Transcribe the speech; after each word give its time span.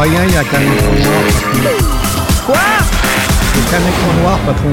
rien, 0.00 0.24
il 0.26 0.34
y 0.34 0.36
a 0.36 0.44
qu'un 0.44 0.60
écran 0.60 0.92
noir. 0.92 1.22
Quoi 2.46 2.56
Il 3.54 3.60
y 3.60 3.66
a 3.66 3.70
qu'un 3.70 3.88
écran 3.88 4.12
noir, 4.22 4.38
patron. 4.46 4.70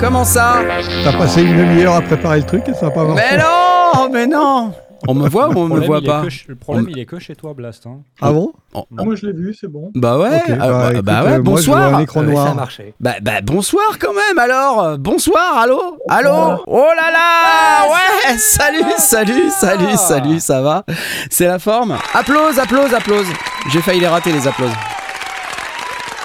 Comment 0.00 0.24
ça 0.24 0.62
T'as 1.04 1.12
passé 1.12 1.42
une 1.42 1.56
demi-heure 1.56 1.94
à 1.96 2.00
préparer 2.00 2.38
le 2.38 2.44
truc 2.46 2.62
et 2.68 2.74
ça 2.74 2.86
n'a 2.86 2.92
pas 2.92 3.04
marché. 3.04 3.24
Mais 3.30 3.36
non 3.38 4.10
Mais 4.12 4.26
non 4.26 4.72
On 5.10 5.14
me 5.14 5.26
voit 5.26 5.48
ou 5.48 5.52
on 5.58 5.68
me 5.68 5.80
voit 5.86 6.02
pas 6.02 6.22
Le 6.48 6.54
problème, 6.54 6.84
On- 6.86 6.90
il 6.90 6.98
est 6.98 7.06
que 7.06 7.18
chez 7.18 7.34
toi, 7.34 7.54
Blast. 7.54 7.86
hein. 7.86 8.00
Ah 8.20 8.30
bon? 8.30 8.52
Oh, 8.74 8.84
Ah, 8.98 9.04
moi 9.04 9.14
je 9.14 9.26
l'ai 9.26 9.32
vu, 9.32 9.56
c'est 9.58 9.66
bon. 9.66 9.90
Bah 9.94 10.18
ouais, 10.18 10.28
ah, 10.30 10.56
bah, 10.58 10.68
bah, 10.68 10.90
écoute, 10.92 11.04
bah 11.06 11.22
ouais, 11.24 11.32
euh, 11.32 11.42
moi, 11.42 11.60
je 11.62 11.66
vois 11.66 11.76
bonsoir 11.78 11.94
un 11.94 12.00
écran 12.02 12.20
Ah 12.20 12.24
oui, 12.26 12.32
noir. 12.32 12.44
ça 12.46 12.50
a 12.52 12.54
marché. 12.54 12.94
Bah, 13.00 13.12
bah, 13.22 13.40
bonsoir 13.42 13.98
quand 13.98 14.12
même 14.12 14.38
alors. 14.38 14.82
Euh, 14.82 14.96
Bonsoir, 14.98 15.56
allô? 15.56 15.80
Allô? 16.10 16.62
Oh 16.66 16.86
là 16.94 17.10
là! 17.10 17.88
Ouais 17.90 18.36
Salut, 18.36 18.82
salut, 18.98 19.48
salut, 19.50 19.96
salut, 19.96 20.40
ça 20.40 20.60
va. 20.60 20.84
C'est 21.30 21.46
la 21.46 21.58
forme. 21.58 21.96
Applause, 22.12 22.58
applause, 22.58 22.92
applause. 22.92 23.26
J'ai 23.72 23.80
failli 23.80 24.00
les 24.00 24.08
rater 24.08 24.30
les 24.30 24.46
applauses. 24.46 24.68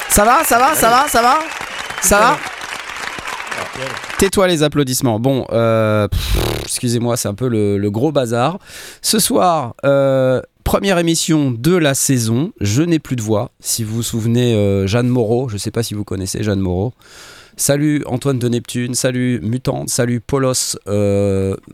Ça 0.10 0.26
va, 0.26 0.44
ça 0.44 0.60
va, 0.60 0.76
ça 0.76 0.90
va, 0.90 1.08
ça 1.08 1.22
va? 1.22 1.40
Ça 2.02 2.20
va? 2.20 2.38
Tais-toi 4.20 4.48
les 4.48 4.64
applaudissements. 4.64 5.20
Bon, 5.20 5.46
euh, 5.52 6.08
excusez-moi, 6.62 7.18
c'est 7.18 7.28
un 7.28 7.34
peu 7.34 7.48
le, 7.48 7.90
gros 7.90 8.12
bazar. 8.12 8.60
Ce 9.02 9.20
soir, 9.20 9.76
euh, 9.86 10.42
première 10.64 10.98
émission 10.98 11.52
de 11.52 11.76
la 11.76 11.94
saison. 11.94 12.52
Je 12.62 12.84
n'ai 12.84 13.00
plus 13.00 13.16
de 13.16 13.22
voix. 13.22 13.52
Si 13.60 13.84
vous 13.84 13.96
vous 13.96 14.04
souvenez, 14.04 14.56
euh, 14.56 14.88
Jeanne 14.88 15.08
Moreau, 15.08 15.50
je 15.50 15.56
ne 15.56 15.60
sais 15.60 15.72
pas 15.72 15.84
si 15.84 15.94
vous 15.94 16.04
connaissez 16.04 16.44
Jeanne 16.44 16.60
Moreau. 16.60 16.94
Salut 17.56 18.04
Antoine 18.08 18.40
de 18.40 18.50
Neptune, 18.50 18.96
salut 18.96 19.40
Mutante, 19.44 19.90
salut 19.90 20.20
Polos, 20.20 20.76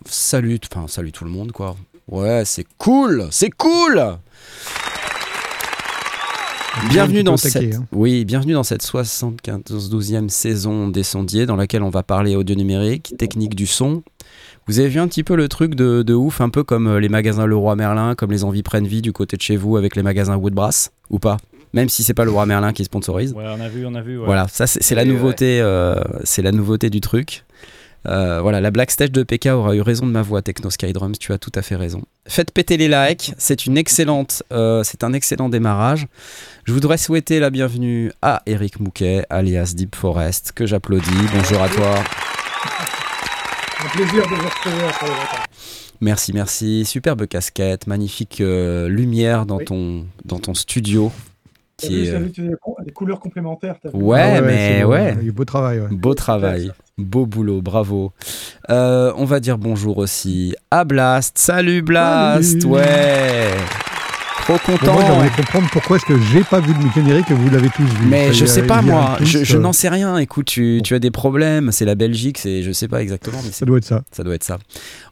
salut, 0.06 0.60
enfin 0.70 0.88
salut 0.90 1.14
tout 1.14 1.24
le 1.24 1.30
monde 1.32 1.54
quoi. 1.54 1.78
Ouais, 2.10 2.44
c'est 2.44 2.66
cool, 2.78 3.30
c'est 3.32 3.50
cool. 3.52 4.18
Bienvenue 6.88 7.24
dans 7.24 7.38
cette, 7.38 7.76
hein. 7.76 7.86
oui, 7.92 8.26
bienvenue 8.26 8.54
dans 8.54 8.64
cette 8.64 8.84
75-12e 8.84 10.30
saison 10.30 10.88
des 10.88 11.04
sondiers 11.04 11.46
dans 11.46 11.56
laquelle 11.56 11.84
on 11.84 11.90
va 11.90 12.04
parler 12.04 12.36
audio 12.36 12.56
numérique, 12.56 13.14
technique 13.18 13.54
du 13.54 13.68
son. 13.68 14.02
Vous 14.68 14.80
avez 14.80 14.88
vu 14.88 15.00
un 15.00 15.08
petit 15.08 15.24
peu 15.24 15.36
le 15.36 15.48
truc 15.50 15.76
de, 15.76 16.04
de 16.04 16.14
ouf, 16.14 16.42
un 16.42 16.50
peu 16.50 16.64
comme 16.64 16.88
euh, 16.88 17.00
les 17.00 17.10
magasins 17.10 17.46
Leroy 17.46 17.76
Merlin, 17.76 18.16
comme 18.16 18.32
les 18.32 18.44
envies 18.44 18.64
prennent 18.64 18.88
vie 18.88 19.02
du 19.02 19.12
côté 19.12 19.36
de 19.36 19.42
chez 19.42 19.58
vous 19.58 19.78
avec 19.78 19.96
les 19.96 20.04
magasins 20.04 20.38
Woodbrass, 20.38 20.92
ou 21.10 21.20
pas? 21.20 21.38
Même 21.74 21.90
si 21.90 22.02
c'est 22.02 22.14
pas 22.14 22.26
Leroy 22.26 22.46
Merlin 22.46 22.74
qui 22.74 22.84
sponsorise. 22.86 23.34
Ouais, 23.34 23.44
on 23.48 23.60
a 23.62 23.68
vu, 23.68 23.86
on 23.86 23.94
a 23.94 24.02
vu. 24.02 24.18
ouais. 24.18 24.26
Voilà, 24.26 24.48
ça 24.48 24.66
c'est 24.66 24.96
la 24.96 25.06
nouveauté, 25.06 25.60
euh, 25.62 25.96
c'est 26.24 26.42
la 26.42 26.52
nouveauté 26.52 26.90
du 26.90 27.02
truc. 27.02 27.44
Euh, 28.08 28.40
voilà, 28.42 28.62
la 28.62 28.72
Black 28.72 28.92
Stage 28.92 29.12
de 29.12 29.24
PK 29.24 29.48
aura 29.48 29.76
eu 29.76 29.82
raison 29.82 30.08
de 30.08 30.12
ma 30.12 30.22
voix, 30.22 30.42
Techno 30.42 30.70
Skydrums, 30.70 31.18
tu 31.20 31.34
as 31.34 31.38
tout 31.38 31.52
à 31.56 31.62
fait 31.62 31.76
raison. 31.76 32.02
Faites 32.30 32.52
péter 32.52 32.78
les 32.78 32.88
likes, 32.88 33.34
c'est 33.40 33.66
une 33.66 33.76
excellente, 33.76 34.44
euh, 34.54 34.84
c'est 34.84 35.04
un 35.04 35.14
excellent 35.14 35.50
démarrage. 35.50 36.06
Je 36.66 36.72
voudrais 36.74 37.00
souhaiter 37.00 37.40
la 37.40 37.50
bienvenue 37.50 38.12
à 38.22 38.44
Eric 38.46 38.80
Mouquet, 38.80 39.26
alias 39.32 39.74
Deep 39.76 39.96
Forest, 39.96 40.52
que 40.54 40.68
j'applaudis. 40.68 41.10
Bonjour 41.36 41.60
à 41.62 41.70
toi. 41.70 41.96
Un 43.84 43.90
plaisir 43.90 44.24
de 44.24 44.36
vous 44.36 44.46
retrouver. 44.46 45.16
Merci, 46.02 46.32
merci. 46.34 46.86
Superbe 46.86 47.26
casquette, 47.26 47.88
magnifique 47.88 48.42
euh, 48.42 48.88
lumière 48.88 49.48
dans 49.48 49.58
Oui. 49.58 49.66
ton, 49.66 50.06
dans 50.24 50.38
ton 50.40 50.54
studio. 50.54 51.12
Qui 51.78 52.06
est, 52.08 52.10
euh, 52.14 52.20
vu 52.20 52.30
des, 52.30 52.52
co- 52.62 52.76
des 52.86 52.92
couleurs 52.92 53.20
complémentaires. 53.22 53.76
Ouais, 53.94 54.36
Ah 54.38 54.42
mais 54.42 54.84
ouais. 54.84 55.14
Il 55.20 55.24
y 55.24 55.26
a 55.26 55.30
eu 55.30 55.32
beau 55.32 55.46
travail, 55.46 55.80
ouais. 55.80 55.88
Beau 55.90 56.14
travail, 56.14 56.72
beau 57.04 57.26
boulot, 57.26 57.62
bravo. 57.62 58.12
Euh, 58.70 59.12
on 59.18 59.26
va 59.26 59.40
dire 59.40 59.58
bonjour 59.58 59.98
aussi 59.98 60.56
à 60.72 60.84
Blast. 60.84 61.38
Salut 61.38 61.82
Blast, 61.82 62.62
Salut. 62.62 62.74
ouais. 62.74 63.52
Trop 64.44 64.54
Bon, 64.54 64.78
content. 64.78 64.94
moi, 64.94 65.04
j'aimerais 65.06 65.30
comprendre 65.30 65.68
pourquoi 65.72 65.98
est-ce 65.98 66.06
que 66.08 66.18
j'ai 66.32 66.44
pas 66.44 66.60
vu 66.60 66.74
le 66.74 66.90
générique 67.02 67.30
et 67.30 67.36
vous 67.36 67.52
l'avez 67.52 67.70
tous 67.70 67.84
vu. 67.84 68.08
mais 68.08 68.34
je 68.34 68.46
sais 68.48 68.64
pas 68.64 68.82
moi, 68.82 69.18
je, 69.22 69.58
n'en 69.58 69.74
sais 69.74 69.90
rien. 69.90 70.18
Écoute, 70.18 70.48
tu, 70.48 70.82
tu 70.84 70.96
as 70.96 71.00
des 71.00 71.12
problèmes, 71.12 71.72
c'est 71.72 71.86
la 71.86 71.94
Belgique, 71.94 72.40
c'est 72.40 72.64
je 72.64 72.72
sais 72.72 72.88
pas 72.88 73.00
exactement, 73.04 73.38
mais 73.46 73.52
Ça 73.52 73.66
doit 73.68 73.78
être 73.78 73.86
ça. 73.86 74.02
ça 74.12 74.24
doit 74.24 74.34
être 74.34 74.44
ça. 74.44 74.58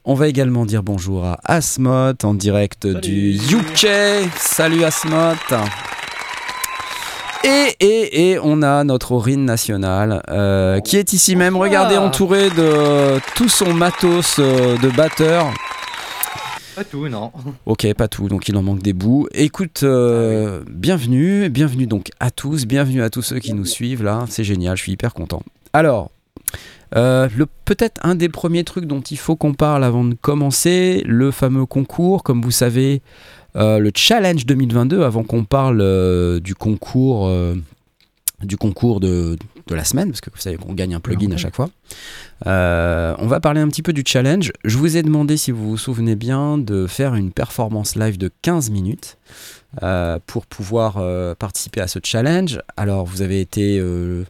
On 0.05 0.15
va 0.15 0.27
également 0.27 0.65
dire 0.65 0.81
bonjour 0.81 1.23
à 1.25 1.37
Asmot 1.45 2.13
en 2.23 2.33
direct 2.33 2.87
du 2.87 3.35
UK. 3.35 3.87
Salut 4.37 4.83
Asmot. 4.83 5.35
Et, 7.43 7.75
et, 7.79 8.31
et 8.31 8.39
on 8.41 8.61
a 8.61 8.83
notre 8.83 9.11
Aurine 9.11 9.45
nationale 9.45 10.23
euh, 10.29 10.79
qui 10.79 10.97
est 10.97 11.13
ici 11.13 11.35
même. 11.35 11.55
Regardez, 11.55 11.97
entouré 11.97 12.49
de 12.49 13.19
tout 13.35 13.49
son 13.49 13.73
matos 13.73 14.37
euh, 14.39 14.77
de 14.77 14.89
batteur. 14.89 15.53
Pas 16.75 16.83
tout, 16.83 17.07
non. 17.07 17.31
Ok, 17.65 17.91
pas 17.93 18.07
tout, 18.07 18.27
donc 18.27 18.47
il 18.47 18.55
en 18.55 18.61
manque 18.61 18.83
des 18.83 18.93
bouts. 18.93 19.27
Écoute, 19.33 19.81
euh, 19.83 20.63
bienvenue, 20.69 21.49
bienvenue 21.49 21.87
donc 21.87 22.09
à 22.19 22.29
tous, 22.29 22.65
bienvenue 22.65 23.01
à 23.01 23.09
tous 23.09 23.23
ceux 23.23 23.39
qui 23.39 23.53
nous 23.53 23.65
suivent 23.65 24.03
là, 24.03 24.25
c'est 24.29 24.43
génial, 24.43 24.77
je 24.77 24.83
suis 24.83 24.91
hyper 24.91 25.15
content. 25.15 25.41
Alors, 25.73 26.11
euh, 26.95 27.27
peut-être 27.65 27.99
un 28.03 28.13
des 28.13 28.29
premiers 28.29 28.63
trucs 28.63 28.85
dont 28.85 29.01
il 29.01 29.17
faut 29.17 29.35
qu'on 29.35 29.53
parle 29.53 29.83
avant 29.83 30.03
de 30.03 30.13
commencer, 30.13 31.01
le 31.05 31.31
fameux 31.31 31.65
concours, 31.65 32.21
comme 32.23 32.41
vous 32.41 32.51
savez, 32.51 33.01
le 33.57 33.91
challenge 33.95 34.45
2022, 34.45 35.03
avant 35.03 35.23
qu'on 35.23 35.43
parle 35.43 35.81
euh, 35.81 36.39
du 36.39 36.55
concours, 36.55 37.27
euh, 37.27 37.55
du 38.43 38.57
concours 38.57 38.99
de, 38.99 39.37
de 39.67 39.75
la 39.75 39.83
semaine, 39.83 40.09
parce 40.09 40.21
que 40.21 40.29
vous 40.29 40.39
savez 40.39 40.57
qu'on 40.57 40.73
gagne 40.73 40.95
un 40.95 40.99
plugin 40.99 41.31
à 41.31 41.37
chaque 41.37 41.55
fois. 41.55 41.69
Euh, 42.45 43.15
on 43.19 43.27
va 43.27 43.39
parler 43.39 43.61
un 43.61 43.67
petit 43.67 43.81
peu 43.81 43.93
du 43.93 44.03
challenge. 44.05 44.51
Je 44.63 44.77
vous 44.77 44.97
ai 44.97 45.03
demandé, 45.03 45.37
si 45.37 45.51
vous 45.51 45.69
vous 45.69 45.77
souvenez 45.77 46.15
bien, 46.15 46.57
de 46.57 46.87
faire 46.87 47.15
une 47.15 47.31
performance 47.31 47.95
live 47.95 48.17
de 48.17 48.31
15 48.41 48.69
minutes 48.69 49.17
euh, 49.83 50.17
pour 50.25 50.45
pouvoir 50.45 50.95
euh, 50.97 51.35
participer 51.35 51.81
à 51.81 51.87
ce 51.87 51.99
challenge. 52.03 52.59
Alors, 52.77 53.05
vous 53.05 53.21
avez 53.21 53.41
été 53.41 53.77
euh, 53.79 54.23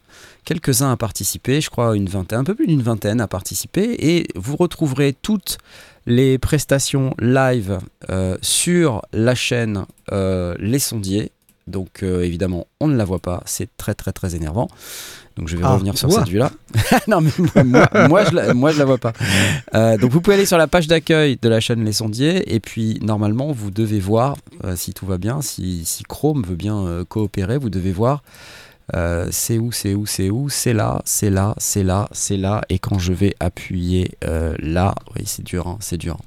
quelques-uns 0.44 0.90
à 0.90 0.96
participer, 0.96 1.60
je 1.60 1.70
crois 1.70 1.96
une 1.96 2.08
vingtaine, 2.08 2.40
un 2.40 2.44
peu 2.44 2.54
plus 2.54 2.66
d'une 2.66 2.82
vingtaine 2.82 3.20
à 3.20 3.28
participer, 3.28 3.94
et 3.98 4.26
vous 4.34 4.56
retrouverez 4.56 5.12
toutes 5.12 5.58
les 6.08 6.38
prestations 6.38 7.14
live 7.20 7.78
euh, 8.08 8.36
sur 8.40 9.02
la 9.12 9.34
chaîne 9.34 9.84
euh, 10.10 10.54
Les 10.58 10.78
Sondiers. 10.78 11.30
Donc 11.66 12.02
euh, 12.02 12.22
évidemment, 12.24 12.66
on 12.80 12.88
ne 12.88 12.96
la 12.96 13.04
voit 13.04 13.18
pas, 13.18 13.42
c'est 13.44 13.68
très 13.76 13.94
très 13.94 14.12
très 14.12 14.34
énervant. 14.34 14.68
Donc 15.36 15.48
je 15.48 15.56
vais 15.58 15.62
Ah, 15.66 15.74
revenir 15.74 15.98
sur 15.98 16.10
cette 16.10 16.26
vue-là. 16.28 16.50
non 17.08 17.20
mais 17.20 17.30
moi, 18.08 18.24
je 18.24 18.34
la, 18.34 18.54
moi 18.54 18.72
je 18.72 18.78
la 18.78 18.86
vois 18.86 18.96
pas. 18.96 19.12
Euh, 19.74 19.98
donc 19.98 20.10
vous 20.10 20.22
pouvez 20.22 20.36
aller 20.36 20.46
sur 20.46 20.56
la 20.56 20.66
page 20.66 20.88
d'accueil 20.88 21.36
de 21.40 21.48
la 21.48 21.60
chaîne 21.60 21.84
Les 21.84 21.92
Sondiers 21.92 22.54
et 22.54 22.58
puis 22.58 22.98
normalement 23.02 23.52
vous 23.52 23.70
devez 23.70 24.00
voir 24.00 24.36
euh, 24.64 24.76
si 24.76 24.94
tout 24.94 25.04
va 25.04 25.18
bien, 25.18 25.42
si, 25.42 25.84
si 25.84 26.04
Chrome 26.04 26.42
veut 26.42 26.56
bien 26.56 27.04
coopérer, 27.08 27.58
vous 27.58 27.70
devez 27.70 27.92
voir 27.92 28.22
euh, 28.94 29.28
c'est 29.30 29.58
où, 29.58 29.70
c'est 29.70 29.94
où, 29.94 30.06
c'est 30.06 30.30
où, 30.30 30.48
c'est 30.48 30.72
là, 30.72 31.02
c'est 31.04 31.30
là, 31.30 31.54
c'est 31.58 31.82
là, 31.82 32.08
c'est 32.12 32.36
là 32.36 32.62
et 32.68 32.78
quand 32.78 32.98
je 32.98 33.12
vais 33.12 33.34
appuyer 33.38 34.12
euh, 34.24 34.54
là, 34.58 34.94
oui 35.14 35.22
c'est 35.26 35.44
dur, 35.44 35.66
hein, 35.66 35.76
c'est 35.80 35.98
dur. 35.98 36.18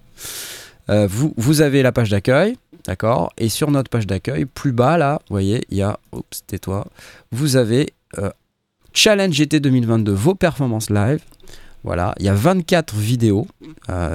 Euh, 0.89 1.07
vous, 1.07 1.33
vous 1.37 1.61
avez 1.61 1.81
la 1.81 1.91
page 1.91 2.09
d'accueil, 2.09 2.57
d'accord? 2.85 3.31
Et 3.37 3.49
sur 3.49 3.71
notre 3.71 3.89
page 3.89 4.05
d'accueil, 4.05 4.45
plus 4.45 4.73
bas 4.73 4.97
là, 4.97 5.19
vous 5.27 5.33
voyez, 5.33 5.65
il 5.69 5.77
y 5.77 5.81
a, 5.81 5.99
oups, 6.11 6.43
tais-toi, 6.45 6.87
vous 7.31 7.55
avez 7.55 7.93
Challenge 8.93 9.33
GT 9.33 9.61
2022, 9.61 10.11
vos 10.11 10.35
performances 10.35 10.89
live. 10.89 11.21
Voilà, 11.83 12.13
il 12.19 12.25
y 12.25 12.29
a 12.29 12.33
24 12.33 12.93
vidéos. 12.95 13.47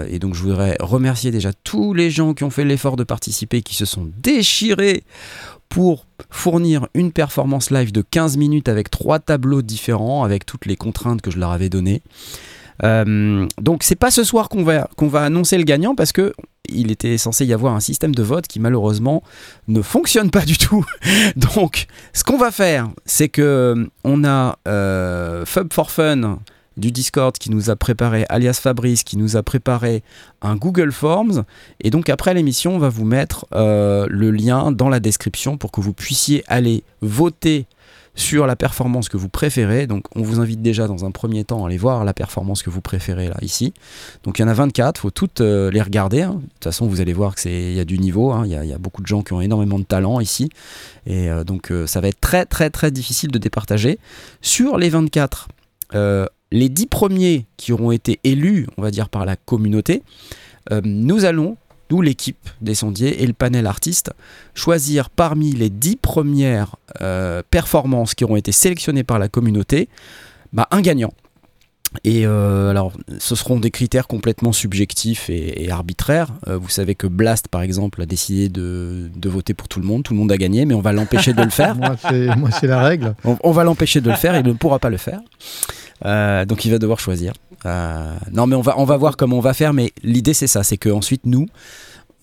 et 0.08 0.18
donc, 0.20 0.34
je 0.34 0.42
voudrais 0.42 0.76
remercier 0.78 1.32
déjà 1.32 1.52
tous 1.52 1.94
les 1.94 2.10
gens 2.10 2.34
qui 2.34 2.44
ont 2.44 2.50
fait 2.50 2.64
l'effort 2.64 2.94
de 2.96 3.02
participer, 3.02 3.62
qui 3.62 3.74
se 3.74 3.86
sont 3.86 4.08
déchirés 4.18 5.02
pour 5.68 6.06
fournir 6.30 6.88
une 6.94 7.12
performance 7.12 7.70
live 7.70 7.92
de 7.92 8.02
15 8.02 8.36
minutes 8.36 8.68
avec 8.68 8.90
trois 8.90 9.18
tableaux 9.18 9.62
différents, 9.62 10.24
avec 10.24 10.46
toutes 10.46 10.66
les 10.66 10.76
contraintes 10.76 11.20
que 11.22 11.30
je 11.30 11.38
leur 11.38 11.50
avais 11.50 11.68
données. 11.68 12.02
Euh, 12.84 13.46
donc 13.60 13.82
c'est 13.82 13.96
pas 13.96 14.10
ce 14.10 14.22
soir 14.22 14.48
qu'on 14.48 14.62
va, 14.62 14.88
qu'on 14.96 15.08
va 15.08 15.22
annoncer 15.22 15.56
le 15.56 15.64
gagnant 15.64 15.94
parce 15.94 16.12
que 16.12 16.34
il 16.68 16.90
était 16.90 17.16
censé 17.16 17.46
y 17.46 17.52
avoir 17.52 17.74
un 17.74 17.80
système 17.80 18.14
de 18.14 18.22
vote 18.22 18.46
qui 18.48 18.60
malheureusement 18.60 19.22
ne 19.68 19.82
fonctionne 19.82 20.30
pas 20.30 20.44
du 20.44 20.58
tout. 20.58 20.84
donc 21.36 21.86
ce 22.12 22.24
qu'on 22.24 22.38
va 22.38 22.50
faire, 22.50 22.88
c'est 23.04 23.28
que 23.28 23.42
euh, 23.42 23.86
on 24.04 24.24
a 24.24 24.58
euh, 24.68 25.46
Fub 25.46 25.72
for 25.72 25.90
Fun 25.90 26.38
du 26.76 26.92
Discord 26.92 27.36
qui 27.38 27.50
nous 27.50 27.70
a 27.70 27.76
préparé, 27.76 28.26
alias 28.28 28.58
Fabrice, 28.62 29.02
qui 29.02 29.16
nous 29.16 29.36
a 29.36 29.42
préparé 29.42 30.02
un 30.42 30.56
Google 30.56 30.92
Forms. 30.92 31.44
Et 31.80 31.90
donc 31.90 32.08
après 32.10 32.34
l'émission, 32.34 32.74
on 32.76 32.78
va 32.78 32.88
vous 32.88 33.04
mettre 33.04 33.46
euh, 33.54 34.06
le 34.10 34.30
lien 34.30 34.72
dans 34.72 34.88
la 34.88 35.00
description 35.00 35.56
pour 35.56 35.72
que 35.72 35.80
vous 35.80 35.92
puissiez 35.92 36.44
aller 36.48 36.82
voter 37.00 37.66
sur 38.18 38.46
la 38.46 38.56
performance 38.56 39.10
que 39.10 39.18
vous 39.18 39.28
préférez. 39.28 39.86
Donc 39.86 40.04
on 40.14 40.22
vous 40.22 40.40
invite 40.40 40.62
déjà 40.62 40.86
dans 40.86 41.04
un 41.04 41.10
premier 41.10 41.44
temps 41.44 41.64
à 41.64 41.66
aller 41.68 41.76
voir 41.76 42.02
la 42.02 42.14
performance 42.14 42.62
que 42.62 42.70
vous 42.70 42.80
préférez 42.80 43.28
là 43.28 43.36
ici. 43.42 43.74
Donc 44.22 44.38
il 44.38 44.42
y 44.42 44.44
en 44.46 44.48
a 44.48 44.54
24, 44.54 44.98
faut 45.00 45.10
toutes 45.10 45.42
euh, 45.42 45.70
les 45.70 45.82
regarder. 45.82 46.22
hein. 46.22 46.36
De 46.36 46.40
toute 46.40 46.64
façon, 46.64 46.86
vous 46.86 47.02
allez 47.02 47.12
voir 47.12 47.34
que 47.34 47.42
c'est 47.42 47.72
il 47.72 47.74
y 47.76 47.80
a 47.80 47.84
du 47.84 47.98
niveau. 47.98 48.32
hein. 48.32 48.42
Il 48.46 48.52
y, 48.52 48.56
a- 48.56 48.64
il 48.64 48.74
beaucoup 48.78 49.02
de 49.02 49.06
gens 49.06 49.20
qui 49.22 49.34
ont 49.34 49.42
énormément 49.42 49.78
de 49.78 49.84
talent 49.84 50.18
ici, 50.20 50.48
et 51.06 51.30
euh, 51.30 51.44
donc 51.44 51.70
ça 51.86 52.00
va 52.00 52.08
être 52.08 52.20
très 52.20 52.46
très 52.46 52.70
très 52.70 52.90
difficile 52.90 53.30
de 53.30 53.38
départager. 53.38 53.98
Sur 54.40 54.78
les 54.78 54.88
24, 54.88 55.48
euh, 55.94 56.26
les 56.52 56.68
10 56.68 56.86
premiers 56.86 57.46
qui 57.56 57.72
auront 57.72 57.90
été 57.90 58.20
élus, 58.24 58.66
on 58.76 58.82
va 58.82 58.90
dire 58.90 59.08
par 59.08 59.24
la 59.24 59.36
communauté, 59.36 60.02
euh, 60.70 60.80
nous 60.84 61.24
allons 61.24 61.56
nous 61.90 62.02
l'équipe 62.02 62.48
des 62.60 62.74
sondiers 62.74 63.22
et 63.22 63.26
le 63.26 63.32
panel 63.32 63.66
artiste, 63.66 64.12
choisir 64.54 65.10
parmi 65.10 65.52
les 65.52 65.70
10 65.70 65.96
premières 65.96 66.76
euh, 67.00 67.42
performances 67.50 68.14
qui 68.14 68.24
auront 68.24 68.36
été 68.36 68.52
sélectionnées 68.52 69.04
par 69.04 69.18
la 69.18 69.28
communauté, 69.28 69.88
bah, 70.52 70.68
un 70.70 70.80
gagnant. 70.80 71.12
Et 72.04 72.26
euh, 72.26 72.70
alors, 72.70 72.92
ce 73.18 73.34
seront 73.34 73.58
des 73.58 73.70
critères 73.70 74.06
complètement 74.06 74.52
subjectifs 74.52 75.30
et, 75.30 75.64
et 75.64 75.70
arbitraires. 75.70 76.34
Euh, 76.48 76.58
vous 76.58 76.68
savez 76.68 76.94
que 76.94 77.06
Blast, 77.06 77.48
par 77.48 77.62
exemple, 77.62 78.02
a 78.02 78.06
décidé 78.06 78.48
de, 78.48 79.08
de 79.14 79.28
voter 79.28 79.54
pour 79.54 79.68
tout 79.68 79.80
le 79.80 79.86
monde. 79.86 80.02
Tout 80.02 80.12
le 80.12 80.18
monde 80.18 80.32
a 80.32 80.36
gagné, 80.36 80.66
mais 80.66 80.74
on 80.74 80.80
va 80.80 80.92
l'empêcher 80.92 81.32
de 81.32 81.42
le 81.42 81.50
faire. 81.50 81.76
Moi, 81.76 81.96
c'est 82.00 82.36
moi, 82.36 82.50
c'est 82.50 82.66
la 82.66 82.82
règle. 82.82 83.14
On, 83.24 83.38
on 83.42 83.52
va 83.52 83.64
l'empêcher 83.64 84.00
de 84.00 84.10
le 84.10 84.16
faire, 84.16 84.36
il 84.36 84.44
ne 84.44 84.52
pourra 84.52 84.78
pas 84.78 84.90
le 84.90 84.96
faire. 84.96 85.20
Euh, 86.04 86.44
donc 86.44 86.64
il 86.64 86.70
va 86.70 86.78
devoir 86.78 87.00
choisir. 87.00 87.32
Euh, 87.64 88.14
non, 88.32 88.46
mais 88.46 88.54
on 88.56 88.60
va, 88.60 88.78
on 88.78 88.84
va 88.84 88.96
voir 88.96 89.16
comment 89.16 89.38
on 89.38 89.40
va 89.40 89.54
faire. 89.54 89.72
Mais 89.72 89.92
l'idée, 90.02 90.34
c'est 90.34 90.46
ça 90.46 90.62
c'est 90.62 90.76
qu'ensuite, 90.76 91.24
nous, 91.26 91.46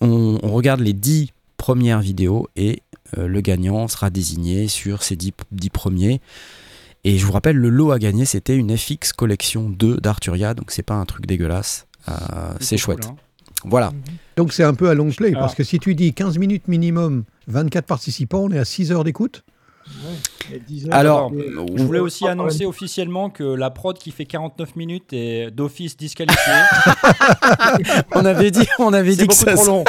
on, 0.00 0.38
on 0.42 0.52
regarde 0.52 0.80
les 0.80 0.92
10 0.92 1.30
premières 1.56 2.00
vidéos 2.00 2.48
et 2.56 2.82
euh, 3.18 3.26
le 3.26 3.40
gagnant 3.40 3.88
sera 3.88 4.10
désigné 4.10 4.68
sur 4.68 5.02
ces 5.02 5.16
10, 5.16 5.32
10 5.52 5.70
premiers. 5.70 6.20
Et 7.04 7.18
je 7.18 7.26
vous 7.26 7.32
rappelle, 7.32 7.56
le 7.56 7.68
lot 7.68 7.90
à 7.90 7.98
gagner, 7.98 8.24
c'était 8.24 8.56
une 8.56 8.76
FX 8.76 9.12
Collection 9.12 9.68
2 9.68 9.98
d'Arturia. 9.98 10.54
Donc 10.54 10.70
c'est 10.70 10.82
pas 10.82 10.94
un 10.94 11.04
truc 11.04 11.26
dégueulasse. 11.26 11.86
Euh, 12.08 12.12
c'est 12.60 12.76
cool, 12.76 12.78
chouette. 12.82 13.06
hein. 13.06 13.16
Voilà. 13.66 13.92
Donc 14.36 14.52
c'est 14.52 14.64
un 14.64 14.74
peu 14.74 14.90
à 14.90 14.94
long 14.94 15.10
play, 15.10 15.32
parce 15.32 15.42
Alors- 15.44 15.54
que 15.56 15.64
si 15.64 15.78
tu 15.78 15.94
dis 15.94 16.12
15 16.12 16.38
minutes 16.38 16.68
minimum, 16.68 17.24
24 17.48 17.86
participants, 17.86 18.40
on 18.44 18.50
est 18.50 18.58
à 18.58 18.64
6 18.64 18.92
heures 18.92 19.04
d'écoute. 19.04 19.42
Et 20.52 20.58
10 20.60 20.86
heures, 20.88 20.94
Alors, 20.94 21.32
et- 21.32 21.50
Je 21.76 21.82
voulais 21.82 22.00
aussi 22.00 22.24
on- 22.24 22.28
annoncer 22.28 22.66
officiellement 22.66 23.30
que 23.30 23.42
la 23.44 23.70
prod 23.70 23.96
qui 23.98 24.10
fait 24.10 24.24
49 24.26 24.76
minutes 24.76 25.12
est 25.12 25.50
d'office 25.50 25.96
disqualifiée. 25.96 26.52
on 28.14 28.24
avait 28.24 28.50
dit, 28.50 28.66
on 28.78 28.92
avait 28.92 29.16
dit 29.16 29.26
que 29.26 29.34
trop 29.54 29.64
long. 29.66 29.84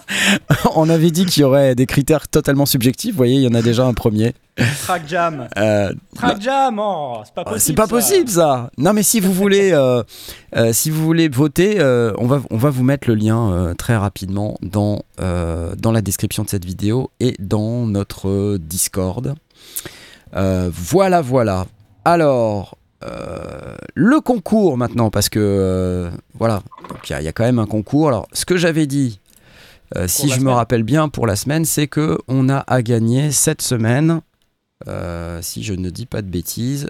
on 0.76 0.88
avait 0.88 1.10
dit 1.10 1.26
qu'il 1.26 1.42
y 1.42 1.44
aurait 1.44 1.74
des 1.74 1.86
critères 1.86 2.28
totalement 2.28 2.66
subjectifs. 2.66 3.12
Vous 3.12 3.16
voyez, 3.16 3.36
il 3.36 3.42
y 3.42 3.48
en 3.48 3.54
a 3.54 3.62
déjà 3.62 3.84
un 3.84 3.94
premier. 3.94 4.34
Track 4.82 5.02
jam. 5.08 5.48
Euh, 5.56 5.92
Track 6.14 6.40
jam, 6.42 6.78
oh, 6.78 7.20
c'est 7.24 7.34
pas 7.34 7.42
Ah, 7.46 7.50
possible. 7.50 7.60
C'est 7.60 7.72
pas 7.74 7.82
ça. 7.84 7.88
possible 7.88 8.28
ça. 8.28 8.70
Non 8.78 8.92
mais 8.92 9.02
si 9.02 9.20
vous 9.20 9.32
voulez, 9.32 9.72
euh, 9.72 10.02
euh, 10.56 10.72
si 10.72 10.90
vous 10.90 11.02
voulez 11.04 11.28
voter, 11.28 11.80
euh, 11.80 12.12
on 12.18 12.26
va 12.26 12.40
on 12.50 12.56
va 12.58 12.70
vous 12.70 12.82
mettre 12.84 13.08
le 13.08 13.14
lien 13.14 13.50
euh, 13.52 13.74
très 13.74 13.96
rapidement 13.96 14.56
dans 14.62 15.02
euh, 15.20 15.74
dans 15.76 15.92
la 15.92 16.02
description 16.02 16.42
de 16.44 16.50
cette 16.50 16.64
vidéo 16.66 17.10
et 17.20 17.34
dans 17.38 17.86
notre 17.86 18.28
euh, 18.28 18.58
Discord. 18.60 19.34
Euh, 20.34 20.70
voilà 20.72 21.20
voilà. 21.22 21.66
Alors 22.04 22.76
euh, 23.04 23.76
le 23.94 24.20
concours 24.20 24.76
maintenant 24.76 25.10
parce 25.10 25.28
que 25.28 25.38
euh, 25.40 26.10
voilà 26.38 26.62
y, 27.08 27.12
il 27.14 27.24
y 27.24 27.28
a 27.28 27.32
quand 27.32 27.44
même 27.44 27.58
un 27.58 27.66
concours. 27.66 28.08
Alors 28.08 28.26
ce 28.32 28.44
que 28.44 28.56
j'avais 28.56 28.86
dit. 28.86 29.18
Euh, 29.96 30.08
si 30.08 30.28
je 30.28 30.40
me 30.40 30.50
rappelle 30.50 30.82
bien 30.82 31.08
pour 31.08 31.26
la 31.26 31.36
semaine, 31.36 31.64
c'est 31.64 31.86
que 31.86 32.18
on 32.28 32.48
a 32.48 32.58
à 32.66 32.82
gagner 32.82 33.30
cette 33.32 33.62
semaine, 33.62 34.20
euh, 34.88 35.40
si 35.42 35.62
je 35.62 35.74
ne 35.74 35.90
dis 35.90 36.06
pas 36.06 36.22
de 36.22 36.28
bêtises, 36.28 36.88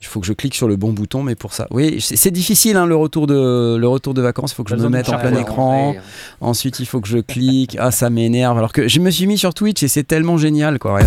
il 0.00 0.06
faut 0.06 0.18
que 0.18 0.26
je 0.26 0.32
clique 0.32 0.54
sur 0.54 0.66
le 0.66 0.76
bon 0.76 0.92
bouton, 0.92 1.22
mais 1.22 1.36
pour 1.36 1.52
ça, 1.52 1.68
oui, 1.70 2.00
c'est 2.00 2.32
difficile 2.32 2.76
hein, 2.76 2.86
le 2.86 2.96
retour 2.96 3.28
de 3.28 3.76
le 3.76 3.86
retour 3.88 4.14
de 4.14 4.22
vacances. 4.22 4.52
Il 4.52 4.54
faut 4.56 4.64
que 4.64 4.70
je 4.70 4.76
me 4.76 4.88
mette 4.88 5.08
en 5.08 5.12
plein 5.12 5.30
chargeur, 5.30 5.40
écran. 5.40 5.94
Ensuite, 6.40 6.80
il 6.80 6.86
faut 6.86 7.00
que 7.00 7.06
je 7.06 7.18
clique. 7.18 7.76
Ah, 7.78 7.92
ça 7.92 8.10
m'énerve. 8.10 8.58
Alors 8.58 8.72
que 8.72 8.88
je 8.88 8.98
me 8.98 9.10
suis 9.10 9.26
mis 9.26 9.38
sur 9.38 9.54
Twitch 9.54 9.82
et 9.84 9.88
c'est 9.88 10.02
tellement 10.02 10.38
génial, 10.38 10.80
quoi. 10.80 10.98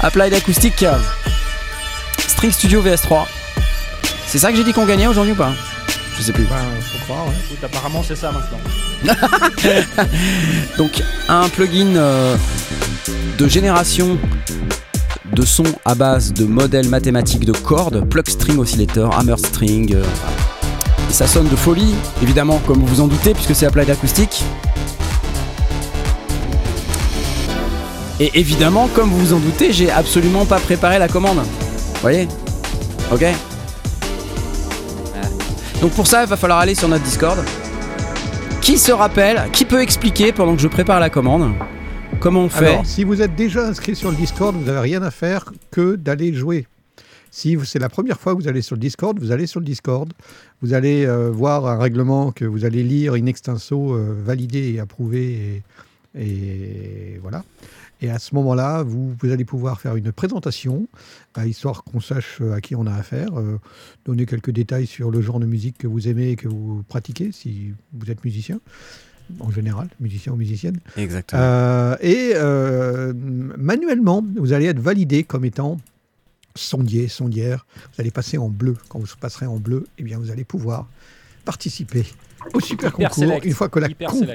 Applied 0.00 0.34
Acoustic, 0.34 0.84
String 2.18 2.52
Studio 2.52 2.82
VS3. 2.82 3.26
C'est 4.26 4.38
ça 4.38 4.50
que 4.50 4.56
j'ai 4.56 4.64
dit 4.64 4.72
qu'on 4.72 4.86
gagnait 4.86 5.06
aujourd'hui 5.06 5.32
ou 5.32 5.36
pas? 5.36 5.52
Je 6.18 6.22
sais 6.24 6.32
plus. 6.32 6.44
Ben, 6.44 6.56
faut 6.80 7.04
croire, 7.04 7.26
ouais. 7.28 7.34
Écoute, 7.46 7.62
apparemment, 7.64 8.02
c'est 8.06 8.16
ça 8.16 8.32
maintenant. 8.32 8.58
Donc 10.78 11.02
un 11.28 11.48
plugin 11.48 11.94
euh, 11.96 12.36
de 13.38 13.46
génération 13.48 14.18
de 15.32 15.42
son 15.44 15.62
à 15.84 15.94
base 15.94 16.32
de 16.32 16.44
modèles 16.44 16.88
mathématiques 16.88 17.44
de 17.44 17.52
cordes, 17.52 18.04
plug 18.08 18.28
string 18.28 18.58
oscillator, 18.58 19.16
hammer 19.16 19.36
string. 19.38 19.94
euh, 19.94 20.02
et 21.08 21.12
ça 21.12 21.26
sonne 21.26 21.48
de 21.48 21.56
folie, 21.56 21.94
évidemment, 22.22 22.60
comme 22.66 22.80
vous 22.80 22.86
vous 22.86 23.00
en 23.00 23.06
doutez, 23.06 23.32
puisque 23.32 23.54
c'est 23.54 23.64
applied 23.66 23.90
acoustique. 23.90 24.42
Et 28.20 28.30
évidemment, 28.34 28.88
comme 28.94 29.08
vous 29.10 29.18
vous 29.18 29.32
en 29.32 29.38
doutez, 29.38 29.72
j'ai 29.72 29.90
absolument 29.90 30.44
pas 30.44 30.58
préparé 30.58 30.98
la 30.98 31.08
commande. 31.08 31.38
Vous 31.38 32.00
voyez? 32.02 32.26
Ok? 33.12 33.24
Donc 35.80 35.92
pour 35.92 36.08
ça, 36.08 36.24
il 36.24 36.28
va 36.28 36.36
falloir 36.36 36.58
aller 36.58 36.74
sur 36.74 36.88
notre 36.88 37.04
Discord. 37.04 37.38
Qui 38.60 38.78
se 38.78 38.90
rappelle, 38.90 39.48
qui 39.52 39.64
peut 39.64 39.80
expliquer 39.80 40.32
pendant 40.32 40.56
que 40.56 40.60
je 40.60 40.68
prépare 40.68 40.98
la 40.98 41.08
commande 41.08 41.52
comment 42.18 42.40
on 42.40 42.48
fait 42.48 42.66
Alors, 42.66 42.86
si 42.86 43.04
vous 43.04 43.22
êtes 43.22 43.36
déjà 43.36 43.64
inscrit 43.64 43.94
sur 43.94 44.10
le 44.10 44.16
Discord, 44.16 44.56
vous 44.56 44.64
n'avez 44.64 44.80
rien 44.80 45.02
à 45.02 45.10
faire 45.12 45.52
que 45.70 45.94
d'aller 45.94 46.34
jouer. 46.34 46.66
Si 47.30 47.56
c'est 47.64 47.78
la 47.78 47.88
première 47.88 48.18
fois 48.18 48.34
que 48.34 48.42
vous 48.42 48.48
allez 48.48 48.62
sur 48.62 48.74
le 48.74 48.80
Discord, 48.80 49.18
vous 49.20 49.30
allez 49.30 49.46
sur 49.46 49.60
le 49.60 49.66
Discord, 49.66 50.12
vous 50.62 50.74
allez 50.74 51.06
euh, 51.06 51.30
voir 51.30 51.66
un 51.66 51.78
règlement 51.78 52.32
que 52.32 52.44
vous 52.44 52.64
allez 52.64 52.82
lire 52.82 53.14
in 53.14 53.26
extenso, 53.26 53.94
euh, 53.94 54.16
validé 54.18 54.72
et 54.74 54.80
approuvé, 54.80 55.62
et 56.18 57.20
voilà. 57.22 57.44
Et 58.00 58.10
à 58.10 58.18
ce 58.18 58.34
moment-là, 58.36 58.82
vous, 58.84 59.14
vous 59.20 59.30
allez 59.32 59.44
pouvoir 59.44 59.80
faire 59.80 59.96
une 59.96 60.12
présentation, 60.12 60.86
histoire 61.44 61.82
qu'on 61.84 62.00
sache 62.00 62.38
euh, 62.40 62.52
à 62.54 62.60
qui 62.60 62.74
on 62.76 62.86
a 62.86 62.92
affaire, 62.92 63.38
euh, 63.38 63.58
donner 64.04 64.24
quelques 64.26 64.50
détails 64.50 64.86
sur 64.86 65.10
le 65.10 65.20
genre 65.20 65.40
de 65.40 65.46
musique 65.46 65.78
que 65.78 65.86
vous 65.86 66.06
aimez 66.08 66.30
et 66.30 66.36
que 66.36 66.48
vous 66.48 66.82
pratiquez, 66.88 67.30
si 67.32 67.72
vous 67.92 68.10
êtes 68.10 68.24
musicien, 68.24 68.60
en 69.40 69.50
général, 69.50 69.88
musicien 70.00 70.32
ou 70.32 70.36
musicienne. 70.36 70.78
Exactement. 70.96 71.40
Euh, 71.42 71.96
et 72.00 72.32
euh, 72.34 73.12
manuellement, 73.16 74.24
vous 74.36 74.52
allez 74.52 74.66
être 74.66 74.80
validé 74.80 75.24
comme 75.24 75.44
étant 75.44 75.76
sondier, 76.54 77.08
sondière. 77.08 77.66
Vous 77.94 78.00
allez 78.00 78.10
passer 78.10 78.38
en 78.38 78.48
bleu. 78.48 78.76
Quand 78.88 78.98
vous 79.00 79.06
passerez 79.20 79.46
en 79.46 79.58
bleu, 79.58 79.86
eh 79.98 80.02
bien, 80.02 80.18
vous 80.18 80.30
allez 80.30 80.44
pouvoir 80.44 80.88
participer 81.44 82.04
au 82.54 82.60
super 82.60 82.88
Hyper 82.90 83.08
concours 83.10 83.14
select. 83.14 83.44
une 83.44 83.52
fois 83.54 83.68
que 83.68 83.78
la 83.80 83.88
com- 83.88 84.26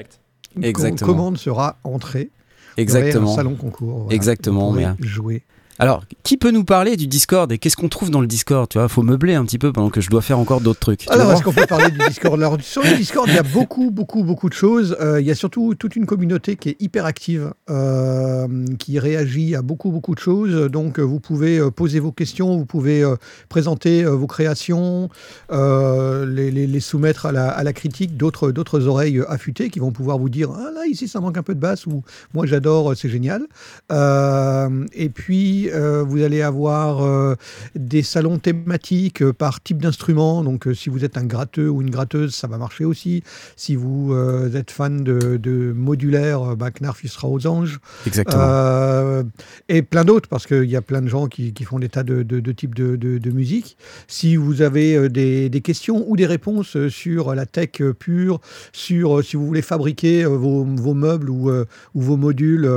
Exactement. 0.62 1.10
commande 1.12 1.38
sera 1.38 1.76
entrée. 1.84 2.30
Exactement. 2.76 3.32
Un 3.32 3.36
salon 3.36 3.54
concours. 3.54 3.98
voilà. 4.00 4.14
Exactement, 4.14 4.70
Vous 4.70 4.76
mais- 4.78 4.86
jouer. 5.00 5.42
Alors, 5.78 6.04
qui 6.22 6.36
peut 6.36 6.50
nous 6.52 6.64
parler 6.64 6.96
du 6.96 7.06
Discord 7.08 7.50
et 7.50 7.58
qu'est-ce 7.58 7.76
qu'on 7.76 7.88
trouve 7.88 8.10
dans 8.10 8.20
le 8.20 8.26
Discord 8.28 8.68
Tu 8.68 8.78
vois, 8.78 8.88
faut 8.88 9.02
meubler 9.02 9.34
un 9.34 9.44
petit 9.44 9.58
peu 9.58 9.72
pendant 9.72 9.90
que 9.90 10.00
je 10.00 10.08
dois 10.08 10.22
faire 10.22 10.38
encore 10.38 10.60
d'autres 10.60 10.78
trucs. 10.78 11.10
Alors, 11.10 11.32
est-ce 11.32 11.42
qu'on 11.42 11.52
peut 11.52 11.66
parler 11.66 11.90
du 11.90 11.98
Discord? 12.08 12.34
Alors, 12.40 12.56
Sur 12.62 12.82
le 12.82 12.96
Discord, 12.96 13.28
il 13.28 13.34
y 13.34 13.38
a 13.38 13.42
beaucoup, 13.42 13.90
beaucoup, 13.90 14.22
beaucoup 14.22 14.48
de 14.48 14.54
choses. 14.54 14.96
Euh, 15.00 15.20
il 15.20 15.26
y 15.26 15.30
a 15.30 15.34
surtout 15.34 15.74
toute 15.74 15.96
une 15.96 16.06
communauté 16.06 16.54
qui 16.56 16.68
est 16.70 16.76
hyper 16.80 17.06
active, 17.06 17.52
euh, 17.70 18.46
qui 18.78 18.98
réagit 19.00 19.54
à 19.56 19.62
beaucoup, 19.62 19.90
beaucoup 19.90 20.14
de 20.14 20.20
choses. 20.20 20.70
Donc, 20.70 21.00
vous 21.00 21.18
pouvez 21.18 21.58
euh, 21.58 21.70
poser 21.70 21.98
vos 21.98 22.12
questions, 22.12 22.56
vous 22.56 22.66
pouvez 22.66 23.02
euh, 23.02 23.16
présenter 23.48 24.04
vos 24.04 24.26
créations, 24.28 25.08
les, 25.50 26.50
les- 26.50 26.66
les 26.66 26.80
soumettre 26.80 27.26
à 27.26 27.32
la, 27.32 27.48
à 27.48 27.62
la 27.64 27.72
critique 27.72 28.16
d'autres, 28.16 28.50
d'autres 28.52 28.86
oreilles 28.86 29.20
affûtées 29.28 29.70
qui 29.70 29.80
vont 29.80 29.90
pouvoir 29.92 30.18
vous 30.18 30.28
dire 30.28 30.50
Ah 30.54 30.70
là, 30.74 30.86
ici, 30.86 31.08
ça 31.08 31.20
manque 31.20 31.36
un 31.36 31.42
peu 31.42 31.54
de 31.54 31.60
basse, 31.60 31.86
ou 31.86 32.02
moi, 32.32 32.46
j'adore, 32.46 32.96
c'est 32.96 33.08
génial. 33.08 33.42
Et 33.90 35.08
puis, 35.08 35.63
euh, 35.72 36.02
vous 36.02 36.22
allez 36.22 36.42
avoir 36.42 37.02
euh, 37.02 37.34
des 37.74 38.02
salons 38.02 38.38
thématiques 38.38 39.22
euh, 39.22 39.32
par 39.32 39.62
type 39.62 39.80
d'instrument. 39.80 40.42
Donc, 40.42 40.68
si 40.74 40.88
vous 40.88 41.04
êtes 41.04 41.16
un 41.16 41.24
gratteux 41.24 41.68
ou 41.68 41.82
une 41.82 41.90
gratteuse, 41.90 42.34
ça 42.34 42.46
va 42.46 42.58
marcher 42.58 42.84
aussi. 42.84 43.22
Si 43.56 43.76
vous 43.76 44.14
êtes 44.54 44.70
fan 44.70 45.02
de, 45.02 45.36
de 45.36 45.72
modulaire, 45.72 46.56
bah, 46.56 46.70
Knarf, 46.70 47.02
il 47.04 47.10
sera 47.10 47.28
aux 47.28 47.46
anges. 47.46 47.78
Exactement. 48.06 49.24
Et 49.68 49.82
plein 49.82 50.04
d'autres, 50.04 50.28
parce 50.28 50.46
qu'il 50.46 50.64
y 50.64 50.76
a 50.76 50.82
plein 50.82 51.02
de 51.02 51.08
gens 51.08 51.26
qui, 51.26 51.52
qui 51.52 51.64
font 51.64 51.78
des 51.78 51.88
tas 51.88 52.02
de, 52.02 52.22
de, 52.22 52.40
de 52.40 52.52
types 52.52 52.74
de, 52.74 53.30
musique. 53.30 53.76
Si 54.06 54.36
vous 54.36 54.62
avez 54.62 55.08
des, 55.08 55.48
des 55.48 55.60
questions 55.60 56.04
ou 56.08 56.16
des 56.16 56.26
réponses 56.26 56.88
sur 56.88 57.34
la 57.34 57.46
tech 57.46 57.82
pure, 57.98 58.40
sur 58.72 59.24
si 59.24 59.36
vous 59.36 59.46
voulez 59.46 59.62
fabriquer 59.62 60.24
vos, 60.24 60.64
vos 60.64 60.94
meubles 60.94 61.30
ou, 61.30 61.50
ou 61.50 62.00
vos 62.00 62.16
modules, 62.16 62.70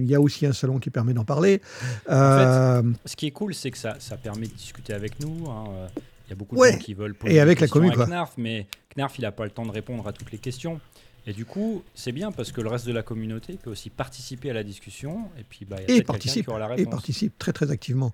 il 0.00 0.10
y 0.10 0.14
a 0.14 0.20
aussi 0.20 0.46
un 0.46 0.52
salon 0.52 0.78
qui 0.78 0.90
permet 0.90 1.14
d'en 1.14 1.24
parler. 1.24 1.60
Euh, 2.10 2.21
Ce 3.04 3.16
qui 3.16 3.26
est 3.26 3.30
cool, 3.30 3.54
c'est 3.54 3.70
que 3.70 3.78
ça, 3.78 3.96
ça 3.98 4.16
permet 4.16 4.46
de 4.46 4.52
discuter 4.52 4.92
avec 4.94 5.20
nous. 5.20 5.50
hein, 5.50 5.64
euh, 5.70 5.86
Il 6.26 6.30
y 6.30 6.32
a 6.32 6.36
beaucoup 6.36 6.54
de 6.54 6.60
Ouais. 6.60 6.72
gens 6.72 6.78
qui 6.78 6.94
veulent 6.94 7.12
Et 7.12 7.14
poser 7.14 7.40
avec 7.40 7.58
des 7.58 7.60
la 7.62 7.66
questions 7.66 7.80
commu, 7.80 7.92
à 7.92 7.94
quoi. 7.94 8.06
Knarf, 8.06 8.32
mais 8.38 8.66
Knarf, 8.96 9.18
il 9.18 9.22
n'a 9.22 9.32
pas 9.32 9.44
le 9.44 9.50
temps 9.50 9.66
de 9.66 9.70
répondre 9.72 10.06
à 10.06 10.12
toutes 10.12 10.32
les 10.32 10.38
questions. 10.38 10.80
Et 11.26 11.32
du 11.32 11.44
coup, 11.44 11.82
c'est 11.94 12.10
bien 12.12 12.32
parce 12.32 12.50
que 12.52 12.60
le 12.60 12.68
reste 12.68 12.86
de 12.86 12.92
la 12.92 13.02
communauté 13.02 13.56
peut 13.62 13.70
aussi 13.70 13.90
participer 13.90 14.50
à 14.50 14.54
la 14.54 14.64
discussion. 14.64 15.30
Et 15.38 15.44
puis, 15.44 15.64
bah, 15.64 15.76
il 15.86 15.94
y 15.94 15.96
a 15.98 16.00
et 16.00 16.02
participe, 16.02 16.44
qui 16.46 16.50
aura 16.50 16.58
la 16.58 16.66
et 16.66 16.76
réponse. 16.78 16.90
participe 16.90 17.38
très 17.38 17.52
très 17.52 17.70
activement. 17.70 18.12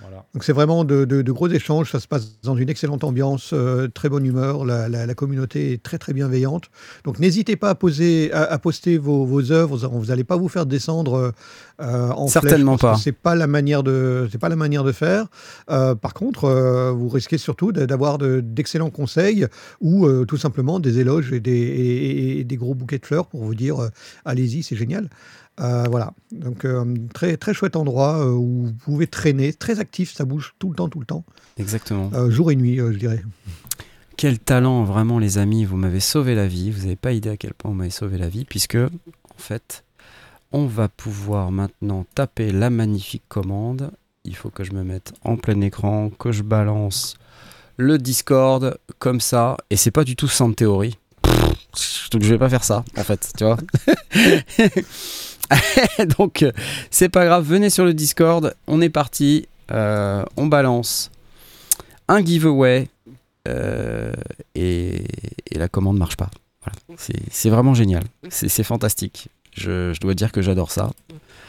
Voilà. 0.00 0.24
Donc 0.32 0.44
c'est 0.44 0.52
vraiment 0.52 0.84
de, 0.84 1.04
de- 1.04 1.22
de 1.22 1.32
gros 1.32 1.48
échanges, 1.48 1.90
ça 1.90 1.98
se 1.98 2.06
passe 2.06 2.40
dans 2.42 2.54
une 2.56 2.68
excellente 2.68 3.02
ambiance, 3.02 3.50
euh, 3.52 3.88
très 3.88 4.08
bonne 4.08 4.24
humeur, 4.24 4.64
la, 4.64 4.88
la- 4.88 5.06
la 5.06 5.14
communauté 5.14 5.72
est 5.72 5.82
très 5.82 5.98
très 5.98 6.12
bienveillante. 6.12 6.66
Donc 7.04 7.18
n'hésitez 7.18 7.56
pas 7.56 7.70
à, 7.70 7.74
poser, 7.74 8.32
à, 8.32 8.44
à 8.44 8.58
poster 8.58 8.96
vos, 8.96 9.24
vos 9.26 9.50
œuvres, 9.50 9.76
vous 9.88 10.06
n'allez 10.06 10.22
pas 10.24 10.36
vous 10.36 10.48
faire 10.48 10.66
descendre 10.66 11.32
euh, 11.80 12.10
en 12.10 12.28
flèche, 12.28 12.42
Certainement 12.44 12.76
que 12.76 12.82
pas. 12.82 12.96
C'est 12.96 13.12
pas 13.12 13.34
la 13.34 13.48
manière 13.48 13.82
de, 13.82 14.28
c'est 14.30 14.38
pas 14.38 14.48
la 14.48 14.56
manière 14.56 14.84
de 14.84 14.92
faire. 14.92 15.26
Euh, 15.70 15.94
par 15.96 16.14
contre, 16.14 16.44
euh, 16.44 16.92
vous 16.92 17.08
risquez 17.08 17.38
surtout 17.38 17.72
d'avoir 17.72 18.18
de- 18.18 18.40
d'excellents 18.40 18.90
conseils 18.90 19.46
ou 19.80 20.06
euh, 20.06 20.24
tout 20.24 20.36
simplement 20.36 20.78
des 20.78 21.00
éloges 21.00 21.32
et 21.32 21.40
des, 21.40 21.50
et- 21.52 22.38
et 22.40 22.44
des 22.44 22.56
gros 22.56 22.74
bouquets 22.74 22.98
de 22.98 23.06
fleurs 23.06 23.26
pour 23.26 23.42
vous 23.42 23.54
dire 23.56 23.80
euh, 23.82 23.88
allez-y, 24.24 24.62
c'est 24.62 24.76
génial. 24.76 25.08
Euh, 25.60 25.86
voilà, 25.90 26.12
donc 26.30 26.64
euh, 26.64 26.84
très 27.12 27.36
très 27.36 27.52
chouette 27.52 27.74
endroit 27.74 28.24
euh, 28.24 28.30
où 28.30 28.66
vous 28.66 28.72
pouvez 28.72 29.06
traîner, 29.08 29.52
très 29.52 29.80
actif, 29.80 30.12
ça 30.14 30.24
bouge 30.24 30.54
tout 30.58 30.70
le 30.70 30.76
temps, 30.76 30.88
tout 30.88 31.00
le 31.00 31.06
temps, 31.06 31.24
Exactement. 31.56 32.10
Jour 32.30 32.52
et 32.52 32.56
nuit, 32.56 32.76
je 32.76 32.96
dirais. 32.96 33.22
Quel 34.16 34.38
talent, 34.38 34.84
vraiment, 34.84 35.18
les 35.18 35.38
amis. 35.38 35.64
Vous 35.64 35.76
m'avez 35.76 36.00
sauvé 36.00 36.36
la 36.36 36.46
vie. 36.46 36.70
Vous 36.70 36.82
n'avez 36.82 36.96
pas 36.96 37.12
idée 37.12 37.30
à 37.30 37.36
quel 37.36 37.54
point 37.54 37.70
vous 37.70 37.76
m'avez 37.76 37.90
sauvé 37.90 38.16
la 38.18 38.28
vie, 38.28 38.44
puisque, 38.44 38.76
en 38.76 39.38
fait, 39.38 39.84
on 40.52 40.66
va 40.66 40.88
pouvoir 40.88 41.50
maintenant 41.50 42.06
taper 42.14 42.52
la 42.52 42.70
magnifique 42.70 43.24
commande. 43.28 43.90
Il 44.24 44.36
faut 44.36 44.50
que 44.50 44.62
je 44.62 44.72
me 44.72 44.84
mette 44.84 45.12
en 45.24 45.36
plein 45.36 45.60
écran, 45.60 46.10
que 46.10 46.30
je 46.30 46.42
balance 46.42 47.16
le 47.76 47.98
Discord 47.98 48.78
comme 48.98 49.20
ça. 49.20 49.56
Et 49.70 49.76
c'est 49.76 49.90
pas 49.90 50.04
du 50.04 50.16
tout 50.16 50.28
sans 50.28 50.52
théorie. 50.52 50.98
Donc 52.10 52.22
je 52.22 52.28
vais 52.28 52.38
pas 52.38 52.48
faire 52.48 52.64
ça, 52.64 52.84
en 52.96 53.04
fait, 53.04 53.32
tu 53.36 53.44
vois. 53.44 53.56
Donc, 56.18 56.44
c'est 56.90 57.08
pas 57.08 57.24
grave. 57.24 57.44
Venez 57.44 57.70
sur 57.70 57.84
le 57.84 57.94
Discord. 57.94 58.54
On 58.66 58.80
est 58.80 58.90
parti. 58.90 59.46
Euh, 59.70 60.24
on 60.36 60.46
balance 60.46 61.10
un 62.08 62.24
giveaway. 62.24 62.88
Euh, 63.46 64.12
et, 64.54 65.04
et 65.50 65.58
la 65.58 65.68
commande 65.68 65.96
marche 65.98 66.16
pas. 66.16 66.30
Voilà. 66.62 66.78
C'est- 67.30 67.48
vraiment 67.48 67.72
génial. 67.74 68.04
C'est 68.28 68.62
fantastique. 68.62 69.28
Je, 69.52 69.92
je 69.94 70.00
dois 70.00 70.14
dire 70.14 70.32
que 70.32 70.42
j'adore 70.42 70.70
ça. 70.70 70.90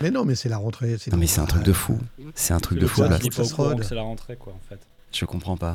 Mais 0.02 0.12
non, 0.12 0.24
mais 0.24 0.36
c'est 0.36 0.48
la 0.48 0.58
rentrée. 0.58 0.96
Non 1.12 1.18
mais 1.18 1.28
c'est 1.28 1.42
un 1.42 1.46
truc 1.46 1.64
de 1.64 1.74
fou. 1.74 2.00
C'est 2.36 2.54
un 2.54 2.60
truc 2.60 2.80
de 2.80 2.88
fou. 2.88 3.02
c'est 3.84 3.96
la 3.96 4.02
rentrée, 4.02 4.38
quoi, 4.38 4.54
en 4.54 4.62
fait. 4.70 4.80
Je 5.12 5.26
comprends 5.26 5.58
pas. 5.58 5.74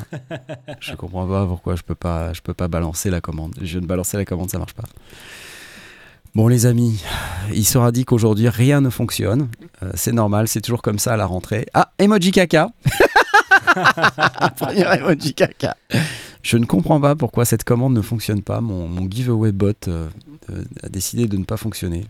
Je 0.80 0.94
comprends 0.94 1.26
pas 1.26 1.44
pourquoi 1.46 1.74
je 1.76 1.82
peux 1.82 1.94
pas, 1.96 2.32
je 2.32 2.40
peux 2.40 2.54
pas 2.54 2.68
balancer 2.68 3.10
la 3.10 3.20
commande. 3.20 3.54
Je 3.60 3.66
viens 3.72 3.80
de 3.80 3.86
balancer 3.86 4.16
la 4.16 4.24
commande, 4.24 4.50
ça 4.50 4.58
marche 4.58 4.74
pas. 4.74 4.84
Bon 6.34 6.48
les 6.48 6.66
amis, 6.66 7.00
il 7.52 7.64
sera 7.64 7.92
dit 7.92 8.04
qu'aujourd'hui 8.04 8.48
rien 8.48 8.80
ne 8.80 8.90
fonctionne. 8.90 9.48
Euh, 9.82 9.90
c'est 9.94 10.12
normal, 10.12 10.48
c'est 10.48 10.60
toujours 10.60 10.82
comme 10.82 10.98
ça 10.98 11.14
à 11.14 11.16
la 11.16 11.26
rentrée. 11.26 11.66
Ah, 11.74 11.92
emoji 11.98 12.32
caca. 12.32 12.70
Premier 14.56 14.84
emoji 14.98 15.34
caca. 15.34 15.76
Je 16.42 16.56
ne 16.56 16.66
comprends 16.66 17.00
pas 17.00 17.14
pourquoi 17.14 17.44
cette 17.44 17.64
commande 17.64 17.94
ne 17.94 18.02
fonctionne 18.02 18.42
pas. 18.42 18.60
Mon, 18.60 18.86
mon 18.88 19.08
giveaway 19.10 19.52
bot 19.52 19.72
euh, 19.88 20.08
euh, 20.50 20.64
a 20.82 20.88
décidé 20.88 21.26
de 21.26 21.36
ne 21.36 21.44
pas 21.44 21.56
fonctionner. 21.56 22.04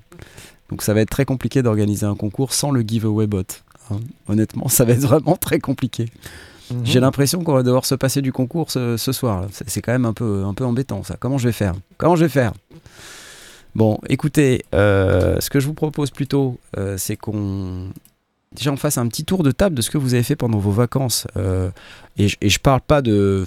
Donc 0.71 0.83
ça 0.83 0.95
va 0.95 1.01
être 1.03 1.11
très 1.11 1.25
compliqué 1.25 1.63
d'organiser 1.63 2.07
un 2.07 2.17
concours 2.17 2.53
sans 2.53 2.71
le 2.71 2.81
giveaway 2.83 3.27
bot. 3.27 3.45
hein. 3.91 4.01
Honnêtement, 4.29 4.69
ça 4.69 4.85
va 4.85 4.93
être 4.95 5.01
vraiment 5.07 5.37
très 5.37 5.59
compliqué. 5.61 6.07
Mhm. 6.71 6.81
J'ai 6.85 7.01
l'impression 7.01 7.45
qu'on 7.45 7.53
va 7.55 7.63
devoir 7.63 7.85
se 7.85 7.95
passer 7.95 8.23
du 8.23 8.33
concours 8.33 8.71
ce, 8.71 8.97
soir. 8.97 9.47
C'est 9.67 9.83
quand 9.83 9.93
même 9.93 10.07
un 10.07 10.13
peu, 10.15 10.45
un 10.45 10.55
peu 10.55 10.65
embêtant 10.65 11.03
ça. 11.03 11.17
Comment 11.19 11.37
je 11.39 11.47
vais 11.49 11.53
faire? 11.53 11.75
Comment 11.99 12.17
je 12.17 12.25
vais 12.25 12.31
faire? 12.31 12.53
Bon, 13.75 13.99
écoutez, 14.09 14.65
euh, 14.75 15.41
ce 15.41 15.51
que 15.51 15.59
je 15.61 15.67
vous 15.67 15.75
propose 15.75 16.11
plutôt, 16.11 16.59
euh, 16.79 16.97
c'est 16.97 17.17
qu'on 17.17 17.89
déjà 18.55 18.71
on 18.71 18.77
fasse 18.77 18.99
un 18.99 19.09
petit 19.09 19.25
tour 19.25 19.43
de 19.43 19.51
table 19.51 19.75
de 19.75 19.83
ce 19.83 19.91
que 19.91 19.99
vous 19.99 20.15
avez 20.15 20.23
fait 20.23 20.37
pendant 20.37 20.59
vos 20.59 20.71
vacances. 20.71 21.27
Euh, 21.37 21.71
et, 22.17 22.29
je- 22.29 22.37
et 22.41 22.49
je 22.51 22.61
parle 22.61 22.81
pas 22.83 23.03
de 23.03 23.45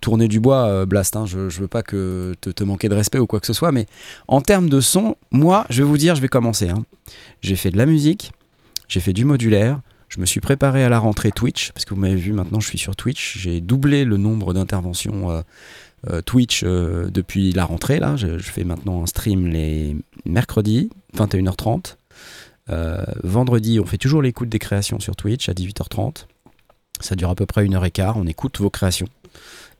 tourner 0.00 0.26
du 0.28 0.40
bois, 0.40 0.84
Blast. 0.86 1.14
hein. 1.14 1.24
Je, 1.26 1.48
je 1.48 1.60
veux 1.60 1.68
pas 1.68 1.82
que 1.84 2.34
te, 2.40 2.50
te 2.50 2.64
manquer 2.64 2.88
de 2.88 2.94
respect 2.96 3.18
ou 3.20 3.26
quoi 3.28 3.38
que 3.38 3.46
ce 3.46 3.52
soit, 3.52 3.70
mais 3.70 3.86
en 4.26 4.40
termes 4.40 4.68
de 4.68 4.80
son, 4.80 5.14
moi, 5.30 5.66
je 5.70 5.82
vais 5.82 5.88
vous 5.88 5.98
dire, 5.98 6.16
je 6.16 6.20
vais 6.20 6.28
commencer. 6.28 6.68
hein. 6.68 6.84
J'ai 7.40 7.54
fait 7.54 7.70
de 7.70 7.76
la 7.78 7.86
musique, 7.86 8.32
j'ai 8.88 8.98
fait 9.00 9.12
du 9.12 9.24
modulaire, 9.24 9.80
je 10.10 10.20
me 10.20 10.26
suis 10.26 10.40
préparé 10.40 10.84
à 10.84 10.88
la 10.88 10.98
rentrée 10.98 11.30
Twitch, 11.30 11.72
parce 11.72 11.84
que 11.84 11.94
vous 11.94 12.00
m'avez 12.00 12.16
vu 12.16 12.32
maintenant, 12.32 12.60
je 12.60 12.66
suis 12.68 12.78
sur 12.78 12.96
Twitch. 12.96 13.38
J'ai 13.38 13.60
doublé 13.60 14.04
le 14.04 14.16
nombre 14.16 14.52
d'interventions 14.52 15.30
euh, 15.30 15.42
euh, 16.08 16.20
Twitch 16.20 16.62
euh, 16.64 17.08
depuis 17.10 17.52
la 17.52 17.64
rentrée. 17.64 18.00
Là, 18.00 18.16
je, 18.16 18.38
fais 18.38 18.64
maintenant 18.64 19.02
un 19.02 19.06
stream 19.06 19.46
les 19.46 19.96
mercredis, 20.26 20.90
21h30. 21.16 21.96
Euh, 22.70 23.04
vendredi, 23.22 23.78
on 23.80 23.86
fait 23.86 23.98
toujours 23.98 24.20
l'écoute 24.20 24.48
des 24.48 24.58
créations 24.58 24.98
sur 24.98 25.14
Twitch 25.14 25.48
à 25.48 25.52
18h30. 25.52 26.26
Ça 27.00 27.14
dure 27.14 27.30
à 27.30 27.34
peu 27.34 27.46
près 27.46 27.64
une 27.64 27.74
heure 27.74 27.84
et 27.84 27.90
quart. 27.90 28.16
On 28.16 28.26
écoute 28.26 28.58
vos 28.58 28.70
créations. 28.70 29.08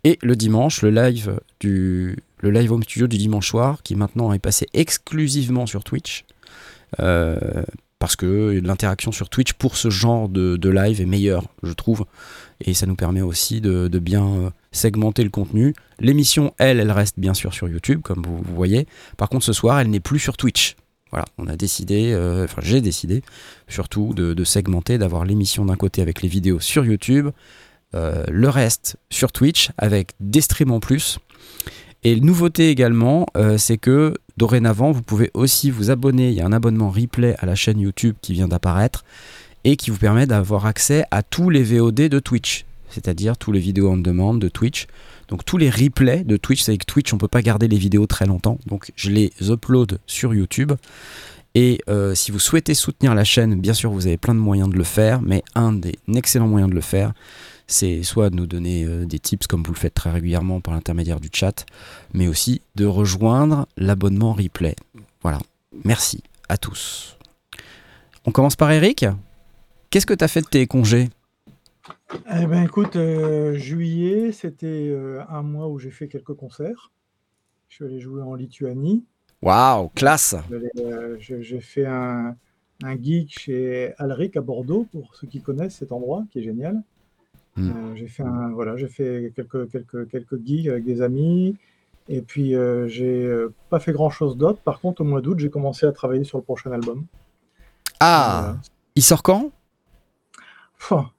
Et 0.05 0.19
le 0.23 0.37
dimanche, 0.37 0.83
le 0.83 0.91
live 0.91 1.41
du 1.59 2.17
le 2.39 2.51
live 2.51 2.73
home 2.73 2.83
studio 2.83 3.07
du 3.07 3.19
dimanche 3.19 3.49
soir, 3.49 3.83
qui 3.83 3.95
maintenant 3.95 4.33
est 4.33 4.39
passé 4.39 4.67
exclusivement 4.73 5.67
sur 5.67 5.85
Twitch. 5.85 6.25
Euh, 6.99 7.63
parce 8.01 8.17
que 8.17 8.59
l'interaction 8.65 9.13
sur 9.13 9.29
Twitch 9.29 9.53
pour 9.53 9.77
ce 9.77 9.91
genre 9.91 10.29
de, 10.29 10.69
live 10.69 11.01
est 11.01 11.07
meilleure, 11.07 11.45
je 11.63 11.73
trouve. 11.73 12.07
Et 12.63 12.73
ça 12.75 12.87
nous 12.87 12.97
permet 12.97 13.21
aussi 13.21 13.61
de, 13.61 13.89
bien 13.99 14.27
euh, 14.27 14.51
segmenter 14.73 15.23
le 15.23 15.29
contenu. 15.29 15.75
L'émission, 16.01 16.55
elle, 16.59 16.81
elle 16.81 16.91
reste 16.91 17.21
bien 17.21 17.35
sûr 17.35 17.53
sur 17.53 17.69
YouTube, 17.69 18.01
comme 18.03 18.23
vous, 18.23 18.43
voyez. 18.55 18.87
Par 19.19 19.29
contre, 19.29 19.45
ce 19.45 19.53
soir, 19.53 19.79
elle 19.79 19.91
n'est 19.91 20.01
plus 20.01 20.19
sur 20.19 20.39
Twitch. 20.39 20.77
Voilà, 21.11 21.27
on 21.37 21.47
a 21.47 21.57
décidé, 21.57 22.13
euh, 22.13 22.45
enfin 22.45 22.63
j'ai 22.65 22.81
décidé 22.81 23.23
surtout 23.69 24.15
de, 24.15 24.45
segmenter, 24.45 24.97
d'avoir 24.97 25.25
l'émission 25.27 25.67
d'un 25.67 25.77
côté 25.77 26.01
avec 26.01 26.23
les 26.23 26.29
vidéos 26.29 26.61
sur 26.61 26.85
YouTube, 26.85 27.29
euh, 27.95 28.25
le 28.31 28.49
reste 28.49 28.97
sur 29.11 29.31
Twitch 29.31 29.71
avec 29.77 30.13
des 30.21 30.41
streams 30.41 30.71
en 30.71 30.81
plus. 30.81 31.19
Et 32.03 32.19
nouveauté 32.19 32.71
également, 32.71 33.27
c'est 33.59 33.77
que 33.77 34.15
dorénavant, 34.41 34.91
vous 34.91 35.03
pouvez 35.03 35.31
aussi 35.35 35.71
vous 35.71 35.91
abonner. 35.91 36.31
Il 36.31 36.35
y 36.35 36.41
a 36.41 36.47
un 36.47 36.53
abonnement 36.53 36.89
replay 36.89 37.37
à 37.41 37.47
la 37.47 37.55
chaîne 37.55 37.79
YouTube 37.79 38.17
qui 38.23 38.33
vient 38.33 38.49
d'apparaître 38.49 39.05
et 39.65 39.77
qui 39.77 39.91
vous 39.91 39.99
permet 39.99 40.27
d'avoir 40.27 40.65
accès 40.65 41.05
à 41.11 41.23
tous 41.23 41.51
les 41.51 41.63
VOD 41.63 42.09
de 42.09 42.19
Twitch, 42.19 42.65
c'est-à-dire 42.89 43.37
tous 43.37 43.53
les 43.53 43.61
vidéos 43.61 43.91
on 43.91 43.99
demande 43.99 44.41
de 44.41 44.49
Twitch. 44.49 44.87
Donc 45.29 45.45
tous 45.45 45.59
les 45.59 45.69
replays 45.69 46.25
de 46.25 46.39
Twitch, 46.39 46.63
c'est 46.63 46.79
que 46.79 46.87
Twitch, 46.87 47.13
on 47.13 47.19
peut 47.19 47.29
pas 47.29 47.43
garder 47.43 47.69
les 47.69 47.77
vidéos 47.77 48.07
très 48.07 48.25
longtemps, 48.25 48.59
donc 48.67 48.91
je 48.97 49.11
les 49.11 49.31
upload 49.43 49.99
sur 50.07 50.33
YouTube. 50.33 50.73
Et 51.55 51.83
euh, 51.91 52.15
si 52.15 52.33
vous 52.33 52.39
souhaitez 52.39 52.73
soutenir 52.73 53.15
la 53.15 53.25
chaîne, 53.25 53.61
bien 53.61 53.75
sûr, 53.75 53.91
vous 53.91 54.07
avez 54.07 54.17
plein 54.17 54.35
de 54.35 54.41
moyens 54.41 54.71
de 54.71 54.77
le 54.77 54.85
faire, 54.85 55.21
mais 55.21 55.43
un 55.55 55.75
des 55.75 55.99
excellents 56.15 56.49
moyens 56.49 56.71
de 56.71 56.75
le 56.75 56.81
faire, 56.81 57.13
c'est 57.71 58.03
soit 58.03 58.31
de 58.31 58.37
nous 58.37 58.47
donner 58.47 58.85
euh, 58.85 59.07
des 59.07 59.19
tips 59.19 59.47
comme 59.47 59.63
vous 59.63 59.73
le 59.73 59.79
faites 59.79 59.95
très 59.95 60.11
régulièrement 60.11 60.61
par 60.61 60.75
l'intermédiaire 60.75 61.21
du 61.21 61.29
chat, 61.33 61.65
mais 62.13 62.29
aussi 62.29 62.63
de 62.75 62.85
rejoindre 62.85 63.67
l'abonnement 63.77 64.33
replay. 64.33 64.75
Voilà. 65.23 65.39
Merci 65.85 66.23
à 66.49 66.57
tous. 66.59 67.17
On 68.27 68.33
commence 68.33 68.57
par 68.57 68.71
Eric. 68.71 69.07
Qu'est-ce 69.91 70.07
que 70.07 70.15
tu 70.15 70.25
as 70.25 70.29
fait 70.29 70.43
de 70.43 70.47
tes 70.47 70.67
congés? 70.67 71.09
Eh 72.33 72.47
ben 72.47 72.65
écoute, 72.65 72.97
euh, 72.97 73.55
juillet, 73.55 74.33
c'était 74.33 74.89
euh, 74.91 75.23
un 75.29 75.43
mois 75.43 75.69
où 75.69 75.79
j'ai 75.79 75.91
fait 75.91 76.09
quelques 76.09 76.35
concerts. 76.35 76.91
Je 77.69 77.77
suis 77.77 77.85
allé 77.85 78.01
jouer 78.01 78.23
en 78.23 78.35
Lituanie. 78.35 79.05
Waouh, 79.43 79.89
classe 79.95 80.35
euh, 80.79 81.17
J'ai 81.19 81.61
fait 81.61 81.87
un, 81.87 82.37
un 82.83 82.97
gig 82.97 83.29
chez 83.31 83.95
Alric 83.99 84.37
à 84.37 84.41
Bordeaux, 84.41 84.87
pour 84.93 85.15
ceux 85.15 85.27
qui 85.27 85.41
connaissent 85.41 85.77
cet 85.77 85.93
endroit, 85.93 86.25
qui 86.31 86.41
est 86.41 86.43
génial. 86.43 86.83
Mm. 87.61 87.71
Euh, 87.71 87.97
j'ai 87.97 88.09
fait 88.09 88.23
un, 88.23 88.51
voilà, 88.51 88.77
j'ai 88.77 88.89
fait 88.89 89.33
quelques, 89.35 89.71
quelques, 89.71 90.09
quelques 90.09 90.45
gigs 90.45 90.69
avec 90.69 90.85
des 90.85 91.03
amis. 91.03 91.57
Et 92.09 92.23
puis, 92.23 92.57
euh, 92.57 92.89
j'ai 92.89 93.25
euh, 93.25 93.53
pas 93.69 93.79
fait 93.79 93.93
grand 93.93 94.11
chose 94.11 94.37
d'autre. 94.37 94.61
Par 94.61 94.81
contre, 94.81 95.03
au 95.03 95.05
mois 95.05 95.21
d'août, 95.21 95.39
j'ai 95.39 95.51
commencé 95.51 95.87
à 95.87 95.93
travailler 95.93 96.25
sur 96.25 96.39
le 96.39 96.45
prochain 96.45 96.73
album. 96.73 97.05
Ah, 98.01 98.57
il 98.97 99.03
sort 99.03 99.23
quand? 99.23 99.51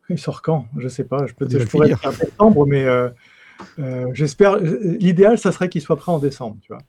Il 0.10 0.18
sort 0.18 0.42
quand? 0.42 0.66
Je 0.78 0.88
sais 0.88 1.04
pas. 1.04 1.26
Je, 1.28 1.34
le 1.58 1.66
pourrais 1.66 1.92
être 1.92 2.06
à 2.06 2.12
septembre, 2.12 2.66
mais 2.66 2.86
j'espère. 4.14 4.58
L'idéal, 4.58 5.38
ça 5.38 5.52
serait 5.52 5.70
qu'il 5.70 5.82
soit 5.82 5.96
prêt 5.96 6.12
en 6.12 6.20
décembre, 6.20 6.58
tu 6.62 6.74
vois. 6.74 6.82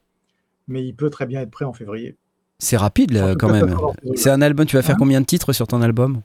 Mais 0.69 0.83
il 0.85 0.95
peut 0.95 1.11
très 1.11 1.27
bien 1.27 1.43
être 1.43 1.51
prêt 1.51 1.67
en 1.67 1.73
février. 1.73 2.17
C'est 2.59 2.77
rapide 2.77 3.13
là, 3.13 3.33
En 3.33 3.35
quand 3.35 3.51
même. 3.51 3.77
C'est 4.15 4.31
un 4.31 4.41
album, 4.41 4.65
tu 4.67 4.77
vas 4.77 4.83
faire 4.83 4.95
Hein? 4.95 4.99
combien 4.99 5.21
de 5.21 5.27
titres 5.27 5.53
sur 5.53 5.67
ton 5.67 5.83
album? 5.83 6.23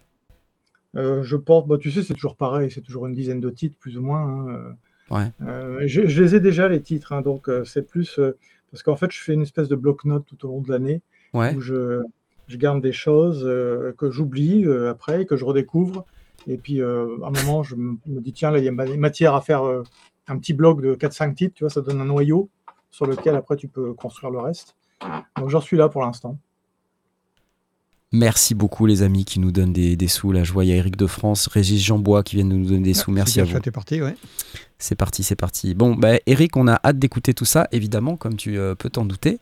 Euh, 0.97 1.23
je 1.23 1.35
porte, 1.37 1.67
bah, 1.67 1.77
tu 1.79 1.91
sais, 1.91 2.01
c'est 2.03 2.13
toujours 2.15 2.35
pareil, 2.35 2.71
c'est 2.71 2.81
toujours 2.81 3.05
une 3.07 3.13
dizaine 3.13 3.39
de 3.39 3.49
titres, 3.49 3.77
plus 3.79 3.97
ou 3.97 4.01
moins. 4.01 4.21
hein, 4.21 4.47
euh. 4.49 4.71
Ouais. 5.15 5.31
Euh, 5.41 5.83
je, 5.85 6.05
je 6.07 6.21
les 6.23 6.35
ai 6.35 6.39
déjà, 6.41 6.67
les 6.67 6.81
titres, 6.81 7.13
hein, 7.13 7.21
donc 7.21 7.47
euh, 7.47 7.63
c'est 7.63 7.83
plus. 7.87 8.19
parce 8.71 8.83
qu'en 8.83 8.95
fait, 8.97 9.11
je 9.11 9.21
fais 9.21 9.33
une 9.33 9.43
espèce 9.43 9.69
de 9.69 9.75
bloc-notes 9.75 10.25
tout 10.25 10.45
au 10.45 10.49
long 10.49 10.61
de 10.61 10.69
l'année 10.69 11.01
Ouais. 11.33 11.53
où 11.55 11.61
je, 11.61 12.01
je 12.47 12.57
garde 12.57 12.81
des 12.81 12.91
choses 12.93 13.43
que 13.97 14.09
j'oublie 14.11 14.65
après, 14.89 15.25
que 15.25 15.35
je 15.37 15.45
redécouvre. 15.45 16.05
Et 16.47 16.57
puis, 16.57 16.81
à 16.81 16.85
un 16.87 17.31
moment, 17.31 17.63
je 17.63 17.75
me 17.75 17.97
me 18.07 18.19
dis, 18.21 18.33
tiens, 18.33 18.51
là, 18.51 18.57
il 18.59 18.65
y 18.65 18.69
a 18.69 18.71
ma- 18.71 18.85
matière 18.97 19.35
à 19.35 19.41
faire 19.41 19.63
un 20.27 20.37
petit 20.37 20.53
bloc 20.53 20.81
de 20.81 20.95
4-5 20.95 21.33
titres, 21.35 21.53
tu 21.55 21.63
vois, 21.63 21.69
ça 21.69 21.81
donne 21.81 22.01
un 22.01 22.05
noyau 22.05 22.49
sur 22.91 23.05
lequel 23.05 23.35
après 23.35 23.55
tu 23.55 23.67
peux 23.67 23.93
construire 23.93 24.31
le 24.31 24.39
reste. 24.39 24.75
Donc, 25.37 25.49
j'en 25.49 25.61
suis 25.61 25.77
là 25.77 25.87
pour 25.89 26.01
l'instant. 26.01 26.37
Merci 28.13 28.55
beaucoup 28.55 28.85
les 28.85 29.03
amis 29.03 29.25
qui 29.25 29.37
nous 29.39 29.51
donnent 29.51 29.73
des, 29.73 29.97
des 29.97 30.07
sous. 30.07 30.31
Là, 30.31 30.45
je 30.45 30.53
vois, 30.53 30.63
il 30.63 30.69
y 30.69 30.71
a 30.71 30.75
Eric 30.77 30.95
de 30.95 31.07
France, 31.07 31.47
Régis 31.47 31.83
Jean-Bois 31.83 32.23
qui 32.23 32.35
viennent 32.37 32.47
de 32.49 32.55
nous 32.55 32.65
donner 32.67 32.79
des 32.81 32.93
sous. 32.93 33.11
Merci 33.11 33.41
à 33.41 33.43
vous. 33.43 33.59
T'es 33.59 33.69
parti, 33.71 34.01
ouais. 34.01 34.15
C'est 34.79 34.95
parti, 34.95 35.23
c'est 35.23 35.35
parti. 35.35 35.73
Bon, 35.73 35.93
bah, 35.93 36.13
Eric, 36.25 36.55
on 36.55 36.67
a 36.69 36.79
hâte 36.85 36.99
d'écouter 36.99 37.33
tout 37.33 37.43
ça, 37.43 37.67
évidemment, 37.73 38.15
comme 38.15 38.37
tu 38.37 38.57
euh, 38.57 38.75
peux 38.75 38.89
t'en 38.89 39.03
douter. 39.03 39.39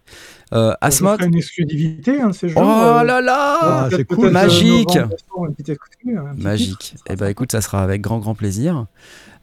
Euh, 0.54 0.72
Je 0.72 0.78
Asmod 0.82 1.22
une 1.22 1.36
exclusivité 1.36 2.20
hein, 2.22 2.30
de 2.30 2.34
ces 2.34 2.48
Oh 2.48 2.60
jours. 2.60 2.64
euh, 2.70 3.04
là 3.04 3.22
là 3.22 3.58
Ah, 3.62 3.88
c'est 3.92 4.06
cool. 4.06 4.32
Magique. 4.32 4.96
novembre, 4.96 5.54
petit 5.56 5.76
Magique. 6.42 6.80
titre, 6.80 6.98
ça 7.06 7.14
Eh 7.14 7.16
ben 7.18 7.28
écoute, 7.28 7.52
ça 7.52 7.62
sera 7.62 7.84
avec 7.84 8.02
grand, 8.02 8.18
grand 8.20 8.34
plaisir. 8.34 8.88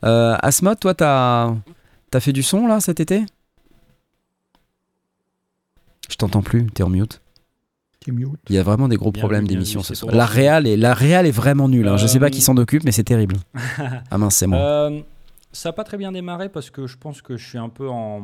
Euh, 0.05 0.35
Asmod, 0.43 0.81
toi, 0.81 0.95
t'as 0.95 1.55
as 2.13 2.21
fait 2.21 2.33
du 2.33 2.43
son 2.43 2.67
là 2.67 2.81
cet 2.81 2.99
été? 2.99 3.25
Je 6.11 6.17
t'entends 6.17 6.43
plus, 6.43 6.67
t'es 6.67 6.83
en 6.83 6.89
mute. 6.89 7.21
Il 8.07 8.55
y 8.55 8.59
a 8.59 8.63
vraiment 8.63 8.89
des 8.89 8.97
gros 8.97 9.13
Bien 9.13 9.21
problèmes 9.21 9.47
d'émission 9.47 9.83
ce 9.83 9.95
c'est 9.95 10.01
soir. 10.01 10.15
La 10.15 10.27
réal 10.27 10.67
est, 10.67 10.77
la 10.77 10.95
réal 10.95 11.27
est 11.27 11.31
vraiment 11.31 11.69
nulle. 11.69 11.89
hein. 11.89 11.97
Je 11.97 12.07
sais 12.07 12.19
pas 12.19 12.27
Euh, 12.27 12.31
qui 12.31 12.41
s'en 12.41 12.57
occupe, 12.57 12.85
mais 12.85 12.93
c'est 12.93 13.05
terrible. 13.05 13.37
ah 14.11 14.19
mince, 14.19 14.37
c'est 14.37 14.47
moi. 14.47 14.59
Euh, 14.59 15.01
ça 15.53 15.69
n'a 15.69 15.73
pas 15.75 15.85
très 15.85 15.97
bien 15.99 16.13
démarré 16.13 16.49
parce 16.49 16.71
que 16.71 16.87
je 16.87 16.97
pense 16.97 17.23
que 17.23 17.37
je 17.37 17.47
suis 17.47 17.59
un 17.59 17.69
peu 17.69 17.89
en, 17.89 18.23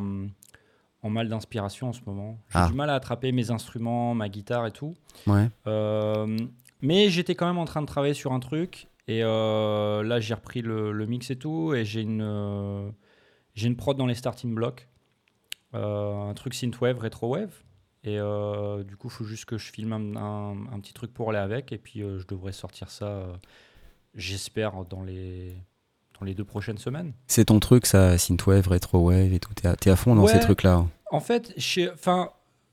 en 1.02 1.10
mal 1.10 1.28
d'inspiration 1.28 1.88
en 1.88 1.92
ce 1.92 2.00
moment. 2.06 2.38
J'ai 2.50 2.58
Ah. 2.58 2.68
du 2.68 2.74
mal 2.74 2.90
à 2.90 2.94
attraper 2.94 3.32
mes 3.32 3.50
instruments, 3.50 4.14
ma 4.14 4.28
guitare 4.28 4.66
et 4.66 4.72
tout. 4.72 4.94
Ouais. 5.26 5.48
Euh, 5.66 6.36
mais 6.80 7.10
j'étais 7.10 7.34
quand 7.34 7.46
même 7.46 7.58
en 7.58 7.64
train 7.66 7.82
de 7.82 7.86
travailler 7.86 8.14
sur 8.14 8.32
un 8.32 8.40
truc. 8.40 8.88
Et 9.08 9.22
euh, 9.22 10.02
là, 10.02 10.20
j'ai 10.20 10.34
repris 10.34 10.60
le, 10.62 10.92
le 10.92 11.06
mix 11.06 11.30
et 11.30 11.36
tout. 11.36 11.72
Et 11.74 11.84
j'ai 11.84 12.02
une, 12.02 12.20
euh, 12.22 12.88
j'ai 13.54 13.66
une 13.68 13.76
prod 13.76 13.96
dans 13.96 14.06
les 14.06 14.14
starting 14.14 14.54
blocks. 14.54 14.86
Euh, 15.74 16.30
un 16.30 16.34
truc 16.34 16.54
synthwave, 16.54 16.98
retrowave. 16.98 17.52
Et 18.08 18.18
euh, 18.18 18.82
du 18.84 18.96
coup, 18.96 19.08
il 19.08 19.12
faut 19.12 19.24
juste 19.24 19.44
que 19.44 19.58
je 19.58 19.70
filme 19.72 19.92
un, 19.92 20.16
un- 20.16 20.66
un 20.72 20.80
petit 20.80 20.92
truc 20.94 21.12
pour 21.12 21.30
aller 21.30 21.38
avec. 21.38 21.72
Et 21.72 21.78
puis, 21.78 22.02
euh, 22.02 22.18
je 22.18 22.26
devrais 22.26 22.52
sortir 22.52 22.90
ça, 22.90 23.06
euh, 23.06 23.32
j'espère, 24.14 24.84
dans 24.84 25.02
les, 25.02 25.54
dans 26.18 26.24
les 26.26 26.34
deux 26.34 26.44
prochaines 26.44 26.78
semaines. 26.78 27.12
C'est 27.26 27.46
ton 27.46 27.60
truc, 27.60 27.86
ça, 27.86 28.16
synthwave, 28.18 28.68
retrowave 28.68 29.32
et 29.32 29.40
tout. 29.40 29.52
T'es 29.54 29.68
à, 29.68 29.76
à 29.92 29.96
fond 29.96 30.14
dans 30.14 30.24
Ouais. 30.24 30.32
ces 30.32 30.40
trucs-là. 30.40 30.86
En 31.10 31.20
fait, 31.20 31.54
enfin, 31.92 32.30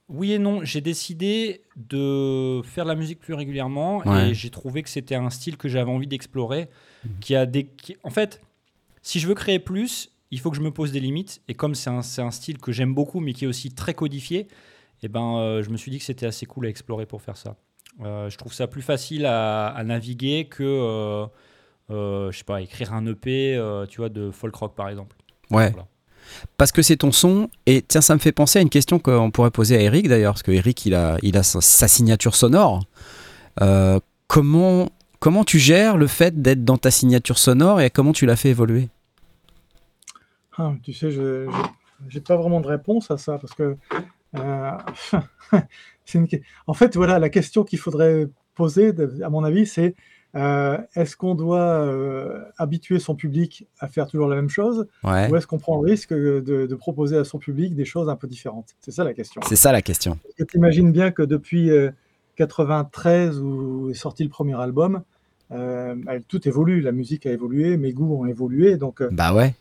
oui 0.10 0.34
et 0.34 0.40
non. 0.40 0.64
J'ai 0.64 0.82
décidé 0.82 1.64
de 1.76 2.62
faire 2.64 2.86
de 2.86 2.90
la 2.90 2.96
musique 2.96 3.20
plus 3.20 3.34
régulièrement 3.34 3.98
Ouais. 4.08 4.30
et 4.30 4.34
j'ai 4.34 4.50
trouvé 4.50 4.84
que 4.84 4.90
c'était 4.90 5.16
un 5.16 5.30
style 5.30 5.58
que 5.58 5.68
j'avais 5.70 5.92
envie 5.92 6.08
d'explorer. 6.08 6.70
Mhm. 7.06 7.12
Qui 7.22 7.36
a 7.36 7.46
des, 7.46 7.66
qui- 7.66 7.98
en 8.04 8.10
fait, 8.10 8.42
si 9.02 9.20
je 9.20 9.28
veux 9.28 9.36
créer 9.36 9.60
plus, 9.60 10.12
il 10.32 10.40
faut 10.40 10.50
que 10.50 10.58
je 10.58 10.62
me 10.62 10.72
pose 10.72 10.92
des 10.92 11.00
limites. 11.00 11.42
Et 11.48 11.54
comme 11.54 11.76
c'est 11.76 11.90
un, 11.90 12.02
c'est 12.02 12.22
un 12.22 12.32
style 12.32 12.58
que 12.58 12.72
j'aime 12.72 12.94
beaucoup, 12.94 13.20
mais 13.20 13.34
qui 13.34 13.46
est 13.46 13.48
aussi 13.48 13.72
très 13.72 13.94
codifié, 13.94 14.48
et 15.06 15.08
ben, 15.08 15.38
euh, 15.38 15.62
je 15.62 15.70
me 15.70 15.78
suis 15.78 15.92
dit 15.92 16.00
que 16.00 16.04
c'était 16.04 16.26
assez 16.26 16.48
cool 16.48 16.66
à 16.66 16.70
explorer 16.70 17.06
pour 17.06 17.22
faire 17.22 17.38
ça. 17.38 17.58
Euh, 18.04 18.28
je 18.28 18.38
trouve 18.40 18.52
ça 18.52 18.66
plus 18.66 18.82
facile 18.82 19.28
à, 19.28 19.68
à 19.68 19.84
naviguer 19.84 20.46
que, 20.46 20.64
euh, 20.64 21.28
euh, 21.92 22.32
je 22.32 22.40
sais 22.40 22.44
pas, 22.44 22.60
écrire 22.60 22.92
un 22.92 23.06
EP, 23.06 23.56
euh, 23.56 23.86
tu 23.86 23.98
vois, 23.98 24.10
de 24.10 24.32
folk 24.32 24.56
rock 24.56 24.74
par 24.74 24.90
exemple. 24.90 25.16
Ouais. 25.52 25.70
Voilà. 25.70 25.86
Parce 26.58 26.72
que 26.72 26.82
c'est 26.82 26.98
ton 26.98 27.12
son. 27.12 27.50
Et 27.68 27.84
tiens, 27.84 28.02
ça 28.02 28.16
me 28.16 28.20
fait 28.20 28.32
penser 28.32 28.58
à 28.58 28.64
une 28.64 28.72
question 28.72 28.98
qu'on 28.98 29.30
pourrait 29.30 29.52
poser 29.52 29.78
à 29.78 29.82
Eric 29.82 30.08
d'ailleurs, 30.08 30.34
parce 30.34 30.42
que 30.42 30.52
Eric, 30.52 30.88
il 30.88 30.96
a, 30.96 31.20
il 31.22 31.38
a 31.38 31.44
sa, 31.44 31.62
sa 31.62 31.88
signature 31.88 32.36
sonore. 32.36 32.84
Euh, 33.62 34.00
comment, 34.26 34.90
comment 35.20 35.44
tu 35.44 35.60
gères 35.60 35.98
le 35.98 36.08
fait 36.08 36.42
d'être 36.42 36.66
dans 36.66 36.80
ta 36.80 36.90
signature 36.90 37.38
sonore 37.38 37.80
et 37.80 37.92
comment 37.92 38.12
tu 38.12 38.26
l'as 38.26 38.36
fait 38.36 38.50
évoluer? 38.50 38.90
Ah, 40.58 40.74
tu 40.82 40.94
sais, 40.94 41.12
je 41.12 41.48
j'ai 42.10 42.22
pas 42.22 42.36
vraiment 42.36 42.62
de 42.62 42.68
réponse 42.68 43.10
à 43.12 43.18
ça 43.18 43.38
parce 43.38 43.54
que 43.54 43.64
euh, 43.64 43.76
une 46.14 46.28
que- 46.28 46.38
en 46.68 46.74
fait 46.74 46.96
voilà 46.96 47.20
la 47.20 47.30
question 47.30 47.64
qu'il 47.64 47.80
faudrait 47.80 48.28
poser 48.56 48.94
à 49.24 49.30
mon 49.30 49.44
avis 49.44 49.66
c'est 49.66 49.96
euh, 50.36 50.78
est-ce 50.96 51.16
qu'on 51.16 51.34
doit 51.34 51.60
euh, 51.62 52.44
habituer 52.58 53.00
son 53.00 53.16
public 53.16 53.68
à 53.80 53.88
faire 53.88 54.06
toujours 54.08 54.28
la 54.28 54.36
même 54.36 54.50
chose 54.50 54.86
Ouais. 55.04 55.30
ou 55.32 55.36
est-ce 55.38 55.48
qu'on 55.48 55.60
prend 55.60 55.82
le 55.82 55.90
risque 55.90 56.14
de, 56.14 56.42
de 56.42 56.76
proposer 56.76 57.18
à 57.18 57.24
son 57.24 57.40
public 57.40 57.74
des 57.74 57.86
choses 57.86 58.10
un 58.10 58.18
peu 58.18 58.28
différentes? 58.28 58.76
C'est 58.82 58.92
ça 58.92 59.06
la 59.06 59.14
question. 59.14 59.40
C'est 59.48 59.56
ça 59.56 59.72
la 59.72 59.82
question. 59.82 60.20
Tu 60.38 60.46
imagines 60.58 60.92
bien 60.92 61.12
que 61.12 61.22
depuis 61.24 61.72
euh, 61.72 61.90
93 62.36 63.40
où 63.40 63.90
est 63.92 63.94
sorti 63.94 64.24
le 64.26 64.30
premier 64.30 64.60
album, 64.60 65.04
euh, 65.52 65.96
elle- 66.10 66.24
tout 66.24 66.46
évolue, 66.48 66.82
la 66.82 66.92
musique 66.92 67.26
a 67.26 67.32
évolué, 67.32 67.78
mes 67.78 67.94
goûts 67.94 68.16
ont 68.22 68.26
évolué, 68.26 68.76
donc 68.76 69.02
euh, 69.02 69.08
Bah 69.14 69.34
ouais. 69.34 69.54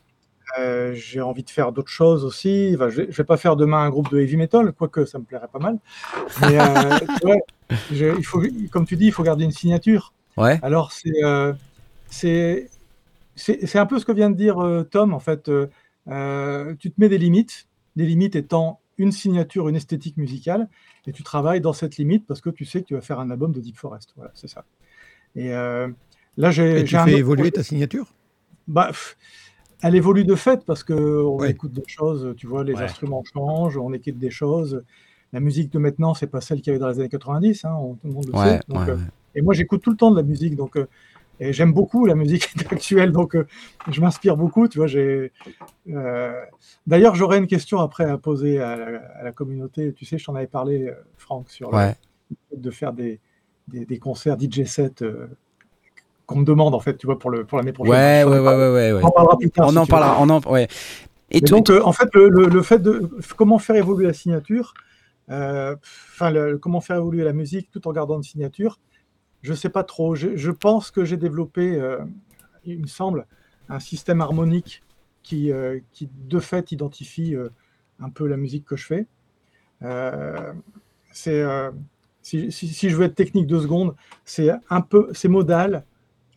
Euh, 0.59 0.93
j'ai 0.93 1.21
envie 1.21 1.43
de 1.43 1.49
faire 1.49 1.71
d'autres 1.71 1.89
choses 1.91 2.23
aussi. 2.25 2.71
Enfin, 2.75 2.89
je, 2.89 3.03
je 3.09 3.15
vais 3.17 3.23
pas 3.23 3.37
faire 3.37 3.55
demain 3.55 3.79
un 3.79 3.89
groupe 3.89 4.09
de 4.11 4.19
heavy 4.19 4.37
metal, 4.37 4.71
quoique 4.73 5.05
ça 5.05 5.19
me 5.19 5.23
plairait 5.23 5.47
pas 5.51 5.59
mal. 5.59 5.77
Mais 6.41 6.59
euh, 6.59 6.97
ouais, 7.23 7.41
je- 7.91 8.15
il 8.17 8.23
faut, 8.25 8.41
comme 8.71 8.85
tu 8.85 8.95
dis, 8.95 9.05
il 9.07 9.11
faut 9.11 9.23
garder 9.23 9.43
une 9.43 9.51
signature. 9.51 10.13
Ouais. 10.37 10.59
Alors 10.61 10.91
c'est 10.91 11.23
euh, 11.23 11.53
c'est 12.09 12.69
c'est 13.35 13.79
un 13.79 13.85
peu 13.85 13.99
ce 13.99 14.05
que 14.05 14.11
vient 14.13 14.29
de 14.29 14.35
dire 14.37 14.57
Tom 14.91 15.13
en 15.13 15.19
fait. 15.19 15.43
Tu 15.45 16.91
te 16.91 16.93
mets 16.99 17.09
des 17.09 17.17
limites, 17.17 17.67
les 17.95 18.05
limites 18.05 18.35
étant 18.35 18.79
une 18.97 19.11
signature, 19.11 19.67
une 19.67 19.75
esthétique 19.75 20.15
musicale, 20.15 20.69
et 21.05 21.11
tu 21.11 21.21
travailles 21.23 21.59
dans 21.59 21.73
cette 21.73 21.97
limite 21.97 22.25
parce 22.25 22.39
que 22.39 22.49
tu 22.49 22.63
sais 22.63 22.81
que 22.81 22.85
tu 22.87 22.93
vas 22.93 23.01
faire 23.01 23.19
un 23.19 23.29
album 23.29 23.51
de 23.51 23.59
Deep 23.59 23.75
Forest. 23.77 24.13
Voilà, 24.15 24.31
c'est 24.35 24.47
ça. 24.47 24.63
Et 25.35 25.49
là, 25.49 26.51
j'ai 26.51 26.79
Et 26.79 26.83
tu 26.85 26.97
fais 26.97 27.13
évoluer 27.17 27.51
projet. 27.51 27.51
ta 27.51 27.63
signature? 27.63 28.07
Bah, 28.67 28.87
pff, 28.87 29.17
elle 29.81 29.95
évolue 29.95 30.25
de 30.25 30.35
fait 30.35 30.65
parce 30.65 30.83
que 30.83 30.93
on 30.93 31.37
Ouais. 31.37 31.51
écoute 31.51 31.71
des 31.73 31.83
choses, 31.87 32.33
tu 32.37 32.47
vois, 32.47 32.63
les 32.63 32.73
Ouais. 32.75 32.83
instruments 32.83 33.23
changent, 33.33 33.77
on 33.77 33.91
écoute 33.93 34.17
des 34.17 34.29
choses. 34.31 34.83
La 35.33 35.39
musique 35.39 35.71
de 35.71 35.79
maintenant, 35.79 36.13
c'est 36.13 36.27
pas 36.27 36.41
celle 36.41 36.59
qu'il 36.61 36.67
y 36.67 36.69
avait 36.71 36.79
dans 36.79 36.89
les 36.89 36.99
années 36.99 37.09
90, 37.09 37.65
hein, 37.65 37.73
on- 37.77 37.95
tout 37.95 38.07
le 38.07 38.13
monde 38.13 38.27
le 38.33 38.39
sait. 38.39 38.59
Donc, 38.67 38.87
euh, 38.89 38.97
et 39.35 39.41
moi, 39.41 39.53
j'écoute 39.53 39.81
tout 39.81 39.91
le 39.91 39.97
temps 39.97 40.11
de 40.11 40.15
la 40.15 40.23
musique, 40.23 40.55
donc 40.55 40.77
euh, 40.77 40.87
et 41.41 41.51
j'aime 41.51 41.73
beaucoup 41.73 42.05
la 42.05 42.15
musique 42.15 42.47
actuelle, 42.71 43.11
donc 43.11 43.35
euh, 43.35 43.45
je 43.91 43.99
m'inspire 43.99 44.37
beaucoup, 44.37 44.67
tu 44.69 44.77
vois. 44.77 44.87
J'ai 44.87 45.33
d'ailleurs, 46.87 47.15
j'aurais 47.15 47.37
une 47.37 47.47
question 47.47 47.79
après 47.79 48.05
à 48.05 48.17
poser 48.17 48.59
à 48.59 48.75
la, 48.77 48.99
à 49.19 49.23
la 49.23 49.31
communauté. 49.31 49.93
Tu 49.93 50.05
sais, 50.05 50.17
je 50.17 50.25
t'en 50.25 50.35
avais 50.35 50.47
parlé, 50.47 50.91
Franck, 51.17 51.49
sur 51.49 51.71
le- 51.71 51.77
fait 52.49 52.57
de 52.57 52.71
faire 52.71 52.93
des, 52.93 53.19
des, 53.67 53.85
des 53.85 53.99
concerts 53.99 54.37
DJ 54.39 54.63
set 54.65 55.03
qu'on 56.25 56.39
me 56.39 56.45
demande 56.45 56.73
en 56.73 56.79
fait, 56.79 56.97
tu 56.97 57.05
vois, 57.05 57.19
pour 57.19 57.29
le 57.29 57.45
pour 57.45 57.57
l'année 57.57 57.71
prochaine. 57.73 57.93
Ouais, 57.93 58.23
ouais, 58.23 58.39
ouais, 58.39 58.55
ouais, 58.55 58.91
ouais. 58.93 59.01
On 59.03 59.07
en 59.07 59.11
parlera 59.11 59.37
plus 59.37 59.51
tard. 59.51 59.67
On 59.67 59.71
si 59.71 59.77
en 59.77 59.85
parlera. 59.85 60.17
On 60.19 60.29
en, 60.29 60.39
ouais. 60.51 60.67
Et 61.31 61.41
tout- 61.41 61.53
donc, 61.55 61.69
euh, 61.69 61.81
en 61.83 61.91
fait, 61.91 62.09
le, 62.13 62.29
le- 62.29 62.47
le 62.47 62.61
fait 62.61 62.79
de 62.79 63.09
comment 63.35 63.59
faire 63.59 63.75
évoluer 63.75 64.05
la 64.05 64.13
signature, 64.13 64.73
euh, 65.29 65.75
enfin, 66.13 66.33
comment 66.61 66.81
faire 66.81 66.97
évoluer 66.97 67.23
la 67.23 67.33
musique 67.33 67.69
tout 67.71 67.87
en 67.87 67.91
gardant 67.91 68.17
une 68.17 68.23
signature, 68.23 68.79
je 69.41 69.53
sais 69.53 69.69
pas 69.69 69.83
trop. 69.83 70.15
Je, 70.15 70.35
je 70.35 70.51
pense 70.51 70.91
que 70.91 71.03
j'ai 71.05 71.17
développé, 71.17 71.75
euh, 71.75 71.97
il 72.65 72.79
me 72.81 72.87
semble, 72.87 73.25
un 73.69 73.79
système 73.79 74.21
harmonique 74.21 74.83
qui, 75.23 75.51
qui 75.91 76.07
de 76.27 76.39
fait 76.39 76.71
identifie 76.71 77.35
un 77.99 78.09
peu 78.11 78.27
la 78.27 78.37
musique 78.37 78.63
que 78.65 78.75
je 78.75 78.85
fais. 78.85 79.07
C'est 81.11 81.43
si, 82.21 82.51
si- 82.51 82.67
si 82.67 82.89
je 82.89 82.95
veux 82.95 83.05
être 83.05 83.15
technique 83.15 83.45
deux 83.47 83.61
secondes, 83.61 83.95
c'est 84.23 84.49
un 84.69 84.81
peu, 84.81 85.09
c'est 85.13 85.27
modal. 85.27 85.83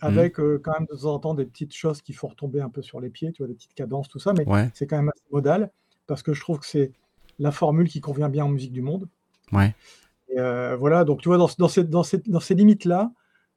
Avec 0.00 0.38
euh, 0.38 0.60
quand 0.62 0.72
même 0.72 0.86
de 0.90 0.96
temps 0.96 1.12
en 1.14 1.18
temps 1.18 1.34
des 1.34 1.44
petites 1.44 1.74
choses 1.74 2.02
qui 2.02 2.12
font 2.12 2.28
retomber 2.28 2.60
un 2.60 2.68
peu 2.68 2.82
sur 2.82 3.00
les 3.00 3.10
pieds, 3.10 3.32
tu 3.32 3.38
vois, 3.42 3.48
des 3.48 3.54
petites 3.54 3.74
cadences, 3.74 4.08
tout 4.08 4.18
ça, 4.20 4.32
mais 4.32 4.46
Ouais. 4.48 4.70
c'est 4.74 4.86
quand 4.86 4.96
même 4.96 5.08
assez 5.08 5.24
modal 5.32 5.70
parce 6.06 6.22
que 6.22 6.32
je 6.34 6.40
trouve 6.40 6.60
que 6.60 6.66
c'est 6.66 6.92
la 7.40 7.50
formule 7.50 7.88
qui 7.88 8.00
convient 8.00 8.28
bien 8.28 8.44
en 8.44 8.48
musique 8.48 8.72
du 8.72 8.82
monde. 8.82 9.08
Ouais. 9.52 9.74
Et 10.30 10.38
euh, 10.38 10.76
voilà, 10.76 11.04
donc 11.04 11.20
tu 11.20 11.28
vois, 11.28 11.38
dans, 11.38 11.48
dans 11.58 11.68
ces, 11.68 11.84
dans 11.84 12.02
ces, 12.02 12.18
dans 12.18 12.40
ces 12.40 12.54
limites-là, 12.54 13.10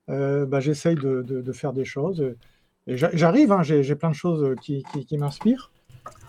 euh, 0.09 0.45
bah, 0.45 0.59
j'essaye 0.59 0.95
de, 0.95 1.21
de- 1.21 1.41
de 1.41 1.51
faire 1.51 1.73
des 1.73 1.85
choses. 1.85 2.33
Et 2.87 2.97
j'a- 2.97 3.11
j'arrive, 3.13 3.51
hein, 3.51 3.61
j'ai 3.61 3.95
plein 3.95 4.09
de 4.09 4.15
choses 4.15 4.55
qui, 4.61 4.83
qui- 4.93 5.05
qui 5.05 5.17
m'inspirent. 5.17 5.71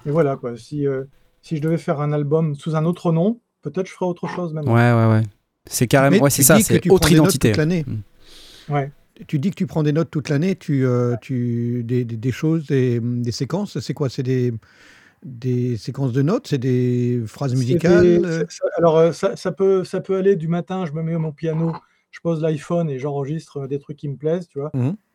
Et 0.04 0.10
voilà, 0.10 0.36
quoi. 0.36 0.56
Si, 0.56 0.86
euh, 0.86 1.04
si 1.42 1.56
je 1.56 1.62
devais 1.62 1.78
faire 1.78 2.00
un 2.00 2.12
album 2.12 2.54
sous 2.54 2.76
un 2.76 2.84
autre 2.84 3.12
nom, 3.12 3.40
peut-être 3.62 3.86
je 3.86 3.92
ferais 3.92 4.06
autre 4.06 4.26
chose 4.28 4.52
maintenant. 4.52 4.74
Ouais, 4.74 4.92
ouais, 4.92 5.10
ouais. 5.14 5.22
C'est 5.66 5.86
carrément. 5.86 6.16
Mais 6.16 6.22
Ouais, 6.22 6.30
c'est 6.30 6.42
ça. 6.42 6.58
C'est 6.60 6.90
autre 6.90 7.10
identité. 7.10 7.50
toute 7.50 7.56
l'année. 7.56 7.84
Ouais. 8.68 8.90
Tu 9.28 9.38
dis 9.38 9.50
que 9.50 9.54
tu 9.56 9.66
prends 9.66 9.82
des 9.82 9.92
notes 9.92 10.10
toute 10.10 10.28
l'année, 10.30 10.56
tu, 10.56 10.86
euh, 10.86 11.16
tu 11.20 11.84
des, 11.84 12.04
des- 12.04 12.16
des 12.16 12.32
choses, 12.32 12.66
des, 12.66 12.98
des 13.00 13.32
séquences. 13.32 13.78
C'est 13.78 13.94
quoi? 13.94 14.08
C'est 14.08 14.22
des, 14.22 14.52
des 15.24 15.76
séquences 15.76 16.12
de 16.12 16.22
notes 16.22 16.48
C'est 16.48 16.58
des 16.58 17.22
phrases 17.26 17.54
musicales 17.54 18.20
des- 18.20 18.24
euh, 18.24 18.44
ça- 18.48 18.64
alors, 18.76 18.98
euh, 18.98 19.12
ça, 19.12 19.36
ça 19.36 19.52
peut, 19.52 19.84
ça 19.84 20.00
peut 20.00 20.16
aller 20.16 20.36
du 20.36 20.48
matin, 20.48 20.86
je 20.86 20.92
me 20.92 21.02
mets 21.02 21.14
à 21.14 21.18
mon 21.18 21.32
piano, 21.32 21.72
je 22.10 22.20
pose 22.20 22.40
l'iPhone 22.42 22.90
et 22.90 22.98
j'enregistre 22.98 23.66
des 23.66 23.78
trucs 23.78 23.98
qui 23.98 24.08
me 24.08 24.16
plaisent, 24.16 24.48
tu 24.48 24.60
vois. 24.60 24.72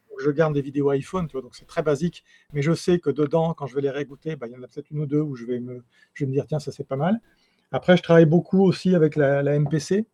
Donc, 0.09 0.19
Je 0.21 0.31
garde 0.31 0.53
des 0.53 0.61
vidéos 0.61 0.89
iPhone, 0.91 1.27
tu 1.27 1.33
vois, 1.33 1.41
donc 1.41 1.55
c'est 1.55 1.67
très 1.67 1.83
basique, 1.83 2.23
mais 2.53 2.61
je 2.61 2.73
sais 2.73 2.99
que 2.99 3.09
dedans, 3.09 3.53
quand 3.53 3.67
je 3.67 3.75
vais 3.75 3.81
les 3.81 3.89
réécouter, 3.91 4.35
bah, 4.35 4.47
il 4.47 4.53
y 4.53 4.57
en 4.57 4.63
a 4.63 4.67
peut-être 4.67 4.91
une 4.91 4.99
ou 4.99 5.05
deux 5.07 5.21
où 5.21 5.35
je 5.35 5.45
vais 5.45 5.59
me, 5.59 5.83
je 6.13 6.25
vais 6.25 6.29
me 6.29 6.33
dire, 6.33 6.45
tiens, 6.47 6.59
ça 6.59 6.71
c'est 6.71 6.87
pas 6.87 6.95
mal. 6.97 7.19
Après, 7.71 7.97
je 7.97 8.03
travaille 8.03 8.25
beaucoup 8.25 8.63
aussi 8.63 8.95
avec 8.95 9.15
la, 9.15 9.43
la 9.43 9.55
MPC, 9.55 10.05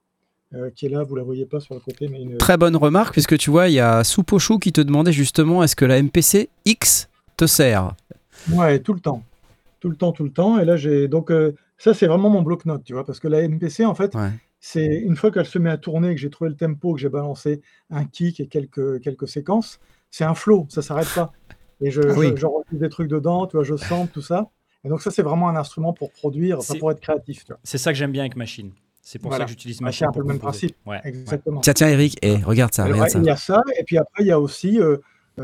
euh, 0.55 0.69
qui 0.75 0.85
est 0.85 0.89
là, 0.89 1.03
vous 1.03 1.15
la 1.15 1.23
voyez 1.23 1.45
pas 1.45 1.59
sur 1.59 1.73
le 1.75 1.79
côté, 1.79 2.07
mais 2.07 2.21
une, 2.21 2.37
Très 2.37 2.57
bonne 2.57 2.75
remarque, 2.75 3.13
puisque 3.13 3.37
tu 3.37 3.49
vois, 3.49 3.69
il 3.69 3.73
y 3.73 3.79
a 3.79 4.03
Soupochou 4.03 4.59
qui 4.59 4.71
te 4.71 4.81
demandait 4.81 5.11
justement 5.11 5.63
est-ce 5.63 5.75
que 5.75 5.85
la 5.85 6.01
MPC 6.01 6.49
X 6.65 7.09
te 7.37 7.45
sert? 7.45 7.93
Ouais, 8.51 8.79
tout 8.79 8.93
le 8.93 8.99
temps. 8.99 9.23
Tout 9.79 9.89
le 9.89 9.95
temps, 9.95 10.11
tout 10.11 10.23
le 10.23 10.31
temps. 10.31 10.59
Et 10.59 10.65
là, 10.65 10.75
j'ai. 10.77 11.07
Donc, 11.07 11.31
euh, 11.31 11.53
ça, 11.77 11.93
c'est 11.93 12.07
vraiment 12.07 12.29
mon 12.29 12.41
bloc-notes, 12.41 12.83
tu 12.83 12.93
vois, 12.93 13.05
parce 13.05 13.19
que 13.19 13.27
la 13.27 13.41
MPC, 13.47 13.85
en 13.85 13.95
fait, 13.95 14.15
Ouais. 14.15 14.29
c'est 14.59 14.85
une 14.85 15.15
fois 15.15 15.31
qu'elle 15.31 15.45
se 15.45 15.59
met 15.59 15.69
à 15.69 15.77
tourner, 15.77 16.13
que 16.15 16.21
j'ai 16.21 16.29
trouvé 16.29 16.49
le 16.49 16.55
tempo, 16.55 16.93
que 16.93 16.99
j'ai 17.01 17.09
balancé 17.09 17.61
un 17.89 18.05
kick 18.05 18.39
et 18.39 18.47
quelques, 18.47 19.01
quelques 19.01 19.27
séquences, 19.27 19.79
c'est 20.11 20.23
un 20.23 20.35
flow, 20.35 20.67
ça 20.69 20.81
s'arrête 20.81 21.09
pas. 21.15 21.31
Et 21.81 21.91
je, 21.91 22.01
Ah 22.01 22.13
oui. 22.15 22.29
je, 22.35 22.37
je 22.41 22.45
retrouve 22.45 22.79
des 22.79 22.89
trucs 22.89 23.09
dedans, 23.09 23.45
tu 23.47 23.57
vois, 23.57 23.65
je 23.65 23.75
sens 23.75 24.07
tout 24.13 24.21
ça. 24.21 24.49
Et 24.85 24.89
donc 24.89 25.01
ça, 25.01 25.11
c'est 25.11 25.23
vraiment 25.23 25.49
un 25.49 25.55
instrument 25.55 25.91
pour 25.93 26.11
produire, 26.11 26.59
enfin, 26.59 26.75
pour 26.79 26.91
être 26.91 26.99
créatif. 27.01 27.43
C'est 27.63 27.77
ça 27.77 27.91
que 27.91 27.97
j'aime 27.97 28.11
bien 28.11 28.21
avec 28.21 28.35
Machine. 28.35 28.71
C'est 29.05 29.19
pour 29.19 29.29
Voilà. 29.31 29.43
ça 29.43 29.45
que 29.45 29.51
j'utilise 29.51 29.79
Bah, 29.79 29.85
Machine. 29.87 29.99
c'est 29.99 30.05
un 30.05 30.11
peu 30.11 30.21
pour 30.21 30.29
le 30.29 30.33
même 30.33 30.39
principe. 30.39 30.75
Ouais, 30.85 30.95
ouais. 30.95 31.01
Exactement. 31.03 31.59
Tiens, 31.59 31.73
tiens, 31.73 31.89
Eric, 31.89 32.17
eh, 32.21 32.37
regarde 32.37 32.73
ça, 32.73 32.87
il 32.89 32.95
y 33.25 33.29
a 33.29 33.35
ça, 33.35 33.61
et 33.77 33.83
puis 33.83 33.97
après, 33.97 34.23
il 34.23 34.27
y 34.27 34.31
a 34.31 34.39
aussi 34.39 34.79
euh, 34.79 34.97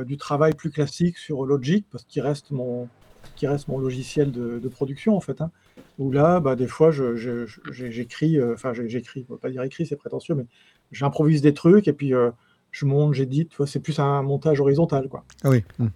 du 0.05 0.15
travail 0.17 0.53
plus 0.53 0.71
classique 0.71 1.17
sur 1.17 1.45
Logic, 1.45 1.85
parce 1.91 2.05
qu'il 2.05 2.21
reste 2.21 2.51
mon, 2.51 2.87
qui 3.35 3.47
reste 3.47 3.67
mon 3.67 3.77
logiciel 3.77 4.31
de, 4.31 4.59
de 4.59 4.67
production, 4.69 5.15
en 5.17 5.19
fait. 5.19 5.41
hein, 5.41 5.51
où 5.97 6.09
là, 6.11 6.39
bah, 6.39 6.55
des 6.55 6.67
fois, 6.67 6.91
j'écris, 6.91 8.37
euh, 8.39 8.53
enfin, 8.53 8.73
j'ai- 8.73 8.87
j'écris, 8.89 9.25
on 9.29 9.33
va 9.33 9.39
pas 9.39 9.49
dire 9.49 9.61
écrit, 9.63 9.85
c'est 9.85 9.95
prétentieux, 9.97 10.35
mais 10.35 10.45
j'improvise 10.91 11.41
des 11.41 11.53
trucs, 11.53 11.87
et 11.89 11.93
puis 11.93 12.13
euh, 12.13 12.31
je 12.71 12.85
monte, 12.85 13.13
j'édite, 13.13 13.49
tu 13.49 13.57
vois, 13.57 13.67
c'est 13.67 13.79
plus 13.79 13.99
un 13.99 14.21
montage 14.23 14.61
horizontal, 14.61 15.09
quoi. 15.09 15.23
Ah 15.43 15.49
oui. 15.49 15.63
Hmm. 15.79 15.87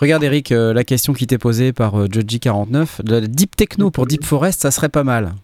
Regarde, 0.00 0.24
Eric, 0.24 0.50
euh, 0.50 0.72
la 0.72 0.82
question 0.82 1.12
qui 1.12 1.26
t'est 1.28 1.38
posée 1.38 1.72
par 1.72 1.94
euh, 2.00 2.06
Judgy49. 2.08 3.02
De 3.04 3.16
la 3.20 3.26
Deep 3.28 3.54
Techno 3.54 3.92
pour 3.92 4.06
Deep 4.08 4.24
Forest, 4.24 4.62
ça 4.62 4.72
serait 4.72 4.88
pas 4.88 5.04
mal. 5.04 5.34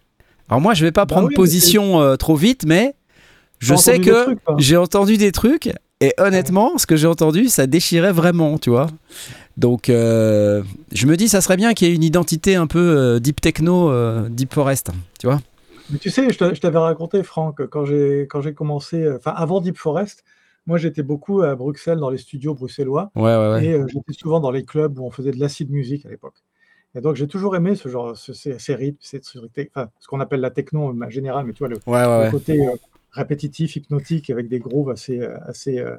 Alors, 0.50 0.60
moi, 0.60 0.74
je 0.74 0.84
vais 0.84 0.92
pas 0.92 1.06
Bah 1.06 1.14
prendre 1.14 1.28
oui, 1.28 1.34
position 1.34 2.00
euh, 2.00 2.16
trop 2.16 2.34
vite, 2.34 2.64
mais 2.66 2.94
je 3.60 3.74
sais 3.76 4.00
que 4.00 4.24
trucs, 4.24 4.44
toi 4.44 4.56
j'ai 4.58 4.76
entendu 4.76 5.16
des 5.16 5.32
trucs, 5.32 5.72
et 6.00 6.12
honnêtement, 6.18 6.76
ce 6.76 6.86
que 6.86 6.96
j'ai 6.96 7.06
entendu, 7.06 7.48
ça 7.48 7.66
déchirait 7.66 8.12
vraiment, 8.12 8.58
tu 8.58 8.70
vois. 8.70 8.88
Donc, 9.56 9.88
euh, 9.88 10.62
je 10.92 11.06
me 11.06 11.16
dis, 11.16 11.28
ça 11.28 11.40
serait 11.40 11.56
bien 11.56 11.72
qu'il 11.72 11.88
y 11.88 11.92
ait 11.92 11.94
une 11.94 12.02
identité 12.02 12.56
un 12.56 12.66
peu 12.66 12.78
euh, 12.78 13.18
Deep 13.20 13.40
Techno, 13.40 14.28
Deep 14.28 14.52
Forest, 14.52 14.90
tu 15.18 15.26
vois. 15.26 15.40
Mais 15.90 15.98
tu 15.98 16.10
sais, 16.10 16.30
je 16.30 16.38
t'a- 16.38 16.52
je 16.54 16.60
t'avais 16.60 16.78
raconté, 16.78 17.22
Franck, 17.22 17.66
quand 17.68 17.84
j'ai 17.84 18.26
quand 18.30 18.40
j'ai 18.40 18.54
commencé, 18.54 19.08
enfin, 19.12 19.32
avant 19.36 19.60
Deep 19.60 19.76
Forest, 19.76 20.24
moi, 20.66 20.78
j'étais 20.78 21.02
beaucoup 21.02 21.42
à 21.42 21.54
Bruxelles, 21.54 21.98
dans 21.98 22.10
les 22.10 22.18
studios 22.18 22.54
bruxellois, 22.54 23.10
Ouais, 23.14 23.22
ouais, 23.36 23.50
ouais. 23.52 23.64
Et 23.66 23.80
j'étais 23.88 24.12
souvent 24.12 24.40
dans 24.40 24.50
les 24.50 24.64
clubs 24.64 24.98
où 24.98 25.04
on 25.06 25.10
faisait 25.10 25.32
de 25.32 25.40
l'acid 25.40 25.70
music 25.70 26.06
à 26.06 26.08
l'époque. 26.10 26.34
Et 26.94 27.00
donc 27.00 27.14
j'ai 27.16 27.28
toujours 27.28 27.54
aimé 27.54 27.76
ce 27.76 27.88
genre, 27.88 28.16
ce- 28.16 28.32
ces, 28.32 28.58
ces 28.58 28.74
rythmes, 28.74 28.98
ces 29.00 29.20
trucs, 29.20 29.42
enfin, 29.74 29.88
ce 30.00 30.08
qu'on 30.08 30.20
appelle 30.20 30.40
la 30.40 30.50
techno 30.50 30.92
en 30.92 31.10
général, 31.10 31.46
mais 31.46 31.52
tu 31.52 31.60
vois, 31.60 31.68
le, 31.68 31.76
Ouais, 31.86 31.92
ouais, 31.92 32.06
le 32.18 32.20
ouais. 32.24 32.30
côté 32.30 32.66
euh, 32.66 32.74
répétitif, 33.12 33.76
hypnotique, 33.76 34.28
avec 34.30 34.48
des 34.48 34.58
grooves 34.58 34.90
assez, 34.90 35.20
euh, 35.20 35.36
assez, 35.46 35.78
euh, 35.78 35.96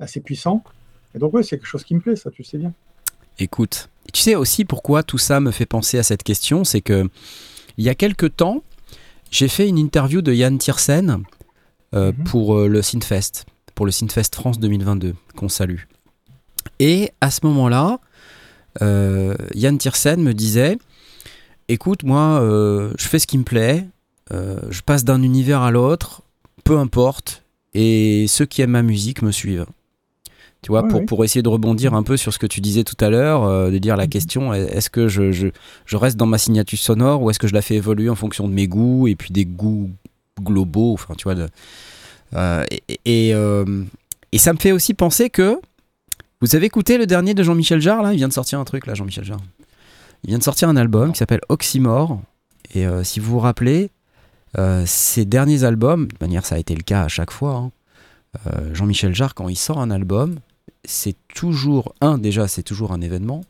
assez 0.00 0.20
puissants. 0.20 0.62
Et 1.14 1.18
donc 1.18 1.32
ouais, 1.34 1.42
c'est 1.42 1.56
quelque 1.58 1.66
chose 1.68 1.84
qui 1.84 1.94
me 1.94 2.00
plaît, 2.00 2.16
ça, 2.16 2.30
tu 2.30 2.42
sais 2.42 2.58
bien. 2.58 2.72
Écoute, 3.38 3.88
tu 4.12 4.20
sais 4.20 4.34
aussi 4.34 4.64
pourquoi 4.64 5.02
tout 5.02 5.18
ça 5.18 5.40
me 5.40 5.50
fait 5.52 5.66
penser 5.66 5.98
à 5.98 6.02
cette 6.02 6.22
question, 6.22 6.64
c'est 6.64 6.80
que 6.80 7.08
il 7.78 7.84
y 7.84 7.88
a 7.88 7.94
quelque 7.94 8.26
temps, 8.26 8.62
j'ai 9.30 9.48
fait 9.48 9.68
une 9.68 9.78
interview 9.78 10.22
de 10.22 10.32
Yann 10.32 10.58
Tiersen 10.58 11.22
euh, 11.94 12.12
Mhm. 12.12 12.24
pour 12.24 12.56
euh, 12.56 12.66
le 12.68 12.82
Synfest, 12.82 13.46
pour 13.74 13.86
le 13.86 13.92
Synfest 13.92 14.34
France 14.34 14.58
2022, 14.58 15.14
qu'on 15.36 15.48
salue. 15.48 15.82
Et 16.78 17.10
à 17.20 17.30
ce 17.30 17.40
moment-là, 17.46 17.92
euh, 17.92 17.96
Yann 18.80 19.78
Tiersen 19.78 20.22
me 20.22 20.32
disait, 20.34 20.78
écoute, 21.68 22.02
moi, 22.04 22.40
euh, 22.40 22.92
je 22.98 23.06
fais 23.08 23.18
ce 23.18 23.26
qui 23.26 23.38
me 23.38 23.44
plaît, 23.44 23.86
euh, 24.32 24.58
je 24.70 24.80
passe 24.82 25.04
d'un 25.04 25.22
univers 25.22 25.60
à 25.62 25.70
l'autre, 25.70 26.22
peu 26.64 26.78
importe, 26.78 27.42
et 27.74 28.26
ceux 28.28 28.46
qui 28.46 28.62
aiment 28.62 28.70
ma 28.70 28.82
musique 28.82 29.22
me 29.22 29.30
suivent. 29.32 29.66
Tu 30.62 30.70
vois, 30.70 30.82
Ouais, 30.82 30.88
pour, 30.88 31.04
pour 31.06 31.24
essayer 31.24 31.42
de 31.42 31.48
rebondir 31.48 31.92
un 31.94 32.04
peu 32.04 32.16
sur 32.16 32.32
ce 32.32 32.38
que 32.38 32.46
tu 32.46 32.60
disais 32.60 32.84
tout 32.84 32.94
à 33.04 33.10
l'heure, 33.10 33.42
euh, 33.44 33.70
de 33.70 33.78
dire 33.78 33.96
la 33.96 34.04
Mhm. 34.04 34.10
question, 34.10 34.54
est-ce 34.54 34.90
que 34.90 35.08
je, 35.08 35.32
je, 35.32 35.48
je 35.86 35.96
reste 35.96 36.16
dans 36.16 36.26
ma 36.26 36.38
signature 36.38 36.78
sonore 36.78 37.20
ou 37.22 37.30
est-ce 37.30 37.40
que 37.40 37.48
je 37.48 37.54
la 37.54 37.62
fais 37.62 37.74
évoluer 37.74 38.08
en 38.08 38.14
fonction 38.14 38.46
de 38.48 38.54
mes 38.54 38.68
goûts 38.68 39.08
et 39.08 39.16
puis 39.16 39.32
des 39.32 39.44
goûts 39.44 39.90
globaux, 40.40 40.92
enfin 40.92 41.14
tu 41.16 41.24
vois. 41.24 41.34
de- 41.34 41.48
euh, 42.34 42.64
et, 42.88 43.00
et, 43.04 43.34
euh, 43.34 43.64
et 44.30 44.38
ça 44.38 44.52
me 44.52 44.58
fait 44.58 44.70
aussi 44.72 44.94
penser 44.94 45.30
que 45.30 45.58
vous 46.42 46.56
avez 46.56 46.66
écouté 46.66 46.98
le 46.98 47.06
dernier 47.06 47.34
de 47.34 47.42
Jean-Michel 47.44 47.80
Jarre 47.80 48.02
là? 48.02 48.12
Il 48.12 48.16
vient 48.16 48.26
de 48.26 48.32
sortir 48.32 48.58
un 48.58 48.64
truc 48.64 48.86
là, 48.86 48.94
Jean-Michel 48.94 49.24
Jarre. 49.24 49.40
Il 50.24 50.28
vient 50.28 50.38
de 50.38 50.42
sortir 50.42 50.68
un 50.68 50.76
album 50.76 51.12
qui 51.12 51.18
s'appelle 51.18 51.40
Oxymore. 51.48 52.20
Et 52.74 52.84
euh, 52.84 53.04
si 53.04 53.20
vous 53.20 53.30
vous 53.30 53.38
rappelez, 53.38 53.90
euh, 54.58 54.82
ces 54.84 55.24
derniers 55.24 55.62
albums, 55.62 56.08
de 56.08 56.16
manière 56.20 56.44
ça 56.44 56.56
a 56.56 56.58
été 56.58 56.74
le 56.74 56.82
cas 56.82 57.04
à 57.04 57.08
chaque 57.08 57.30
fois, 57.30 57.54
hein, 57.54 57.70
euh, 58.48 58.74
Jean-Michel 58.74 59.14
Jarre, 59.14 59.34
quand 59.34 59.48
il 59.48 59.56
sort 59.56 59.78
un 59.78 59.92
album, 59.92 60.40
c'est 60.84 61.14
toujours, 61.32 61.94
un, 62.00 62.18
déjà, 62.18 62.48
c'est 62.48 62.64
toujours 62.64 62.90
un 62.90 63.00
événement, 63.00 63.42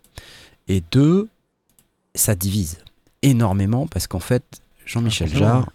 et 0.69 0.83
deux, 0.91 1.29
ça 2.15 2.35
divise 2.35 2.79
énormément 3.23 3.87
parce 3.87 4.07
qu'en 4.07 4.21
fait, 4.21 4.45
Jean-Michel. 4.85 5.35
Jarre, 5.35 5.71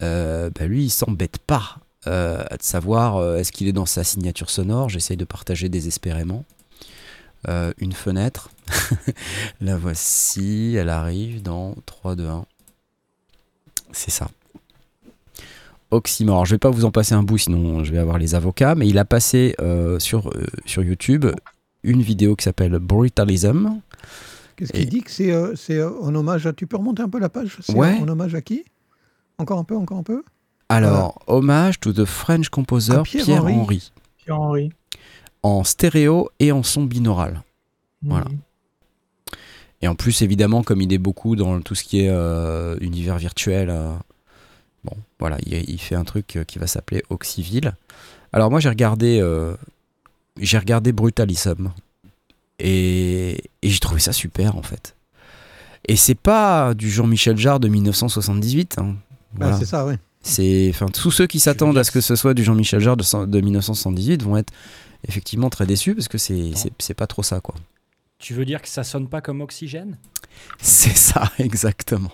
bah, 0.00 0.66
lui, 0.66 0.84
il 0.86 0.90
s'embête 0.90 1.38
pas 1.38 1.78
euh, 2.06 2.42
de 2.44 2.62
savoir 2.62 3.16
euh, 3.16 3.36
est-ce 3.36 3.52
qu'il 3.52 3.68
est 3.68 3.72
dans 3.72 3.86
sa 3.86 4.04
signature 4.04 4.50
sonore? 4.50 4.88
J'essaye 4.88 5.16
de 5.16 5.24
partager 5.24 5.68
désespérément. 5.68 6.44
Euh, 7.48 7.72
une 7.78 7.92
fenêtre. 7.92 8.50
La 9.60 9.76
voici, 9.76 10.74
elle 10.76 10.90
arrive 10.90 11.42
dans 11.42 11.74
3, 11.86 12.16
2, 12.16 12.26
1. 12.26 12.44
C'est 13.92 14.10
ça. 14.10 14.28
Oxymore. 15.90 16.44
Je 16.44 16.54
vais 16.54 16.58
pas 16.58 16.70
vous 16.70 16.84
en 16.84 16.90
passer 16.90 17.14
un 17.14 17.22
bout, 17.22 17.38
sinon 17.38 17.82
je 17.82 17.92
vais 17.92 17.98
avoir 17.98 18.18
les 18.18 18.34
avocats. 18.34 18.74
Mais 18.74 18.86
il 18.88 18.98
a 18.98 19.04
passé 19.04 19.54
euh, 19.60 19.98
sur, 19.98 20.30
sur 20.66 20.82
YouTube 20.82 21.26
une 21.82 22.02
vidéo 22.02 22.36
qui 22.36 22.44
s'appelle 22.44 22.78
Brutalism. 22.78 23.80
Qu'est-ce 24.56 24.72
qu'il 24.72 24.88
dit 24.88 25.02
que 25.02 25.10
c'est 25.56 25.82
en 25.82 26.14
hommage 26.14 26.46
à. 26.46 26.52
Tu 26.52 26.66
peux 26.66 26.76
remonter 26.76 27.02
un 27.02 27.08
peu 27.08 27.18
la 27.18 27.30
page? 27.30 27.56
C'est 27.62 27.74
Ouais. 27.74 27.98
En 28.00 28.08
hommage 28.08 28.34
à 28.34 28.42
qui? 28.42 28.64
Encore 29.38 29.58
un 29.58 29.64
peu, 29.64 29.74
encore 29.76 29.98
un 29.98 30.02
peu? 30.02 30.22
Alors, 30.74 31.20
hommage 31.26 31.80
to 31.80 31.92
the 31.92 32.04
French 32.04 32.48
composer 32.48 32.94
Ah, 32.98 33.02
Pierre 33.02 33.24
Pierre 33.24 33.42
Henry. 33.44 33.54
Henry, 33.54 33.92
Pierre-Henri. 34.18 34.70
en 35.42 35.64
stéréo 35.64 36.30
et 36.38 36.52
en 36.52 36.62
son 36.62 36.84
binaural. 36.84 37.42
Voilà. 38.02 38.26
Mhm. 38.26 38.38
Et 39.82 39.88
en 39.88 39.94
plus, 39.94 40.22
évidemment, 40.22 40.62
comme 40.62 40.80
il 40.82 40.92
est 40.92 40.98
beaucoup 40.98 41.36
dans 41.36 41.60
tout 41.62 41.74
ce 41.74 41.82
qui 41.84 42.00
est 42.02 42.08
euh, 42.10 42.76
univers 42.80 43.16
virtuel, 43.18 43.70
euh, 43.70 43.92
bon, 44.84 44.92
voilà, 45.18 45.38
il, 45.46 45.54
il 45.70 45.78
fait 45.80 45.94
un 45.94 46.04
truc 46.04 46.36
euh, 46.36 46.44
qui 46.44 46.58
va 46.58 46.66
s'appeler 46.66 47.02
Oxyville. 47.10 47.74
Alors 48.32 48.50
moi, 48.50 48.60
j'ai 48.60 48.68
regardé, 48.68 49.18
euh, 49.20 49.56
j'ai 50.38 50.58
regardé 50.58 50.92
Brutalism 50.92 51.72
et, 52.58 53.42
et 53.62 53.68
j'ai 53.68 53.78
trouvé 53.80 54.00
ça 54.00 54.12
super 54.12 54.56
en 54.56 54.62
fait. 54.62 54.94
Et 55.88 55.96
c'est 55.96 56.14
pas 56.14 56.74
du 56.74 56.90
Jean-Michel 56.90 57.38
Jarre 57.38 57.58
de 57.58 57.68
1978. 57.68 58.76
hein. 58.78 58.82
Bah, 59.32 59.46
Voilà. 59.46 59.56
C'est 59.58 59.64
ça, 59.64 59.86
oui. 59.86 59.94
C'est, 60.22 60.68
enfin, 60.70 60.86
tous 60.86 61.10
ceux 61.10 61.26
qui 61.26 61.40
s'attendent 61.40 61.78
à 61.78 61.84
ce 61.84 61.90
que 61.90 62.00
ce 62.00 62.14
soit 62.14 62.34
du 62.34 62.44
Jean-Michel 62.44 62.80
Jarre 62.80 62.96
de, 62.96 63.02
cent- 63.02 63.26
de 63.26 63.40
1978 63.40 64.22
vont 64.22 64.36
être 64.36 64.52
effectivement 65.08 65.48
très 65.48 65.64
déçus 65.66 65.94
parce 65.94 66.08
que 66.08 66.18
c'est, 66.18 66.50
c'est, 66.54 66.72
c'est 66.78 66.94
pas 66.94 67.06
trop 67.06 67.22
ça, 67.22 67.40
quoi. 67.40 67.54
Tu 68.18 68.34
veux 68.34 68.44
dire 68.44 68.60
que 68.60 68.68
ça 68.68 68.84
sonne 68.84 69.08
pas 69.08 69.22
comme 69.22 69.40
Oxygène? 69.40 69.96
C'est 70.60 70.94
ça, 70.96 71.30
exactement. 71.38 72.12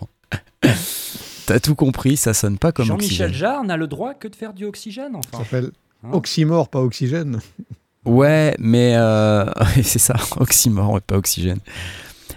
T'as 1.47 1.61
tout 1.61 1.75
compris, 1.75 2.17
ça 2.17 2.35
sonne 2.35 2.59
pas 2.59 2.73
comme 2.73 2.87
Jean-Michel 2.87 3.27
Oxygène. 3.27 3.33
Jarre 3.33 3.65
n'a 3.65 3.77
le 3.77 3.87
droit 3.87 4.15
que 4.15 4.27
de 4.29 4.35
faire 4.37 4.53
du 4.53 4.65
Oxygène, 4.65 5.13
Ça 5.13 5.19
enfin. 5.33 5.39
s'appelle 5.45 5.71
Hein? 6.05 6.11
Oxymore, 6.13 6.69
pas 6.69 6.81
Oxygène. 6.83 7.41
Ouais, 8.05 8.55
mais 8.61 8.95
euh, 8.97 9.45
c'est 9.83 9.99
ça, 9.99 10.15
oxymore, 10.37 11.01
pas 11.03 11.17
oxygène. 11.17 11.59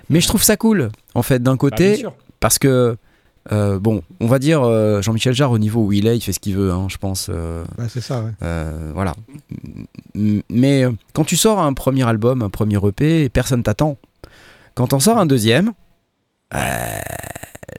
Mais 0.10 0.22
je 0.22 0.28
trouve 0.28 0.42
ça 0.42 0.58
cool, 0.58 0.90
en 1.14 1.22
fait, 1.22 1.44
d'un 1.44 1.52
Bah, 1.54 1.58
côté, 1.58 2.04
parce 2.40 2.58
que, 2.58 2.98
euh, 3.52 3.80
bon, 3.80 4.04
on 4.20 4.28
va 4.28 4.38
dire 4.40 4.62
euh, 4.64 5.02
Jean-Michel 5.02 5.34
Jarre, 5.34 5.52
au 5.52 5.58
niveau 5.58 5.82
où 5.86 5.92
il 5.92 6.06
est, 6.08 6.16
il 6.18 6.22
fait 6.22 6.34
ce 6.34 6.40
qu'il 6.40 6.56
veut, 6.56 6.72
hein, 6.72 6.88
je 6.90 6.98
pense. 6.98 7.30
euh, 7.34 7.64
Bah, 7.78 7.86
c'est 7.90 8.02
ça, 8.02 8.24
ouais. 8.24 8.32
Voilà. 8.94 9.16
Mais 10.16 10.86
quand 11.14 11.24
tu 11.24 11.36
sors 11.36 11.60
un 11.60 11.74
premier 11.74 12.04
album, 12.08 12.42
un 12.44 12.50
premier 12.50 12.78
EP, 12.88 13.30
personne 13.30 13.64
t'attend. 13.64 13.98
Quand 14.76 14.88
t'en 14.88 15.00
sors 15.00 15.18
un 15.18 15.26
deuxième, 15.26 15.72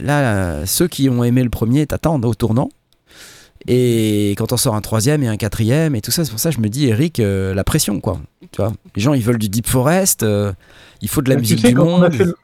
là, 0.00 0.66
ceux 0.66 0.88
qui 0.88 1.08
ont 1.08 1.24
aimé 1.24 1.42
le 1.42 1.50
premier 1.50 1.86
t'attendent 1.86 2.24
au 2.24 2.34
tournant. 2.34 2.68
Et 3.68 4.30
quand 4.38 4.52
on 4.52 4.56
sort 4.56 4.74
un 4.74 4.80
troisième 4.80 5.22
et 5.22 5.28
un 5.28 5.36
quatrième 5.36 5.94
et 5.94 6.00
tout 6.00 6.10
ça, 6.10 6.24
c'est 6.24 6.30
pour 6.30 6.40
ça 6.40 6.48
que 6.50 6.56
je 6.56 6.60
me 6.60 6.68
dis, 6.68 6.86
Eric, 6.86 7.20
la 7.22 7.64
pression, 7.64 8.00
quoi. 8.00 8.20
Tu 8.52 8.60
vois, 8.62 8.72
les 8.96 9.02
gens, 9.02 9.12
ils 9.12 9.22
veulent 9.22 9.38
du 9.38 9.48
Deep 9.48 9.66
Forest, 9.66 10.24
il 11.02 11.08
faut 11.08 11.22
de 11.22 11.28
la 11.30 11.36
musique 11.36 11.58
tu 11.60 11.66
sais, 11.68 11.72
du 11.72 11.78
on, 11.78 11.96
a 12.02 12.08
monde. 12.08 12.14
fait 12.14 12.24
le, 12.24 12.34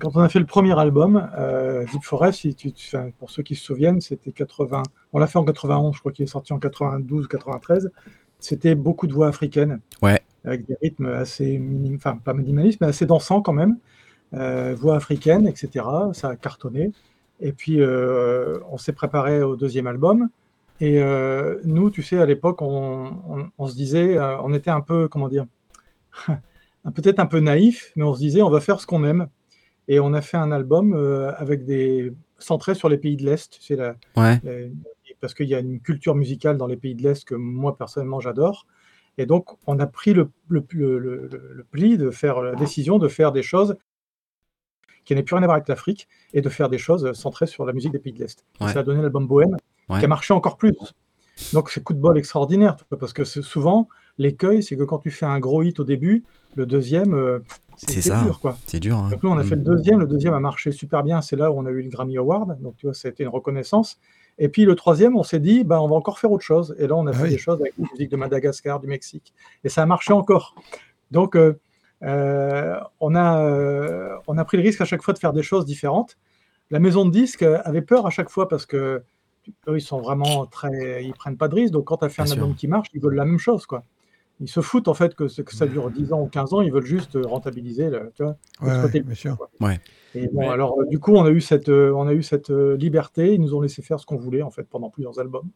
quand 0.00 0.16
on 0.16 0.20
a 0.20 0.28
fait 0.28 0.38
le 0.38 0.46
premier 0.46 0.78
album, 0.78 1.28
euh, 1.38 1.84
Deep 1.92 2.02
Forest, 2.02 2.40
si 2.40 2.54
tu, 2.54 2.72
tu- 2.72 2.94
enfin, 2.96 3.10
pour 3.18 3.30
ceux 3.30 3.42
qui 3.42 3.54
se 3.54 3.64
souviennent, 3.64 4.00
c'était 4.00 4.32
80. 4.32 4.82
On 5.12 5.18
l'a 5.18 5.26
fait 5.26 5.38
en 5.38 5.44
91, 5.44 5.94
je 5.94 6.00
crois 6.00 6.12
qu'il 6.12 6.24
est 6.24 6.26
sorti 6.28 6.52
en 6.52 6.58
92 6.58 7.24
ou 7.24 7.28
93. 7.28 7.90
C'était 8.38 8.74
beaucoup 8.74 9.06
de 9.06 9.12
voix 9.12 9.28
africaines. 9.28 9.80
Ouais. 10.02 10.20
Avec 10.44 10.66
des 10.66 10.76
rythmes 10.82 11.06
assez, 11.06 11.58
minim, 11.58 11.96
enfin 11.96 12.16
pas 12.22 12.34
minimalistes, 12.34 12.80
mais 12.80 12.86
assez 12.88 13.06
dansants 13.06 13.40
quand 13.42 13.52
même. 13.52 13.78
Euh, 14.34 14.74
voix 14.76 14.96
africaines, 14.96 15.46
etc. 15.48 15.84
Ça 16.12 16.28
a 16.30 16.36
cartonné. 16.36 16.92
Et 17.40 17.52
puis, 17.52 17.80
euh, 17.80 18.58
on 18.70 18.78
s'est 18.78 18.92
préparé 18.92 19.42
au 19.42 19.56
deuxième 19.56 19.86
album. 19.86 20.28
Et 20.80 21.02
euh, 21.02 21.58
nous, 21.64 21.90
tu 21.90 22.02
sais, 22.02 22.18
à 22.18 22.26
l'époque, 22.26 22.60
on, 22.62 23.12
on- 23.28 23.48
on 23.58 23.66
se 23.66 23.74
disait, 23.74 24.18
on 24.42 24.52
était 24.54 24.70
un 24.70 24.80
peu, 24.82 25.08
comment 25.08 25.28
dire, 25.28 25.46
peut-être 26.94 27.18
un 27.20 27.26
peu 27.26 27.40
naïf, 27.40 27.92
mais 27.96 28.04
on 28.04 28.14
se 28.14 28.20
disait, 28.20 28.42
on 28.42 28.50
va 28.50 28.60
faire 28.60 28.80
ce 28.80 28.86
qu'on 28.86 29.04
aime. 29.04 29.28
Et 29.88 30.00
on 30.00 30.12
a 30.14 30.20
fait 30.20 30.36
un 30.36 30.50
album 30.52 30.94
euh, 30.94 31.32
avec 31.36 31.64
des 31.64 32.12
centré 32.38 32.74
sur 32.74 32.88
les 32.88 32.98
pays 32.98 33.16
de 33.16 33.24
l'Est, 33.24 33.56
c'est 33.60 33.76
la, 33.76 33.94
Ouais. 34.16 34.40
la- 34.44 34.58
les 34.60 34.72
parce 35.20 35.32
qu'il 35.32 35.48
y 35.48 35.54
a 35.54 35.60
une 35.60 35.80
culture 35.80 36.14
musicale 36.14 36.58
dans 36.58 36.66
les 36.66 36.76
pays 36.76 36.94
de 36.94 37.02
l'Est 37.02 37.24
que 37.24 37.34
moi 37.34 37.76
personnellement 37.78 38.20
j'adore. 38.20 38.66
Et 39.18 39.24
donc 39.24 39.56
on 39.66 39.78
a 39.78 39.86
pris 39.86 40.12
le, 40.12 40.28
le, 40.48 40.62
le, 40.70 40.98
le, 41.28 41.64
pli 41.70 41.96
de 41.96 42.10
faire 42.10 42.42
la 42.42 42.54
décision 42.54 42.98
de 42.98 43.08
faire 43.08 43.32
des 43.32 43.42
choses 43.42 43.76
qui 45.04 45.14
n'avaient 45.14 45.24
plus 45.24 45.34
rien 45.34 45.42
à 45.44 45.46
voir 45.46 45.56
avec 45.56 45.68
l'Afrique 45.68 46.08
et 46.34 46.40
de 46.42 46.48
faire 46.48 46.68
des 46.68 46.78
choses 46.78 47.12
centrées 47.12 47.46
sur 47.46 47.64
la 47.64 47.72
musique 47.72 47.92
des 47.92 47.98
pays 47.98 48.12
de 48.12 48.18
l'Est. 48.18 48.44
Ouais. 48.60 48.72
Ça 48.72 48.80
a 48.80 48.82
donné 48.82 49.00
l'album 49.00 49.26
Bohème 49.26 49.56
Ouais. 49.88 50.00
qui 50.00 50.04
a 50.04 50.08
marché 50.08 50.34
encore 50.34 50.56
plus. 50.56 50.74
Donc 51.52 51.70
c'est 51.70 51.82
coup 51.82 51.94
de 51.94 52.00
bol 52.00 52.18
extraordinaire 52.18 52.76
parce 52.98 53.12
que 53.12 53.24
souvent 53.24 53.88
l'écueil 54.18 54.62
c'est 54.62 54.76
que 54.76 54.82
quand 54.82 54.98
tu 54.98 55.10
fais 55.10 55.26
un 55.26 55.38
gros 55.38 55.62
hit 55.62 55.78
au 55.80 55.84
début, 55.84 56.24
le 56.56 56.66
deuxième 56.66 57.14
euh, 57.14 57.38
c'est 57.76 58.00
ça. 58.00 58.22
dur 58.22 58.40
quoi. 58.40 58.56
C'est 58.66 58.80
dur. 58.80 58.96
hein. 58.96 59.10
Donc 59.10 59.22
nous, 59.22 59.30
on 59.30 59.38
a 59.38 59.42
Mm. 59.42 59.46
fait 59.46 59.56
le 59.56 59.62
deuxième. 59.62 60.00
Le 60.00 60.06
deuxième 60.06 60.34
a 60.34 60.40
marché 60.40 60.72
super 60.72 61.02
bien. 61.02 61.20
C'est 61.22 61.36
là 61.36 61.50
où 61.52 61.58
on 61.58 61.66
a 61.66 61.70
eu 61.70 61.82
le 61.82 61.88
Grammy 61.88 62.16
Award. 62.18 62.60
Donc, 62.62 62.76
tu 62.76 62.86
vois, 62.86 62.94
ça 62.94 63.08
a 63.08 63.10
été 63.10 63.22
une 63.22 63.28
reconnaissance. 63.28 63.98
Et 64.38 64.48
puis, 64.48 64.64
le 64.64 64.74
troisième, 64.74 65.16
on 65.16 65.22
s'est 65.22 65.38
dit, 65.40 65.64
bah, 65.64 65.80
on 65.80 65.88
va 65.88 65.96
encore 65.96 66.18
faire 66.18 66.30
autre 66.30 66.44
chose. 66.44 66.74
Et 66.78 66.86
là, 66.86 66.94
on 66.96 67.06
a 67.06 67.10
Ah 67.10 67.14
fait 67.14 67.22
oui. 67.24 67.28
des 67.30 67.38
choses 67.38 67.60
avec 67.60 67.72
la 67.78 67.86
musique 67.92 68.10
de 68.10 68.16
Madagascar, 68.16 68.80
du 68.80 68.86
Mexique. 68.86 69.32
Et 69.64 69.68
ça 69.68 69.82
a 69.82 69.86
marché 69.86 70.12
encore. 70.12 70.54
Donc, 71.10 71.36
euh, 71.36 71.54
euh, 72.02 72.78
on, 73.00 73.14
a, 73.14 73.40
euh, 73.42 74.14
on 74.26 74.36
a 74.38 74.44
pris 74.44 74.56
le 74.58 74.62
risque 74.62 74.80
à 74.80 74.84
chaque 74.84 75.02
fois 75.02 75.14
de 75.14 75.18
faire 75.18 75.32
des 75.32 75.42
choses 75.42 75.64
différentes. 75.64 76.16
La 76.70 76.78
maison 76.80 77.04
de 77.06 77.10
disques 77.10 77.42
avait 77.42 77.80
peur 77.82 78.06
à 78.06 78.10
chaque 78.10 78.28
fois 78.28 78.48
parce 78.48 78.66
que 78.66 79.02
eux, 79.68 79.76
ils 79.78 79.80
sont 79.80 80.00
vraiment 80.00 80.44
très. 80.46 81.04
Ils 81.04 81.14
prennent 81.14 81.36
pas 81.36 81.48
de 81.48 81.54
risques. 81.54 81.72
Donc, 81.72 81.84
quand 81.84 81.98
tu 81.98 82.04
as 82.04 82.08
fait 82.08 82.22
Bien 82.22 82.32
un 82.32 82.34
sûr. 82.34 82.42
album 82.42 82.56
qui 82.56 82.68
marche, 82.68 82.88
ils 82.92 83.00
veulent 83.00 83.14
la 83.14 83.24
même 83.24 83.38
chose. 83.38 83.64
quoi. 83.66 83.84
Ils 84.40 84.48
se 84.48 84.60
foutent 84.60 84.88
en 84.88 84.94
fait 84.94 85.14
que, 85.14 85.24
que 85.42 85.54
ça 85.54 85.66
dure 85.66 85.90
10 85.90 86.12
ans 86.12 86.20
ou 86.20 86.26
15 86.26 86.52
ans. 86.52 86.60
Ils 86.60 86.70
veulent 86.72 86.84
juste 86.84 87.16
rentabiliser. 87.24 87.88
Le, 87.88 88.12
tu 88.14 88.22
vois, 88.22 88.36
Ouais, 88.60 88.68
exploiter 88.68 88.98
ouais, 88.98 89.00
le 89.00 89.04
bien 89.06 89.14
sûr. 89.14 89.36
et 90.14 90.28
bon, 90.28 90.40
Ouais. 90.40 90.48
alors, 90.48 90.78
euh, 90.80 90.84
du 90.86 90.98
coup, 90.98 91.14
on 91.14 91.24
a 91.24 91.30
eu 91.30 91.40
cette, 91.40 91.70
euh, 91.70 91.90
on 91.94 92.06
a 92.06 92.12
eu 92.12 92.22
cette 92.22 92.50
euh, 92.50 92.76
liberté. 92.76 93.32
Ils 93.32 93.40
nous 93.40 93.54
ont 93.54 93.62
laissé 93.62 93.80
faire 93.80 93.98
ce 93.98 94.04
qu'on 94.04 94.16
voulait, 94.18 94.42
en 94.42 94.50
fait, 94.50 94.64
pendant 94.68 94.90
plusieurs 94.90 95.18
albums. 95.18 95.48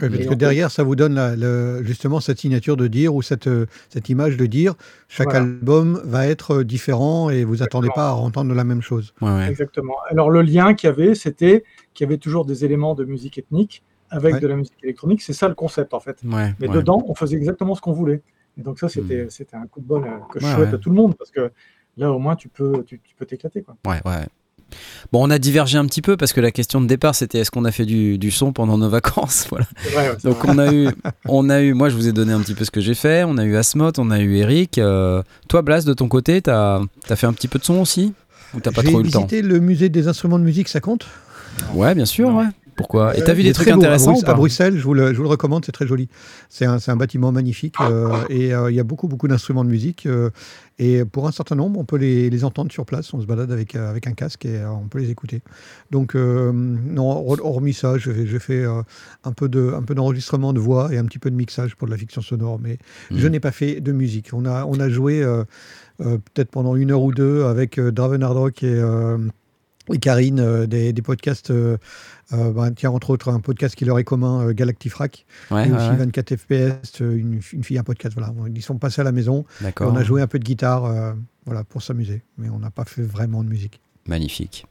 Ouais, 0.00 0.08
parce 0.08 0.22
que 0.22 0.28
fait- 0.28 0.36
derrière, 0.36 0.70
ça 0.70 0.84
vous 0.84 0.94
donne 0.94 1.14
la- 1.14 1.82
justement 1.82 2.20
cette 2.20 2.38
signature 2.38 2.76
de 2.76 2.86
dire 2.86 3.12
ou 3.12 3.22
cette, 3.22 3.48
euh, 3.48 3.66
cette 3.88 4.08
image 4.08 4.36
de 4.36 4.46
dire 4.46 4.74
chaque 5.08 5.30
Voilà. 5.30 5.44
album 5.44 6.00
va 6.04 6.26
être 6.28 6.58
euh, 6.58 6.64
différent 6.64 7.30
et 7.30 7.42
vous 7.42 7.64
attendez 7.64 7.88
pas 7.92 8.10
à 8.10 8.12
entendre 8.14 8.54
la 8.54 8.62
même 8.64 8.82
chose. 8.82 9.14
Ouais, 9.20 9.30
ouais. 9.30 9.48
Exactement. 9.48 9.94
Alors, 10.10 10.30
le 10.30 10.42
lien 10.42 10.74
qu'il 10.74 10.88
y 10.88 10.92
avait, 10.92 11.16
c'était 11.16 11.64
qu'il 11.94 12.04
y 12.04 12.08
avait 12.08 12.18
toujours 12.18 12.44
des 12.44 12.64
éléments 12.64 12.94
de 12.94 13.04
musique 13.04 13.38
ethnique 13.38 13.82
avec 14.10 14.34
Ouais. 14.34 14.40
de 14.40 14.46
la 14.46 14.56
musique 14.56 14.74
électronique. 14.82 15.22
C'est 15.22 15.32
ça 15.32 15.48
le 15.48 15.54
concept, 15.54 15.94
en 15.94 16.00
fait. 16.00 16.18
Ouais, 16.24 16.54
Mais 16.60 16.68
ouais. 16.68 16.74
dedans, 16.74 17.02
on 17.08 17.14
faisait 17.14 17.36
exactement 17.36 17.74
ce 17.74 17.80
qu'on 17.80 17.92
voulait. 17.92 18.22
Et 18.58 18.62
donc, 18.62 18.78
ça, 18.78 18.88
c'était 18.88 19.26
c'était 19.30 19.56
un 19.56 19.66
coup 19.66 19.80
de 19.80 19.86
bol 19.86 20.04
euh, 20.04 20.08
que 20.32 20.40
je 20.40 20.44
Ouais, 20.46 20.54
souhaite 20.54 20.68
ouais. 20.70 20.74
à 20.74 20.78
tout 20.78 20.90
le 20.90 20.96
monde 20.96 21.14
parce 21.16 21.30
que 21.30 21.50
là, 21.96 22.10
au 22.12 22.18
moins, 22.18 22.34
tu 22.36 22.48
peux 22.48 22.82
tu, 22.84 23.00
tu 23.04 23.14
peux 23.16 23.26
t'éclater. 23.26 23.62
quoi. 23.62 23.76
Ouais, 23.86 24.00
ouais. 24.04 24.26
Bon, 25.12 25.26
on 25.26 25.30
a 25.30 25.38
divergé 25.38 25.78
un 25.78 25.86
petit 25.86 26.02
peu 26.02 26.18
parce 26.18 26.34
que 26.34 26.42
la 26.42 26.50
question 26.50 26.82
de 26.82 26.86
départ 26.86 27.14
c'était 27.14 27.38
est-ce 27.38 27.50
qu'on 27.50 27.64
a 27.64 27.70
fait 27.72 27.86
du, 27.86 28.18
du 28.18 28.30
son 28.30 28.52
pendant 28.52 28.76
nos 28.76 28.90
vacances 28.90 29.46
Voilà. 29.50 29.64
Vrai, 29.94 30.10
ouais, 30.10 30.16
Donc 30.24 30.36
vrai. 30.44 30.48
on 30.52 30.58
a 30.58 30.74
eu, 30.74 30.88
on 31.26 31.48
a 31.48 31.62
eu, 31.62 31.72
moi 31.72 31.88
je 31.88 31.96
vous 31.96 32.06
ai 32.06 32.12
donné 32.12 32.34
un 32.34 32.40
petit 32.40 32.52
peu 32.52 32.64
ce 32.66 32.70
que 32.70 32.82
j'ai 32.82 32.92
fait. 32.94 33.24
On 33.24 33.38
a 33.38 33.44
eu 33.46 33.56
Asmot, 33.56 33.92
on 33.96 34.10
a 34.10 34.20
eu 34.20 34.36
Eric. 34.36 34.76
Euh, 34.76 35.22
toi, 35.48 35.62
Blas, 35.62 35.84
de 35.86 35.94
ton 35.94 36.08
côté, 36.08 36.42
t'as 36.42 36.82
as 37.08 37.16
fait 37.16 37.26
un 37.26 37.32
petit 37.32 37.48
peu 37.48 37.58
de 37.58 37.64
son 37.64 37.76
aussi? 37.80 38.12
Ou 38.54 38.60
t'as 38.60 38.70
pas 38.70 38.82
J'ai 38.82 38.88
trop 38.90 39.00
eu 39.00 39.04
le 39.04 39.10
temps? 39.10 39.20
visité 39.20 39.40
le 39.40 39.58
musée 39.58 39.88
des 39.88 40.06
instruments 40.06 40.38
de 40.38 40.44
musique, 40.44 40.68
ça 40.68 40.80
compte? 40.80 41.06
Ouais, 41.72 41.94
bien 41.94 42.04
sûr, 42.04 42.28
ouais. 42.34 42.44
Pourquoi 42.78 43.14
Et 43.16 43.20
Euh, 43.20 43.24
t'as 43.26 43.34
vu 43.34 43.42
des 43.42 43.52
trucs 43.52 43.68
à 43.68 43.74
intéressants 43.74 44.12
Bruxelles- 44.12 44.30
à 44.30 44.34
Bruxelles, 44.34 44.78
je 44.78 44.84
vous, 44.84 44.94
le, 44.94 45.12
je 45.12 45.16
vous 45.18 45.24
le 45.24 45.28
recommande, 45.28 45.64
c'est 45.66 45.72
très 45.72 45.86
joli. 45.86 46.08
C'est 46.48 46.64
un, 46.64 46.78
bâtiment 46.96 47.32
magnifique 47.32 47.74
euh, 47.82 48.08
et 48.30 48.54
euh, 48.54 48.70
il 48.70 48.76
y 48.76 48.80
a 48.80 48.84
beaucoup, 48.84 49.08
beaucoup 49.08 49.28
d'instruments 49.28 49.64
de 49.64 49.68
musique. 49.68 50.08
et 50.78 51.04
pour 51.04 51.26
un 51.26 51.32
certain 51.32 51.56
nombre, 51.56 51.78
on 51.80 51.84
peut 51.84 51.96
les, 51.96 52.30
les 52.30 52.44
entendre 52.44 52.70
sur 52.72 52.86
place. 52.86 53.12
On 53.12 53.20
se 53.20 53.26
balade 53.26 53.50
avec, 53.52 53.74
avec 53.74 54.06
un 54.06 54.12
casque 54.12 54.46
et 54.46 54.64
on 54.64 54.86
peut 54.88 55.00
les 55.00 55.10
écouter. 55.10 55.42
Donc, 55.90 56.14
non, 56.14 57.10
hor- 57.28 57.44
hormis 57.44 57.74
ça, 57.74 57.98
je 57.98 58.10
fais, 58.12 58.26
je 58.26 58.38
fais 58.38 58.64
euh, 58.64 58.80
un 59.24 59.32
peu 59.32 59.48
d'enregistrement 59.48 60.52
de 60.52 60.60
voix 60.60 60.92
et 60.94 60.98
un 60.98 61.04
petit 61.04 61.18
peu 61.18 61.30
de 61.30 61.36
mixage 61.36 61.74
pour 61.76 61.88
de 61.88 61.92
la 61.92 61.98
fiction 61.98 62.22
sonore. 62.22 62.58
Mais 62.62 62.78
Mhm. 63.10 63.18
je 63.18 63.26
n'ai 63.28 63.40
pas 63.40 63.50
fait 63.52 63.80
de 63.80 63.90
musique. 63.92 64.30
On 64.32 64.44
a, 64.46 64.64
on 64.66 64.78
a 64.78 64.88
joué 64.88 65.20
euh, 65.22 65.42
euh, 66.00 66.18
peut-être 66.32 66.50
pendant 66.52 66.76
une 66.76 66.92
heure 66.92 67.02
ou 67.02 67.12
deux 67.12 67.42
avec 67.44 67.78
euh, 67.78 67.90
Draven 67.90 68.22
Hard 68.22 68.36
Rock 68.36 68.62
et, 68.62 68.80
et 69.92 69.98
Karine 69.98 70.66
des, 70.66 70.92
des 70.92 71.02
podcasts. 71.02 71.52
Euh, 72.32 72.52
bah, 72.52 72.70
tiens, 72.74 72.90
entre 72.90 73.10
autres, 73.10 73.30
un 73.30 73.40
podcast 73.40 73.74
qui 73.74 73.84
leur 73.84 73.98
est 73.98 74.04
commun, 74.04 74.48
euh, 74.48 74.52
Galactifrac, 74.52 75.24
Ouais, 75.50 75.66
et 75.68 75.70
ouais, 75.70 75.76
aussi 75.76 75.88
ouais. 75.90 75.96
24 75.96 76.36
FPS, 76.36 77.00
euh, 77.02 77.16
une, 77.16 77.40
une 77.52 77.64
fille, 77.64 77.78
un 77.78 77.82
podcast. 77.84 78.14
Voilà, 78.16 78.32
ils 78.54 78.62
sont 78.62 78.76
passés 78.78 79.00
à 79.00 79.04
la 79.04 79.12
maison. 79.12 79.44
on 79.80 79.96
a 79.96 80.02
joué 80.02 80.20
un 80.22 80.26
peu 80.26 80.38
de 80.38 80.44
guitare, 80.44 80.84
euh, 80.84 81.12
voilà, 81.46 81.64
pour 81.64 81.82
s'amuser, 81.82 82.22
mais 82.36 82.48
on 82.50 82.58
n'a 82.58 82.70
pas 82.70 82.84
fait 82.84 83.02
vraiment 83.02 83.42
de 83.42 83.48
musique. 83.48 83.80
Magnifique. 84.06 84.66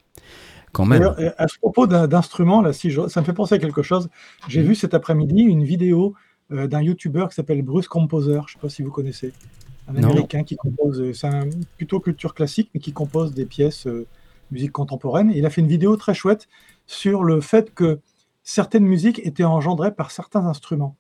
Quand 0.74 0.86
même. 0.86 1.14
À 1.38 1.48
ce 1.48 1.58
propos 1.58 1.88
d'instruments, 1.88 2.62
là, 2.62 2.74
si 2.74 2.92
je- 2.92 3.08
ça 3.08 3.22
me 3.22 3.26
fait 3.26 3.34
penser 3.34 3.56
à 3.56 3.58
quelque 3.60 3.82
chose. 3.82 4.10
J'ai 4.48 4.62
vu 4.62 4.76
cet 4.76 4.94
après-midi 4.94 5.42
une 5.42 5.64
vidéo 5.64 6.14
euh, 6.52 6.68
d'un 6.68 6.82
YouTuber 6.82 7.26
qui 7.30 7.36
s'appelle 7.36 7.62
Bruce 7.62 7.88
Composer. 7.88 8.34
Je 8.34 8.38
ne 8.38 8.48
sais 8.54 8.60
pas 8.62 8.70
si 8.70 8.82
vous 8.84 8.92
connaissez. 8.92 9.34
Un 9.88 9.94
Non. 9.94 10.10
Américain 10.10 10.44
qui 10.44 10.56
compose, 10.56 11.12
c'est 11.14 11.28
un, 11.28 11.46
plutôt 11.78 12.00
culture 12.00 12.34
classique, 12.34 12.70
mais 12.74 12.80
qui 12.80 12.92
compose 12.94 13.34
des 13.34 13.46
pièces 13.46 13.88
euh, 13.88 14.06
musique 14.52 14.72
contemporaine. 14.72 15.32
Et 15.32 15.38
il 15.40 15.46
a 15.46 15.50
fait 15.50 15.62
une 15.62 15.68
vidéo 15.68 15.96
très 15.98 16.14
chouette 16.14 16.48
sur 16.88 17.24
le 17.24 17.42
fait 17.42 17.74
que 17.74 18.00
certaines 18.44 18.86
musiques 18.86 19.20
étaient 19.26 19.44
engendrées 19.44 19.94
par 19.94 20.12
certains 20.12 20.46
instruments. 20.48 20.96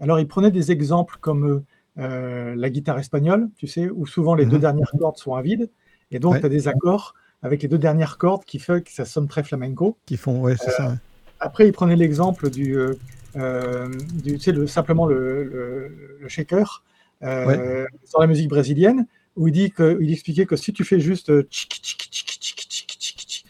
Alors, 0.00 0.18
il 0.18 0.26
prenait 0.26 0.50
des 0.50 0.72
exemples 0.72 1.16
comme 1.20 1.46
euh, 1.46 1.64
euh, 1.98 2.54
la 2.56 2.68
guitare 2.70 2.98
espagnole, 2.98 3.48
tu 3.56 3.66
sais, 3.66 3.88
où 3.88 4.06
souvent 4.06 4.34
les 4.34 4.44
deux 4.46 4.56
Mhm. 4.56 4.60
dernières 4.62 4.92
cordes 4.98 5.16
sont 5.16 5.34
à 5.34 5.42
vide. 5.42 5.70
Et 6.10 6.18
donc, 6.18 6.34
Ouais. 6.34 6.40
tu 6.40 6.46
as 6.46 6.50
des 6.50 6.68
accords 6.68 7.14
avec 7.42 7.62
les 7.62 7.68
deux 7.68 7.78
dernières 7.78 8.18
cordes 8.18 8.44
qui 8.44 8.58
fait 8.58 8.82
que 8.82 8.90
ça 8.90 9.04
sonne 9.04 9.28
très 9.28 9.42
flamenco. 9.44 9.96
Qui 10.06 10.16
font, 10.16 10.40
ouais, 10.40 10.56
c'est 10.56 10.70
ça. 10.70 10.88
ouais. 10.88 10.96
Après, 11.40 11.66
il 11.66 11.72
prenait 11.72 11.96
l'exemple 11.96 12.50
du, 12.50 12.76
euh, 12.76 12.94
euh, 13.36 13.88
du 14.22 14.34
tu 14.34 14.40
sais, 14.40 14.52
le, 14.52 14.66
simplement 14.66 15.06
le, 15.06 15.44
le- 15.44 16.18
le 16.20 16.28
shaker 16.28 16.82
euh, 17.22 17.86
sur 18.04 18.20
la 18.20 18.26
musique 18.26 18.48
brésilienne, 18.48 19.06
où 19.36 19.48
il, 19.48 19.52
dit 19.52 19.70
que, 19.70 19.98
il 20.00 20.12
expliquait 20.12 20.46
que 20.46 20.56
si 20.56 20.72
tu 20.72 20.84
fais 20.84 21.00
juste 21.00 21.30
euh, 21.30 21.42
tchic, 21.50 21.70
tchic, 21.82 22.08
tchic, 22.10 22.38
tchic, 22.38 22.96
tchic, 22.98 23.46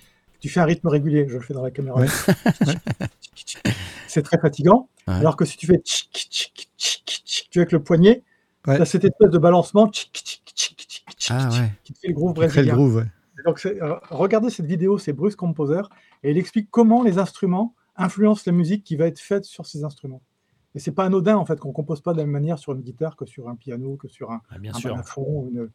tu 0.46 0.52
fais 0.52 0.60
un 0.60 0.64
rythme 0.64 0.86
régulier, 0.88 1.26
je 1.28 1.34
le 1.34 1.40
fais 1.40 1.54
dans 1.54 1.62
la 1.62 1.70
caméra, 1.72 2.00
Ouais. 2.00 2.06
c'est 4.06 4.22
très 4.22 4.38
fatigant. 4.38 4.88
Ouais. 5.08 5.14
Alors 5.14 5.36
que 5.36 5.44
si 5.44 5.56
tu 5.56 5.66
fais 5.66 5.78
tchic, 5.78 6.08
tchic, 6.12 6.68
tchic, 6.78 7.48
tu 7.50 7.58
avec 7.58 7.72
le 7.72 7.82
poignet, 7.82 8.22
Ouais. 8.66 8.76
tu 8.76 8.82
as 8.82 8.84
cette 8.84 9.04
espèce 9.04 9.30
de 9.30 9.38
balancement 9.38 9.90
Ah 11.30 11.50
qui 11.82 11.92
te 11.92 11.98
fait 11.98 12.08
le 12.08 12.14
groove 12.14 12.34
crée 12.34 12.46
le 12.46 12.48
brésilien. 12.52 12.74
groove. 12.74 13.06
Donc, 13.44 13.64
euh, 13.66 13.96
regardez 14.10 14.50
cette 14.50 14.66
vidéo, 14.66 14.98
c'est 14.98 15.12
Bruce 15.12 15.36
Composer, 15.36 15.82
et 16.22 16.30
il 16.30 16.38
explique 16.38 16.68
comment 16.70 17.02
les 17.02 17.18
instruments 17.18 17.74
influencent 17.96 18.42
la 18.46 18.52
musique 18.52 18.82
qui 18.84 18.96
va 18.96 19.06
être 19.06 19.18
faite 19.20 19.44
sur 19.44 19.66
ces 19.66 19.82
instruments. 19.84 20.22
Et 20.74 20.78
c'est 20.78 20.92
pas 20.92 21.04
anodin 21.04 21.36
en 21.36 21.44
fait 21.46 21.58
qu'on 21.58 21.72
compose 21.72 22.00
pas 22.02 22.12
de 22.12 22.18
la 22.18 22.24
même 22.24 22.32
manière 22.32 22.58
sur 22.58 22.72
une 22.72 22.82
guitare 22.82 23.16
que 23.16 23.24
sur 23.26 23.48
un 23.48 23.56
piano, 23.56 23.96
que 23.96 24.08
sur 24.08 24.30
un, 24.30 24.42
Ah, 24.50 24.58
bien 24.58 24.72
un 24.74 24.78
sûr. 24.78 24.90
balafon 24.90 25.48
une, 25.50 25.70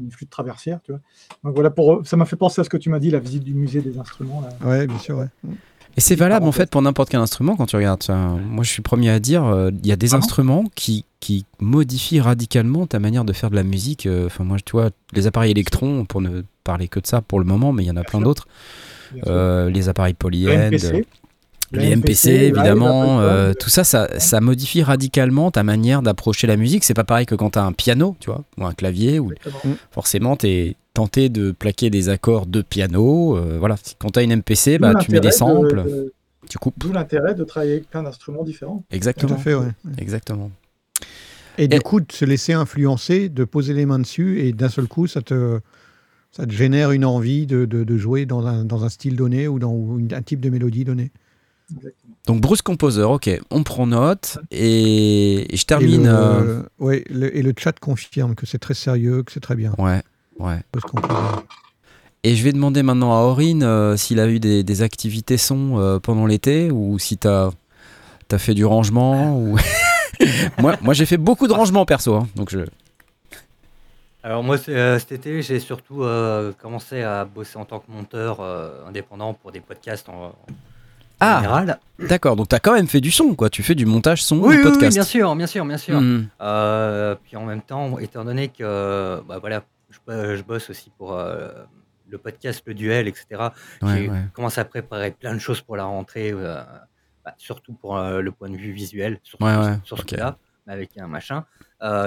une 0.00 0.10
flûte 0.10 0.30
traversière, 0.30 0.80
tu 0.84 0.92
vois. 0.92 1.00
Donc 1.44 1.54
voilà, 1.54 1.70
pour, 1.70 2.06
ça 2.06 2.16
m'a 2.16 2.24
fait 2.24 2.36
penser 2.36 2.60
à 2.60 2.64
ce 2.64 2.70
que 2.70 2.76
tu 2.76 2.90
m'as 2.90 2.98
dit, 2.98 3.10
la 3.10 3.18
visite 3.18 3.44
du 3.44 3.54
musée 3.54 3.80
des 3.80 3.98
instruments. 3.98 4.42
Là. 4.42 4.68
Ouais, 4.68 4.86
bien 4.86 4.98
sûr. 4.98 5.18
ouais. 5.18 5.28
Et 5.96 6.00
c'est 6.00 6.16
valable 6.16 6.46
en 6.46 6.52
fait 6.52 6.70
pour 6.70 6.82
n'importe 6.82 7.10
quel 7.10 7.20
instrument 7.20 7.56
quand 7.56 7.66
tu 7.66 7.76
regardes. 7.76 8.02
ça. 8.02 8.16
Moi 8.16 8.64
je 8.64 8.70
suis 8.70 8.80
le 8.80 8.84
premier 8.84 9.10
à 9.10 9.20
dire, 9.20 9.44
euh, 9.44 9.70
il 9.82 9.86
y 9.86 9.92
a 9.92 9.96
des 9.96 10.14
instruments 10.14 10.64
qui, 10.74 11.04
qui 11.20 11.46
modifient 11.60 12.20
radicalement 12.20 12.86
ta 12.86 12.98
manière 12.98 13.24
de 13.24 13.32
faire 13.32 13.50
de 13.50 13.54
la 13.54 13.62
musique. 13.62 14.06
Euh, 14.06 14.26
Enfin 14.26 14.42
moi 14.42 14.56
tu 14.64 14.72
vois, 14.72 14.90
les 15.12 15.26
appareils 15.28 15.52
électrons, 15.52 16.04
pour 16.04 16.20
ne 16.20 16.42
parler 16.64 16.88
que 16.88 16.98
de 16.98 17.06
ça 17.06 17.20
pour 17.20 17.38
le 17.38 17.44
moment, 17.44 17.72
mais 17.72 17.84
il 17.84 17.86
y 17.86 17.90
en 17.90 17.96
a 17.96 18.02
plein 18.02 18.20
d'autres. 18.20 18.48
Euh, 19.28 19.70
les 19.70 19.88
appareils 19.88 20.16
Le 20.20 21.04
les 21.80 21.90
le 21.90 21.96
MPC 21.96 22.28
évidemment, 22.30 23.20
euh, 23.20 23.52
tout 23.54 23.70
ça, 23.70 23.84
ça, 23.84 24.08
ça 24.18 24.40
modifie 24.40 24.82
radicalement 24.82 25.50
ta 25.50 25.62
manière 25.62 26.02
d'approcher 26.02 26.46
la 26.46 26.56
musique. 26.56 26.84
C'est 26.84 26.94
pas 26.94 27.04
pareil 27.04 27.26
que 27.26 27.34
quand 27.34 27.50
tu 27.50 27.58
as 27.58 27.64
un 27.64 27.72
piano, 27.72 28.16
tu 28.20 28.30
vois, 28.30 28.44
ou 28.58 28.64
un 28.66 28.72
clavier, 28.72 29.18
ou 29.18 29.32
exactement. 29.32 29.74
forcément 29.90 30.36
tu 30.36 30.46
es 30.48 30.76
tenté 30.94 31.28
de 31.28 31.50
plaquer 31.52 31.90
des 31.90 32.08
accords 32.08 32.46
de 32.46 32.62
piano. 32.62 33.36
euh, 33.36 33.56
voilà, 33.58 33.76
quand 33.98 34.10
tu 34.10 34.18
as 34.18 34.22
une 34.22 34.32
MPC, 34.36 34.78
bah, 34.78 34.94
tu 35.00 35.10
mets 35.10 35.20
des 35.20 35.28
l'intérêt 35.28 35.30
de- 35.30 35.34
samples, 35.34 35.84
de- 35.84 36.12
tu 36.48 36.58
coupes. 36.58 36.74
D'où 36.78 36.92
l'intérêt 36.92 37.34
de 37.34 37.42
travailler 37.44 37.72
avec 37.72 37.90
plein 37.90 38.02
d'instruments 38.02 38.44
différents. 38.44 38.84
Tout 38.88 38.96
Exactement. 38.96 39.34
à 39.34 39.38
fait, 39.38 39.54
ouais. 39.54 39.68
Exactement. 39.98 40.50
Et 41.56 41.68
du 41.68 41.80
coup, 41.80 42.00
de 42.00 42.10
se 42.12 42.24
laisser 42.24 42.52
influencer, 42.52 43.28
de 43.28 43.44
poser 43.44 43.74
les 43.74 43.86
mains 43.86 43.98
dessus, 44.00 44.40
et 44.40 44.52
d'un 44.52 44.68
seul 44.68 44.86
coup, 44.88 45.06
ça 45.06 45.22
te, 45.22 45.60
ça 46.32 46.46
te 46.46 46.52
génère 46.52 46.90
une 46.90 47.04
envie 47.04 47.46
de, 47.46 47.64
de- 47.64 47.84
de 47.84 47.96
jouer 47.96 48.26
dans 48.26 48.44
un, 48.46 48.64
dans 48.64 48.84
un 48.84 48.88
style 48.88 49.14
donné 49.16 49.46
ou 49.48 49.58
dans 49.60 49.98
un 50.12 50.22
type 50.22 50.40
de 50.40 50.50
mélodie 50.50 50.84
donné. 50.84 51.12
Exactement. 51.70 52.14
Donc 52.26 52.40
Bruce 52.40 52.62
Composer, 52.62 53.02
ok, 53.02 53.30
on 53.50 53.62
prend 53.62 53.86
note 53.86 54.38
et, 54.50 55.52
et 55.52 55.56
je 55.56 55.64
termine. 55.66 56.02
Et 56.02 56.04
le, 56.04 56.10
euh, 56.12 56.62
ouais, 56.78 57.04
le- 57.10 57.36
et 57.36 57.42
le 57.42 57.52
chat 57.58 57.78
confirme 57.78 58.34
que 58.34 58.46
c'est 58.46 58.58
très 58.58 58.74
sérieux, 58.74 59.22
que 59.22 59.32
c'est 59.32 59.40
très 59.40 59.56
bien. 59.56 59.74
Ouais, 59.78 60.02
ouais. 60.38 60.60
Bruce 60.72 60.84
Composer. 60.84 61.14
Et 62.22 62.36
je 62.36 62.42
vais 62.44 62.52
demander 62.52 62.82
maintenant 62.82 63.12
à 63.12 63.22
Aurine 63.24 63.62
euh, 63.62 63.96
s'il 63.98 64.18
a 64.20 64.26
eu 64.28 64.40
des, 64.40 64.62
des 64.62 64.82
activités 64.82 65.36
son 65.36 65.78
euh, 65.78 65.98
pendant 65.98 66.24
l'été 66.26 66.70
ou 66.70 66.98
si 66.98 67.18
t'as 67.18 67.50
as 68.30 68.38
fait 68.38 68.54
du 68.54 68.64
rangement 68.64 69.38
ou. 69.38 69.58
moi, 70.58 70.76
moi 70.80 70.94
j'ai 70.94 71.06
fait 71.06 71.18
beaucoup 71.18 71.46
de 71.46 71.52
rangement 71.52 71.84
perso, 71.84 72.14
hein, 72.14 72.28
donc 72.34 72.50
je. 72.50 72.60
Alors 74.22 74.42
moi, 74.42 74.56
euh, 74.70 74.98
cet 74.98 75.12
été, 75.12 75.42
j'ai 75.42 75.60
surtout 75.60 76.02
euh, 76.02 76.52
commencé 76.60 77.02
à 77.02 77.26
bosser 77.26 77.58
en 77.58 77.66
tant 77.66 77.78
que 77.80 77.90
monteur 77.92 78.38
euh, 78.40 78.70
indépendant 78.88 79.34
pour 79.34 79.52
des 79.52 79.60
podcasts 79.60 80.08
en, 80.08 80.34
Ah. 81.20 81.36
général. 81.40 81.78
D'accord, 81.98 82.34
donc 82.36 82.48
t'as 82.48 82.58
quand 82.58 82.74
même 82.74 82.88
fait 82.88 83.00
du 83.00 83.10
son, 83.10 83.34
quoi. 83.34 83.48
Tu 83.50 83.62
fais 83.62 83.74
du 83.74 83.86
montage 83.86 84.22
son 84.22 84.36
Oui, 84.38 84.42
de 84.42 84.48
oui, 84.48 84.56
oui, 84.56 84.62
podcast. 84.72 84.94
bien 84.96 85.04
sûr, 85.04 85.36
bien 85.36 85.46
sûr, 85.46 85.64
bien 85.64 85.78
sûr. 85.78 86.00
Mhm. 86.00 86.28
Euh, 86.40 87.14
puis 87.24 87.36
en 87.36 87.44
même 87.44 87.62
temps, 87.62 87.98
étant 87.98 88.24
donné 88.24 88.48
que 88.48 89.20
bah, 89.28 89.38
voilà, 89.38 89.62
je, 89.90 89.98
bo- 90.06 90.34
je 90.36 90.42
bosse 90.42 90.70
aussi 90.70 90.90
pour 90.98 91.12
euh, 91.14 91.50
le 92.08 92.18
podcast 92.18 92.62
Le 92.66 92.74
Duel, 92.74 93.06
etc., 93.08 93.26
Ouais, 93.82 93.96
j'ai 93.96 94.08
ouais. 94.10 94.18
commencé 94.32 94.60
à 94.60 94.64
préparer 94.64 95.12
plein 95.12 95.34
de 95.34 95.38
choses 95.38 95.60
pour 95.60 95.76
la 95.76 95.84
rentrée, 95.84 96.32
euh, 96.32 96.60
bah, 97.24 97.34
surtout 97.38 97.72
pour 97.74 97.96
le 97.98 98.30
point 98.32 98.50
de 98.50 98.56
vue 98.56 98.72
visuel, 98.72 99.18
surtout 99.22 99.44
Ouais, 99.44 99.78
sur 99.84 99.98
ok. 100.00 100.10
ce 100.10 100.16
là 100.16 100.36
avec 100.66 100.96
un 100.98 101.06
machin. 101.06 101.44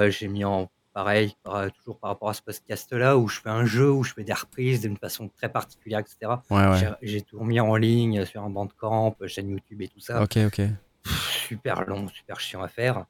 J'ai 0.09 0.27
mis 0.27 0.43
en 0.43 0.69
pareil, 0.97 1.35
par- 1.43 1.71
toujours 1.73 1.99
par 1.99 2.09
rapport 2.09 2.29
à 2.29 2.33
ce 2.33 2.41
podcast-là, 2.41 3.17
où 3.19 3.27
je 3.27 3.39
fais 3.39 3.49
un 3.51 3.65
jeu, 3.65 3.91
où 3.91 4.03
je 4.03 4.13
fais 4.15 4.23
des 4.23 4.33
reprises 4.33 4.81
d'une 4.81 4.97
façon 4.97 5.29
très 5.29 5.47
particulière, 5.47 5.99
etc. 5.99 6.17
Ouais, 6.49 6.67
ouais. 6.67 6.89
J'ai- 7.03 7.21
tout 7.21 7.39
mis 7.43 7.59
en 7.59 7.75
ligne 7.75 8.25
sur 8.25 8.43
un 8.43 8.49
bandcamp, 8.49 9.15
chaîne 9.27 9.49
YouTube 9.51 9.79
et 9.83 9.87
tout 9.89 9.99
ça 9.99 10.23
Ok, 10.23 10.37
ok. 10.47 10.61
super 11.05 11.83
long, 11.85 12.07
super 12.07 12.39
chiant 12.39 12.63
à 12.63 12.67
faire. 12.67 13.05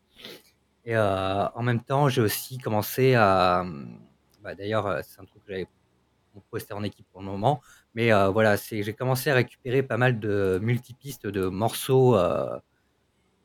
Et 0.84 0.97
euh, 0.97 1.47
en 1.56 1.63
même 1.63 1.80
temps, 1.82 2.10
j'ai 2.10 2.21
aussi 2.21 2.58
commencé 2.58 3.15
à. 3.15 3.63
bah, 4.43 4.54
D'ailleurs, 4.54 4.88
euh, 4.88 5.00
c'est 5.08 5.21
un 5.21 5.26
truc 5.26 5.41
que 5.45 5.52
j'avais 5.54 5.67
posté 6.52 6.73
en 6.73 6.84
équipe 6.84 7.06
pour 7.13 7.21
le 7.21 7.28
moment. 7.28 7.62
Mais 7.95 8.12
euh, 8.12 8.28
voilà, 8.30 8.58
j'ai 8.58 8.93
commencé 8.93 9.30
à 9.30 9.36
récupérer 9.36 9.82
pas 9.82 9.95
mal 9.97 10.19
de 10.19 10.60
multipistes 10.62 11.26
de 11.26 11.47
morceaux, 11.47 12.17
euh, 12.17 12.58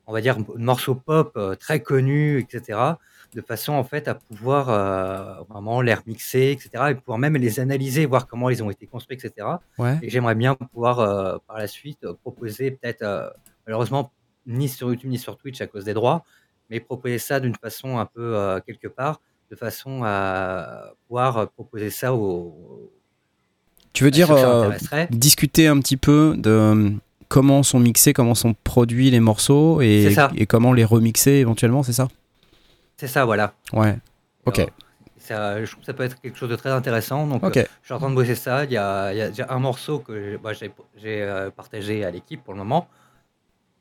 on 0.09 0.13
va 0.13 0.21
dire, 0.21 0.37
de 0.37 0.45
morceaux 0.59 0.97
pop 0.97 1.33
euh, 1.37 1.55
très 1.55 1.81
connus, 1.81 2.41
etc. 2.41 2.97
De 3.35 3.41
façon 3.41 3.73
en 3.73 3.85
fait 3.85 4.09
à 4.09 4.15
pouvoir 4.15 4.69
euh, 4.69 5.43
vraiment 5.49 5.81
les 5.81 5.95
remixer, 5.95 6.51
etc. 6.53 6.91
Et 6.91 6.95
pouvoir 6.95 7.19
même 7.19 7.37
les 7.37 7.61
analyser, 7.61 8.05
voir 8.05 8.27
comment 8.27 8.51
ils 8.51 8.63
ont 8.63 8.71
été 8.71 8.87
construits, 8.87 9.17
etc. 9.17 9.49
Ouais. 9.79 9.99
Et 10.03 10.11
j'aimerais 10.11 10.35
bien 10.35 10.55
pouvoir 10.55 11.01
euh, 11.01 11.39
par 11.47 11.57
la 11.57 11.67
suite 11.67 12.05
euh, 12.05 12.13
proposer 12.23 12.73
peut-être, 12.73 13.03
euh, 13.03 13.29
malheureusement, 13.67 14.13
ni 14.47 14.69
sur 14.69 14.91
YouTube 14.91 15.11
ni 15.11 15.19
sur 15.19 15.39
Twitch 15.39 15.63
à 15.63 15.67
cause 15.67 15.85
des 15.85 15.95
droits, 15.95 16.25
mais 16.69 16.79
proposer 16.79 17.19
ça 17.19 17.41
d'une 17.41 17.55
façon 17.55 17.99
un 17.99 18.07
peu 18.07 18.61
quelque 18.67 18.89
part, 18.89 19.21
de 19.51 19.57
façon 19.57 20.03
à 20.05 20.93
pouvoir 21.07 21.49
proposer 21.51 21.91
ça 21.91 22.13
aux. 22.13 22.91
Tu 23.93 24.05
veux 24.05 24.11
dire 24.11 24.29
discuter 25.11 25.69
un 25.69 25.79
petit 25.79 25.97
peu 25.97 26.35
de 26.37 26.93
comment 27.29 27.63
sont 27.63 27.79
mixés, 27.79 28.13
comment 28.13 28.35
sont 28.35 28.55
produits 28.65 29.11
les 29.11 29.21
morceaux 29.21 29.81
et 29.81 30.47
comment 30.49 30.73
les 30.73 30.85
remixer 30.85 31.33
éventuellement, 31.33 31.83
c'est 31.83 31.93
ça? 31.93 32.09
C'est 33.03 33.09
ça, 33.09 33.25
voilà. 33.25 33.53
Ouais. 33.73 33.99
Ok. 34.47 34.61
Alors, 34.61 34.71
ça, 35.19 35.65
je 35.65 35.69
trouve 35.69 35.81
que 35.81 35.87
ça 35.87 35.93
peut 35.93 36.05
être 36.05 36.21
quelque 36.21 36.39
chose 36.39 36.49
de 36.51 36.55
très 36.55 36.71
intéressant. 36.71 37.27
Donc, 37.27 37.43
Ok. 37.45 37.57
euh, 37.57 37.65
je 37.81 37.87
suis 37.87 37.95
en 37.95 37.99
train 37.99 38.11
de 38.11 38.15
bosser 38.15 38.37
ça. 38.37 38.63
Il 38.63 38.71
y 38.71 38.77
a, 38.77 39.13
il 39.13 39.19
y 39.19 39.21
a 39.23 39.29
déjà 39.31 39.47
un 39.51 39.59
morceau 39.59 39.99
que 39.99 40.15
j'ai 40.31 40.39
bah, 40.39 40.53
euh, 41.05 41.51
partagé 41.51 42.05
à 42.05 42.13
l'équipe 42.13 42.45
pour 42.45 42.53
le 42.55 42.61
moment. 42.61 42.87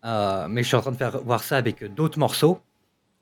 Euh, 0.06 0.48
mais 0.50 0.64
je 0.64 0.68
suis 0.70 0.76
en 0.76 0.82
train 0.82 0.92
de 0.92 0.98
faire 0.98 1.20
voir 1.22 1.44
ça 1.44 1.58
avec 1.58 1.84
d'autres 1.94 2.18
morceaux. 2.18 2.62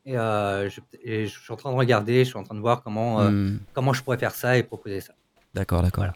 Et, 0.05 0.17
euh, 0.17 0.69
je, 0.69 0.79
et 1.03 1.27
je 1.27 1.37
suis 1.37 1.51
en 1.51 1.57
train 1.57 1.73
de 1.73 1.75
regarder, 1.75 2.19
je 2.23 2.29
suis 2.29 2.37
en 2.39 2.43
train 2.43 2.55
de 2.55 2.61
voir 2.61 2.81
comment, 2.81 3.19
euh, 3.19 3.29
Hmm. 3.29 3.59
comment 3.73 3.91
je 3.91 4.01
pourrais 4.01 4.17
faire 4.17 4.31
ça 4.33 4.57
et 4.57 4.63
proposer 4.63 5.01
ça. 5.01 5.11
D'accord, 5.53 5.81
d'accord. 5.81 6.03
Voilà. 6.05 6.13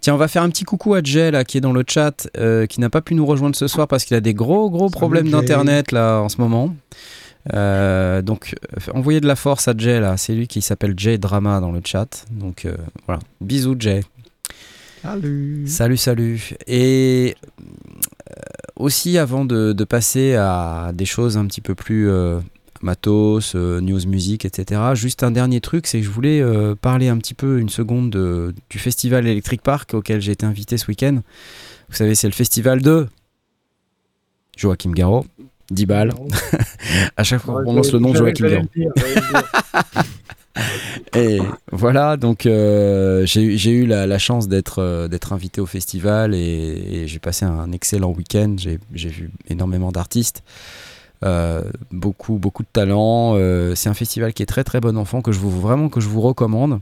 Tiens, 0.00 0.12
on 0.12 0.18
va 0.18 0.28
faire 0.28 0.42
un 0.42 0.50
petit 0.50 0.64
coucou 0.64 0.92
à 0.92 1.00
Jay 1.02 1.30
là, 1.30 1.44
qui 1.44 1.56
est 1.56 1.62
dans 1.62 1.72
le 1.72 1.84
chat, 1.88 2.28
euh, 2.36 2.66
qui 2.66 2.80
n'a 2.80 2.90
pas 2.90 3.00
pu 3.00 3.14
nous 3.14 3.24
rejoindre 3.24 3.56
ce 3.56 3.66
soir 3.66 3.88
parce 3.88 4.04
qu'il 4.04 4.14
a 4.14 4.20
des 4.20 4.34
gros 4.34 4.68
gros 4.68 4.90
problèmes 4.90 5.30
d'internet 5.30 5.90
là 5.90 6.18
en 6.18 6.28
ce 6.28 6.38
moment. 6.38 6.74
Euh, 7.52 8.22
donc, 8.22 8.54
euh, 8.76 8.92
envoyez 8.94 9.20
de 9.20 9.26
la 9.26 9.36
force 9.36 9.66
à 9.68 9.74
Jay 9.76 9.98
là. 10.00 10.16
C'est 10.16 10.34
lui 10.34 10.46
qui 10.46 10.62
s'appelle 10.62 10.94
Jay 10.96 11.18
Drama 11.18 11.60
dans 11.60 11.72
le 11.72 11.80
chat. 11.84 12.24
Donc 12.30 12.64
euh, 12.64 12.76
voilà, 13.06 13.20
bisous 13.40 13.76
Jay. 13.78 14.02
Salut. 15.02 15.64
Salut, 15.66 15.96
salut. 15.96 16.50
Et 16.68 17.34
aussi, 18.76 19.18
avant 19.18 19.44
de, 19.44 19.72
de 19.72 19.84
passer 19.84 20.34
à 20.36 20.92
des 20.94 21.04
choses 21.04 21.36
un 21.36 21.46
petit 21.46 21.60
peu 21.60 21.74
plus 21.74 22.08
euh, 22.08 22.38
matos, 22.82 23.54
news 23.56 24.06
music, 24.06 24.44
etc., 24.44 24.80
juste 24.94 25.24
un 25.24 25.32
dernier 25.32 25.60
truc, 25.60 25.88
c'est 25.88 25.98
que 25.98 26.04
je 26.06 26.10
voulais 26.10 26.42
parler 26.80 27.08
un 27.08 27.18
petit 27.18 27.34
peu 27.34 27.58
une 27.58 27.68
seconde 27.68 28.10
de- 28.10 28.54
du 28.70 28.78
festival 28.78 29.26
Electric 29.26 29.62
Park 29.62 29.94
auquel 29.94 30.20
j'ai 30.20 30.32
été 30.32 30.46
invité 30.46 30.78
ce 30.78 30.86
week-end. 30.86 31.18
Vous 31.88 31.96
savez, 31.96 32.14
c'est 32.14 32.28
le 32.28 32.32
festival 32.32 32.80
de 32.80 33.08
Joachim 34.56 34.92
Garraud, 34.92 35.26
10 35.72 35.86
balles. 35.86 36.12
À 37.16 37.24
chaque 37.24 37.40
fois 37.40 37.54
qu'on 37.56 37.62
prononce 37.64 37.92
le 37.92 37.98
nom 37.98 38.12
de 38.12 38.16
Joachim 38.16 38.48
Garraud. 38.48 38.66
Et 41.16 41.38
voilà, 41.70 42.16
donc 42.16 42.44
euh, 42.46 43.24
j'ai 43.26 43.42
eu- 43.70 43.86
la, 43.86 44.06
la 44.06 44.18
chance 44.18 44.48
d'être 44.48 44.80
euh, 44.80 45.08
d'être 45.08 45.32
invité 45.32 45.60
au 45.60 45.66
festival 45.66 46.34
et, 46.34 46.38
et 46.38 47.08
j'ai 47.08 47.18
passé 47.18 47.44
un 47.44 47.72
excellent 47.72 48.10
week-end. 48.12 48.56
J'ai 48.58 48.78
vu 49.08 49.30
énormément 49.48 49.92
d'artistes, 49.92 50.42
euh, 51.24 51.62
beaucoup 51.90 52.34
beaucoup 52.38 52.62
de 52.62 52.68
talents. 52.72 53.36
C'est 53.74 53.88
un 53.88 53.94
festival 53.94 54.32
qui 54.34 54.42
est 54.42 54.46
très 54.46 54.64
très 54.64 54.80
bon 54.80 54.96
enfant 54.98 55.22
que 55.22 55.32
je 55.32 55.38
vous 55.38 55.50
vraiment 55.50 55.88
que 55.88 56.00
je 56.00 56.08
vous 56.08 56.20
recommande. 56.20 56.80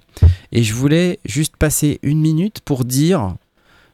Et 0.53 0.62
je 0.64 0.74
voulais 0.74 1.18
juste 1.24 1.57
passer 1.57 2.00
une 2.03 2.20
minute 2.20 2.61
pour 2.64 2.85
dire, 2.85 3.35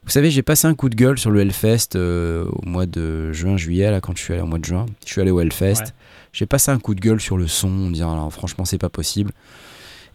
vous 0.07 0.13
savez, 0.13 0.31
j'ai 0.31 0.41
passé 0.41 0.67
un 0.67 0.73
coup 0.73 0.87
de 0.87 0.95
gueule 0.95 1.19
sur 1.19 1.31
le 1.31 1.41
Hellfest 1.41 1.95
euh, 1.95 2.45
au 2.45 2.65
mois 2.65 2.85
de 2.85 3.33
juin-juillet 3.33 3.91
là 3.91 3.99
quand 3.99 4.15
je 4.15 4.23
suis 4.23 4.31
allé 4.31 4.41
au 4.41 4.45
mois 4.45 4.57
de 4.57 4.63
juin. 4.63 4.85
Je 5.05 5.11
suis 5.11 5.19
allé 5.19 5.31
au 5.31 5.41
Hellfest. 5.41 5.81
Ouais. 5.81 5.91
J'ai 6.31 6.45
passé 6.45 6.71
un 6.71 6.79
coup 6.79 6.95
de 6.95 7.01
gueule 7.01 7.19
sur 7.19 7.37
le 7.37 7.45
son, 7.45 7.67
en 7.67 7.91
disant 7.91 8.13
alors, 8.13 8.31
franchement 8.31 8.63
c'est 8.63 8.77
pas 8.77 8.87
possible. 8.87 9.31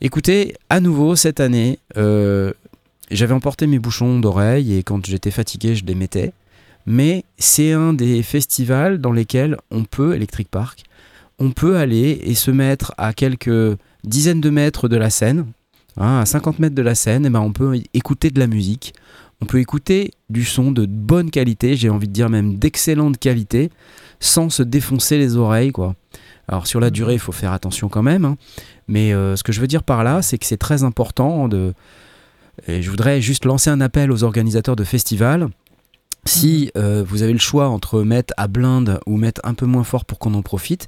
Écoutez, 0.00 0.54
à 0.70 0.80
nouveau 0.80 1.14
cette 1.14 1.40
année, 1.40 1.78
euh, 1.98 2.54
j'avais 3.10 3.34
emporté 3.34 3.66
mes 3.66 3.78
bouchons 3.78 4.18
d'oreille 4.18 4.78
et 4.78 4.82
quand 4.82 5.04
j'étais 5.04 5.30
fatigué, 5.30 5.74
je 5.74 5.84
les 5.84 5.94
mettais. 5.94 6.32
Mais 6.86 7.26
c'est 7.36 7.72
un 7.72 7.92
des 7.92 8.22
festivals 8.22 8.98
dans 8.98 9.12
lesquels 9.12 9.58
on 9.70 9.84
peut, 9.84 10.14
Electric 10.14 10.48
Park, 10.48 10.84
on 11.38 11.50
peut 11.50 11.76
aller 11.76 12.18
et 12.22 12.34
se 12.34 12.50
mettre 12.50 12.94
à 12.96 13.12
quelques 13.12 13.76
dizaines 14.04 14.40
de 14.40 14.48
mètres 14.48 14.88
de 14.88 14.96
la 14.96 15.10
scène, 15.10 15.48
hein, 15.98 16.20
à 16.20 16.24
50 16.24 16.60
mètres 16.60 16.74
de 16.74 16.82
la 16.82 16.94
scène, 16.94 17.26
et 17.26 17.30
ben 17.30 17.40
on 17.40 17.52
peut 17.52 17.78
écouter 17.92 18.30
de 18.30 18.40
la 18.40 18.46
musique, 18.46 18.94
on 19.42 19.44
peut 19.44 19.58
écouter 19.58 20.12
du 20.30 20.44
son 20.44 20.70
de 20.70 20.86
bonne 20.86 21.30
qualité, 21.30 21.74
j'ai 21.74 21.90
envie 21.90 22.06
de 22.06 22.12
dire 22.12 22.30
même 22.30 22.58
d'excellente 22.58 23.18
qualité, 23.18 23.70
sans 24.20 24.50
se 24.50 24.62
défoncer 24.62 25.18
les 25.18 25.36
oreilles, 25.36 25.72
quoi. 25.72 25.96
Alors 26.46 26.68
sur 26.68 26.78
la 26.78 26.90
durée, 26.90 27.14
il 27.14 27.18
faut 27.18 27.32
faire 27.32 27.52
attention 27.52 27.88
quand 27.88 28.04
même, 28.04 28.24
hein. 28.24 28.36
mais 28.86 29.12
euh, 29.12 29.34
ce 29.34 29.42
que 29.42 29.52
je 29.52 29.60
veux 29.60 29.66
dire 29.66 29.82
par 29.82 30.04
là, 30.04 30.22
c'est 30.22 30.38
que 30.38 30.46
c'est 30.46 30.56
très 30.56 30.84
important 30.84 31.48
de... 31.48 31.74
Et 32.68 32.82
je 32.82 32.90
voudrais 32.90 33.20
juste 33.20 33.44
lancer 33.44 33.68
un 33.70 33.80
appel 33.80 34.12
aux 34.12 34.22
organisateurs 34.22 34.76
de 34.76 34.84
festivals. 34.84 35.48
Si 36.24 36.70
euh, 36.76 37.02
vous 37.04 37.22
avez 37.22 37.32
le 37.32 37.38
choix 37.40 37.68
entre 37.68 38.02
mettre 38.02 38.34
à 38.36 38.46
blinde 38.46 39.00
ou 39.06 39.16
mettre 39.16 39.40
un 39.42 39.54
peu 39.54 39.66
moins 39.66 39.84
fort 39.84 40.04
pour 40.04 40.20
qu'on 40.20 40.34
en 40.34 40.42
profite, 40.42 40.86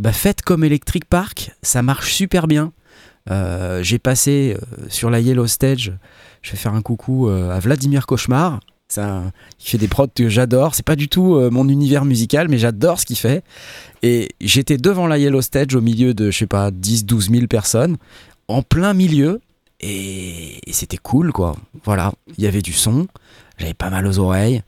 ben 0.00 0.12
faites 0.12 0.42
comme 0.42 0.64
Electric 0.64 1.04
Park, 1.04 1.52
ça 1.62 1.82
marche 1.82 2.12
super 2.12 2.48
bien. 2.48 2.72
Euh, 3.30 3.80
J'ai 3.82 4.00
passé 4.00 4.56
sur 4.88 5.10
la 5.10 5.20
Yellow 5.20 5.46
Stage, 5.46 5.92
je 6.42 6.52
vais 6.52 6.56
faire 6.56 6.74
un 6.74 6.82
coucou 6.82 7.28
euh, 7.28 7.50
à 7.50 7.60
Vladimir 7.60 8.06
Cauchemar. 8.06 8.60
Ça, 8.88 9.22
il 9.58 9.70
fait 9.70 9.78
des 9.78 9.88
prods 9.88 10.08
que 10.14 10.28
j'adore. 10.28 10.74
C'est 10.74 10.84
pas 10.84 10.96
du 10.96 11.08
tout 11.08 11.36
euh, 11.36 11.50
mon 11.50 11.68
univers 11.68 12.04
musical, 12.04 12.48
mais 12.48 12.58
j'adore 12.58 13.00
ce 13.00 13.06
qu'il 13.06 13.16
fait. 13.16 13.42
Et 14.02 14.28
j'étais 14.40 14.76
devant 14.76 15.06
la 15.06 15.16
Yellow 15.16 15.40
Stage 15.40 15.74
au 15.74 15.80
milieu 15.80 16.12
de, 16.12 16.30
je 16.30 16.38
sais 16.38 16.46
pas, 16.46 16.70
10-12 16.70 17.30
000 17.30 17.46
personnes, 17.46 17.96
en 18.48 18.62
plein 18.62 18.92
milieu, 18.92 19.40
et, 19.82 20.60
c'était 20.70 20.96
cool, 20.96 21.32
quoi. 21.32 21.56
Voilà, 21.84 22.12
il 22.36 22.44
y 22.44 22.46
avait 22.46 22.62
du 22.62 22.72
son, 22.72 23.06
j'avais 23.58 23.74
pas 23.74 23.90
mal 23.90 24.06
aux 24.06 24.18
oreilles. 24.18 24.62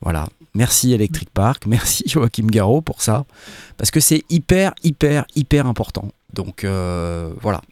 Voilà. 0.00 0.28
Merci 0.54 0.92
Electric 0.92 1.30
Park, 1.30 1.64
merci 1.66 2.04
Joachim 2.06 2.46
Garraud 2.46 2.82
pour 2.82 3.00
ça, 3.00 3.24
parce 3.78 3.90
que 3.90 4.00
c'est 4.00 4.22
hyper, 4.28 4.74
hyper, 4.82 5.24
hyper 5.34 5.66
important. 5.66 6.10
Donc 6.34 6.64
euh, 6.64 7.32
voilà. 7.40 7.62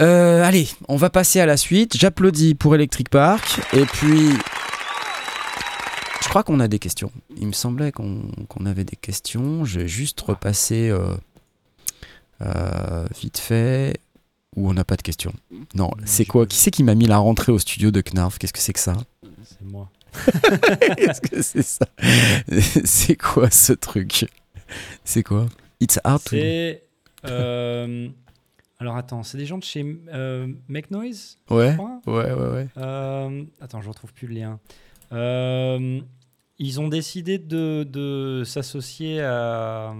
Euh, 0.00 0.42
allez, 0.42 0.68
on 0.88 0.96
va 0.96 1.10
passer 1.10 1.40
à 1.40 1.46
la 1.46 1.56
suite. 1.56 1.96
J'applaudis 1.96 2.54
pour 2.54 2.74
Electric 2.74 3.08
Park, 3.10 3.60
et 3.72 3.84
puis 3.84 4.30
je 6.22 6.28
crois 6.28 6.42
qu'on 6.42 6.60
a 6.60 6.68
des 6.68 6.78
questions. 6.78 7.12
Il 7.36 7.46
me 7.48 7.52
semblait 7.52 7.92
qu'on 7.92 8.66
avait 8.66 8.84
des 8.84 8.96
questions. 8.96 9.64
Je 9.64 9.80
vais 9.80 9.88
juste 9.88 10.20
repasser 10.20 10.88
euh, 10.88 11.14
euh, 12.40 13.06
vite 13.20 13.38
fait. 13.38 13.98
Ou 14.56 14.68
on 14.68 14.74
n'a 14.74 14.84
pas 14.84 14.96
de 14.96 15.02
questions. 15.02 15.32
Non, 15.74 15.90
c'est 16.04 16.26
quoi? 16.26 16.46
Qui 16.46 16.58
c'est 16.58 16.70
qui 16.70 16.82
m'a 16.82 16.94
mis 16.94 17.06
la 17.06 17.16
rentrée 17.16 17.52
au 17.52 17.58
studio 17.58 17.90
de 17.90 18.02
Knarf? 18.02 18.38
Qu'est-ce 18.38 18.52
que 18.52 18.58
c'est 18.58 18.74
que 18.74 18.80
ça? 18.80 18.94
C'est 19.44 19.64
moi. 19.64 19.90
Qu'est-ce 20.96 21.20
que 21.22 21.42
c'est 21.42 21.62
ça? 21.62 21.86
C'est 22.84 23.16
quoi 23.16 23.50
ce 23.50 23.72
truc? 23.72 24.26
C'est 25.04 25.22
quoi? 25.22 25.46
It's 25.80 25.98
hard 26.04 26.22
to... 26.24 26.30
C'est. 26.30 26.82
Alors 28.82 28.96
attends, 28.96 29.22
c'est 29.22 29.38
des 29.38 29.46
gens 29.46 29.58
de 29.58 29.62
chez 29.64 29.84
euh, 30.12 30.48
Make 30.68 30.90
Noise 30.90 31.38
Ouais, 31.48 31.76
ouais, 32.06 32.32
ouais, 32.32 32.48
ouais. 32.50 32.68
Euh, 32.76 33.44
attends, 33.60 33.80
je 33.80 33.88
retrouve 33.88 34.12
plus 34.12 34.26
le 34.26 34.34
lien. 34.34 34.58
Euh, 35.12 36.00
ils 36.58 36.80
ont 36.80 36.88
décidé 36.88 37.38
de, 37.38 37.84
de 37.84 38.42
s'associer 38.44 39.20
à, 39.20 39.94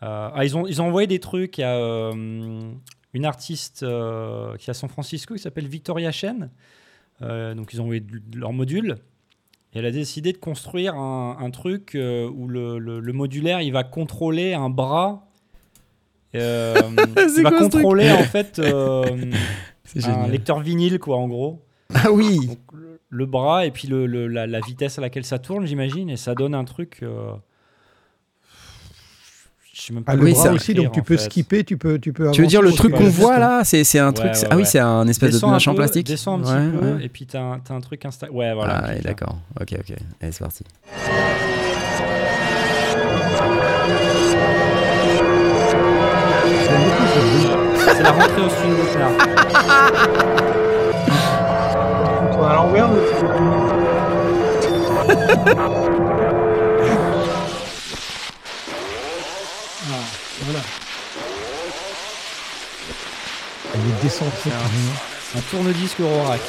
à- 0.00 0.32
ah, 0.34 0.44
ils, 0.44 0.56
ont, 0.56 0.66
ils 0.66 0.80
ont 0.80 0.86
envoyé 0.86 1.06
des 1.06 1.18
trucs 1.20 1.58
à 1.58 1.76
une 3.14 3.24
artiste 3.24 3.80
qui 3.80 3.84
est 3.84 4.70
à 4.70 4.74
San 4.74 4.88
Francisco 4.88 5.34
qui 5.34 5.40
s'appelle 5.42 5.66
Victoria 5.68 6.10
Chen. 6.12 6.50
Donc 7.20 7.72
ils 7.72 7.80
ont 7.80 7.84
envoyé 7.84 8.04
leur 8.34 8.52
module. 8.52 8.96
Et 9.74 9.78
elle 9.78 9.86
a 9.86 9.90
décidé 9.90 10.32
de 10.32 10.38
construire 10.38 10.94
un, 10.96 11.36
un 11.40 11.50
truc 11.50 11.92
où 11.94 12.46
le, 12.48 12.78
le- 12.78 13.00
le 13.00 13.12
modulaire 13.12 13.60
il 13.60 13.72
va 13.72 13.84
contrôler 13.84 14.54
un 14.54 14.70
bras. 14.70 15.28
Euh, 16.34 16.74
il 17.36 17.42
va 17.42 17.50
quoi 17.50 17.58
contrôler 17.60 18.10
en 18.10 18.22
fait 18.22 18.58
euh, 18.58 19.04
un 20.04 20.28
lecteur 20.28 20.60
vinyle 20.60 20.98
quoi 20.98 21.16
en 21.18 21.28
gros. 21.28 21.62
Ah 21.94 22.10
oui 22.10 22.46
Donc, 22.46 22.58
le, 22.72 23.00
le 23.10 23.26
bras 23.26 23.66
et 23.66 23.70
puis 23.70 23.86
le, 23.88 24.06
le- 24.06 24.26
la, 24.28 24.46
la 24.46 24.60
vitesse 24.60 24.98
à 24.98 25.02
laquelle 25.02 25.24
ça 25.26 25.38
tourne 25.38 25.66
j'imagine 25.66 26.08
et 26.08 26.16
ça 26.16 26.34
donne 26.34 26.54
un 26.54 26.64
truc. 26.64 27.00
euh, 27.02 27.32
je 29.74 29.80
sais 29.82 29.92
même 29.92 30.04
pas 30.04 30.12
Ah, 30.12 30.16
le 30.16 30.22
Oui, 30.22 30.32
bras 30.32 30.42
ça- 30.44 30.52
aussi, 30.52 30.72
donc 30.74 30.92
tu 30.92 31.00
en 31.00 31.02
peux 31.02 31.16
fait. 31.16 31.24
skipper, 31.24 31.64
tu 31.64 31.76
peux, 31.76 31.98
tu 31.98 32.12
peux. 32.14 32.30
Tu 32.30 32.40
veux 32.42 32.46
dire 32.46 32.62
le 32.62 32.72
truc 32.72 32.94
qu'on 32.94 33.08
voit 33.08 33.38
là 33.38 33.62
C'est 33.64 33.84
c'est 33.84 33.98
un 33.98 34.12
truc. 34.12 34.28
Ouais, 34.28 34.34
c'est- 34.34 34.46
ouais, 34.46 34.52
ah 34.52 34.56
oui, 34.56 34.64
c'est 34.66 34.78
un 34.78 35.06
espèce 35.08 35.32
Descends 35.32 35.48
de 35.48 35.52
machin 35.52 35.72
peu, 35.72 35.76
plastique. 35.78 36.06
Descends 36.06 36.38
un 36.38 36.40
petit 36.40 36.52
Ouais, 36.52 36.78
peu 36.80 36.92
ouais. 36.96 37.04
et 37.04 37.08
puis 37.10 37.26
t'as 37.26 37.40
un, 37.42 37.58
t'as 37.58 37.74
un 37.74 37.80
truc 37.80 38.04
insta. 38.06 38.30
Ouais 38.30 38.54
voilà. 38.54 38.82
Ah, 38.86 38.94
d'accord. 39.02 39.36
Ok, 39.60 39.74
ok. 39.78 39.96
Allez, 40.22 40.32
c'est 40.32 40.38
parti. 40.40 40.64
C'est 48.02 48.08
la 48.08 48.14
rentrée 48.14 48.42
au 48.42 48.48
studio 48.48 48.74
Botnard. 48.74 49.12
On 52.32 52.44
à 52.44 52.54
l'envers. 52.56 52.88
Ah, 59.90 59.94
voilà. 60.44 60.60
Elle 63.74 63.80
est 63.80 64.02
décentrée. 64.02 64.50
carrément. 64.50 64.96
Un 65.36 65.40
tourne-disque 65.50 66.00
Eurorack. 66.00 66.40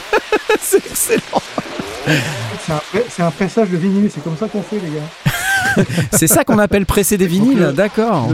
c'est 0.60 0.84
excellent. 0.86 1.42
C'est 2.66 2.72
un, 2.72 2.80
c'est 3.08 3.22
un 3.22 3.30
pressage 3.30 3.70
de 3.70 3.76
vinyle, 3.76 4.10
c'est 4.12 4.22
comme 4.22 4.36
ça 4.36 4.48
qu'on 4.48 4.62
fait, 4.62 4.76
les 4.78 4.90
gars. 4.90 5.84
C'est 6.12 6.26
ça 6.26 6.42
qu'on 6.44 6.58
appelle 6.58 6.86
presser 6.86 7.18
des 7.18 7.26
vinyles, 7.26 7.58
le- 7.58 7.72
d'accord. 7.72 8.28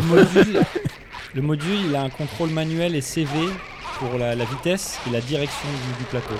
Le 1.34 1.40
module, 1.42 1.70
le 1.70 1.76
module, 1.76 1.86
il 1.90 1.96
a 1.96 2.02
un 2.02 2.10
contrôle 2.10 2.50
manuel 2.50 2.94
et 2.94 3.00
CV 3.00 3.48
pour 3.98 4.18
la, 4.18 4.34
la 4.34 4.44
vitesse 4.44 4.98
et 5.06 5.10
la 5.10 5.20
direction 5.20 5.68
du, 5.68 5.98
du 5.98 6.04
plateau. 6.04 6.34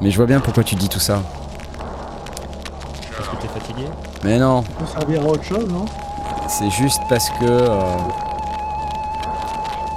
Mais 0.00 0.10
je 0.10 0.16
vois 0.16 0.26
bien 0.26 0.40
pourquoi 0.40 0.64
tu 0.64 0.74
dis 0.74 0.88
tout 0.88 0.98
ça. 1.00 1.22
Parce 3.16 3.28
que 3.28 3.36
t'es 3.36 3.48
fatigué. 3.48 3.84
Mais 4.24 4.38
non, 4.38 4.62
Ça 4.62 4.68
peut 4.78 4.86
servir 4.86 5.22
à 5.22 5.26
autre 5.26 5.44
chose, 5.44 5.68
non? 5.68 5.84
C'est 6.48 6.70
juste 6.70 7.00
parce 7.08 7.30
que. 7.30 7.44
euh, 7.44 7.96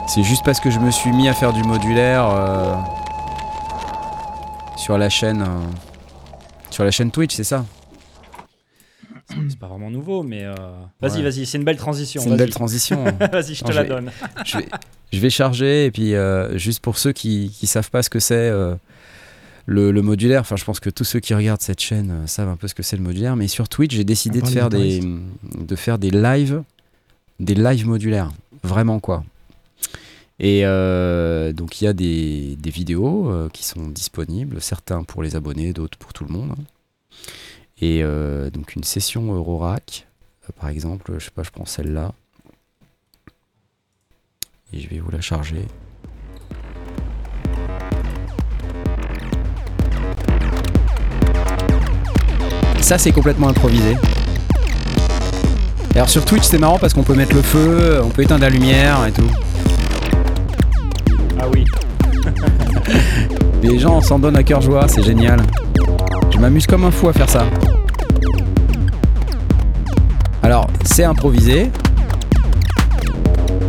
C'est 0.08 0.24
juste 0.24 0.44
parce 0.46 0.60
que 0.60 0.70
je 0.70 0.80
me 0.80 0.92
suis 0.92 1.12
mis 1.12 1.28
à 1.28 1.34
faire 1.34 1.54
du 1.54 1.64
modulaire 1.64 2.30
euh, 2.30 2.76
sur 4.78 4.98
la 4.98 5.10
chaîne. 5.10 5.42
euh, 5.42 5.66
Sur 6.70 6.84
la 6.84 6.92
chaîne 6.92 7.10
Twitch, 7.12 7.34
c'est 7.36 7.44
ça? 7.44 7.66
C'est 9.50 9.60
pas 9.60 9.68
vraiment 9.68 9.90
nouveau, 9.92 10.24
mais 10.24 10.44
euh, 10.44 10.54
vas-y, 11.02 11.18
Ouais. 11.18 11.24
vas-y, 11.30 11.46
c'est 11.46 11.58
une 11.58 11.64
belle 11.64 11.78
transition. 11.78 12.22
C'est 12.22 12.30
une 12.30 12.38
belle 12.38 12.50
transition. 12.50 13.04
Vas-y, 13.32 13.56
je 13.56 13.64
te 13.64 13.70
Non, 13.70 13.74
la 13.76 13.76
je 13.76 13.82
vais- 13.82 13.88
donne. 13.90 14.12
je, 14.46 14.58
vais, 14.58 14.66
je 15.14 15.20
vais 15.20 15.30
charger 15.30 15.86
et 15.86 15.92
puis 15.92 16.14
euh, 16.16 16.58
juste 16.58 16.80
pour 16.82 16.98
ceux 16.98 17.12
qui 17.12 17.50
qui 17.58 17.68
savent 17.68 17.90
pas 17.90 18.04
ce 18.04 18.10
que 18.10 18.20
c'est 18.20 18.36
euh, 18.36 18.76
le, 19.66 19.92
le 19.92 20.02
modulaire, 20.02 20.42
enfin 20.42 20.56
je 20.56 20.64
pense 20.66 20.80
que 20.80 20.90
tous 20.90 21.04
ceux 21.06 21.20
qui 21.20 21.34
regardent 21.34 21.62
cette 21.62 21.82
chaîne 21.82 22.12
euh, 22.12 22.28
savent 22.28 22.50
un 22.50 22.56
peu 22.56 22.68
ce 22.68 22.76
que 22.76 22.84
c'est 22.84 22.98
le 22.98 23.04
modulaire, 23.04 23.36
mais 23.36 23.48
sur 23.48 23.68
Twitch 23.70 23.96
j'ai 23.96 24.04
décidé 24.04 24.40
On 24.42 24.46
de 24.46 24.50
faire 24.52 24.70
des 24.70 25.02
de 25.60 25.76
faire 25.76 25.98
des 25.98 26.12
lives, 26.12 26.62
des 27.40 27.56
lives 27.56 27.88
modulaires, 27.88 28.32
vraiment 28.64 29.00
quoi. 29.00 29.24
Et 30.40 30.66
euh, 30.66 31.54
donc 31.54 31.82
il 31.82 31.86
y 31.86 31.88
a 31.88 31.94
des, 31.94 32.58
des 32.60 32.70
vidéos 32.70 33.30
euh, 33.30 33.48
qui 33.54 33.64
sont 33.66 33.88
disponibles, 33.88 34.60
certains 34.62 35.04
pour 35.04 35.24
les 35.24 35.36
abonnés, 35.38 35.72
d'autres 35.72 35.98
pour 35.98 36.12
tout 36.14 36.26
le 36.26 36.32
monde. 36.34 36.54
Et 37.82 38.02
euh, 38.04 38.50
donc 38.50 38.76
une 38.76 38.84
session 38.84 39.34
Eurorack, 39.34 40.08
euh, 40.44 40.54
par 40.60 40.70
exemple, 40.70 41.14
je 41.18 41.26
sais 41.26 41.32
pas, 41.32 41.44
je 41.44 41.52
prends 41.52 41.66
celle-là. 41.66 42.14
Et 44.72 44.80
je 44.80 44.90
vais 44.90 45.00
vous 45.00 45.12
la 45.12 45.22
charger. 45.22 45.66
Ça, 52.80 52.98
c'est 52.98 53.12
complètement 53.12 53.50
improvisé. 53.50 53.98
Alors 55.96 56.10
sur 56.10 56.24
Twitch, 56.24 56.44
c'est 56.44 56.60
marrant 56.60 56.78
parce 56.78 56.94
qu'on 56.94 57.04
peut 57.04 57.16
mettre 57.16 57.36
le 57.36 57.42
feu, 57.42 58.02
on 58.04 58.10
peut 58.10 58.22
éteindre 58.22 58.42
la 58.42 58.50
lumière 58.50 59.06
et 59.06 59.12
tout. 59.12 59.32
Ah 61.40 61.48
oui. 61.50 61.66
Les 63.64 63.80
gens 63.80 64.02
s'en 64.02 64.20
donnent 64.20 64.38
à 64.38 64.44
cœur 64.44 64.62
joie, 64.62 64.88
c'est 64.88 65.04
génial. 65.04 65.42
Je 66.32 66.38
m'amuse 66.40 66.68
comme 66.68 66.84
un 66.84 66.92
fou 66.92 67.10
à 67.10 67.14
faire 67.14 67.30
ça. 67.30 67.46
Alors, 70.44 70.68
c'est 70.86 71.04
improvisé, 71.04 71.72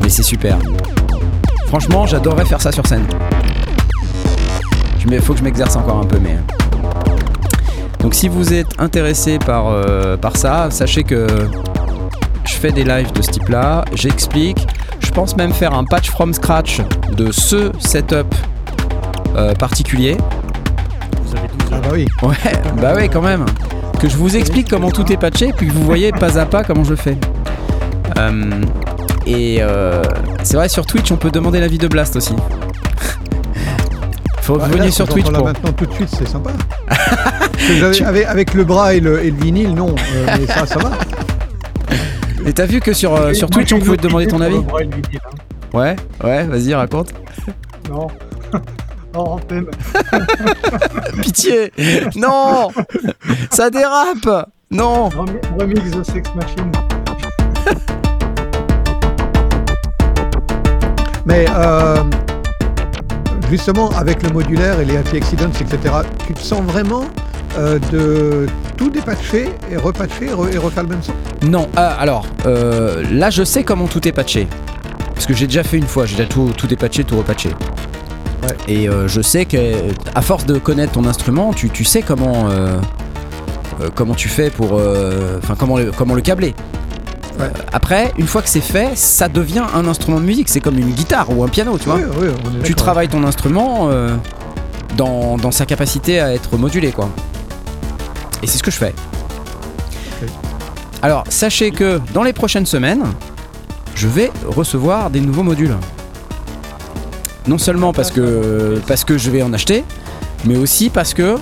mais 0.03 0.09
c'est 0.09 0.23
super. 0.23 0.59
Franchement, 1.69 2.07
j'adorerais 2.07 2.45
faire 2.45 2.61
ça 2.61 2.73
sur 2.73 2.87
scène. 2.87 3.07
Il 5.09 5.21
faut 5.21 5.33
que 5.35 5.39
je 5.39 5.45
m'exerce 5.45 5.77
encore 5.77 5.99
un 6.01 6.05
peu, 6.05 6.19
mais. 6.19 6.37
Donc, 8.01 8.15
si 8.15 8.29
vous 8.29 8.53
êtes 8.53 8.81
intéressé 8.81 9.39
par, 9.39 9.69
euh, 9.69 10.17
par 10.17 10.37
ça, 10.37 10.69
sachez 10.71 11.05
que 11.05 11.27
je 12.45 12.55
fais 12.55 12.73
des 12.73 12.85
lives 12.85 13.13
de 13.13 13.23
ce 13.23 13.31
type-là, 13.31 13.85
j'explique. 13.95 14.67
Je 15.17 15.21
pense 15.23 15.35
même 15.39 15.55
faire 15.55 15.73
un 15.73 15.85
patch 15.85 16.11
from 16.11 16.35
scratch 16.35 16.83
de 17.17 17.33
ce 17.33 17.73
setup 17.79 18.35
euh, 19.35 19.55
particulier. 19.55 20.19
Vous 21.23 21.35
avez 21.39 21.49
12 21.49 21.57
Ah 21.73 21.77
bah 21.83 21.89
oui. 21.95 22.07
Ouais, 22.23 22.35
bah 22.83 22.93
ouais, 22.93 23.09
quand 23.09 23.23
même. 23.23 23.47
Que 23.99 24.11
je 24.11 24.17
vous 24.19 24.37
explique 24.37 24.69
comment 24.69 24.91
tout 24.91 25.11
est 25.11 25.17
patché, 25.17 25.55
puis 25.57 25.69
que 25.69 25.73
vous 25.73 25.85
voyez 25.85 26.13
pas 26.13 26.39
à 26.39 26.45
pas 26.45 26.65
comment 26.65 26.85
je 26.85 26.95
fais. 26.95 27.17
Euh, 28.19 28.61
et 29.27 29.57
euh, 29.63 30.03
c'est 30.43 30.59
vrai, 30.59 30.69
sur 30.69 30.85
Twitch, 30.85 31.11
on 31.11 31.17
peut 31.17 31.31
demander 31.31 31.61
l'avis 31.61 31.79
de 31.79 31.89
Blast 31.89 32.15
aussi. 32.17 32.35
Faut 34.43 34.59
Bah, 34.59 34.67
venir 34.67 34.85
là, 34.85 34.91
sur 34.91 35.09
Twitch 35.09 35.31
pour. 35.31 35.45
maintenant 35.47 35.73
tout 35.73 35.87
de 35.87 35.93
suite, 35.95 36.11
c'est 36.15 36.29
sympa. 36.29 36.51
Avec, 38.05 38.27
avec 38.27 38.55
le 38.55 38.65
bras 38.65 38.93
et 38.95 39.01
le, 39.01 39.25
et 39.25 39.31
le 39.31 39.37
vinyle, 39.43 39.75
non. 39.75 39.95
euh, 40.15 40.27
mais 40.39 40.47
ça, 40.47 40.67
ça 40.67 40.79
va. 40.79 40.91
Et 42.47 42.53
t'as 42.53 42.67
vu 42.67 42.81
que 42.81 42.93
sur, 42.93 43.15
euh, 43.15 43.33
sur 43.33 43.51
Twitch, 43.51 43.73
on 43.73 43.79
pouvait 43.81 43.97
te 43.97 44.07
demander 44.07 44.27
ton 44.27 44.41
avis 44.41 44.59
vinyle, 44.59 45.03
hein. 45.25 45.31
Ouais, 45.77 45.97
ouais, 46.23 46.45
vas-y, 46.45 46.75
raconte. 46.75 47.13
Non. 47.91 48.07
Hors 49.15 49.33
antenne. 49.35 49.67
Pitié 51.23 51.73
Non 52.17 52.69
Ça 53.51 53.71
dérape 53.71 54.49
Non 54.71 55.09
Remi- 55.09 55.41
Remix 55.59 55.91
The 55.91 56.05
Sex 56.05 56.31
Machine. 56.35 56.71
Mais 61.25 61.47
euh, 61.51 62.05
justement, 63.51 63.91
avec 63.91 64.23
le 64.23 64.31
modulaire 64.31 64.79
et 64.81 64.85
les 64.85 64.97
happy 64.97 65.17
accidents, 65.17 65.51
etc., 65.61 65.95
tu 66.27 66.35
te 66.35 66.41
sens 66.41 66.61
vraiment 66.63 67.05
euh, 67.59 67.79
de 67.93 68.47
tout 68.77 68.91
dépatcher 68.91 69.49
et 69.71 69.77
repatcher 69.77 70.27
et, 70.27 70.31
re- 70.31 70.53
et 70.55 70.59
refaire 70.59 70.83
le 70.83 70.91
même 70.91 71.03
son 71.03 71.13
Non, 71.49 71.69
ah, 71.77 71.97
alors, 71.99 72.27
euh, 72.47 73.03
là 73.13 73.31
je 73.31 73.43
sais 73.45 73.65
comment 73.65 73.87
tout 73.87 74.07
est 74.07 74.13
patché. 74.13 74.47
Parce 75.15 75.27
que 75.27 75.35
j'ai 75.35 75.47
déjà 75.47 75.63
fait 75.63 75.79
une 75.79 75.87
fois, 75.87 76.05
j'ai 76.07 76.17
déjà 76.17 76.29
tout, 76.29 76.53
tout 76.57 76.67
dépatché, 76.67 77.03
tout 77.05 77.17
repatché. 77.17 77.49
Ouais. 78.43 78.49
Et 78.69 78.89
euh, 78.89 79.09
je 79.09 79.21
sais 79.23 79.47
que, 79.47 79.57
à 80.15 80.21
force 80.23 80.45
de 80.47 80.59
connaître 80.59 80.93
ton 80.93 81.07
instrument, 81.07 81.53
tu, 81.55 81.71
tu 81.71 81.85
sais 81.85 82.03
comment, 82.03 82.49
comment 83.95 84.15
tu 84.15 84.29
fais 84.29 84.51
pour. 84.51 84.73
Enfin, 85.39 85.55
comment, 85.59 85.79
le- 85.79 85.91
comment 85.91 86.15
le 86.15 86.21
câbler. 86.21 86.55
Ouais. 87.39 87.51
Après, 87.73 88.13
une 88.19 88.27
fois 88.27 88.41
que 88.43 88.49
c'est 88.49 88.61
fait, 88.61 88.91
ça 88.97 89.29
devient 89.29 89.63
un 89.75 89.87
instrument 89.89 90.21
de 90.21 90.25
musique. 90.27 90.49
C'est 90.49 90.61
comme 90.61 90.79
une 90.79 90.91
guitare 90.93 91.27
ou 91.37 91.43
un 91.45 91.49
piano, 91.49 91.77
tu 91.79 91.87
vois. 91.87 91.97
Oui, 91.97 92.29
oui, 92.45 92.61
tu 92.63 92.75
travailles 92.75 93.09
ton 93.09 93.25
instrument 93.25 93.89
dans, 94.97 95.37
dans 95.39 95.51
sa 95.51 95.67
capacité 95.67 96.21
à 96.21 96.33
être 96.35 96.57
modulé 96.57 96.93
quoi. 96.93 97.09
Et 98.47 98.49
c'est 98.49 98.59
ce 98.59 98.63
que 98.63 98.71
je 98.71 98.77
fais. 98.77 98.95
Alors 101.03 101.25
sachez 101.29 101.73
que 101.73 102.01
dans 102.15 102.23
les 102.23 102.33
prochaines 102.33 102.65
semaines, 102.65 103.03
je 103.97 104.07
vais 104.07 104.31
recevoir 104.47 105.11
des 105.11 105.21
nouveaux 105.21 105.43
modules. 105.43 105.75
Non 107.49 107.59
seulement 107.59 107.93
parce 107.93 108.13
que, 108.13 108.81
parce 108.87 109.03
que 109.03 109.19
je 109.19 109.33
vais 109.33 109.43
en 109.43 109.53
acheter, 109.53 109.85
mais 110.45 110.57
aussi 110.57 110.91
parce 110.91 111.13
que 111.13 111.35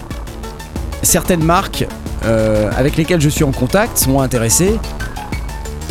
certaines 1.03 1.45
marques 1.45 1.87
euh, 2.25 2.71
avec 2.75 2.97
lesquelles 2.97 3.21
je 3.21 3.29
suis 3.29 3.45
en 3.45 3.53
contact 3.53 3.99
sont 3.99 4.21
intéressées 4.21 4.79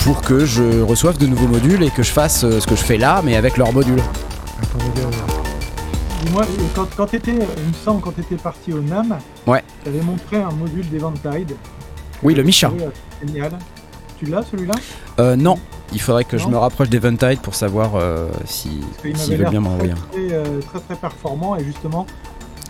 pour 0.04 0.22
que 0.22 0.46
je 0.46 0.82
reçoive 0.82 1.20
de 1.20 1.28
nouveaux 1.28 1.48
modules 1.48 1.84
et 1.84 1.92
que 1.92 2.02
je 2.02 2.12
fasse 2.12 2.44
euh, 2.44 2.60
ce 2.60 2.66
que 2.66 2.76
je 2.76 2.84
fais 2.84 2.98
là, 2.98 3.22
mais 3.24 3.36
avec 3.36 3.58
leurs 3.58 3.72
modules. 3.72 4.02
Dis-moi, 6.24 6.44
euh, 6.44 6.64
quand, 6.76 6.88
quand 6.96 7.08
t'étais, 7.08 7.32
il 7.32 7.38
me 7.38 7.74
semble, 7.84 8.02
quand 8.02 8.12
t'étais 8.12 8.36
parti 8.36 8.72
au 8.74 8.80
NAM, 8.82 9.18
Ouais. 9.48 9.64
tu 9.84 9.90
avais 9.90 10.02
montré 10.02 10.38
un 10.38 10.52
module 10.52 10.88
d'Eventide. 10.90 11.56
Oui, 12.22 12.34
le 12.34 12.44
Micha. 12.44 12.68
Euh, 12.80 12.90
Génial. 13.26 13.52
Tu 14.18 14.26
l'as 14.26 14.44
celui-là? 14.44 14.74
Euh, 15.20 15.36
non, 15.36 15.58
il 15.92 16.00
faudrait 16.00 16.24
que 16.24 16.38
je 16.38 16.48
me 16.48 16.58
rapproche 16.58 16.90
d'Eventide 16.90 17.40
pour 17.42 17.56
savoir 17.56 17.92
euh, 17.96 18.30
si 18.46 18.82
m'avait 19.04 19.36
veulent 19.36 19.50
bien 19.50 19.60
m'envoyer. 19.60 19.94
très, 20.12 20.28
très, 20.28 20.34
euh, 20.36 20.62
très 20.62 20.80
très 20.80 20.96
performant 20.96 21.56
et 21.58 21.64
justement 21.66 22.06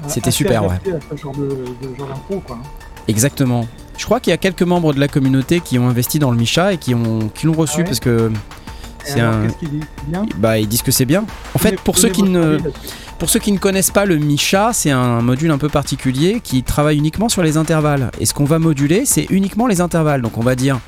C'était 0.07 0.29
assez 0.29 0.37
super, 0.37 0.63
ouais. 0.63 0.69
adapté 0.71 0.93
à 0.93 0.99
ce 1.15 1.21
genre 1.21 1.35
de, 1.35 1.45
de 1.47 1.95
genre 1.97 2.07
d'impro, 2.07 2.39
quoi. 2.39 2.57
hein. 2.59 2.67
Exactement. 3.07 3.67
Je 3.97 4.05
crois 4.05 4.19
qu'il 4.19 4.31
y 4.31 4.33
a 4.33 4.37
quelques 4.37 4.63
membres 4.63 4.93
de 4.93 4.99
la 4.99 5.07
communauté 5.07 5.59
qui 5.59 5.77
ont 5.77 5.87
investi 5.87 6.17
dans 6.17 6.31
le 6.31 6.37
Micha 6.37 6.73
et 6.73 6.77
qui 6.77 6.95
ont 6.95 7.29
qui 7.35 7.45
l'ont 7.45 7.53
reçu 7.53 7.75
Ah 7.75 7.79
ouais 7.79 7.83
parce 7.83 7.99
que 7.99 8.31
c'est 9.03 9.19
alors, 9.19 9.35
un. 9.35 9.43
Qu'est-ce 9.47 9.57
qu'il 9.57 9.69
dit 9.69 9.79
C'est 9.99 10.09
bien? 10.09 10.25
Bah, 10.37 10.57
ils 10.57 10.67
disent 10.67 10.81
que 10.81 10.91
c'est 10.91 11.05
bien. 11.05 11.25
En 11.53 11.59
fait, 11.59 11.79
pour 11.81 11.97
ceux 11.99 12.09
qui 12.09 12.23
ne. 12.23 12.57
Pour 13.19 13.29
ceux 13.29 13.39
qui 13.39 13.51
ne 13.51 13.57
connaissent 13.57 13.91
pas 13.91 14.05
le 14.05 14.17
Micha, 14.17 14.71
c'est 14.73 14.91
un 14.91 15.21
module 15.21 15.51
un 15.51 15.57
peu 15.57 15.69
particulier 15.69 16.41
qui 16.43 16.63
travaille 16.63 16.97
uniquement 16.97 17.29
sur 17.29 17.41
les 17.41 17.55
intervalles. 17.57 18.11
Et 18.19 18.25
ce 18.25 18.33
qu'on 18.33 18.43
va 18.45 18.59
moduler, 18.59 19.05
c'est 19.05 19.27
uniquement 19.29 19.67
les 19.67 19.79
intervalles. 19.81 20.21
Donc 20.21 20.37
on 20.37 20.41
va 20.41 20.55
dire, 20.55 20.79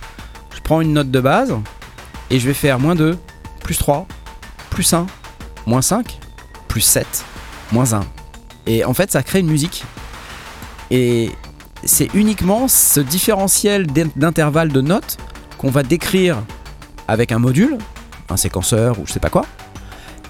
je 0.54 0.60
prends 0.62 0.82
une 0.82 0.94
note 0.94 1.12
de 1.12 1.20
base 1.22 1.54
et 2.30 2.40
je 2.40 2.48
vais 2.48 2.54
faire 2.54 2.80
moins 2.80 2.96
2, 2.96 3.18
plus 3.64 3.78
3, 3.78 4.06
plus 4.70 4.94
1, 4.94 5.06
moins 5.66 5.82
5, 5.82 6.20
plus 6.68 6.82
7, 6.82 7.06
moins 7.72 7.94
1. 7.94 8.02
Et 8.68 8.84
en 8.84 8.94
fait, 8.94 9.12
ça 9.12 9.24
crée 9.24 9.40
une 9.40 9.48
musique. 9.50 9.84
Et 10.92 11.32
c'est 11.86 12.14
uniquement 12.16 12.68
ce 12.68 13.00
différentiel 13.00 13.88
d'in- 13.88 14.10
d'intervalles 14.16 14.70
de 14.74 14.82
notes 14.82 15.18
qu'on 15.58 15.70
va 15.72 15.84
décrire 15.84 16.38
avec 17.08 17.32
un 17.32 17.40
module, 17.40 17.78
un 18.30 18.38
séquenceur 18.38 19.00
ou 19.00 19.06
je 19.06 19.14
sais 19.14 19.20
pas 19.20 19.30
quoi 19.30 19.46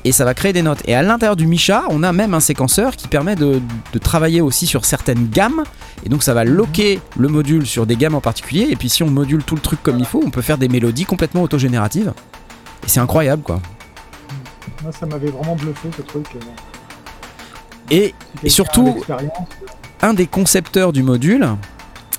et 0.05 0.11
ça 0.13 0.23
va 0.23 0.33
créer 0.33 0.53
des 0.53 0.61
notes. 0.61 0.79
Et 0.85 0.95
à 0.95 1.01
l'intérieur 1.01 1.35
du 1.35 1.47
Micha, 1.47 1.83
on 1.89 2.01
a 2.03 2.13
même 2.13 2.33
un 2.33 2.39
séquenceur 2.39 2.95
qui 2.95 3.07
permet 3.09 3.35
de, 3.35 3.59
de 3.91 3.99
travailler 3.99 4.39
aussi 4.39 4.67
sur 4.67 4.85
certaines 4.85 5.27
gammes. 5.29 5.63
Et 6.05 6.09
donc 6.09 6.23
ça 6.23 6.33
va 6.33 6.43
loquer 6.45 7.01
le 7.17 7.27
module 7.27 7.65
sur 7.65 7.85
des 7.85 7.95
gammes 7.97 8.15
en 8.15 8.21
particulier. 8.21 8.67
Et 8.69 8.75
puis 8.75 8.87
si 8.87 9.03
on 9.03 9.09
module 9.09 9.43
tout 9.43 9.55
le 9.55 9.61
truc 9.61 9.81
comme 9.83 9.99
il 9.99 10.05
faut, 10.05 10.21
on 10.25 10.29
peut 10.29 10.41
faire 10.43 10.57
des 10.59 10.69
mélodies 10.69 11.05
complètement 11.05 11.41
autogénératives. 11.41 12.13
Et 12.85 12.87
c'est 12.87 12.99
incroyable 13.01 13.41
quoi. 13.43 13.59
Moi, 14.83 14.91
ça 14.91 15.05
m'avait 15.07 15.29
vraiment 15.31 15.55
bluffé 15.55 15.89
ce 15.97 16.01
truc. 16.03 16.27
euh, 16.35 16.39
Et 17.89 18.13
a 18.45 18.49
surtout- 18.49 18.85
l'expérience, 18.85 19.31
un 20.01 20.13
des 20.13 20.27
concepteurs 20.27 20.93
du 20.93 21.01
module, 21.01 21.47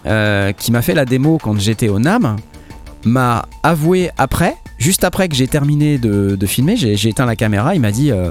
euh, 0.07 0.53
qui 0.53 0.73
m'a 0.73 0.83
fait 0.83 0.95
la 0.95 1.05
démo 1.05 1.39
quand 1.41 1.59
j'étais 1.59 1.89
au 1.89 1.99
NAM, 2.01 2.37
m'a 3.05 3.47
avoué 3.63 4.11
après, 4.19 4.57
juste 4.79 5.05
après 5.05 5.29
que 5.29 5.35
j'ai 5.35 5.47
terminé 5.49 5.99
de, 5.99 6.37
de 6.37 6.47
filmer, 6.47 6.77
j'ai 6.77 7.09
éteint 7.09 7.27
la 7.27 7.37
caméra, 7.37 7.75
il 7.75 7.81
m'a 7.81 7.93
dit 7.93 8.11
euh, 8.11 8.31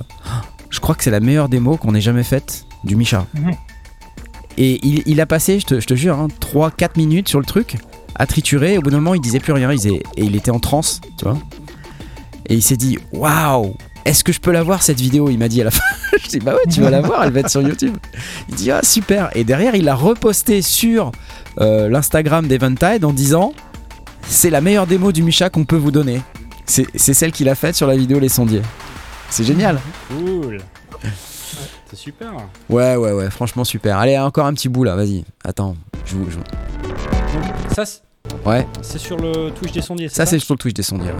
Je 0.70 0.80
crois 0.80 0.96
que 0.96 1.04
c'est 1.04 1.12
la 1.12 1.20
meilleure 1.20 1.50
démo 1.50 1.78
qu'on 1.78 1.96
ait 1.96 2.02
jamais 2.02 2.24
faite 2.24 2.66
du 2.84 2.96
Micha. 2.96 3.26
Mhm. 3.34 3.52
Et 4.58 4.80
il, 4.88 5.04
il 5.06 5.20
a 5.20 5.26
passé, 5.26 5.60
je 5.60 5.66
te, 5.66 5.80
je 5.80 5.86
te 5.88 5.96
jure, 5.96 6.18
hein, 6.18 6.28
3-4 6.40 6.92
minutes 6.98 7.28
sur 7.28 7.40
le 7.40 7.46
truc, 7.46 7.76
à 8.16 8.26
triturer, 8.26 8.78
au 8.78 8.82
bout 8.82 8.90
d'un 8.90 8.98
moment 8.98 9.14
il 9.14 9.22
disait 9.22 9.40
plus 9.40 9.52
rien, 9.52 9.72
il 9.72 9.78
disait- 9.78 10.04
et 10.16 10.24
il 10.24 10.36
était 10.36 10.52
en 10.52 10.60
transe, 10.60 11.02
tu 11.18 11.26
vois. 11.26 11.38
Et 12.48 12.56
il 12.56 12.62
s'est 12.62 12.78
dit 12.78 12.98
Waouh 13.12 13.76
est-ce 14.06 14.24
que 14.24 14.32
je 14.32 14.40
peux 14.40 14.52
la 14.52 14.62
voir 14.62 14.84
cette 14.84 15.02
vidéo? 15.02 15.30
Il 15.32 15.40
m'a 15.40 15.48
dit 15.48 15.62
à 15.62 15.64
la 15.64 15.72
fin. 15.72 15.82
je 16.24 16.28
dis 16.30 16.40
bah 16.40 16.54
ouais, 16.54 16.72
tu 16.72 16.80
vas 16.80 16.92
la 16.92 17.02
voir, 17.02 17.24
elle 17.24 17.32
va 17.34 17.40
être 17.40 17.50
sur 17.50 17.64
YouTube. 17.64 17.98
Il 18.50 18.54
dit 18.56 18.70
ah 18.70 18.82
super. 18.84 19.36
Et 19.36 19.44
derrière, 19.44 19.74
il 19.74 19.90
a 19.90 19.96
reposté 19.96 20.62
sur 20.62 21.12
euh, 21.60 21.90
l'Instagram 21.90 22.48
d'Eventide 22.48 23.04
en 23.04 23.12
disant 23.14 23.54
c'est 24.28 24.50
la 24.50 24.62
meilleure 24.62 24.88
démo 24.88 25.12
du 25.12 25.24
Micha 25.24 25.50
qu'on 25.50 25.66
peut 25.66 25.76
vous 25.76 25.92
donner. 25.92 26.22
C'est 26.66 27.14
celle 27.14 27.32
qu'il 27.32 27.48
a 27.50 27.56
faite 27.56 27.76
sur 27.76 27.88
la 27.88 27.96
vidéo 27.96 28.20
Les 28.20 28.30
Sondiers. 28.30 28.62
C'est 29.30 29.44
génial. 29.44 29.80
Cool. 30.10 30.60
C'est 31.90 31.96
super. 31.96 32.32
Ouais 32.70 32.96
ouais 32.96 33.12
ouais, 33.12 33.30
franchement 33.30 33.64
super. 33.64 33.98
Allez 34.00 34.18
encore 34.18 34.46
un 34.48 34.54
petit 34.54 34.70
bout 34.70 34.84
là, 34.84 34.96
vas-y. 34.96 35.24
Attends, 35.44 35.76
je 36.06 36.16
vous, 36.16 36.28
je 36.32 36.38
ça, 37.74 37.86
c'est- 37.86 38.02
Ouais, 38.44 38.66
c'est 38.82 38.98
sur 38.98 39.18
le 39.18 39.52
Twitch 39.52 39.72
des 39.74 39.82
sondiers. 39.84 40.10
ça 40.10 40.26
c'est 40.26 40.40
sur 40.40 40.56
le 40.56 40.58
Twitch 40.58 40.74
des 40.74 40.82
Sondiers. 40.84 41.12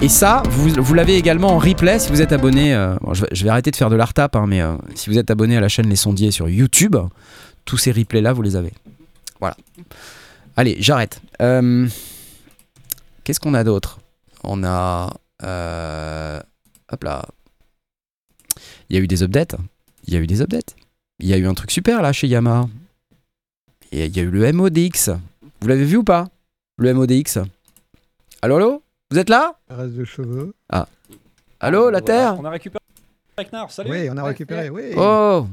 Et 0.00 0.08
ça, 0.08 0.42
vous, 0.48 0.68
vous 0.76 0.94
l'avez 0.94 1.16
également 1.16 1.48
en 1.48 1.58
replay 1.58 1.98
si 1.98 2.10
vous 2.10 2.20
êtes 2.22 2.32
abonné. 2.32 2.72
euh, 2.74 2.94
bon, 3.00 3.14
je, 3.14 3.22
vais, 3.22 3.28
je 3.32 3.42
vais 3.42 3.50
arrêter 3.50 3.70
de 3.72 3.76
faire 3.76 3.90
de 3.90 3.96
l'art-tap, 3.96 4.36
hein, 4.36 4.44
mais 4.46 4.60
euh, 4.60 4.74
si 4.94 5.10
vous 5.10 5.18
êtes 5.18 5.30
abonné 5.30 5.56
à 5.56 5.60
la 5.60 5.68
chaîne 5.68 5.88
Les 5.88 5.96
Sondiers 5.96 6.30
sur 6.30 6.48
YouTube, 6.48 6.94
tous 7.64 7.76
ces 7.78 7.90
replays 7.90 8.20
là, 8.20 8.32
vous 8.32 8.42
les 8.42 8.54
avez. 8.54 8.72
Voilà. 9.40 9.56
Allez, 10.56 10.76
j'arrête. 10.80 11.20
Euh, 11.40 11.88
Qu'est-ce 13.24 13.40
qu'on 13.40 13.54
a 13.54 13.64
d'autre? 13.64 14.00
On 14.42 14.62
a. 14.64 15.12
euh, 15.42 16.40
hop 16.92 17.04
là. 17.04 17.24
Il 18.88 18.96
y 18.96 18.98
a 18.98 19.02
eu 19.02 19.06
des 19.08 19.22
updates. 19.22 19.56
Il 20.06 20.14
y 20.14 20.16
a 20.16 20.20
eu 20.20 20.26
des 20.26 20.42
updates. 20.42 20.76
Il 21.18 21.26
y 21.26 21.32
a 21.32 21.36
eu 21.38 21.46
un 21.46 21.54
truc 21.54 21.70
super 21.70 22.02
là 22.02 22.12
chez 22.12 22.28
Yamaha. 22.28 22.68
Et 23.92 24.06
il 24.06 24.16
y 24.16 24.20
a 24.20 24.22
eu 24.22 24.30
le 24.30 24.52
MODX. 24.52 25.10
Vous 25.60 25.68
l'avez 25.68 25.84
vu 25.84 25.96
ou 25.98 26.04
pas? 26.04 26.28
Le 26.76 26.92
MODX. 26.92 27.38
Allô, 28.42 28.56
allô? 28.56 28.82
Vous 29.10 29.18
êtes 29.18 29.30
là? 29.30 29.58
Reste 29.70 29.94
de 29.94 30.04
cheveux. 30.04 30.54
Allô, 31.60 31.88
la 31.90 32.00
Terre? 32.02 32.36
On 32.38 32.44
a 32.44 32.50
récupéré 32.50 32.80
salut. 33.70 33.90
Oui, 33.90 34.08
on 34.10 34.16
a 34.16 34.24
récupéré. 34.24 34.70
Oui. 34.70 34.92
Oh 34.96 35.46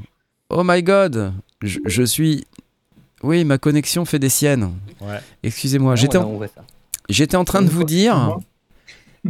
Oh 0.50 0.64
my 0.66 0.84
god 0.84 1.34
je, 1.62 1.80
je 1.86 2.04
suis. 2.04 2.46
Oui, 3.24 3.44
ma 3.46 3.58
connexion 3.58 4.06
fait 4.06 4.20
des 4.20 4.30
siennes. 4.30 4.72
Ouais. 5.00 5.20
Excusez-moi, 5.44 5.92
Non, 5.92 5.96
j'étais 5.96 6.18
en, 6.18 6.40
j'étais 7.10 7.38
train 7.46 7.62
de 7.62 7.70
vous 7.70 7.84
dire. 7.84 8.38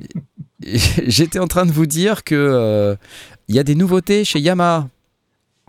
J'étais 1.07 1.39
en 1.39 1.47
train 1.47 1.65
de 1.65 1.71
vous 1.71 1.85
dire 1.87 2.23
que 2.23 2.35
euh, 2.35 2.95
il 3.47 3.55
y 3.55 3.59
a 3.59 3.63
des 3.63 3.75
nouveautés 3.75 4.23
chez 4.23 4.39
Yamaha. 4.39 4.87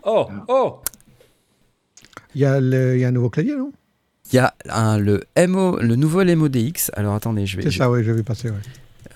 Oh, 0.05 0.27
oh 0.47 0.79
Il 2.35 2.41
y, 2.41 2.45
a 2.45 2.59
le- 2.59 2.95
il 2.95 3.01
y 3.01 3.05
a 3.05 3.07
un 3.07 3.11
nouveau 3.11 3.29
clavier, 3.29 3.55
non? 3.55 3.71
Il 4.31 4.35
y 4.35 4.39
a 4.39 4.53
un, 4.69 4.97
le 4.99 5.23
MO, 5.47 5.77
le 5.79 5.95
nouveau 5.95 6.23
MODX. 6.23 6.91
Alors 6.93 7.15
attendez, 7.15 7.45
je 7.45 7.57
vais, 7.57 7.63
C'est 7.63 7.71
je, 7.71 7.77
ça, 7.79 7.89
oui, 7.89 8.03
j'ai 8.03 8.13
vu 8.13 8.23
passer. 8.23 8.49
ouais. 8.49 8.55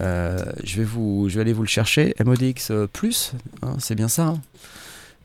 euh, 0.01 0.43
je 0.63 0.77
vais 0.77 0.83
vous, 0.83 1.29
je 1.29 1.35
vais 1.35 1.41
aller 1.41 1.53
vous 1.53 1.63
le 1.63 1.67
chercher. 1.67 2.13
MODX 2.25 2.71
euh, 2.71 2.87
plus, 2.87 3.33
hein, 3.61 3.75
c'est 3.79 3.95
bien 3.95 4.07
ça. 4.07 4.25
hein? 4.27 4.41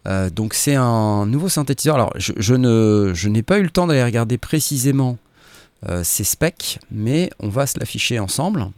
Euh, 0.07 0.31
donc 0.31 0.55
c'est 0.55 0.75
un 0.75 1.27
nouveau 1.27 1.49
synthétiseur. 1.49 1.95
Alors 1.95 2.13
je, 2.17 2.33
je 2.37 3.29
n'ai 3.29 3.43
pas 3.43 3.59
eu 3.59 3.63
le 3.63 3.71
temps 3.71 3.87
d'aller 3.87 4.05
regarder 4.05 4.39
précisément 4.39 5.19
euh, 5.89 6.05
ces 6.05 6.25
specs, 6.25 6.79
mais 6.91 7.31
on 7.41 7.49
va 7.49 7.67
se 7.67 7.79
l'afficher 7.79 8.19
ensemble. 8.19 8.71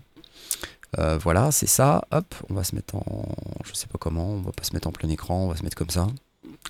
Euh, 0.99 1.19
voilà, 1.19 1.51
c'est 1.51 1.67
ça. 1.67 2.05
Hop, 2.13 2.35
on 2.49 2.55
va 2.55 2.65
se 2.65 2.75
mettre 2.75 2.95
en, 2.95 3.27
je 3.65 3.75
sais 3.75 3.87
pas 3.87 3.99
comment, 3.99 4.31
on 4.31 4.41
va 4.41 4.53
pas 4.53 4.65
se 4.65 4.73
mettre 4.73 4.89
en 4.89 4.93
plein 4.93 5.09
écran, 5.09 5.45
on 5.45 5.49
va 5.49 5.57
se 5.57 5.63
mettre 5.63 5.77
comme 5.77 5.91
ça. 5.91 6.07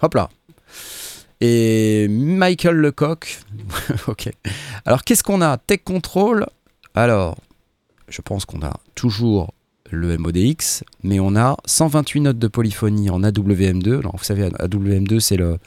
Hop 0.02 0.14
là. 0.14 0.30
Et 1.40 2.08
Michael 2.08 2.76
Lecoq. 2.76 3.40
ok. 4.08 4.30
Alors 4.84 5.04
qu'est-ce 5.04 5.22
qu'on 5.22 5.40
a? 5.40 5.58
Tech 5.58 5.80
Control? 5.84 6.46
Alors, 6.94 7.36
je 8.08 8.22
pense 8.22 8.44
qu'on 8.44 8.62
a 8.62 8.74
toujours 8.94 9.52
le 9.90 10.16
MODX, 10.18 10.82
mais 11.02 11.20
on 11.20 11.36
a 11.36 11.56
128 11.66 12.20
notes 12.20 12.38
de 12.38 12.48
polyphonie 12.48 13.10
en 13.10 13.20
AWM2. 13.22 13.98
Alors, 13.98 14.16
vous 14.16 14.24
savez, 14.24 14.48
AWM2, 14.48 15.20
c'est 15.20 15.36
le, 15.36 15.58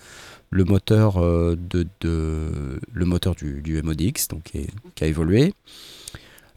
le 0.49 0.63
moteur, 0.63 1.17
euh, 1.17 1.55
de, 1.57 1.87
de- 2.01 2.79
le 2.91 3.05
moteur 3.05 3.35
du, 3.35 3.61
du 3.61 3.81
MODX, 3.81 4.27
donc 4.29 4.43
qui, 4.43 4.57
est- 4.59 4.69
qui 4.95 5.03
a 5.03 5.07
évolué. 5.07 5.53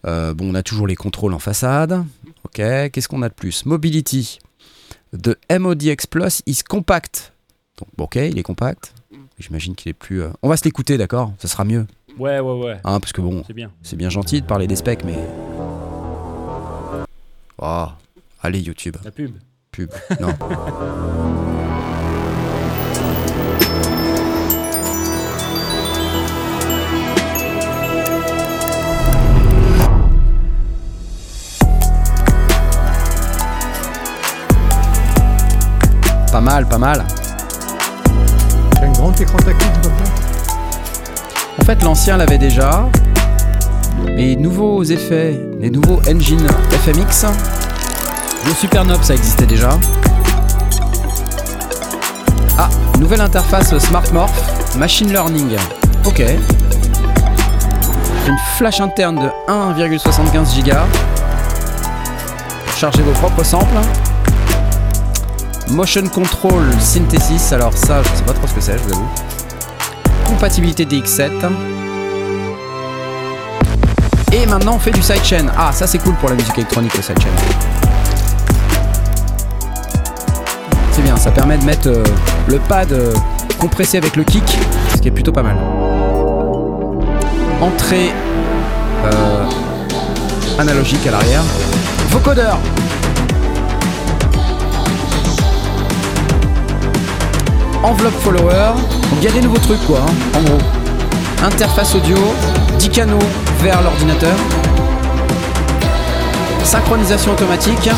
Euh, 0.06 0.32
bon, 0.32 0.50
on 0.50 0.54
a 0.54 0.62
toujours 0.62 0.86
les 0.86 0.96
contrôles 0.96 1.34
en 1.34 1.38
façade. 1.38 2.04
Ok, 2.44 2.54
qu'est-ce 2.56 3.08
qu'on 3.08 3.22
a 3.22 3.28
de 3.28 3.34
plus? 3.34 3.66
Mobility. 3.66 4.38
The 5.12 5.36
MODX 5.58 6.06
Plus 6.06 6.42
is 6.46 6.61
compact. 6.66 7.32
Donc, 7.78 7.88
bon, 7.96 8.04
ok, 8.04 8.16
il 8.16 8.38
est 8.38 8.42
compact. 8.42 8.94
J'imagine 9.38 9.74
qu'il 9.74 9.90
est 9.90 9.94
plus. 9.94 10.22
euh, 10.22 10.30
On 10.42 10.48
va 10.48 10.56
se 10.56 10.64
l'écouter, 10.64 10.96
d'accord? 10.98 11.32
Ça 11.38 11.48
sera 11.48 11.64
mieux. 11.64 11.86
Ouais, 12.18 12.40
ouais, 12.40 12.64
ouais. 12.64 12.76
Hein, 12.84 13.00
parce 13.00 13.12
que 13.12 13.20
bon, 13.20 13.42
C'est 13.46 13.52
bien. 13.54 13.70
c'est 13.82 13.96
bien 13.96 14.11
gentil 14.11 14.40
de 14.40 14.46
parler 14.46 14.66
des 14.66 14.76
specs, 14.76 15.04
mais. 15.04 15.16
Oh, 17.62 17.88
allez, 18.42 18.61
YouTube. 18.61 18.96
La 19.04 19.11
pub. 19.11 19.32
Pub. 19.70 19.90
Non. 20.18 20.34
Pas 36.32 36.40
mal, 36.40 36.64
pas 36.68 36.78
mal. 36.78 37.04
Un 38.80 38.92
grand 38.92 39.20
écran 39.20 39.36
tactile. 39.38 39.68
En 41.61 41.64
fait, 41.64 41.82
l'ancien 41.82 42.16
l'avait 42.16 42.38
déjà. 42.38 42.88
Les 44.16 44.36
nouveaux 44.36 44.82
effets, 44.82 45.41
les 45.61 45.70
nouveaux 45.70 46.01
engines 46.09 46.47
FMX. 46.70 47.26
Le 48.47 48.55
Supernob, 48.55 49.03
ça 49.03 49.14
existait 49.14 49.47
déjà. 49.47 49.78
Ah, 52.59 52.68
nouvelle 52.99 53.20
interface 53.20 53.76
Smart 53.78 54.05
Morph, 54.12 54.76
Machine 54.76 55.11
Learning. 55.11 55.57
Ok. 56.05 56.22
Une 58.26 58.38
flash 58.57 58.80
interne 58.80 59.16
de 59.16 59.28
1,75 59.53 60.64
Go. 60.64 60.70
Pour 62.66 62.76
charger 62.76 63.03
vos 63.03 63.12
propres 63.12 63.45
samples. 63.45 63.78
Motion 65.70 66.07
Control 66.09 66.64
Synthesis, 66.80 67.53
alors 67.53 67.72
ça, 67.76 68.03
je 68.03 68.09
sais 68.18 68.24
pas 68.24 68.32
trop 68.32 68.47
ce 68.47 68.55
que 68.55 68.61
c'est, 68.61 68.76
je 68.78 68.82
vous 68.82 68.93
avoue 68.93 69.09
compatibilité 70.30 70.86
DX7. 70.86 71.32
Et 74.41 74.47
maintenant 74.47 74.76
on 74.76 74.78
fait 74.78 74.91
du 74.91 75.03
sidechain. 75.03 75.47
Ah 75.55 75.70
ça 75.70 75.86
c'est 75.86 75.99
cool 75.99 76.14
pour 76.14 76.30
la 76.30 76.34
musique 76.34 76.57
électronique 76.57 76.97
le 76.97 77.03
sidechain. 77.03 77.28
C'est 80.93 81.03
bien, 81.03 81.14
ça 81.16 81.30
permet 81.30 81.59
de 81.59 81.64
mettre 81.64 81.88
euh, 81.88 82.03
le 82.49 82.59
pad 82.59 82.91
euh, 82.93 83.12
compressé 83.59 83.99
avec 83.99 84.16
le 84.16 84.24
kick, 84.24 84.59
ce 84.95 85.01
qui 85.01 85.09
est 85.09 85.11
plutôt 85.11 85.32
pas 85.32 85.43
mal. 85.43 85.57
Entrée 87.61 88.12
euh, 89.05 89.45
analogique 90.59 91.07
à 91.07 91.11
l'arrière. 91.11 91.43
Vocodeur 92.09 92.59
Enveloppe 97.82 98.20
follower. 98.22 98.72
Il 99.18 99.22
y 99.22 99.28
a 99.28 99.32
des 99.32 99.43
nouveaux 99.43 99.59
trucs 99.59 99.86
quoi, 99.86 99.99
hein, 99.99 100.38
en 100.38 100.43
gros. 100.43 100.80
Interface 101.43 101.95
audio, 101.95 102.16
10 102.78 102.91
canaux 102.91 103.18
vers 103.61 103.80
l'ordinateur. 103.82 104.34
Synchronisation 106.62 107.32
automatique. 107.32 107.88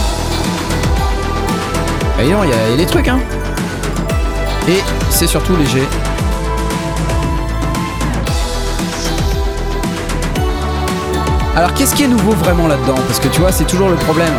Et 2.20 2.28
non, 2.30 2.45
il 2.45 2.51
y, 2.51 2.53
a- 2.53 2.66
il 2.68 2.70
y 2.70 2.74
a 2.74 2.76
des 2.76 2.86
trucs 2.86 3.09
hein. 3.09 3.18
Et 4.68 4.80
c'est 5.11 5.26
surtout 5.26 5.57
léger. 5.57 5.86
Alors 11.57 11.72
qu'est-ce 11.74 11.95
qui 11.95 12.05
est 12.05 12.09
nouveau 12.09 12.32
vraiment 12.32 12.66
là-dedans? 12.66 12.95
Parce 13.07 13.18
que 13.20 13.28
tu 13.28 13.40
vois, 13.40 13.53
c'est 13.53 13.66
toujours 13.66 13.90
le 13.90 13.97
problème. 13.97 14.32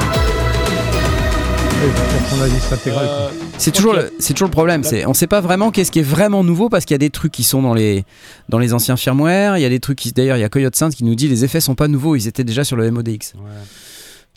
Euh, 1.83 3.29
C'est 3.57 3.71
toujours, 3.71 3.93
le, 3.93 4.11
c'est 4.19 4.33
toujours 4.33 4.47
le 4.47 4.51
problème. 4.53 4.83
C'est, 4.83 5.05
on 5.05 5.13
sait 5.13 5.27
pas 5.27 5.41
vraiment 5.41 5.71
qu'est-ce 5.71 5.91
qui 5.91 5.99
est 5.99 6.03
vraiment 6.03 6.43
nouveau 6.43 6.69
parce 6.69 6.85
qu'il 6.85 6.93
y 6.93 6.95
a 6.95 6.99
des 6.99 7.09
trucs 7.09 7.31
qui 7.31 7.43
sont 7.43 7.61
dans 7.61 7.73
les, 7.73 8.05
dans 8.49 8.57
les 8.59 8.73
anciens 8.73 8.95
firmware. 8.95 9.57
Il 9.57 9.61
y 9.61 9.65
a 9.65 9.69
des 9.69 9.79
trucs 9.79 9.97
qui, 9.97 10.11
d'ailleurs, 10.11 10.37
il 10.37 10.41
y 10.41 10.43
a 10.45 10.49
Coyote 10.49 10.75
Saint 10.75 10.89
qui 10.89 11.03
nous 11.03 11.15
dit 11.15 11.27
les 11.27 11.43
effets 11.43 11.59
sont 11.61 11.75
pas 11.75 11.87
nouveaux. 11.87 12.15
Ils 12.15 12.27
étaient 12.27 12.43
déjà 12.43 12.63
sur 12.63 12.75
le 12.77 12.89
MODX. 12.89 13.33
ouais. 13.35 13.41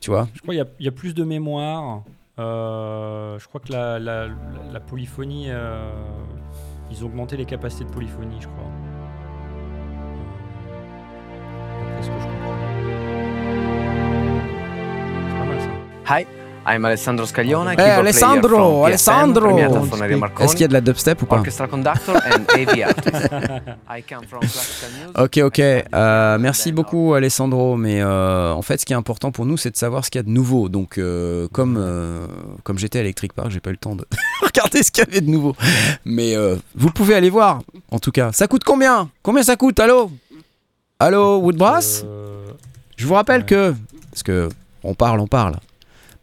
Tu 0.00 0.10
vois? 0.10 0.28
Je 0.34 0.40
crois 0.42 0.54
qu'il 0.54 0.58
y 0.58 0.62
a- 0.62 0.66
il 0.80 0.84
y, 0.84 0.88
a 0.88 0.92
plus 0.92 1.14
de 1.14 1.24
mémoire. 1.24 2.02
Euh, 2.38 3.38
je 3.38 3.46
crois 3.48 3.60
que 3.66 3.72
la, 3.72 3.98
la- 3.98 4.26
la- 4.26 4.32
la 4.72 4.80
polyphonie, 4.80 5.46
euh, 5.48 5.88
ils 6.90 7.02
ont 7.02 7.06
augmenté 7.06 7.36
les 7.36 7.46
capacités 7.46 7.84
de 7.84 7.90
polyphonie, 7.90 8.36
je 8.40 8.46
crois. 8.46 8.70
Ce 12.02 12.06
que 12.08 12.12
je 12.12 12.24
comprends. 12.24 12.56
C'est 15.28 15.38
pas 15.38 15.44
mal 15.46 15.60
ça. 15.60 16.20
Hi, 16.20 16.26
I'm 16.68 16.84
Alessandro 16.84 17.24
Scaglione, 17.26 17.74
Eh, 17.78 17.80
Alessandro, 17.80 18.84
Alessandro. 18.84 19.56
Est-ce 20.40 20.52
qu'il 20.52 20.62
y 20.62 20.64
a 20.64 20.68
de 20.68 20.72
la 20.72 20.80
dubstep 20.80 21.22
ou 21.22 21.26
pas? 21.26 21.36
Orchestra 21.36 21.68
conductor 21.68 22.16
and 22.16 22.44
AV 22.54 22.82
artist. 22.82 23.30
I 23.88 24.02
come 24.02 24.26
from 24.26 24.40
classical 24.40 24.90
music. 24.98 25.18
Ok, 25.18 25.38
ok. 25.44 25.60
Euh, 25.60 26.38
merci 26.40 26.72
beaucoup, 26.72 27.14
Alessandro. 27.14 27.76
Mais 27.76 28.00
euh, 28.02 28.52
en 28.52 28.62
fait, 28.62 28.78
ce 28.80 28.84
qui 28.86 28.92
est 28.92 28.96
important 28.96 29.30
pour 29.30 29.46
nous, 29.46 29.56
c'est 29.56 29.70
de 29.70 29.76
savoir 29.76 30.04
ce 30.04 30.10
qu'il 30.10 30.18
y 30.18 30.24
a 30.24 30.24
de 30.24 30.30
nouveau. 30.30 30.68
Donc, 30.68 30.98
euh, 30.98 31.46
comme, 31.52 31.80
comme 32.64 32.78
j'étais 32.78 32.98
à 32.98 33.02
Electric 33.02 33.32
Park, 33.32 33.50
j'ai 33.50 33.60
pas 33.60 33.70
eu 33.70 33.74
le 33.74 33.78
temps 33.78 33.94
de 33.94 34.04
regarder 34.42 34.82
ce 34.82 34.90
qu'il 34.90 35.04
y 35.04 35.06
avait 35.06 35.20
de 35.20 35.30
nouveau. 35.30 35.54
Mais 36.04 36.34
vous 36.74 36.90
pouvez 36.90 37.14
aller 37.14 37.30
voir, 37.30 37.60
en 37.92 37.98
tout 38.00 38.10
cas. 38.10 38.32
Ça 38.32 38.48
coûte 38.48 38.64
combien? 38.64 39.08
Combien 39.22 39.42
ça 39.44 39.54
coûte? 39.56 39.78
Allô? 39.78 40.10
Allô, 40.98 41.38
Woodbrass? 41.38 42.02
Euh, 42.04 42.46
Je 42.96 43.06
vous 43.06 43.14
rappelle 43.14 43.42
ouais. 43.42 43.46
que, 43.46 43.74
parce 44.10 44.22
que 44.22 44.48
on 44.82 44.94
parle, 44.94 45.20
on 45.20 45.26
parle, 45.26 45.56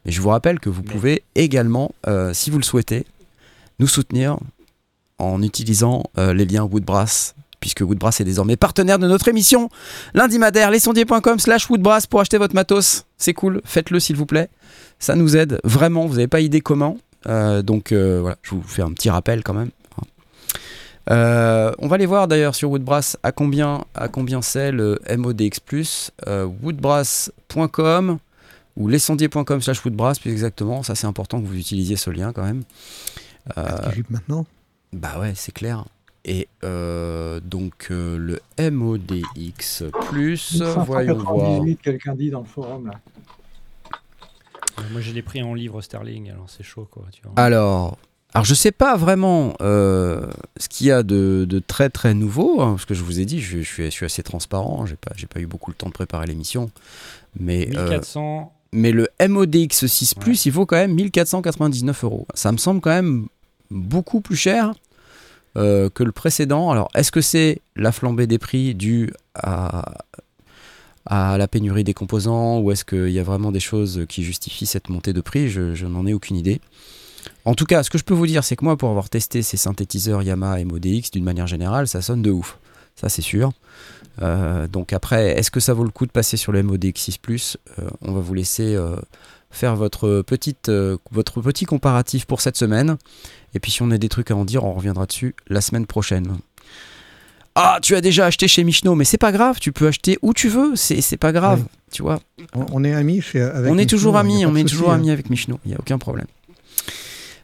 mais 0.04 0.12
je 0.12 0.20
vous 0.20 0.28
rappelle 0.28 0.60
que 0.60 0.68
vous 0.68 0.82
pouvez 0.82 1.22
également, 1.34 1.92
euh, 2.06 2.32
si 2.34 2.50
vous 2.50 2.58
le 2.58 2.64
souhaitez, 2.64 3.06
nous 3.78 3.86
soutenir 3.86 4.38
en 5.18 5.42
utilisant 5.42 6.04
euh, 6.18 6.34
les 6.34 6.44
liens 6.44 6.64
Woodbrass, 6.64 7.34
puisque 7.60 7.80
Woodbrass 7.80 8.20
est 8.20 8.24
désormais 8.24 8.56
partenaire 8.56 8.98
de 8.98 9.06
notre 9.06 9.28
émission. 9.28 9.70
Lundi 10.12 10.38
Madère, 10.38 10.70
lesondiers.com 10.70 11.38
slash 11.38 11.70
Woodbrass 11.70 12.06
pour 12.06 12.20
acheter 12.20 12.38
votre 12.38 12.54
matos. 12.54 13.04
C'est 13.16 13.34
cool, 13.34 13.60
faites-le 13.64 14.00
s'il 14.00 14.16
vous 14.16 14.26
plaît. 14.26 14.48
Ça 14.98 15.16
nous 15.16 15.36
aide 15.36 15.60
vraiment, 15.64 16.06
vous 16.06 16.14
n'avez 16.14 16.28
pas 16.28 16.40
idée 16.40 16.60
comment. 16.60 16.98
Euh, 17.26 17.62
donc 17.62 17.92
voilà, 17.92 18.36
je 18.42 18.54
vous 18.54 18.62
fais 18.62 18.82
un 18.82 18.92
petit 18.92 19.10
rappel 19.10 19.42
quand 19.42 19.54
même. 19.54 19.70
Euh, 21.10 21.72
on 21.78 21.88
va 21.88 21.96
aller 21.96 22.06
voir 22.06 22.28
d'ailleurs 22.28 22.54
sur 22.54 22.70
Woodbrass 22.70 23.18
à 23.22 23.32
combien, 23.32 23.84
à 23.94 24.08
combien 24.08 24.42
c'est 24.42 24.72
le 24.72 24.98
MODX+. 25.16 25.60
Euh, 26.26 26.46
woodbrass.com 26.62 28.18
ou 28.76 28.88
lescendier.com 28.88 29.60
slash 29.60 29.84
woodbrass 29.84 30.18
plus 30.18 30.30
exactement. 30.30 30.82
Ça 30.82 30.94
c'est 30.94 31.06
important 31.06 31.40
que 31.40 31.46
vous 31.46 31.56
utilisiez 31.58 31.96
ce 31.96 32.10
lien 32.10 32.32
quand 32.32 32.44
même. 32.44 32.62
Euh, 33.56 33.78
maintenant? 34.10 34.46
Bah 34.92 35.18
ouais, 35.20 35.32
c'est 35.34 35.52
clair. 35.52 35.84
Et 36.24 36.48
euh, 36.62 37.38
donc 37.40 37.88
euh, 37.90 38.16
le 38.16 38.40
MODX+, 38.70 39.82
voyons 40.86 41.18
voir. 41.18 41.46
598, 41.46 41.80
quelqu'un 41.82 42.14
dit 42.14 42.30
dans 42.30 42.40
le 42.40 42.46
forum 42.46 42.86
là. 42.86 42.94
Euh, 44.78 44.82
Moi, 44.90 45.00
j'ai 45.00 45.12
les 45.12 45.22
prix 45.22 45.42
en 45.42 45.54
livres 45.54 45.82
sterling, 45.82 46.30
alors 46.30 46.46
c'est 46.48 46.62
chaud, 46.64 46.88
quoi. 46.90 47.04
Tu 47.12 47.20
vois. 47.22 47.32
Alors, 47.36 47.98
alors 48.32 48.44
je 48.44 48.54
sais 48.54 48.72
pas 48.72 48.96
vraiment 48.96 49.54
euh, 49.60 50.26
ce 50.56 50.68
qu'il 50.68 50.86
y 50.86 50.90
a 50.90 51.02
de, 51.02 51.46
de 51.48 51.58
très 51.58 51.90
très 51.90 52.14
nouveau, 52.14 52.60
hein, 52.62 52.72
parce 52.72 52.86
que 52.86 52.94
je 52.94 53.04
vous 53.04 53.20
ai 53.20 53.26
dit, 53.26 53.40
je, 53.40 53.58
je 53.58 53.62
suis, 53.62 53.84
je 53.84 53.90
suis 53.90 54.06
assez 54.06 54.22
transparent, 54.22 54.86
j'ai 54.86 54.96
pas, 54.96 55.12
j'ai 55.16 55.26
pas 55.26 55.40
eu 55.40 55.46
beaucoup 55.46 55.70
le 55.70 55.76
temps 55.76 55.88
de 55.88 55.92
préparer 55.92 56.26
l'émission, 56.26 56.70
mais, 57.38 57.68
euh, 57.76 57.82
1400. 57.90 58.52
Mais 58.74 58.90
le 58.90 59.08
MODX 59.26 59.86
6 59.86 60.14
Plus, 60.14 60.46
il 60.46 60.50
vaut 60.50 60.66
quand 60.66 60.76
même 60.76 60.94
1499 60.94 62.04
euros. 62.04 62.26
Ça 62.34 62.52
me 62.52 62.56
semble 62.58 62.80
quand 62.80 62.90
même 62.90 63.28
beaucoup 63.70 64.20
plus 64.20 64.36
cher 64.36 64.74
euh, 65.56 65.88
que 65.88 66.02
le 66.02 66.12
précédent. 66.12 66.70
Alors, 66.70 66.88
est-ce 66.94 67.12
que 67.12 67.20
c'est 67.20 67.62
la 67.76 67.92
flambée 67.92 68.26
des 68.26 68.38
prix 68.38 68.74
due 68.74 69.12
à, 69.34 69.94
à 71.06 71.38
la 71.38 71.48
pénurie 71.48 71.84
des 71.84 71.94
composants 71.94 72.58
ou 72.58 72.72
est-ce 72.72 72.84
qu'il 72.84 73.10
y 73.10 73.20
a 73.20 73.22
vraiment 73.22 73.52
des 73.52 73.60
choses 73.60 74.04
qui 74.08 74.24
justifient 74.24 74.66
cette 74.66 74.88
montée 74.88 75.12
de 75.12 75.20
prix? 75.20 75.48
Je, 75.48 75.74
je 75.74 75.86
n'en 75.86 76.04
ai 76.06 76.12
aucune 76.12 76.36
idée. 76.36 76.60
En 77.44 77.54
tout 77.54 77.66
cas, 77.66 77.82
ce 77.82 77.90
que 77.90 77.98
je 77.98 78.04
peux 78.04 78.14
vous 78.14 78.26
dire, 78.26 78.42
c'est 78.42 78.56
que 78.56 78.64
moi, 78.64 78.76
pour 78.76 78.90
avoir 78.90 79.08
testé 79.08 79.42
ces 79.42 79.56
synthétiseurs 79.56 80.22
Yamaha 80.22 80.60
et 80.60 80.64
MODX, 80.64 81.10
d'une 81.12 81.24
manière 81.24 81.46
générale, 81.46 81.86
ça 81.86 82.02
sonne 82.02 82.22
de 82.22 82.30
ouf. 82.30 82.58
Ça, 82.96 83.08
c'est 83.08 83.22
sûr. 83.22 83.52
Euh, 84.22 84.66
donc 84.68 84.92
après, 84.92 85.38
est-ce 85.38 85.50
que 85.50 85.60
ça 85.60 85.74
vaut 85.74 85.84
le 85.84 85.90
coup 85.90 86.06
de 86.06 86.12
passer 86.12 86.36
sur 86.36 86.52
le 86.52 86.62
MODX 86.62 86.92
6 87.00 87.18
Plus? 87.18 87.56
Euh, 87.78 87.88
On 88.02 88.12
va 88.12 88.20
vous 88.20 88.34
laisser 88.34 88.74
euh, 88.74 88.96
faire 89.50 89.76
votre, 89.76 90.22
petite, 90.22 90.70
votre 91.10 91.40
petit 91.40 91.64
comparatif 91.64 92.24
pour 92.26 92.40
cette 92.40 92.56
semaine. 92.56 92.96
Et 93.54 93.60
puis 93.60 93.70
si 93.70 93.82
on 93.82 93.90
a 93.90 93.98
des 93.98 94.08
trucs 94.08 94.30
à 94.30 94.36
en 94.36 94.44
dire, 94.44 94.64
on 94.64 94.72
reviendra 94.72 95.06
dessus 95.06 95.34
la 95.48 95.60
semaine 95.60 95.86
prochaine. 95.86 96.36
Ah, 97.56 97.78
tu 97.80 97.94
as 97.94 98.00
déjà 98.00 98.26
acheté 98.26 98.48
chez 98.48 98.64
Michno, 98.64 98.96
mais 98.96 99.04
c'est 99.04 99.16
pas 99.16 99.30
grave, 99.30 99.60
tu 99.60 99.70
peux 99.70 99.86
acheter 99.86 100.18
où 100.22 100.34
tu 100.34 100.48
veux, 100.48 100.74
c'est 100.74 101.16
pas 101.16 101.30
grave, 101.30 101.60
Ouais. 101.60 101.66
tu 101.92 102.02
vois. 102.02 102.18
On, 102.52 102.66
on 102.72 102.82
est 102.84 102.92
amis 102.92 103.20
chez, 103.20 103.40
avec 103.42 103.70
on 103.70 103.74
est 103.78 103.82
Michno, 103.84 103.96
toujours 103.96 104.16
a 104.16 104.20
amis, 104.20 104.44
on 104.44 104.56
est 104.56 104.64
toujours 104.68 104.90
hein. 104.90 104.96
amis 104.96 105.12
avec 105.12 105.30
Michno, 105.30 105.60
il 105.64 105.68
n'y 105.68 105.74
a 105.76 105.78
aucun 105.78 105.98
problème. 105.98 106.26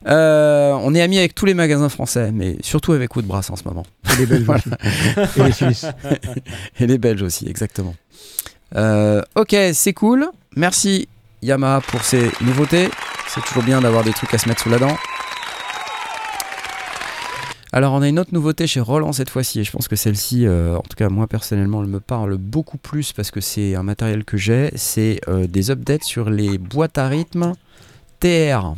Euh, 0.07 0.73
on 0.83 0.95
est 0.95 1.03
amis 1.03 1.19
avec 1.19 1.35
tous 1.35 1.45
les 1.45 1.55
magasins 1.55 1.89
français, 1.89 2.33
mais 2.33 2.57
surtout 2.63 2.93
avec 2.93 3.15
Woodbrass 3.15 3.51
en 3.51 3.57
ce 3.57 3.65
moment. 3.65 3.85
Et 4.13 4.17
les 4.17 4.27
Belges 4.27 4.49
aussi. 4.49 4.71
Et 5.37 5.43
les 5.43 5.53
Suisses. 5.53 5.87
Et 6.79 6.87
les 6.87 6.99
Belges 6.99 7.23
aussi, 7.23 7.49
exactement. 7.49 7.95
Euh, 8.77 9.23
ok, 9.35 9.55
c'est 9.73 9.93
cool. 9.93 10.29
Merci 10.57 11.09
Yamaha 11.43 11.81
pour 11.81 12.03
ces 12.03 12.31
nouveautés. 12.41 12.89
C'est 13.29 13.43
toujours 13.43 13.63
bien 13.63 13.81
d'avoir 13.81 14.05
des 14.05 14.13
trucs 14.13 14.33
à 14.35 14.39
se 14.39 14.49
mettre 14.49 14.63
sous 14.63 14.71
la 14.71 14.79
dent. 14.79 14.97
Alors 17.73 17.93
on 17.93 18.03
a 18.03 18.09
une 18.09 18.19
autre 18.19 18.35
nouveauté 18.35 18.67
chez 18.67 18.81
Roland 18.81 19.13
cette 19.13 19.31
fois-ci 19.31 19.61
et 19.61 19.65
je 19.65 19.71
pense 19.71 19.87
que 19.87 19.95
celle-ci, 19.95 20.45
euh, 20.45 20.77
en 20.77 20.83
tout 20.83 20.97
cas 20.97 21.09
moi 21.09 21.29
personnellement, 21.29 21.83
elle 21.83 21.89
me 21.89 22.01
parle 22.01 22.37
beaucoup 22.37 22.79
plus 22.79 23.13
parce 23.13 23.31
que 23.31 23.41
c'est 23.41 23.77
un 23.77 23.85
matériel 23.85 24.25
que 24.25 24.37
j'ai. 24.37 24.71
C'est 24.75 25.21
euh, 25.29 25.47
des 25.47 25.71
updates 25.71 26.03
sur 26.03 26.31
les 26.31 26.59
boîtes 26.59 26.99
à 26.99 27.07
rythme 27.07 27.53
TR. 28.19 28.75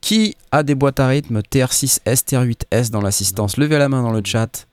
Qui 0.00 0.36
a 0.50 0.62
des 0.62 0.74
boîtes 0.74 1.00
à 1.00 1.08
rythme 1.08 1.40
TR6S, 1.40 2.24
TR8S 2.24 2.90
dans 2.90 3.00
l'assistance? 3.00 3.56
Levez 3.56 3.78
la 3.78 3.88
main 3.88 4.02
dans 4.02 4.12
le 4.12 4.22
chat. 4.24 4.66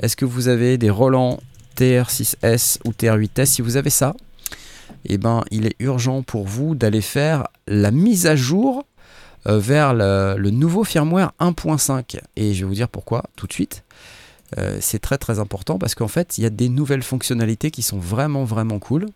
Est-ce 0.00 0.16
que 0.16 0.24
vous 0.24 0.48
avez 0.48 0.78
des 0.78 0.90
Roland 0.90 1.38
TR6S 1.76 2.78
ou 2.84 2.90
TR8S 2.90 3.44
Si 3.44 3.62
vous 3.62 3.76
avez 3.76 3.90
ça, 3.90 4.14
eh 5.04 5.18
ben, 5.18 5.44
il 5.50 5.66
est 5.66 5.76
urgent 5.78 6.22
pour 6.22 6.46
vous 6.46 6.74
d'aller 6.74 7.02
faire 7.02 7.46
la 7.66 7.90
mise 7.90 8.26
à 8.26 8.36
jour 8.36 8.84
euh, 9.46 9.58
vers 9.58 9.94
le, 9.94 10.50
nouveau 10.50 10.84
firmware 10.84 11.32
1.5. 11.40 12.18
Et 12.36 12.54
je 12.54 12.60
vais 12.60 12.68
vous 12.68 12.74
dire 12.74 12.88
pourquoi 12.88 13.24
tout 13.36 13.46
de 13.46 13.52
suite. 13.52 13.84
Euh, 14.58 14.78
c'est 14.80 14.98
très 14.98 15.16
très 15.16 15.38
important 15.38 15.78
parce 15.78 15.94
qu'en 15.94 16.08
fait, 16.08 16.36
il 16.38 16.42
y 16.42 16.46
a 16.46 16.50
des 16.50 16.68
nouvelles 16.68 17.02
fonctionnalités 17.02 17.70
qui 17.70 17.82
sont 17.82 17.98
vraiment 17.98 18.44
vraiment 18.44 18.78
cool. 18.78 19.06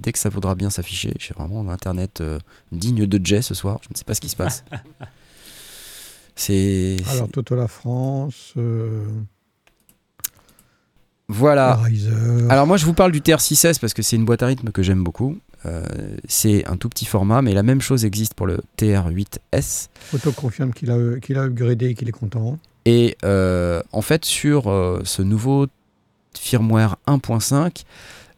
Dès 0.00 0.12
que 0.12 0.18
ça 0.18 0.28
voudra 0.28 0.54
bien 0.54 0.70
s'afficher, 0.70 1.12
j'ai 1.18 1.34
vraiment 1.34 1.60
un 1.60 1.68
internet 1.68 2.20
euh, 2.20 2.38
digne 2.72 3.06
de 3.06 3.20
Jay 3.24 3.42
ce 3.42 3.54
soir. 3.54 3.78
Je 3.82 3.88
ne 3.92 3.96
sais 3.96 4.04
pas 4.04 4.14
ce 4.14 4.20
qui 4.20 4.28
se 4.28 4.36
passe. 4.36 4.64
C'est 6.36 6.96
Alors, 7.10 7.28
Toto 7.28 7.54
la 7.54 7.68
France, 7.68 8.54
euh, 8.56 9.04
voilà. 11.28 11.76
Riser. 11.76 12.10
Alors 12.48 12.66
moi 12.66 12.76
je 12.76 12.84
vous 12.84 12.94
parle 12.94 13.12
du 13.12 13.20
TR6S 13.20 13.78
parce 13.78 13.94
que 13.94 14.02
c'est 14.02 14.16
une 14.16 14.24
boîte 14.24 14.42
à 14.42 14.46
rythme 14.46 14.70
que 14.70 14.82
j'aime 14.82 15.04
beaucoup. 15.04 15.38
Euh, 15.64 15.84
c'est 16.26 16.66
un 16.66 16.76
tout 16.76 16.88
petit 16.88 17.04
format, 17.04 17.40
mais 17.40 17.52
la 17.52 17.62
même 17.62 17.80
chose 17.80 18.04
existe 18.04 18.34
pour 18.34 18.46
le 18.46 18.60
TR8S. 18.78 19.88
Toto 20.10 20.32
confirme 20.32 20.72
qu'il 20.72 20.90
a, 20.90 21.20
qu'il 21.20 21.38
a 21.38 21.42
upgradé 21.42 21.90
et 21.90 21.94
qu'il 21.94 22.08
est 22.08 22.12
content. 22.12 22.58
Et 22.84 23.16
euh, 23.24 23.80
en 23.92 24.02
fait, 24.02 24.24
sur 24.24 24.68
euh, 24.68 25.02
ce 25.04 25.22
nouveau 25.22 25.66
firmware 26.36 26.96
1.5, 27.06 27.84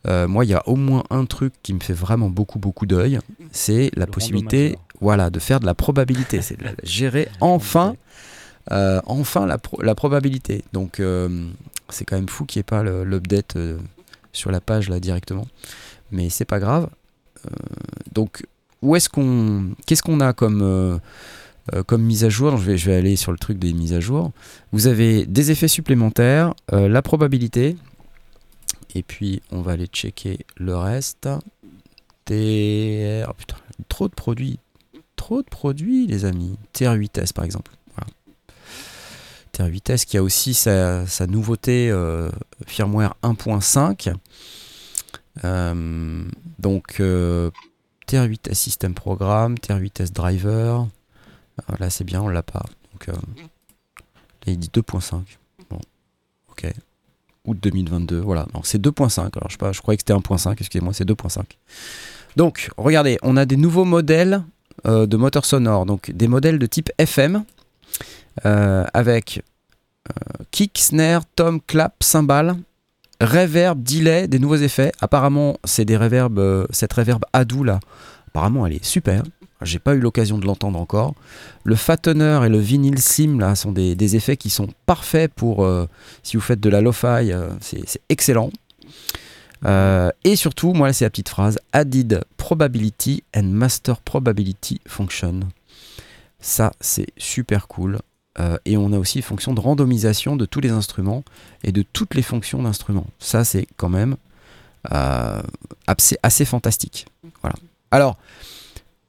euh, 0.07 0.26
moi, 0.28 0.44
il 0.44 0.50
y 0.50 0.55
a 0.55 0.66
au 0.68 0.76
moins 0.76 1.05
un 1.11 1.24
truc 1.26 1.53
qui 1.62 1.72
me 1.74 1.80
fait 1.80 1.92
vraiment 1.92 2.28
beaucoup, 2.30 2.59
beaucoup 2.59 2.86
d'œil. 2.86 3.18
C'est 3.53 3.90
la 3.94 4.07
Le 4.07 4.11
possibilité 4.11 4.59
randomateur. 4.68 4.86
voilà, 5.00 5.30
de 5.30 5.38
faire 5.38 5.61
de 5.61 5.66
la 5.66 5.74
probabilité. 5.74 6.42
C'est 6.42 6.59
de 6.59 6.66
gérer 6.82 7.28
enfin 7.40 7.94
Euh, 8.70 9.00
enfin, 9.07 9.44
la, 9.46 9.59
pro- 9.59 9.82
la 9.82 9.94
probabilité. 9.96 10.62
Donc, 10.72 11.00
euh, 11.00 11.46
c'est 11.88 12.05
quand 12.05 12.14
même 12.16 12.28
fou 12.28 12.44
qu'il 12.44 12.59
n'y 12.59 12.61
ait 12.61 12.64
pas 12.64 12.82
l'update 12.84 13.57
sur 14.32 14.50
la 14.53 14.61
page 14.61 14.88
là 14.88 15.00
directement. 15.00 15.46
Mais 16.12 16.30
c'est 16.30 16.44
pas 16.44 16.61
grave. 16.61 16.88
Donc, 18.14 18.44
où 18.82 18.94
est-ce 18.96 19.09
qu'on, 19.09 19.70
qu'est-ce 19.86 20.03
qu'on 20.03 20.20
a 20.20 20.32
comme 20.32 20.62
euh, 20.62 20.98
comme 21.86 22.03
mise 22.03 22.24
à 22.24 22.28
jour? 22.28 22.57
Je 22.57 22.64
vais, 22.70 22.78
je 22.78 22.90
vais 22.90 22.96
aller 22.96 23.16
sur 23.16 23.32
le 23.32 23.38
truc 23.38 23.59
des 23.59 23.72
mises 23.72 23.92
à 23.94 24.00
jour. 24.00 24.30
Vous 24.72 24.86
avez 24.86 25.26
des 25.26 25.50
effets 25.50 25.68
supplémentaires, 25.68 26.55
euh, 26.72 26.88
la 26.88 27.03
probabilité, 27.03 27.76
et 28.95 29.03
puis 29.03 29.43
on 29.51 29.62
va 29.62 29.72
aller 29.72 29.86
checker 29.86 30.38
le 30.57 30.76
reste. 30.76 31.28
TR, 32.24 33.28
oh 33.28 33.34
putain, 33.34 33.57
trop 33.88 34.09
de 34.09 34.14
produits, 34.14 34.59
trop 35.16 35.43
de 35.43 35.49
produits, 35.49 36.07
les 36.07 36.24
amis. 36.24 36.57
TR8S 36.74 37.32
par 37.32 37.45
exemple. 37.45 37.72
Voilà. 37.97 38.11
TR8S 39.53 40.05
qui 40.05 40.16
a 40.16 40.22
aussi 40.22 40.55
sa, 40.55 41.05
nouveauté 41.26 41.90
euh, 41.90 42.30
firmware 42.66 43.14
1.5. 43.22 44.14
Euh, 45.45 46.24
donc 46.59 47.01
euh, 47.01 47.51
TR8S 48.07 48.55
System 48.55 48.95
Programme, 48.95 49.55
TR8S 49.55 50.12
Driver. 50.12 50.86
Ah, 51.66 51.74
là 51.78 51.90
c'est 51.90 52.05
bien, 52.05 52.22
on 52.22 52.28
l'a 52.28 52.43
pas. 52.43 52.64
Euh, 53.09 53.12
là 53.12 54.47
il 54.47 54.59
dit 54.59 54.70
2.5. 54.72 55.22
Bon, 55.70 55.80
ok. 56.51 56.72
Août 57.45 57.59
2022, 57.61 58.20
voilà. 58.20 58.47
Non, 58.55 58.61
c'est 58.62 58.80
2.5. 58.80 59.20
Alors 59.20 59.49
je 59.49 59.53
sais 59.53 59.59
pas, 59.59 59.72
je 59.72 59.80
croyais 59.80 59.97
que 59.97 60.03
c'était 60.07 60.14
1.5, 60.14 60.53
excusez-moi, 60.53 60.93
c'est 60.93 61.09
2.5. 61.09 61.43
Donc, 62.36 62.70
regardez, 62.76 63.18
on 63.22 63.36
a 63.36 63.45
des 63.45 63.57
nouveaux 63.57 63.84
modèles 63.84 64.43
euh, 64.86 65.07
de 65.07 65.16
moteurs 65.16 65.45
sonores, 65.45 65.86
donc 65.86 66.11
des 66.11 66.28
modèles 66.28 66.59
de 66.59 66.66
type 66.66 66.90
FM 66.99 67.45
euh, 68.47 68.84
avec 68.95 69.43
euh, 70.09 70.45
kick, 70.51 70.78
snare, 70.78 71.22
tom, 71.36 71.61
clap, 71.61 72.03
cymbale, 72.03 72.57
reverb, 73.20 73.82
delay, 73.82 74.28
des 74.28 74.38
nouveaux 74.38 74.57
effets. 74.57 74.93
Apparemment, 75.01 75.59
c'est 75.64 75.84
des 75.84 75.97
reverbs, 75.97 76.66
cette 76.70 76.93
reverb 76.93 77.24
Adou 77.32 77.64
là, 77.64 77.80
apparemment 78.28 78.66
elle 78.66 78.74
est 78.74 78.84
super. 78.84 79.22
J'ai 79.64 79.78
pas 79.78 79.94
eu 79.94 80.00
l'occasion 80.00 80.38
de 80.38 80.46
l'entendre 80.46 80.78
encore. 80.78 81.14
Le 81.64 81.76
fattener 81.76 82.40
et 82.44 82.48
le 82.48 82.58
vinyl 82.58 82.98
sim 82.98 83.38
là 83.38 83.54
sont 83.54 83.72
des, 83.72 84.16
effets 84.16 84.36
qui 84.36 84.50
sont 84.50 84.68
parfaits 84.86 85.32
pour 85.32 85.64
euh, 85.64 85.86
si 86.22 86.36
vous 86.36 86.42
faites 86.42 86.60
de 86.60 86.68
la 86.68 86.80
lo-fi, 86.80 87.32
euh, 87.32 87.50
c'est 87.60 88.00
excellent. 88.08 88.50
Euh, 89.64 90.10
et 90.24 90.34
surtout, 90.34 90.72
moi, 90.72 90.92
c'est 90.92 91.04
la 91.04 91.10
petite 91.10 91.28
phrase 91.28 91.58
Added 91.72 92.24
Probability 92.36 93.22
and 93.36 93.44
Master 93.44 94.00
Probability 94.00 94.80
Function. 94.86 95.40
Ça, 96.40 96.72
c'est 96.80 97.06
super 97.16 97.68
cool. 97.68 97.98
Et 98.64 98.78
on 98.78 98.94
a 98.94 98.98
aussi 98.98 99.18
une 99.18 99.22
fonction 99.22 99.52
de 99.52 99.60
randomisation 99.60 100.36
de 100.36 100.46
tous 100.46 100.60
les 100.60 100.70
instruments 100.70 101.22
et 101.64 101.70
de 101.70 101.82
toutes 101.82 102.14
les 102.14 102.22
fonctions 102.22 102.62
d'instruments. 102.62 103.06
Ça, 103.18 103.44
c'est 103.44 103.66
quand 103.76 103.90
même 103.90 104.16
assez, 105.86 106.16
assez 106.22 106.46
fantastique. 106.46 107.06
Voilà. 107.42 107.54
Alors, 107.90 108.16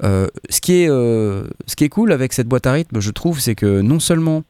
euh, 0.03 0.27
ce, 0.49 0.59
qui 0.59 0.83
est, 0.83 0.89
euh, 0.89 1.43
ce 1.65 1.75
qui 1.75 1.85
est 1.85 1.89
cool 1.89 2.11
avec 2.11 2.33
cette 2.33 2.47
boîte 2.47 2.67
à 2.67 2.73
rythme, 2.73 2.99
je 2.99 3.11
trouve, 3.11 3.39
c'est 3.39 3.55
que 3.55 3.81
non 3.81 3.99
seulement 3.99 4.43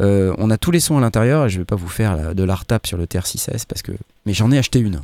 euh, 0.00 0.34
on 0.38 0.50
a 0.50 0.56
tous 0.56 0.70
les 0.70 0.80
sons 0.80 0.96
à 0.96 1.00
l'intérieur, 1.00 1.46
et 1.46 1.50
je 1.50 1.58
vais 1.58 1.64
pas 1.64 1.76
vous 1.76 1.88
faire 1.88 2.34
de 2.34 2.42
la 2.42 2.54
retape 2.54 2.86
sur 2.86 2.96
le 2.96 3.04
TR6S 3.04 3.64
parce 3.68 3.82
que, 3.82 3.92
mais 4.24 4.32
j'en 4.32 4.50
ai 4.50 4.58
acheté 4.58 4.78
une. 4.78 5.00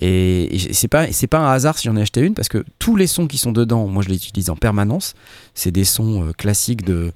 Et, 0.00 0.54
et 0.54 0.72
c'est 0.72 0.86
pas 0.86 1.08
un 1.38 1.50
hasard 1.50 1.76
si 1.76 1.88
j'en 1.88 1.96
ai 1.96 2.02
acheté 2.02 2.20
une 2.20 2.34
parce 2.34 2.48
que 2.48 2.64
tous 2.78 2.94
les 2.94 3.08
sons 3.08 3.26
qui 3.26 3.36
sont 3.36 3.50
dedans, 3.50 3.88
moi 3.88 4.02
je 4.04 4.08
les 4.08 4.14
utilise 4.14 4.48
en 4.48 4.56
permanence. 4.56 5.14
C'est 5.54 5.72
des 5.72 5.84
sons 5.84 6.32
classiques 6.38 6.84
de, 6.84 7.10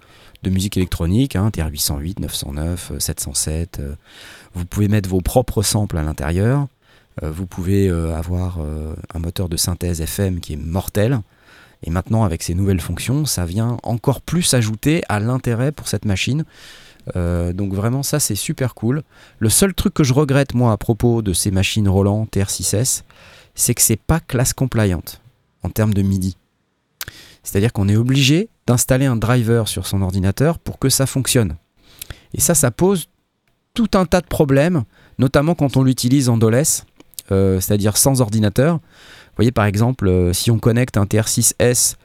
musique 0.45 0.77
électronique, 0.77 1.37
hein, 1.37 1.51
TR-808, 1.51 2.21
909, 2.21 2.91
euh, 2.91 2.99
707. 2.99 3.79
euh. 3.79 3.95
vous 4.55 4.65
pouvez 4.65 4.89
mettre 4.89 5.09
vos 5.09 5.21
propres 5.21 5.63
samples 5.63 5.97
à 5.97 6.03
l'intérieur. 6.03 6.67
Vous 7.21 7.45
pouvez 7.45 7.91
avoir 7.91 8.59
un 9.13 9.19
moteur 9.19 9.51
de 9.51 9.59
synthèse 9.59 10.01
FM 10.01 10.41
qui 10.41 10.55
est 10.55 10.57
mortel. 10.57 11.21
Et 11.85 11.91
maintenant, 11.91 12.25
avec 12.25 12.43
ces 12.43 12.55
nouvelles 12.55 12.81
fonctions, 12.81 13.25
ça 13.25 13.45
vient 13.45 13.77
encore 13.83 14.21
plus 14.21 14.55
ajouter 14.55 15.03
à 15.09 15.21
l'intérêt 15.21 15.73
pour 15.73 15.89
cette 15.89 16.05
machine. 16.05 16.45
Euh, 17.17 17.53
donc 17.53 17.73
vraiment, 17.73 18.03
ça 18.03 18.21
c'est 18.21 18.37
super 18.37 18.75
cool. 18.75 19.03
Le 19.39 19.49
seul 19.49 19.75
truc 19.75 19.95
que 19.95 20.05
je 20.05 20.13
regrette 20.13 20.55
moi 20.55 20.73
à 20.73 20.77
propos 20.77 21.23
de 21.23 21.33
ces 21.33 21.51
machines 21.51 21.89
Roland 21.89 22.27
TR6S, 22.31 23.03
c'est 23.55 23.75
que 23.75 23.83
c'est 23.83 23.97
pas 23.97 24.21
classe 24.21 24.53
compliant 24.53 25.03
en 25.63 25.71
termes 25.71 25.95
de 25.95 26.03
MIDI. 26.03 26.37
C'est-à-dire 27.43 27.73
qu'on 27.73 27.89
est 27.89 27.97
obligé 27.97 28.49
d'installer 28.67 29.07
un 29.07 29.17
driver 29.17 29.67
sur 29.67 29.87
son 29.87 30.03
ordinateur 30.03 30.59
pour 30.59 30.79
que 30.79 30.89
ça 30.89 31.07
fonctionne. 31.07 31.57
Et 32.35 32.41
ça, 32.41 32.55
ça 32.55 32.71
pose 32.71 33.09
tout 33.75 33.91
un 33.95 34.05
tas 34.05 34.21
de 34.21 34.27
problèmes, 34.27 34.85
notamment 35.19 35.55
quand 35.55 35.77
on 35.77 35.83
l'utilise 35.83 36.29
en 36.29 36.37
DOLES, 36.37 36.85
euh, 37.31 37.61
c'est-à-dire 37.61 37.97
sans 37.97 38.21
ordinateur. 38.21 38.81
Vous 39.33 39.37
voyez 39.37 39.53
par 39.53 39.65
exemple, 39.65 40.09
euh, 40.09 40.33
si 40.33 40.51
on 40.51 40.59
connecte 40.59 40.97
un 40.97 41.05
TR6S 41.05 41.97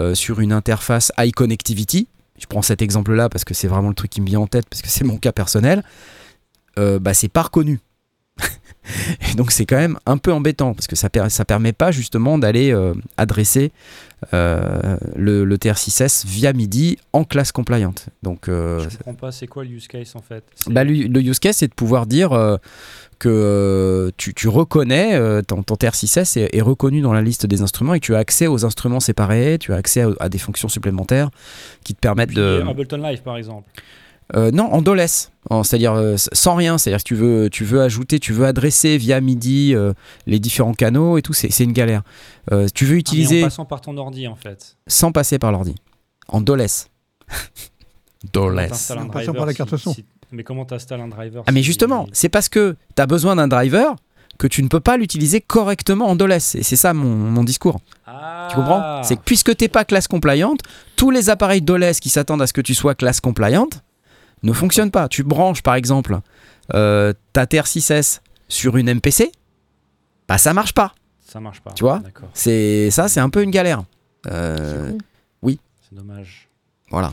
euh, 0.00 0.14
sur 0.14 0.40
une 0.40 0.52
interface 0.52 1.12
High 1.18 1.32
Connectivity, 1.32 2.08
je 2.38 2.46
prends 2.46 2.62
cet 2.62 2.82
exemple-là 2.82 3.28
parce 3.28 3.44
que 3.44 3.52
c'est 3.54 3.68
vraiment 3.68 3.88
le 3.88 3.94
truc 3.94 4.10
qui 4.10 4.20
me 4.20 4.26
vient 4.26 4.40
en 4.40 4.46
tête, 4.46 4.66
parce 4.70 4.80
que 4.82 4.88
c'est 4.88 5.04
mon 5.04 5.16
cas 5.18 5.32
personnel, 5.32 5.82
euh, 6.78 6.98
bah, 7.00 7.14
c'est 7.14 7.28
pas 7.28 7.42
reconnu. 7.42 7.80
Et 9.30 9.34
donc 9.34 9.50
c'est 9.50 9.66
quand 9.66 9.76
même 9.76 9.98
un 10.06 10.16
peu 10.16 10.32
embêtant, 10.32 10.72
parce 10.72 10.86
que 10.86 10.94
ça, 10.96 11.10
per- 11.10 11.28
ça 11.30 11.44
permet 11.44 11.72
pas 11.72 11.90
justement 11.90 12.38
d'aller 12.38 12.72
euh, 12.72 12.94
adresser 13.16 13.72
euh, 14.32 14.96
le, 15.16 15.44
le 15.44 15.56
TR6S 15.56 16.24
via 16.26 16.52
MIDI 16.52 16.96
en 17.12 17.24
classe 17.24 17.50
compliant. 17.52 17.92
Donc 18.22 18.44
Je 18.46 18.88
comprends 18.98 19.14
pas, 19.14 19.32
c'est 19.32 19.46
quoi 19.48 19.64
le 19.64 19.70
use 19.70 19.88
case 19.88 20.12
en 20.14 20.22
fait? 20.22 20.44
bah, 20.68 20.84
le, 20.84 20.92
le 20.92 21.20
use 21.20 21.38
case, 21.40 21.56
c'est 21.56 21.68
de 21.68 21.74
pouvoir 21.74 22.06
dire 22.06 22.30
que 23.18 23.28
euh, 23.28 24.10
tu, 24.16 24.32
tu 24.34 24.48
reconnais, 24.48 25.14
euh, 25.14 25.42
ton, 25.42 25.62
ton 25.62 25.74
TR6S 25.74 26.38
est, 26.38 26.56
est 26.56 26.60
reconnu 26.62 27.00
dans 27.00 27.12
la 27.12 27.22
liste 27.22 27.46
des 27.46 27.62
instruments 27.62 27.94
et 27.94 28.00
que 28.00 28.06
tu 28.06 28.14
as 28.14 28.18
accès 28.18 28.46
aux 28.46 28.64
instruments 28.64 29.00
séparés, 29.00 29.58
tu 29.60 29.72
as 29.72 29.76
accès 29.76 30.02
à, 30.02 30.10
à 30.20 30.28
des 30.28 30.38
fonctions 30.38 30.68
supplémentaires 30.68 31.30
qui 31.84 31.94
te 31.94 32.00
permettent 32.00 32.28
Puis, 32.28 32.36
de... 32.36 32.62
Ableton 32.68 32.98
Live 32.98 33.22
par 33.22 33.36
exemple. 33.36 33.68
Euh, 34.36 34.50
non, 34.50 34.64
en 34.74 34.82
DOLES, 34.82 35.06
c'est-à-dire 35.62 35.94
euh, 35.94 36.16
sans 36.18 36.54
rien, 36.54 36.76
c'est-à-dire 36.76 36.98
que 37.02 37.08
tu 37.08 37.14
veux, 37.14 37.48
tu 37.48 37.64
veux 37.64 37.80
ajouter, 37.80 38.18
tu 38.20 38.34
veux 38.34 38.44
adresser 38.44 38.98
via 38.98 39.22
MIDI 39.22 39.74
euh, 39.74 39.94
les 40.26 40.38
différents 40.38 40.74
canaux 40.74 41.16
et 41.16 41.22
tout, 41.22 41.32
c'est 41.32 41.48
une 41.64 41.72
galère. 41.72 42.02
Euh, 42.52 42.68
tu 42.74 42.84
veux 42.84 42.96
Ah, 42.96 42.98
utiliser 42.98 43.42
en 43.42 43.46
passant 43.46 43.64
par 43.64 43.80
ton 43.80 43.96
ordi 43.96 44.28
en 44.28 44.36
fait. 44.36 44.76
sans 44.86 45.12
passer 45.12 45.38
par 45.38 45.50
l'ordi, 45.50 45.76
en 46.28 46.42
DOLES. 46.42 46.66
DOLES. 48.32 48.70
En 48.98 49.08
passant 49.08 49.32
par 49.32 49.46
la 49.46 49.54
carte 49.54 49.76
son. 49.76 49.94
si- 49.94 50.04
Mais 50.32 50.44
comment 50.44 50.64
t'installes 50.64 51.00
un 51.00 51.08
driver 51.08 51.42
Ah 51.46 51.52
mais 51.52 51.62
justement, 51.62 52.06
c'est 52.12 52.28
parce 52.28 52.48
que 52.48 52.76
tu 52.96 53.02
as 53.02 53.06
besoin 53.06 53.36
d'un 53.36 53.48
driver 53.48 53.96
que 54.38 54.46
tu 54.46 54.62
ne 54.62 54.68
peux 54.68 54.80
pas 54.80 54.96
l'utiliser 54.96 55.40
correctement 55.40 56.06
en 56.06 56.14
DOLES. 56.14 56.54
Et 56.54 56.62
c'est 56.62 56.76
ça 56.76 56.94
mon, 56.94 57.08
mon 57.08 57.42
discours. 57.44 57.80
Ah. 58.06 58.46
Tu 58.50 58.56
comprends? 58.56 59.02
C'est 59.02 59.16
que 59.16 59.22
puisque 59.24 59.56
tu 59.56 59.64
n'es 59.64 59.68
pas 59.68 59.84
classe 59.84 60.06
compliant, 60.06 60.54
tous 60.96 61.10
les 61.10 61.28
appareils 61.30 61.62
DOLES 61.62 61.94
qui 62.00 62.08
s'attendent 62.08 62.42
à 62.42 62.46
ce 62.46 62.52
que 62.52 62.60
tu 62.60 62.74
sois 62.74 62.94
classe 62.94 63.20
compliant 63.20 63.68
ne 64.42 64.52
fonctionnent 64.52 64.92
pas. 64.92 65.08
Tu 65.08 65.24
branches 65.24 65.62
par 65.62 65.74
exemple 65.74 66.20
euh, 66.74 67.12
ta 67.32 67.46
TR6S 67.46 68.20
sur 68.48 68.76
une 68.76 68.92
MPC, 68.94 69.32
bah 70.28 70.38
ça 70.38 70.52
marche 70.54 70.72
pas. 70.72 70.94
Ça 71.26 71.40
marche 71.40 71.60
pas. 71.60 71.72
Tu 71.72 71.82
vois? 71.82 71.98
D'accord. 71.98 72.28
C'est 72.34 72.90
ça, 72.90 73.08
c'est 73.08 73.20
un 73.20 73.30
peu 73.30 73.42
une 73.42 73.50
galère. 73.50 73.82
Euh, 74.26 74.92
C'est 75.44 75.96
dommage. 75.96 76.48
Voilà. 76.90 77.12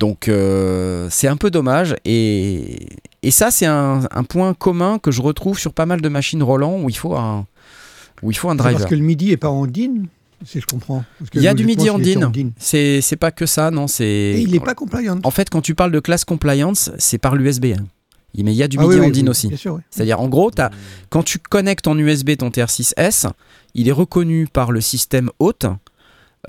Donc 0.00 0.28
euh, 0.28 1.08
c'est 1.10 1.28
un 1.28 1.36
peu 1.36 1.50
dommage 1.50 1.94
et, 2.04 2.88
et 3.22 3.30
ça 3.30 3.50
c'est 3.50 3.66
un, 3.66 4.00
un 4.10 4.24
point 4.24 4.52
commun 4.52 4.98
que 4.98 5.10
je 5.12 5.22
retrouve 5.22 5.58
sur 5.58 5.72
pas 5.72 5.86
mal 5.86 6.00
de 6.00 6.08
machines 6.08 6.42
Roland 6.42 6.80
où 6.82 6.90
il 6.90 6.96
faut 6.96 7.14
un, 7.14 7.46
où 8.22 8.30
il 8.30 8.36
faut 8.36 8.50
un 8.50 8.56
driver. 8.56 8.78
parce 8.80 8.90
que 8.90 8.94
le 8.96 9.02
MIDI 9.02 9.30
est 9.30 9.36
pas 9.36 9.50
en 9.50 9.66
DIN, 9.66 10.02
si 10.44 10.60
je 10.60 10.66
comprends. 10.66 11.04
Parce 11.18 11.30
que 11.30 11.38
Il 11.38 11.42
y 11.44 11.48
a 11.48 11.54
du 11.54 11.64
MIDI 11.64 11.90
en 11.90 11.98
DIN. 11.98 12.32
C'est 12.58 13.00
c'est 13.02 13.16
pas 13.16 13.30
que 13.30 13.46
ça, 13.46 13.70
non. 13.70 13.86
C'est 13.86 14.04
Et 14.04 14.40
il 14.40 14.50
n'est 14.50 14.60
pas 14.60 14.74
compliant. 14.74 15.18
En 15.22 15.30
fait, 15.30 15.48
quand 15.48 15.60
tu 15.62 15.74
parles 15.74 15.92
de 15.92 16.00
classe 16.00 16.24
compliance, 16.24 16.90
c'est 16.98 17.18
par 17.18 17.36
l'USB. 17.36 17.66
hein. 17.78 17.84
Mais 18.36 18.52
il 18.52 18.56
y 18.56 18.64
a 18.64 18.68
du 18.68 18.78
Ah 18.80 18.82
MIDI 18.82 18.94
oui, 18.96 19.00
en 19.00 19.04
oui, 19.06 19.12
DIN 19.12 19.22
oui, 19.22 19.28
aussi. 19.28 19.46
Oui. 19.66 19.80
C'est-à-dire, 19.90 20.20
en 20.20 20.28
gros, 20.28 20.50
quand 21.08 21.22
tu 21.22 21.38
connectes 21.38 21.86
en 21.86 21.96
USB 21.96 22.30
ton 22.36 22.48
TR6S, 22.48 23.30
il 23.74 23.88
est 23.88 23.92
reconnu 23.92 24.48
par 24.52 24.72
le 24.72 24.80
système 24.80 25.30
hôte 25.38 25.66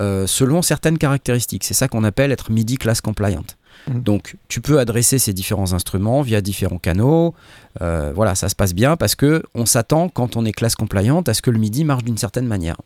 euh, 0.01 0.27
selon 0.27 0.61
certaines 0.61 0.97
caractéristiques. 0.97 1.63
C'est 1.63 1.73
ça 1.73 1.87
qu'on 1.87 2.03
appelle 2.03 2.31
être 2.31 2.51
MIDI 2.51 2.77
class 2.77 3.01
compliant. 3.01 3.43
Mhm. 3.87 4.01
Donc, 4.01 4.35
tu 4.47 4.61
peux 4.61 4.79
adresser 4.79 5.19
ces 5.19 5.33
différents 5.33 5.73
instruments 5.73 6.21
via 6.21 6.41
différents 6.41 6.77
canaux. 6.77 7.33
Euh, 7.81 8.11
voilà, 8.15 8.35
ça 8.35 8.49
se 8.49 8.55
passe 8.55 8.73
bien 8.73 8.97
parce 8.97 9.15
que 9.15 9.43
on 9.53 9.65
s'attend, 9.65 10.09
quand 10.09 10.37
on 10.37 10.45
est 10.45 10.53
classe 10.53 10.75
compliant, 10.75 11.21
à 11.21 11.33
ce 11.33 11.41
que 11.41 11.51
le 11.51 11.59
MIDI 11.59 11.83
marche 11.83 12.03
d'une 12.03 12.17
certaine 12.17 12.47
manière. 12.47 12.77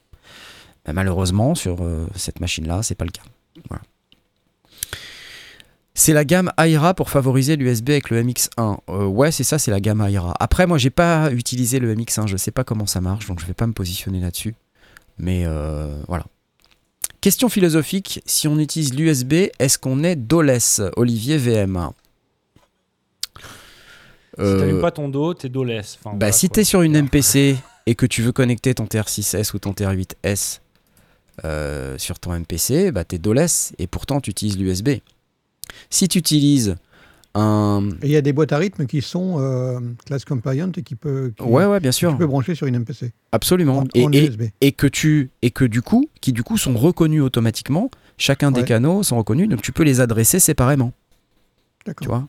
Mais 0.88 0.94
malheureusement, 0.94 1.56
sur 1.56 1.78
euh, 1.82 2.08
cette 2.16 2.40
machine-là, 2.40 2.84
c'est 2.84 2.96
pas 2.96 3.06
le 3.06 3.12
cas. 3.12 3.24
Voilà. 3.70 3.84
C'est 5.94 6.14
la 6.14 6.24
gamme 6.24 6.50
Aira 6.58 6.94
pour 6.94 7.10
favoriser 7.10 7.58
l'USB 7.58 7.90
avec 7.90 8.10
le 8.10 8.24
MX1. 8.24 8.78
Euh, 8.90 9.06
ouais, 9.06 9.32
c'est 9.32 9.44
ça, 9.44 9.60
c'est 9.60 9.70
la 9.70 9.82
gamme 9.82 10.00
Aira. 10.02 10.34
Après, 10.40 10.66
moi, 10.66 10.78
j'ai 10.78 10.90
pas 10.90 11.30
utilisé 11.32 11.80
le 11.80 11.94
MX1, 11.94 12.26
je 12.26 12.38
sais 12.38 12.52
pas 12.52 12.64
comment 12.64 12.86
ça 12.86 13.02
marche, 13.02 13.28
donc 13.28 13.42
je 13.42 13.46
vais 13.46 13.54
pas 13.54 13.68
me 13.68 13.74
positionner 13.74 14.22
là-dessus. 14.22 14.56
Mais 15.18 15.44
euh, 15.46 16.02
voilà. 16.08 16.26
Question 17.22 17.50
philosophique, 17.50 18.22
si 18.26 18.48
on 18.48 18.58
utilise 18.60 18.94
l'USB, 18.94 19.50
est-ce 19.60 19.78
qu'on 19.78 20.04
est 20.04 20.16
DOLES 20.16 20.82
Olivier 20.96 21.38
VM. 21.38 21.90
Si 23.38 23.42
Euh, 24.46 24.60
t'allumes 24.60 24.80
pas 24.82 24.92
ton 24.92 25.10
dos, 25.10 25.34
t'es 25.34 25.50
doless. 25.50 25.98
Enfin, 26.00 26.12
bah, 26.12 26.18
voilà, 26.28 26.32
si 26.32 26.50
t'es 26.50 26.64
sur 26.64 26.82
une 26.82 26.98
MPC 27.02 27.58
et 27.86 27.96
que 27.96 28.06
tu 28.06 28.22
veux 28.22 28.32
connecter 28.32 28.74
ton 28.74 28.86
TR6S 28.86 29.54
ou 29.54 29.60
ton 29.60 29.72
TR8S 29.74 30.60
euh, 31.44 31.98
sur 31.98 32.20
ton 32.20 32.32
MPC, 32.40 32.92
bah, 32.92 33.04
t'es 33.04 33.18
DOLES 33.18 33.74
et 33.80 33.88
pourtant 33.88 34.22
tu 34.22 34.32
utilises 34.32 34.58
l'USB. 34.58 34.90
Si 35.90 36.08
tu 36.08 36.20
utilises 36.20 36.76
un... 37.36 37.90
Et 38.02 38.08
il 38.08 38.12
y 38.12 38.16
a 38.16 38.22
des 38.22 38.34
boîtes 38.34 38.52
à 38.54 38.58
rythme 38.58 38.86
qui 38.86 39.02
sont 39.02 39.36
euh, 39.40 39.80
class 40.06 40.26
compliant 40.26 40.72
et 40.76 40.82
qui 40.82 40.96
peut, 40.96 41.32
qui, 41.38 41.44
Ouais, 41.44 41.66
ouais, 41.66 41.80
bien 41.80 41.92
sûr, 41.92 42.12
tu 42.12 42.18
peux 42.18 42.26
brancher 42.28 42.56
sur 42.56 42.66
une 42.68 42.80
MPC 42.80 43.12
absolument. 43.32 43.80
en, 43.80 43.84
Et, 43.94 44.06
en 44.06 44.12
et- 44.12 44.26
USB. 44.28 44.44
et 44.62 44.72
que 44.72 44.88
tu 44.88 45.30
et 45.42 45.52
que 45.52 45.64
du 45.66 45.82
coup 45.82 46.10
qui 46.22 46.34
du 46.34 46.42
coup 46.44 46.58
sont 46.58 46.76
reconnus 46.76 47.22
automatiquement 47.22 47.92
chacun 48.18 48.52
des 48.52 48.64
canaux 48.64 49.04
sont 49.04 49.18
reconnus 49.18 49.48
donc 49.48 49.62
tu 49.62 49.72
peux 49.72 49.84
les 49.84 50.02
adresser 50.02 50.40
séparément. 50.40 50.92
D'accord. 51.86 52.02
tu 52.04 52.10
vois 52.10 52.28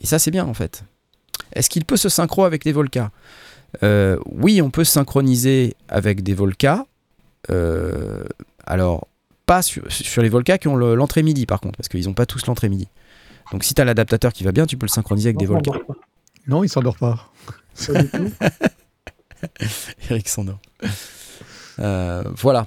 et 0.00 0.06
ça 0.06 0.18
c'est 0.18 0.30
bien 0.30 0.44
en 0.46 0.54
fait. 0.54 0.84
Est-ce 1.52 1.68
qu'il 1.68 1.84
peut 1.84 1.96
se 1.96 2.08
synchro 2.08 2.44
avec 2.44 2.62
des 2.64 2.72
Volca 2.72 3.10
Euh, 3.82 4.18
oui 4.26 4.62
on 4.62 4.70
peut 4.70 4.84
se 4.84 4.92
synchroniser 4.92 5.74
avec 5.88 6.22
des 6.22 6.34
Volca 6.34 6.86
Euh, 7.50 8.24
alors 8.66 9.06
pas 9.46 9.60
sur, 9.60 9.82
sur 9.90 10.22
les 10.22 10.28
Volca 10.30 10.56
qui 10.56 10.68
ont 10.68 10.76
le- 10.76 10.94
l'entrée 10.94 11.22
MIDI 11.22 11.44
par 11.46 11.60
contre 11.60 11.76
parce 11.76 11.88
qu'ils 11.88 12.06
n'ont 12.06 12.14
pas 12.14 12.24
tous 12.26 12.46
l'entrée 12.46 12.68
MIDI 12.70 12.88
donc 13.54 13.62
si 13.62 13.72
tu 13.72 13.80
as 13.80 13.84
l'adaptateur 13.84 14.32
qui 14.32 14.42
va 14.42 14.50
bien 14.50 14.66
tu 14.66 14.76
peux 14.76 14.86
le 14.86 14.90
synchroniser 14.90 15.28
avec 15.28 15.36
des 15.36 15.46
Non, 15.46 15.52
Volca 15.52 15.78
non, 16.48 16.64
il 16.64 16.68
s'endort 16.68 16.96
pas. 16.96 17.30
pas 17.86 18.02
du 18.02 18.08
tout. 18.08 18.32
Eric 20.10 20.28
Sandor. 20.28 20.58
Euh, 21.78 22.24
voilà. 22.36 22.66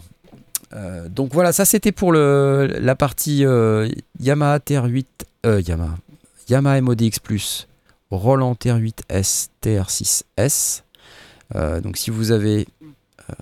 Euh, 0.74 1.10
donc 1.10 1.34
voilà, 1.34 1.52
ça 1.52 1.66
c'était 1.66 1.92
pour 1.92 2.14
le, 2.14 2.78
la 2.80 2.96
partie 2.96 3.46
euh, 3.46 3.90
Yamaha 4.22 4.60
TR8, 4.60 5.06
euh, 5.46 5.62
Yamaha, 5.62 5.98
Yamaha 6.48 6.80
MODX 6.80 7.20
Plus, 7.20 7.68
Roland 8.10 8.54
TR8S, 8.54 9.50
TR6S. 9.62 10.84
Euh, 11.54 11.82
donc 11.82 11.98
si 11.98 12.10
vous 12.10 12.32
avez 12.32 12.66
euh, 13.30 13.34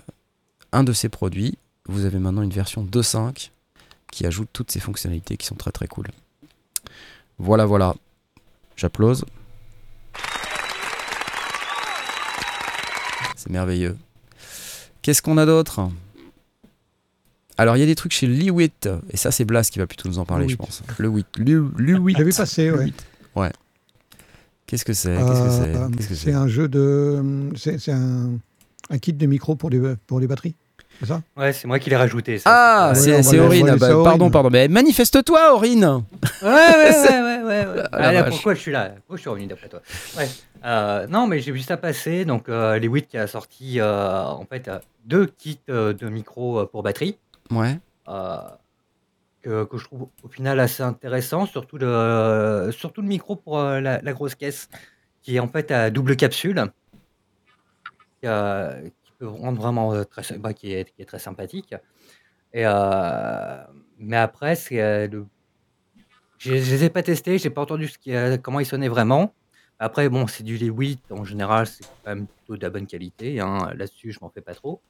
un 0.72 0.82
de 0.82 0.92
ces 0.92 1.08
produits, 1.08 1.58
vous 1.86 2.04
avez 2.04 2.18
maintenant 2.18 2.42
une 2.42 2.50
version 2.50 2.84
2.5 2.84 3.50
qui 4.10 4.26
ajoute 4.26 4.48
toutes 4.52 4.72
ces 4.72 4.80
fonctionnalités 4.80 5.36
qui 5.36 5.46
sont 5.46 5.54
très 5.54 5.70
très 5.70 5.86
cool. 5.86 6.08
Voilà, 7.38 7.64
voilà. 7.66 7.94
J'applause. 8.76 9.24
C'est 13.36 13.50
merveilleux. 13.50 13.96
Qu'est-ce 15.02 15.22
qu'on 15.22 15.38
a 15.38 15.46
d'autre? 15.46 15.88
Alors, 17.58 17.76
il 17.76 17.80
y 17.80 17.82
a 17.82 17.86
des 17.86 17.94
trucs 17.94 18.12
chez 18.12 18.26
Lewitt, 18.26 18.88
et 19.10 19.16
ça, 19.16 19.30
c'est 19.30 19.44
Blas 19.44 19.68
qui 19.70 19.78
va 19.78 19.86
plutôt 19.86 20.08
nous 20.08 20.18
en 20.18 20.24
parler, 20.26 20.48
je 20.48 20.56
pense. 20.56 20.82
Lewitt. 20.98 21.26
Lew- 21.38 21.72
Lewitt. 21.78 22.18
Vu 22.18 22.32
passer, 22.34 22.70
ouais. 22.70 22.92
Ouais. 23.34 23.52
Qu'est-ce 24.66 24.84
que 24.84 24.92
c'est? 24.92 25.14
Qu'est-ce 25.16 25.28
que 25.28 25.50
c'est? 25.50 25.76
Euh, 25.76 26.14
c'est? 26.16 26.32
un 26.32 26.48
jeu 26.48 26.68
de. 26.68 27.50
C'est 27.56 27.78
c'est 27.78 27.92
un, 27.92 28.32
un 28.90 28.98
kit 28.98 29.12
de 29.12 29.26
micro 29.26 29.54
pour 29.54 29.70
les, 29.70 29.80
pour 30.08 30.18
les 30.20 30.26
batteries. 30.26 30.56
C'est 31.00 31.06
ça 31.06 31.20
Ouais, 31.36 31.52
c'est 31.52 31.66
moi 31.68 31.78
qui 31.78 31.90
l'ai 31.90 31.96
rajouté. 31.96 32.38
ça. 32.38 32.50
Ah, 32.90 32.94
c'est 32.94 33.38
Aurine. 33.38 33.76
Bah, 33.76 33.88
pardon, 34.04 34.30
pardon. 34.30 34.48
Mais 34.50 34.68
manifeste-toi, 34.68 35.52
Aurine 35.54 35.84
Ouais, 36.42 36.48
ouais, 36.48 36.90
ouais, 36.90 37.22
ouais, 37.22 37.42
ouais. 37.42 37.66
ouais. 37.66 37.82
Ah, 37.92 37.98
Ah, 37.98 38.12
là, 38.12 38.24
pourquoi 38.24 38.54
je 38.54 38.60
suis 38.60 38.72
là? 38.72 38.90
Pourquoi 38.96 39.16
je 39.16 39.20
suis 39.20 39.30
revenu 39.30 39.46
d'après 39.46 39.68
toi? 39.68 39.80
Ouais. 40.16 40.28
Euh, 40.64 41.06
non, 41.08 41.26
mais 41.26 41.40
j'ai 41.40 41.52
vu 41.52 41.60
ça 41.60 41.76
passer. 41.76 42.24
Donc, 42.24 42.48
euh, 42.48 42.78
les 42.78 42.88
8 42.88 43.08
qui 43.08 43.18
a 43.18 43.26
sorti 43.26 43.80
euh, 43.80 44.24
en 44.24 44.44
fait 44.46 44.68
euh, 44.68 44.78
deux 45.04 45.26
kits 45.26 45.60
euh, 45.68 45.92
de 45.92 46.08
micro 46.08 46.66
pour 46.66 46.82
batterie. 46.82 47.18
Ouais. 47.50 47.78
euh, 48.08 48.38
que, 49.42 49.64
que 49.64 49.78
je 49.78 49.84
trouve 49.84 50.08
au 50.24 50.28
final 50.28 50.58
assez 50.58 50.82
intéressant, 50.82 51.46
surtout 51.46 51.78
le, 51.78 52.70
surtout 52.72 53.00
le 53.02 53.06
micro 53.06 53.36
pour 53.36 53.58
euh, 53.60 53.80
la, 53.80 54.00
la 54.02 54.12
grosse 54.12 54.34
caisse, 54.34 54.68
qui 55.22 55.36
est 55.36 55.38
en 55.38 55.46
fait 55.46 55.70
à 55.70 55.90
double 55.90 56.16
capsule, 56.16 56.64
qui, 58.20 58.26
euh, 58.26 58.72
rendre 59.20 59.60
vraiment 59.60 59.92
euh, 59.94 60.04
très, 60.04 60.36
bah, 60.38 60.52
qui, 60.52 60.72
est, 60.72 60.92
qui 60.94 61.02
est 61.02 61.06
très 61.06 61.18
sympathique. 61.18 61.74
Et, 62.52 62.62
euh, 62.66 63.62
mais 63.98 64.16
après, 64.16 64.54
c'est 64.56 64.80
euh, 64.80 65.08
le- 65.08 65.26
je 66.38 66.52
ne 66.52 66.56
les 66.58 66.84
ai 66.84 66.90
pas 66.90 67.02
testés, 67.02 67.38
j'ai 67.38 67.50
pas 67.50 67.62
entendu 67.62 67.88
ce 67.88 67.98
qui, 67.98 68.14
euh, 68.14 68.36
comment 68.36 68.60
ils 68.60 68.66
sonnaient 68.66 68.88
vraiment. 68.88 69.34
Après, 69.78 70.08
bon, 70.08 70.26
c'est 70.26 70.42
du 70.42 70.56
Lewitt, 70.58 71.00
en 71.10 71.24
général, 71.24 71.66
c'est 71.66 71.84
quand 72.04 72.14
même 72.14 72.26
plutôt 72.26 72.56
de 72.56 72.62
la 72.62 72.70
bonne 72.70 72.86
qualité. 72.86 73.40
hein. 73.40 73.70
Là-dessus, 73.76 74.12
je 74.12 74.18
m'en 74.22 74.30
fais 74.30 74.40
pas 74.40 74.54
trop. 74.54 74.80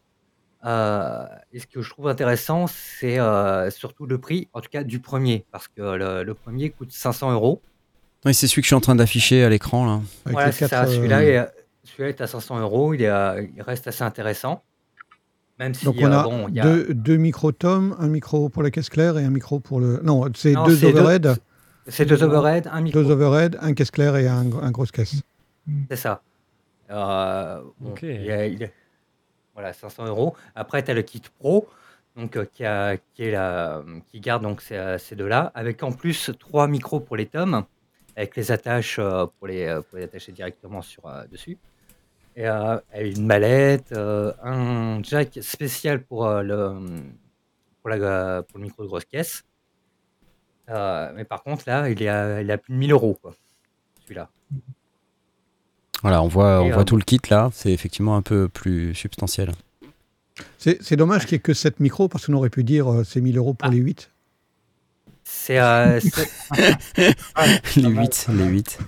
Euh, 0.65 1.25
et 1.53 1.61
ce 1.61 1.67
que 1.67 1.83
je 1.83 1.91
trouve 1.91 2.09
intéressant, 2.09 2.67
c'est 2.67 3.19
euh, 3.21 3.71
surtout 3.71 4.07
le 4.07 4.19
prix, 4.19 4.49
en 4.53 4.61
tout 4.61 4.71
cas 4.71 4.83
du 4.85 5.01
premier, 5.01 5.45
parce 5.53 5.69
que 5.69 5.83
le, 5.83 6.23
le 6.25 6.35
premier 6.35 6.71
coûte 6.71 6.91
500 6.93 7.33
euros. 7.33 7.63
Oui, 8.25 8.35
c'est 8.35 8.47
celui 8.49 8.63
que 8.63 8.67
je 8.67 8.69
suis 8.69 8.75
en 8.75 8.81
train 8.81 8.97
d'afficher 8.97 9.45
à 9.45 9.49
l'écran, 9.49 9.87
là. 9.87 9.93
Avec 10.25 10.33
Voilà, 10.33 10.53
c'est 10.53 10.67
ça. 10.67 10.85
euh, 10.85 10.87
Celui-là 10.87 11.23
est, 11.25 11.49
celui-là 11.87 12.09
est 12.11 12.21
à 12.21 12.27
500 12.27 12.61
euros. 12.61 12.95
Il, 12.95 13.03
est, 13.03 13.51
il 13.57 13.63
reste 13.63 13.87
assez 13.87 14.03
intéressant. 14.05 14.63
Même 15.59 15.73
si, 15.75 15.85
Donc 15.87 15.97
on 16.01 16.05
euh, 16.05 16.19
a, 16.19 16.23
bon, 16.25 16.49
il 16.49 16.55
y 16.55 16.61
a. 16.61 16.65
deux, 16.65 16.93
deux 16.93 17.17
micro-tomes, 17.17 17.97
un 17.99 18.09
micro 18.09 18.49
pour 18.51 18.63
la 18.63 18.71
caisse 18.71 18.91
claire 18.91 19.17
et 19.19 19.25
un 19.25 19.31
micro 19.31 19.59
pour 19.59 19.81
le. 19.81 20.01
Non, 20.03 20.25
c'est 20.35 20.53
deux 20.55 20.77
c'est 20.77 20.93
deux- 20.93 20.99
overhead, 21.01 21.37
C'est 21.89 22.05
deux 22.05 22.23
overhead, 22.23 22.69
un 22.71 22.81
micro. 22.83 23.03
deux 23.03 23.11
overhead, 23.11 23.57
un 23.63 23.73
caisse 23.73 23.91
claire 23.91 24.17
et 24.17 24.29
un, 24.29 24.53
un 24.61 24.71
grosse 24.71 24.93
caisse. 24.93 25.15
C'est 25.91 25.97
ça. 25.97 26.21
Euh, 26.91 27.63
bon, 27.81 27.93
Ok. 27.93 28.03
il 28.03 28.31
est- 28.31 28.53
il 28.53 28.63
est- 28.65 28.73
voilà, 29.55 29.73
500 29.73 30.05
euros. 30.07 30.37
Après, 30.55 30.83
tu 30.85 30.91
as 30.91 30.95
le 30.95 31.03
kit 31.03 31.23
pro, 31.39 31.67
donc, 32.17 32.37
euh, 32.37 32.45
qui, 32.53 32.65
a- 32.65 32.97
qui, 33.15 33.25
est 33.25 33.31
la, 33.33 33.83
qui 34.11 34.21
garde 34.21 34.43
donc 34.43 34.61
ces, 34.61 34.97
ces 34.99 35.17
deux-là, 35.17 35.51
avec 35.55 35.83
en 35.83 35.91
plus 35.93 36.31
trois 36.39 36.69
micros 36.69 37.01
pour 37.01 37.17
les 37.17 37.27
tomes, 37.27 37.65
avec 38.15 38.37
les 38.37 38.53
attaches 38.53 38.99
euh, 38.99 39.25
pour, 39.39 39.47
les, 39.49 39.65
euh, 39.65 39.81
pour 39.81 39.97
les 39.99 40.05
attacher 40.05 40.33
directement 40.33 40.83
sur, 40.83 41.07
euh, 41.07 41.25
dessus. 41.33 41.57
Et 42.37 42.47
euh, 42.47 42.79
avec 42.93 43.17
une 43.17 43.27
mallette, 43.27 43.93
euh, 43.93 44.33
un 44.43 45.03
jack 45.03 45.39
spécial 45.41 46.03
pour, 46.03 46.27
euh, 46.27 46.43
le, 46.43 46.75
pour, 47.81 47.89
la, 47.91 48.43
pour 48.43 48.59
le 48.59 48.65
micro 48.65 48.83
de 48.83 48.89
grosse 48.89 49.07
caisse. 49.07 49.43
Euh, 50.69 51.13
mais 51.15 51.25
par 51.25 51.43
contre, 51.43 51.65
là, 51.67 51.89
il 51.89 52.03
est 52.03 52.09
à, 52.09 52.43
il 52.43 52.51
est 52.51 52.53
à 52.53 52.59
plus 52.59 52.75
de 52.75 52.79
1000 52.79 52.93
euros, 52.93 53.17
quoi, 53.23 53.35
celui-là. 54.03 54.29
Voilà, 56.03 56.23
on 56.23 56.29
voit, 56.29 56.61
on 56.61 56.67
Et, 56.67 56.73
voit 56.73 56.83
euh, 56.83 56.85
tout 56.85 56.97
le 56.97 57.03
kit, 57.05 57.21
là. 57.31 57.49
C'est 57.53 57.73
effectivement 57.73 58.17
un 58.17 58.23
peu 58.23 58.49
plus 58.49 58.95
substantiel. 58.95 59.53
C'est 60.59 60.83
c'est 60.83 60.97
dommage 60.97 61.25
qu'il 61.25 61.37
n'y 61.37 61.39
ait 61.39 61.43
que 61.43 61.55
7 61.55 61.81
micros 61.81 62.09
parce 62.09 62.27
qu'on 62.27 62.35
aurait 62.35 62.51
pu 62.51 62.63
dire 62.65 62.93
euh, 62.93 63.05
c'est 63.05 63.23
1000 63.23 63.39
euros 63.39 63.55
pour 63.55 63.67
Ah. 63.69 63.71
les 63.73 63.79
8. 63.79 64.11
C'est, 65.29 65.59
euh, 65.59 65.99
les 67.77 67.89
8, 67.89 68.27
les 68.33 68.45
8. 68.45 68.79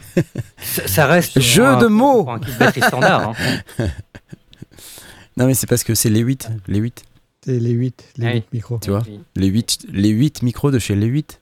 Ça 0.63 0.87
ça 0.89 1.07
reste. 1.07 1.41
Jeu 1.41 1.67
un- 1.67 1.79
de 1.79 1.87
mots. 1.89 2.23
Pour 2.25 2.33
un 2.33 2.39
kit 2.39 2.53
batterie 2.59 2.81
standard. 2.83 3.35
hein. 3.79 3.89
Non, 5.37 5.47
mais 5.47 5.55
c'est 5.55 5.67
parce 5.69 5.85
que 5.85 5.95
c'est 5.95 6.11
les 6.11 6.19
8. 6.21 6.49
Les 6.67 6.79
8. 6.79 7.05
C'est 7.45 7.61
les 7.61 7.71
8, 7.71 8.05
les 8.19 8.27
Ah 8.27 8.31
oui. 8.31 8.35
8 8.37 8.45
micros. 8.53 8.79
Tu 8.83 8.91
vois. 8.91 9.03
Les 9.37 9.47
8, 9.47 9.87
les 9.93 10.09
8 10.09 10.43
micros 10.43 10.71
de 10.73 10.79
chez 10.81 10.97
les 10.97 11.07
8. 11.07 11.39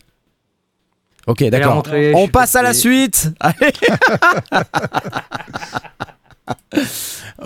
Ok, 1.26 1.42
d'accord. 1.44 1.82
On 2.14 2.28
passe 2.28 2.54
à 2.56 2.62
la 2.62 2.74
suite. 2.74 3.30
Allez. 3.40 3.72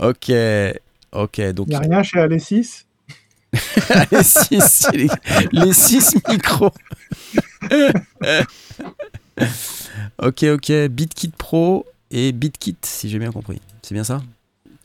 ok, 0.02 0.32
ok. 1.12 1.40
Donc 1.52 1.66
Il 1.68 1.70
n'y 1.70 1.76
a 1.76 1.80
rien 1.80 2.02
chez 2.02 2.20
Alessis. 2.20 2.56
les 2.56 2.62
6 2.62 2.86
les, 4.92 5.08
les 5.52 5.72
six 5.72 6.14
micros. 6.28 6.72
ok, 10.22 10.44
ok. 10.44 10.72
BitKit 10.88 11.32
Pro 11.36 11.86
et 12.10 12.32
BitKit, 12.32 12.76
si 12.82 13.08
j'ai 13.08 13.18
bien 13.18 13.32
compris. 13.32 13.60
C'est 13.82 13.94
bien 13.94 14.04
ça? 14.04 14.22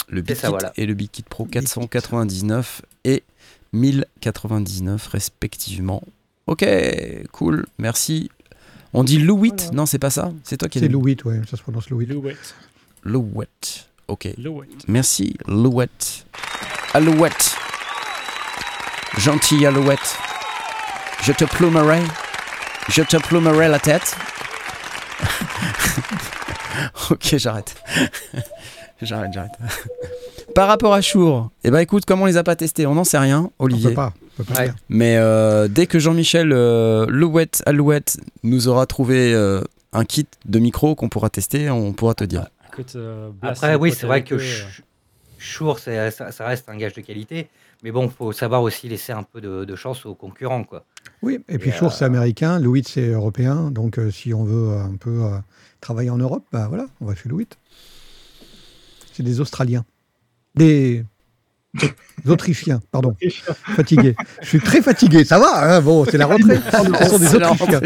Le 0.08 0.24
C'est 0.28 0.36
ça, 0.36 0.48
BitKit 0.48 0.50
voilà. 0.52 0.74
et 0.78 0.86
le 0.86 0.94
BitKit 0.94 1.24
Pro 1.24 1.46
499 1.46 2.82
et 3.06 3.24
1099 3.74 5.08
respectivement. 5.08 6.02
Ok, 6.48 6.66
cool, 7.32 7.66
merci. 7.80 8.30
On 8.94 9.04
dit 9.04 9.20
Voilà. 9.20 9.72
Non, 9.74 9.86
c'est 9.86 10.00
pas 10.00 10.10
ça? 10.12 10.32
C'est 10.44 10.58
toi 10.58 10.70
qui 10.70 10.80
C'est 10.80 10.88
Louis, 10.88 11.18
ouais, 11.26 11.42
ça 11.50 11.58
se 11.58 11.62
prononce 11.64 11.90
Louis. 11.90 12.06
Louette. 12.06 12.56
Louet. 13.04 13.48
Ok, 14.08 14.30
Louette. 14.38 14.70
merci 14.88 15.36
Louette. 15.48 16.26
Alouette. 16.94 17.56
Gentil 19.18 19.66
Alouette. 19.66 20.18
Je 21.24 21.32
te 21.32 21.46
plumerai. 21.46 22.02
Je 22.90 23.02
te 23.02 23.18
plumerai 23.18 23.68
la 23.68 23.80
tête. 23.80 24.16
ok, 27.10 27.36
j'arrête. 27.38 27.76
j'arrête, 29.02 29.32
j'arrête. 29.34 29.52
Par 30.56 30.68
rapport 30.68 30.94
à 30.94 31.02
Chour, 31.02 31.52
eh 31.64 31.72
ben 31.72 31.80
écoute, 31.80 32.06
comme 32.06 32.22
on 32.22 32.26
les 32.26 32.38
a 32.38 32.44
pas 32.44 32.56
testés, 32.56 32.86
on 32.86 32.96
n'en 32.96 33.04
sait 33.04 33.18
rien, 33.18 33.50
On 33.60 33.66
Olivier. 33.66 33.90
peut 33.90 33.96
pas. 33.96 34.14
on 34.40 34.44
peut 34.44 34.54
pas 34.54 34.60
Ouais. 34.60 34.66
dire. 34.66 34.76
Mais 34.90 35.18
euh, 35.18 35.68
dès 35.68 35.86
que 35.88 36.00
Jean-Michel 36.00 36.52
euh, 36.54 37.06
Louette 37.10 37.62
Alouette 37.66 38.18
nous 38.44 38.68
aura 38.68 38.86
trouvé 38.86 39.34
euh, 39.34 39.62
un 39.92 40.06
kit 40.06 40.28
de 40.46 40.60
micro 40.60 40.96
qu'on 40.96 41.10
pourra 41.10 41.30
tester, 41.30 41.70
on 41.70 41.92
pourra 41.94 42.14
te 42.14 42.24
dire. 42.24 42.46
Écoute, 42.72 42.94
euh, 42.96 43.30
Blas, 43.34 43.52
Après, 43.52 43.76
oui, 43.76 43.94
c'est 43.98 44.06
vrai 44.08 44.24
que 44.24 44.38
c'est- 44.38 46.12
ça, 46.12 46.32
ça 46.32 46.46
reste 46.46 46.70
un 46.70 46.78
gage 46.78 46.94
de 46.94 47.02
qualité. 47.02 47.50
Mais 47.86 47.92
bon, 47.92 48.10
faut 48.10 48.32
savoir 48.32 48.64
aussi 48.64 48.90
laisser 48.90 49.12
un 49.14 49.22
peu 49.22 49.40
de, 49.40 49.64
de 49.64 49.76
chance 49.76 50.08
aux 50.08 50.16
concurrents, 50.16 50.64
quoi. 50.64 50.86
Oui, 51.22 51.40
et 51.48 51.60
puis 51.60 51.70
Et, 51.70 51.72
Shure, 51.72 51.90
euh, 51.90 51.92
c'est 51.92 52.04
américain, 52.04 52.58
Louis, 52.58 52.82
c'est 52.84 53.10
européen. 53.10 53.70
Donc, 53.70 54.00
euh, 54.00 54.10
si 54.10 54.34
on 54.34 54.44
veut 54.44 54.72
euh, 54.72 54.84
un 54.84 54.96
peu 54.96 55.24
euh, 55.26 55.38
travailler 55.82 56.10
en 56.10 56.18
Europe, 56.18 56.44
bah 56.52 56.66
voilà, 56.68 56.88
on 57.00 57.06
va 57.06 57.14
chez 57.14 57.30
Louis. 57.30 57.48
C'est 59.14 59.22
des 59.22 59.40
Australiens. 59.40 59.86
Des... 60.56 61.06
des 61.76 61.92
Autrichiens, 62.32 62.82
pardon. 62.90 63.16
Je- 63.22 63.30
Fatigué. 63.54 64.16
Je 64.42 64.48
suis 64.48 64.62
très 64.62 64.82
fatigué, 64.82 65.24
ça 65.24 65.38
va 65.38 65.76
hein 65.76 65.82
Bon, 65.82 66.06
c'est 66.06 66.18
la 66.18 66.26
rentrée. 66.26 66.58
Ce 66.72 67.06
sont 67.08 67.20
des 67.20 67.28
C'est 67.28 67.38
la 67.38 67.52
Autrichiens. 67.52 67.82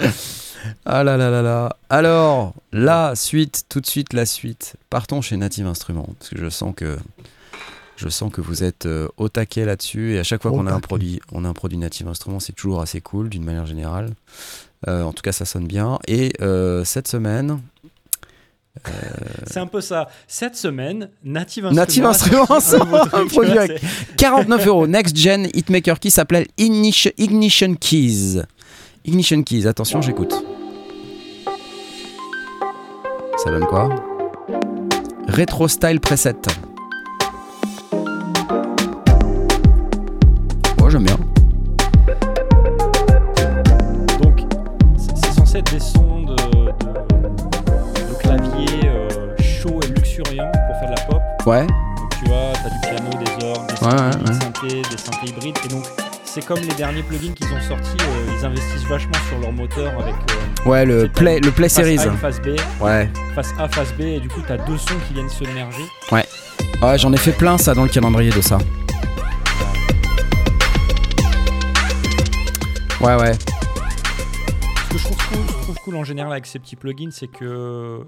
Ah 0.84 1.04
là 1.04 1.16
là 1.16 1.30
là 1.30 1.42
là. 1.42 1.76
Alors, 1.90 2.54
la 2.72 3.14
suite, 3.16 3.64
tout 3.68 3.80
de 3.80 3.86
suite 3.86 4.12
la 4.12 4.26
suite. 4.26 4.74
Partons 4.90 5.20
chez 5.22 5.36
Native 5.36 5.66
Instruments, 5.66 6.08
parce 6.18 6.30
que 6.30 6.38
je 6.38 6.48
sens 6.48 6.74
que 6.76 6.96
je 7.96 8.08
sens 8.10 8.30
que 8.30 8.40
vous 8.42 8.62
êtes 8.62 8.84
euh, 8.86 9.08
au 9.16 9.28
taquet 9.30 9.64
là-dessus 9.64 10.14
et 10.14 10.18
à 10.18 10.22
chaque 10.22 10.42
fois 10.42 10.50
qu'on 10.50 10.66
a 10.66 10.72
un 10.72 10.80
produit, 10.80 11.20
on 11.32 11.44
a 11.46 11.48
un 11.48 11.54
produit 11.54 11.78
Native 11.78 12.06
Instruments, 12.08 12.40
c'est 12.40 12.52
toujours 12.52 12.80
assez 12.82 13.00
cool 13.00 13.30
d'une 13.30 13.42
manière 13.44 13.64
générale. 13.66 14.10
Euh, 14.86 15.02
en 15.02 15.12
tout 15.14 15.22
cas, 15.22 15.32
ça 15.32 15.46
sonne 15.46 15.66
bien. 15.66 15.98
Et 16.06 16.32
euh, 16.42 16.84
cette 16.84 17.08
semaine, 17.08 17.58
C'est 19.46 19.58
un 19.60 19.66
peu 19.66 19.80
ça. 19.80 20.08
Cette 20.28 20.54
semaine, 20.56 21.08
Native 21.24 21.66
Native 21.72 22.04
Instruments. 22.04 22.46
Instruments 22.50 22.82
un 22.82 22.84
nouveau 22.84 23.08
sort 23.08 23.14
un 23.14 23.26
produit 23.26 23.52
vois, 23.52 23.62
avec 23.62 23.78
c'est- 23.80 24.16
49 24.16 24.66
euros 24.66 24.86
Next 24.86 25.16
Gen 25.16 25.48
Hitmaker 25.54 25.98
qui 25.98 26.10
s'appelle 26.10 26.46
Ignition, 26.58 27.10
Ignition 27.16 27.74
Keys. 27.76 28.42
Ignition 29.06 29.42
Keys, 29.42 29.66
attention, 29.66 30.02
j'écoute. 30.02 30.34
Ça 33.46 33.52
donne 33.52 33.66
quoi 33.66 33.88
Retro 35.28 35.68
Style 35.68 36.00
Preset. 36.00 36.34
Oh, 40.82 40.90
j'aime 40.90 41.04
bien. 41.04 41.16
Donc, 44.20 44.40
c'est 44.96 45.32
censé 45.32 45.58
être 45.58 45.72
des 45.72 45.78
sons 45.78 46.22
de, 46.22 46.34
de- 46.34 46.72
de 48.08 48.14
clavier 48.18 48.88
euh, 48.88 49.36
chaud 49.40 49.78
et 49.84 49.86
luxuriant 49.88 50.50
pour 50.66 50.76
faire 50.80 50.90
de 50.90 50.94
la 50.96 51.02
pop. 51.04 51.22
Ouais, 51.46 51.66
Donc, 51.66 52.10
tu 52.18 52.24
vois, 52.28 52.52
t'as 52.54 52.70
du 52.70 52.80
piano, 52.80 53.10
des 53.24 53.44
orgues, 53.46 53.68
des 53.68 53.86
Ouais, 53.86 53.92
ouais, 53.92 54.12
synthés, 54.12 54.26
ouais. 54.26 54.32
synthés, 54.40 54.82
des 54.90 54.96
synthés 54.98 55.28
hybrides. 55.28 55.58
Et 55.64 55.68
donc, 55.68 55.84
c'est 56.24 56.44
comme 56.44 56.58
les 56.58 56.74
derniers 56.74 57.04
plugins 57.04 57.32
qu'ils 57.32 57.46
ont 57.52 57.60
sortis, 57.60 57.96
euh, 58.02 58.32
ils 58.40 58.44
investissent 58.44 58.88
vachement 58.88 59.12
sur 59.28 59.38
leur 59.38 59.52
moteur 59.52 59.92
avec 60.00 60.14
euh, 60.14 60.55
ouais, 60.66 60.84
le 60.84 61.08
Play, 61.08 61.40
le 61.40 61.50
Play 61.50 61.68
face 61.68 61.84
Series. 61.84 61.98
A 62.00 62.12
face 62.12 62.40
B, 62.40 62.48
Ouais, 62.80 63.08
face 63.34 63.52
A, 63.58 63.68
face 63.68 63.92
B, 63.94 64.02
et 64.02 64.20
du 64.20 64.28
coup, 64.28 64.40
t'as 64.46 64.58
deux 64.58 64.76
sons 64.76 64.94
qui 65.06 65.14
viennent 65.14 65.28
se 65.28 65.44
merger. 65.54 65.84
ouais 66.12 66.24
j'en 66.98 67.12
ai 67.12 67.16
fait 67.16 67.32
plein 67.32 67.56
ça 67.58 67.74
dans 67.74 67.84
le 67.84 67.88
calendrier 67.88 68.30
de 68.30 68.40
ça. 68.40 68.58
Ouais, 73.00 73.14
ouais. 73.14 73.32
Ce 73.32 74.92
que 74.92 74.98
je 74.98 75.04
trouve 75.04 75.16
cool, 75.28 75.38
je 75.46 75.62
trouve 75.62 75.76
cool 75.84 75.96
en 75.96 76.04
général 76.04 76.32
avec 76.32 76.46
ces 76.46 76.58
petits 76.58 76.76
plugins, 76.76 77.10
c'est 77.10 77.28
que 77.28 78.00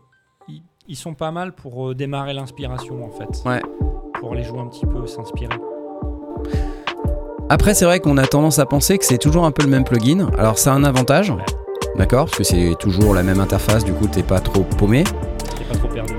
ils, 0.89 0.97
sont 0.97 1.13
pas 1.13 1.31
mal 1.31 1.53
pour 1.53 1.91
euh, 1.91 1.95
démarrer 1.95 2.33
l'inspiration 2.33 3.05
en 3.05 3.11
fait. 3.11 3.43
Ouais. 3.47 3.61
Pour 4.21 4.33
aller 4.33 4.43
jouer 4.43 4.61
un 4.61 4.67
petit 4.67 4.87
peu, 4.87 5.07
s'inspirer. 5.07 5.55
Après, 7.51 7.75
c'est 7.75 7.85
vrai 7.85 8.01
qu'on 8.01 8.17
a 8.17 8.27
tendance 8.27 8.59
à 8.59 8.67
penser 8.67 8.99
que 8.99 9.05
c'est 9.05 9.19
toujours 9.19 9.45
un 9.45 9.51
peu 9.51 9.63
le 9.63 9.69
même 9.69 9.85
plugin. 9.85 10.31
Alors, 10.39 10.59
ça 10.59 10.73
a 10.73 10.75
un 10.75 10.85
avantage, 10.85 11.31
Ouais. 11.31 11.45
D'accord, 11.99 12.27
parce 12.27 12.39
que 12.39 12.45
c'est 12.45 12.75
toujours 12.79 13.15
la 13.15 13.23
même 13.23 13.41
interface, 13.41 13.85
du 13.85 13.93
coup, 13.93 14.07
t'es 14.07 14.23
pas 14.23 14.41
trop 14.41 14.63
paumé. 14.63 15.05
T'es 15.57 15.65
pas 15.65 15.75
trop 15.77 15.89
perdu. 15.89 16.15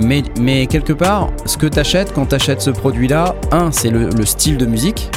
Mais, 0.00 0.22
mais 0.40 0.66
quelque 0.66 0.92
part, 0.92 1.30
ce 1.46 1.56
que 1.56 1.66
t'achètes 1.66 2.12
quand 2.12 2.26
t'achètes 2.26 2.60
ce 2.60 2.70
produit-là, 2.70 3.34
un, 3.52 3.70
c'est 3.72 3.90
le, 3.90 4.08
le 4.10 4.26
style 4.26 4.56
de 4.58 4.66
musique 4.66 5.10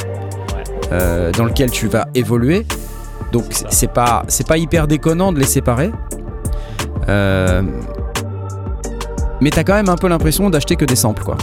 Ouais. 0.54 0.62
euh, 0.92 1.32
dans 1.32 1.44
lequel 1.44 1.70
tu 1.70 1.88
vas 1.88 2.06
évoluer. 2.14 2.64
Donc, 3.32 3.44
C'est 3.50 3.92
pas, 3.92 4.22
c'est 4.28 4.46
pas 4.46 4.56
hyper 4.56 4.86
déconnant 4.86 5.32
de 5.32 5.38
les 5.38 5.44
séparer. 5.46 5.90
Euh, 7.08 7.62
mais 9.40 9.50
t'as 9.50 9.64
quand 9.64 9.74
même 9.74 9.88
un 9.88 9.96
peu 9.96 10.08
l'impression 10.08 10.48
d'acheter 10.50 10.76
que 10.76 10.84
des 10.84 10.96
samples, 10.96 11.22
quoi. 11.24 11.36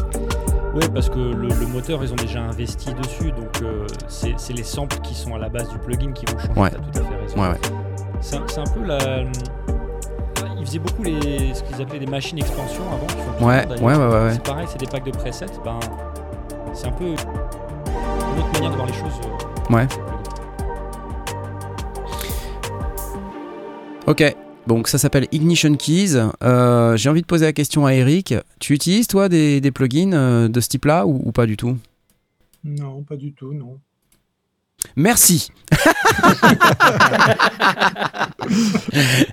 Oui, 0.74 0.82
parce 0.94 1.10
que 1.10 1.20
le, 1.20 1.48
le 1.48 1.68
moteur, 1.68 2.04
ils 2.04 2.12
ont 2.12 2.18
déjà 2.18 2.40
investi 2.42 2.94
dessus, 2.96 3.32
donc 3.32 3.62
euh, 3.62 3.86
c'est 4.08 4.54
les 4.54 4.64
samples 4.64 4.98
qui 5.04 5.16
sont 5.16 5.34
à 5.36 5.40
la 5.40 5.48
base 5.48 5.70
du 5.70 5.78
plugin 5.78 6.12
qui 6.12 6.26
vont 6.26 6.38
changer. 6.40 6.60
Ouais. 6.60 6.70
Tout 6.72 7.00
à 7.00 7.04
fait 7.04 7.16
raison. 7.22 7.42
Ouais, 7.42 7.48
ouais. 7.50 7.60
C'est 8.28 8.38
un, 8.60 8.64
peu 8.74 8.84
la. 8.84 8.98
Ils 10.60 10.66
faisaient 10.66 10.80
beaucoup 10.80 11.04
les, 11.04 11.54
ce 11.54 11.62
qu'ils 11.62 11.80
appelaient 11.80 12.00
des 12.00 12.08
machines 12.08 12.40
expansion 12.40 12.82
avant. 12.92 13.06
qui 13.06 13.14
font 13.40 13.46
Ouais, 13.46 13.66
d'ailleurs. 13.68 13.84
ouais, 13.84 13.96
ouais, 13.96 14.06
ouais, 14.08 14.24
ouais. 14.26 14.34
C'est 14.34 14.44
pareil, 14.44 14.66
c'est 14.68 14.80
des 14.80 14.88
packs 14.88 15.06
de 15.06 15.12
presets. 15.12 15.46
Ben, 15.64 15.80
c'est 16.74 16.88
un 16.88 16.92
peu 16.92 17.06
une 17.06 17.14
autre 17.14 18.52
manière 18.54 18.72
de 18.72 18.76
voir 18.76 18.88
les 18.88 18.94
choses. 18.94 19.14
euh, 19.24 19.74
Ouais. 19.74 19.88
Ok, 24.08 24.36
donc 24.66 24.88
ça 24.88 24.98
s'appelle 24.98 25.28
Ignition 25.32 25.76
Keys. 25.76 26.16
Euh, 26.44 26.98
J'ai 26.98 27.10
envie 27.10 27.22
de 27.22 27.28
poser 27.28 27.46
la 27.46 27.54
question 27.54 27.86
à 27.86 27.94
Eric. 27.94 28.34
Tu 28.60 28.74
utilises 28.74 29.08
toi 29.08 29.30
des, 29.30 29.62
des 29.62 29.72
plugins 29.72 30.14
euh, 30.14 30.48
de 30.48 30.60
ce 30.62 30.70
type-là 30.70 31.06
ou, 31.06 31.22
ou 31.26 31.32
pas 31.32 31.46
du 31.46 31.58
tout? 31.58 31.78
Non, 32.64 33.04
pas 33.04 33.16
du 33.18 33.34
tout, 33.34 33.54
non. 33.54 33.78
Merci. 34.96 35.50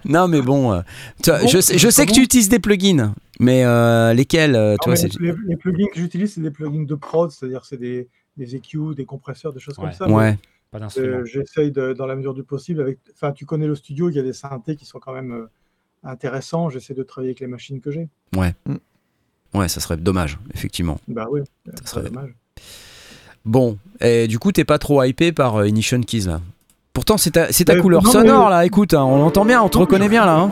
non 0.04 0.28
mais 0.28 0.42
bon, 0.42 0.72
euh, 0.72 0.80
tu 1.22 1.30
vois, 1.30 1.40
Bon, 1.40 1.46
je, 1.48 1.60
sais, 1.60 1.78
je 1.78 1.88
sais 1.90 2.04
que 2.06 2.10
bon. 2.10 2.16
tu 2.16 2.22
utilises 2.22 2.48
des 2.48 2.58
plugins, 2.58 3.14
mais 3.40 3.64
euh, 3.64 4.12
lesquels 4.14 4.54
euh, 4.56 4.76
tu 4.82 4.88
Non, 4.88 4.94
vois, 4.94 5.02
mais 5.02 5.10
c'est- 5.10 5.20
les, 5.20 5.32
les 5.46 5.56
plugins 5.56 5.86
que 5.92 5.98
j'utilise, 6.00 6.34
c'est 6.34 6.40
des 6.40 6.50
plugins 6.50 6.84
de 6.84 6.94
prod, 6.94 7.30
c'est-à-dire 7.30 7.64
c'est 7.64 7.76
des, 7.76 8.08
des 8.36 8.56
EQ, 8.56 8.94
des 8.96 9.04
compresseurs, 9.04 9.52
des 9.52 9.60
choses 9.60 9.78
Ouais. 9.78 9.84
comme 9.84 9.92
ça. 9.92 10.08
Ouais, 10.08 10.38
Pas 10.70 10.78
Euh, 10.78 10.80
d'instrument. 10.80 11.24
J'essaye 11.24 11.70
dans 11.70 12.06
la 12.06 12.16
mesure 12.16 12.34
du 12.34 12.42
possible. 12.42 12.80
Avec, 12.80 12.98
enfin, 13.14 13.32
tu 13.32 13.44
connais 13.46 13.66
le 13.66 13.74
studio, 13.74 14.08
il 14.08 14.16
y 14.16 14.18
a 14.18 14.22
des 14.22 14.32
synthés 14.32 14.76
qui 14.76 14.86
sont 14.86 14.98
quand 14.98 15.12
même 15.12 15.32
euh, 15.32 15.46
intéressants. 16.02 16.70
J'essaie 16.70 16.94
de 16.94 17.02
travailler 17.02 17.30
avec 17.30 17.40
les 17.40 17.46
machines 17.46 17.80
que 17.80 17.90
j'ai. 17.90 18.08
ouais, 18.34 19.68
ça 19.68 19.80
serait 19.80 19.96
dommage, 19.98 20.38
effectivement. 20.54 20.98
Bah 21.08 21.26
oui, 21.30 21.40
Ça 21.84 21.86
serait- 21.86 22.08
dommage. 22.10 22.30
Bon, 23.44 23.78
et 24.00 24.28
du 24.28 24.38
coup, 24.38 24.52
t'es 24.52 24.64
pas 24.64 24.78
trop 24.78 25.02
hypé 25.02 25.32
par 25.32 25.56
euh, 25.56 25.68
Ignition 25.68 26.00
Keys 26.00 26.26
là 26.26 26.40
Pourtant, 26.92 27.16
c'est 27.16 27.30
ta, 27.32 27.50
c'est 27.52 27.64
ta 27.64 27.74
Euh, 27.74 27.80
couleur 27.80 28.02
non, 28.02 28.08
mais- 28.12 28.12
sonore 28.20 28.50
là, 28.50 28.64
écoute, 28.66 28.92
hein, 28.94 29.02
on 29.02 29.16
l'entend 29.18 29.44
bien, 29.46 29.62
on 29.62 29.68
te 29.68 29.78
Non, 29.78 29.84
reconnaît 29.84 30.08
bien 30.10 30.26
là. 30.26 30.38
hein. 30.40 30.50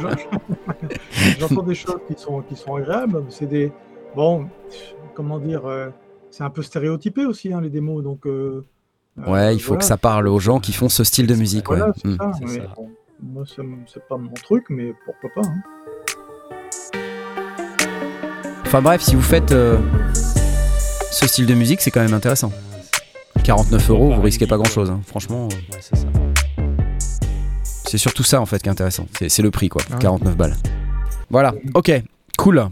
J'en- 0.00 1.48
J'entends 1.48 1.62
des 1.62 1.74
choses 1.74 1.98
qui 2.08 2.14
sont, 2.20 2.40
qui 2.42 2.54
sont 2.56 2.76
agréables. 2.76 3.24
C'est 3.30 3.46
des. 3.46 3.72
Bon, 4.14 4.46
comment 5.14 5.38
dire. 5.38 5.66
euh, 5.66 5.88
c'est 6.30 6.44
un 6.44 6.50
peu 6.50 6.62
stéréotypé 6.62 7.24
aussi, 7.26 7.52
hein, 7.52 7.60
les 7.60 7.68
démos. 7.70 8.02
Donc, 8.04 8.26
euh, 8.26 8.64
euh, 9.18 9.30
Ouais, 9.30 9.54
il 9.54 9.58
faut 9.60 9.68
voilà. 9.68 9.80
que 9.80 9.84
ça 9.86 9.96
parle 9.96 10.28
aux 10.28 10.38
gens 10.38 10.60
qui 10.60 10.72
font 10.72 10.88
ce 10.88 11.02
style 11.02 11.26
de 11.26 11.34
musique. 11.34 11.66
Voilà, 11.66 11.86
ouais. 11.88 11.92
c'est 11.96 12.08
Mm. 12.08 12.16
ça. 12.18 12.30
C'est 12.38 12.44
mais 12.44 12.60
ça. 12.60 12.72
bon, 12.76 12.90
moi, 13.22 13.44
c'est 13.46 14.08
pas 14.08 14.16
mon 14.16 14.30
truc, 14.32 14.66
mais 14.70 14.94
pourquoi 15.04 15.30
pas. 15.42 15.48
hein. 15.48 15.62
Enfin 18.64 18.82
bref, 18.82 19.00
si 19.02 19.14
vous 19.14 19.22
faites 19.22 19.52
euh, 19.52 19.78
ce 21.18 21.26
style 21.26 21.46
de 21.46 21.54
musique, 21.54 21.80
c'est 21.80 21.90
quand 21.90 22.02
même 22.02 22.14
intéressant. 22.14 22.52
49 23.44 23.90
euros, 23.90 24.14
vous 24.14 24.20
risquez 24.22 24.46
pas 24.46 24.56
grand 24.56 24.68
chose, 24.68 24.92
franchement. 25.06 25.48
euh, 25.52 26.62
c'est 27.62 27.98
surtout 27.98 28.22
ça 28.24 28.40
en 28.40 28.46
fait 28.46 28.60
qui 28.62 28.68
est 28.68 28.72
intéressant. 28.72 29.06
C'est 29.28 29.42
le 29.42 29.50
prix 29.50 29.68
quoi, 29.68 29.82
Ah 29.90 29.94
ouais. 29.94 30.00
49 30.00 30.36
balles. 30.36 30.56
Voilà, 31.30 31.54
ok, 31.74 31.92
cool. 32.38 32.68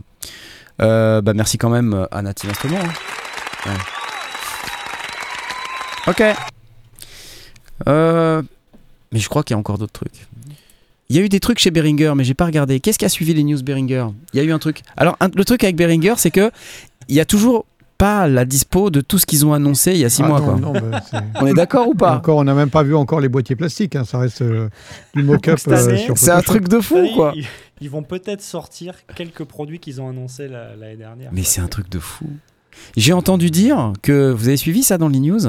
Euh, 0.83 1.21
bah 1.23 1.33
merci 1.35 1.57
quand 1.57 1.71
même 1.71 2.07
à 2.11 2.19
hein. 2.19 2.33
Ouais. 3.67 3.73
Ok. 6.09 6.23
Euh, 7.89 8.43
mais 9.13 9.21
je 9.21 9.29
crois 9.29 9.43
qu'il 9.43 9.55
y 9.55 9.57
a 9.57 9.59
encore 9.59 9.79
d'autres 9.79 9.93
trucs. 9.93 10.27
Il 11.09 11.17
y 11.17 11.19
a 11.19 11.23
eu 11.23 11.29
des 11.29 11.41
trucs 11.41 11.59
chez 11.61 11.71
Behringer, 11.71 12.13
mais 12.17 12.25
j'ai 12.25 12.35
pas 12.35 12.47
regardé. 12.47 12.81
Qu'est-ce 12.81 12.99
qui 12.99 13.05
a 13.05 13.09
suivi 13.09 13.35
les 13.35 13.45
news 13.45 13.63
Behringer 13.63 14.07
Il 14.33 14.39
y 14.39 14.41
a 14.41 14.43
eu 14.45 14.53
un 14.53 14.59
truc. 14.59 14.83
Alors 14.97 15.17
un- 15.21 15.29
le 15.35 15.45
truc 15.45 15.63
avec 15.65 15.77
Behringer, 15.77 16.15
c'est 16.17 16.31
que 16.31 16.51
il 17.09 17.15
y 17.15 17.21
a 17.21 17.25
toujours 17.25 17.67
pas 18.05 18.29
la 18.29 18.45
dispo 18.45 18.91
de 18.91 19.01
tout 19.01 19.19
ce 19.19 19.27
qu'ils 19.27 19.47
ont 19.47 19.53
annoncé 19.55 19.93
il 19.93 19.99
y 19.99 20.05
a 20.05 20.11
6 20.11 20.23
Ah 20.25 20.29
mois. 20.29 20.41
non, 20.41 20.45
quoi. 20.47 20.57
non, 20.61 20.73
bah, 20.73 21.01
c'est- 21.11 21.17
On 21.41 21.47
est 21.47 21.55
d'accord 21.55 21.89
ou 21.89 21.95
pas 21.95 22.17
Encore, 22.17 22.39
on 22.39 22.45
n'a 22.45 22.55
même 22.55 22.71
pas 22.71 22.83
vu 22.83 22.95
encore 22.95 23.21
les 23.21 23.29
boîtiers 23.29 23.57
plastiques. 23.57 23.97
hein, 23.97 24.05
Ça 24.05 24.19
reste 24.19 24.43
euh, 24.43 24.69
du 25.15 25.23
mock-up 25.23 25.59
euh, 25.69 25.99
C'est 26.17 26.31
un 26.31 26.43
truc 26.43 26.69
de 26.69 26.81
fou 26.81 27.09
quoi. 27.15 27.33
Ils, 27.35 27.47
ils 27.81 27.91
vont 27.91 28.03
peut-être 28.03 28.43
sortir 28.43 28.95
quelques 29.17 29.45
produits 29.45 29.79
qu'ils 29.81 30.01
ont 30.01 30.09
annoncés 30.09 30.49
la- 30.49 30.77
l'année 30.77 30.97
dernière. 30.97 31.31
Mais 31.33 31.43
c'est 31.43 31.61
un 31.61 31.69
truc 31.69 31.89
de 31.89 31.99
fou. 31.99 32.27
J'ai 32.97 33.13
entendu 33.13 33.51
dire 33.51 33.93
que 34.03 34.31
vous 34.33 34.49
avez 34.49 34.57
suivi 34.57 34.83
ça 34.83 34.99
dans 34.99 35.09
les 35.09 35.21
news, 35.21 35.41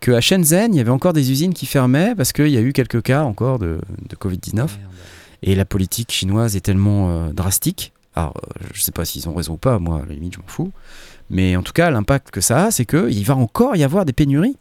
que 0.00 0.12
à 0.12 0.20
Shenzhen, 0.20 0.74
il 0.74 0.76
y 0.76 0.80
avait 0.80 0.90
encore 0.90 1.14
des 1.14 1.30
usines 1.32 1.54
qui 1.54 1.66
fermaient 1.66 2.14
parce 2.14 2.32
qu'il 2.32 2.48
y 2.48 2.56
a 2.58 2.60
eu 2.60 2.72
quelques 2.72 3.02
cas 3.02 3.22
encore 3.24 3.58
de, 3.58 3.78
de 4.08 4.16
Covid-19 4.16 4.54
Merde. 4.54 4.70
et 5.42 5.54
la 5.54 5.64
politique 5.64 6.12
chinoise 6.12 6.56
est 6.56 6.60
tellement 6.60 7.10
euh, 7.10 7.32
drastique. 7.32 7.92
Alors, 8.14 8.34
euh, 8.36 8.64
je 8.74 8.82
sais 8.82 8.92
pas 8.92 9.04
s'ils 9.04 9.28
ont 9.28 9.34
raison 9.34 9.54
ou 9.54 9.56
pas, 9.58 9.78
moi, 9.78 10.02
à 10.04 10.06
la 10.06 10.12
limite, 10.14 10.34
je 10.34 10.38
m'en 10.40 10.46
fous. 10.46 10.70
Mais 11.30 11.56
en 11.56 11.62
tout 11.62 11.72
cas, 11.72 11.90
l'impact 11.90 12.30
que 12.30 12.40
ça 12.40 12.66
a, 12.66 12.70
c'est 12.70 12.84
qu'il 12.86 13.24
va 13.24 13.36
encore 13.36 13.76
y 13.76 13.84
avoir 13.84 14.04
des 14.04 14.12
pénuries. 14.12 14.56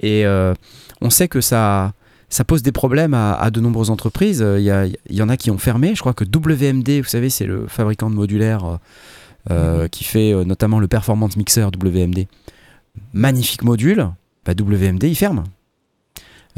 Et 0.00 0.26
euh, 0.26 0.54
on 1.00 1.08
sait 1.10 1.28
que 1.28 1.40
ça, 1.40 1.92
ça 2.28 2.44
pose 2.44 2.62
des 2.62 2.72
problèmes 2.72 3.14
à, 3.14 3.34
à 3.34 3.50
de 3.50 3.60
nombreuses 3.60 3.90
entreprises. 3.90 4.42
Euh, 4.42 4.58
Il 4.58 4.64
y, 4.64 4.70
a- 4.70 4.86
il 4.86 4.96
y 5.14 5.22
en 5.22 5.28
a 5.28 5.36
qui 5.36 5.50
ont 5.52 5.58
fermé. 5.58 5.94
Je 5.94 6.00
crois 6.00 6.14
que 6.14 6.24
WMD, 6.24 7.00
vous 7.02 7.08
savez, 7.08 7.30
c'est 7.30 7.46
le 7.46 7.66
fabricant 7.68 8.10
de 8.10 8.16
modulaire 8.16 8.64
euh, 8.64 8.76
euh, 9.50 9.88
qui 9.88 10.02
fait 10.04 10.32
euh, 10.32 10.44
notamment 10.44 10.80
le 10.80 10.88
Performance 10.88 11.36
Mixer 11.36 11.66
WMD. 11.80 12.26
Magnifique 13.12 13.62
module. 13.62 14.08
Bah, 14.44 14.52
WMD, 14.58 15.04
il 15.04 15.14
ferme. 15.16 15.44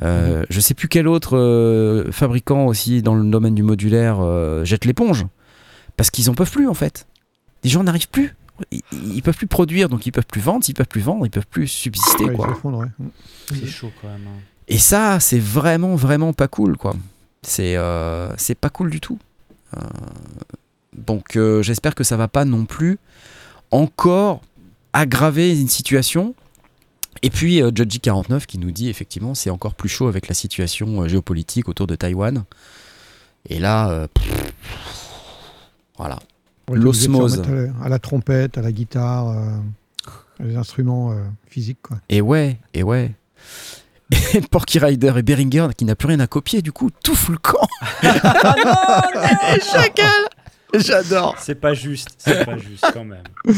Euh, 0.02 0.44
Je 0.50 0.60
sais 0.60 0.74
plus 0.74 0.88
quel 0.88 1.08
autre 1.08 2.06
fabricant 2.10 2.66
aussi 2.66 3.02
dans 3.02 3.14
le 3.14 3.28
domaine 3.30 3.54
du 3.54 3.62
modulaire 3.62 4.18
jette 4.64 4.84
l'éponge. 4.86 5.26
Parce 5.96 6.10
qu'ils 6.10 6.28
en 6.30 6.34
peuvent 6.34 6.50
plus 6.50 6.68
en 6.68 6.74
fait. 6.74 7.06
Les 7.64 7.70
gens 7.70 7.82
n'arrivent 7.84 8.08
plus. 8.10 8.34
Ils, 8.70 8.80
ils 8.92 9.22
peuvent 9.22 9.36
plus 9.36 9.46
produire, 9.46 9.88
donc 9.88 10.06
ils 10.06 10.12
peuvent 10.12 10.26
plus 10.26 10.40
vendre. 10.40 10.64
S'ils 10.64 10.74
peuvent 10.74 10.86
plus 10.86 11.00
vendre, 11.00 11.26
ils 11.26 11.30
peuvent 11.30 11.46
plus 11.46 11.68
subsister. 11.68 12.24
Ouais, 12.24 12.32
ils 12.32 12.36
quoi. 12.36 12.48
s'effondrent, 12.48 12.78
ouais. 12.80 12.88
C'est 13.50 13.66
chaud 13.66 13.90
quand 14.00 14.08
même. 14.08 14.26
hein. 14.26 14.40
Et 14.68 14.78
ça, 14.78 15.20
c'est 15.20 15.38
vraiment, 15.38 15.94
vraiment 15.94 16.32
pas 16.32 16.48
cool, 16.48 16.76
quoi. 16.76 16.94
C'est 17.42 17.76
euh, 17.76 18.34
c'est 18.36 18.54
pas 18.56 18.70
cool 18.70 18.90
du 18.90 19.00
tout. 19.00 19.18
Euh, 19.76 19.80
donc, 20.96 21.36
euh, 21.36 21.62
j'espère 21.62 21.94
que 21.94 22.02
ça 22.04 22.16
va 22.16 22.26
pas 22.28 22.44
non 22.44 22.64
plus 22.64 22.98
encore 23.70 24.40
aggraver 24.92 25.58
une 25.60 25.68
situation. 25.68 26.34
Et 27.22 27.30
puis, 27.30 27.62
euh, 27.62 27.70
Judgy49 27.70 28.46
qui 28.46 28.58
nous 28.58 28.70
dit 28.70 28.88
effectivement, 28.88 29.34
c'est 29.34 29.50
encore 29.50 29.74
plus 29.74 29.88
chaud 29.88 30.08
avec 30.08 30.28
la 30.28 30.34
situation 30.34 31.02
euh, 31.02 31.08
géopolitique 31.08 31.68
autour 31.68 31.86
de 31.86 31.94
Taïwan. 31.94 32.44
Et 33.48 33.58
là, 33.58 33.90
euh, 33.90 34.08
pff, 34.12 34.52
voilà. 35.98 36.18
L'osmose. 36.70 37.40
À 37.40 37.50
la, 37.50 37.84
à 37.84 37.88
la 37.88 37.98
trompette, 37.98 38.58
à 38.58 38.62
la 38.62 38.72
guitare, 38.72 39.28
euh, 39.30 39.50
les 40.40 40.56
instruments 40.56 41.12
euh, 41.12 41.16
physiques. 41.48 41.78
Quoi. 41.82 41.98
Et 42.08 42.20
ouais, 42.20 42.58
et 42.74 42.82
ouais. 42.82 43.12
Et 44.34 44.40
Porky 44.40 44.78
Rider 44.78 45.12
et 45.16 45.22
Beringer 45.22 45.68
qui 45.76 45.84
n'a 45.84 45.96
plus 45.96 46.08
rien 46.08 46.20
à 46.20 46.26
copier, 46.26 46.62
du 46.62 46.70
coup, 46.72 46.90
tout 47.02 47.14
fout 47.16 47.32
le 47.34 47.38
camp. 47.38 47.66
Et 48.02 49.60
Chacal 49.60 50.06
J'adore. 50.74 51.36
C'est 51.38 51.54
pas 51.56 51.74
juste, 51.74 52.10
c'est 52.18 52.44
pas 52.44 52.58
juste 52.58 52.86
quand 52.92 53.04
même. 53.04 53.24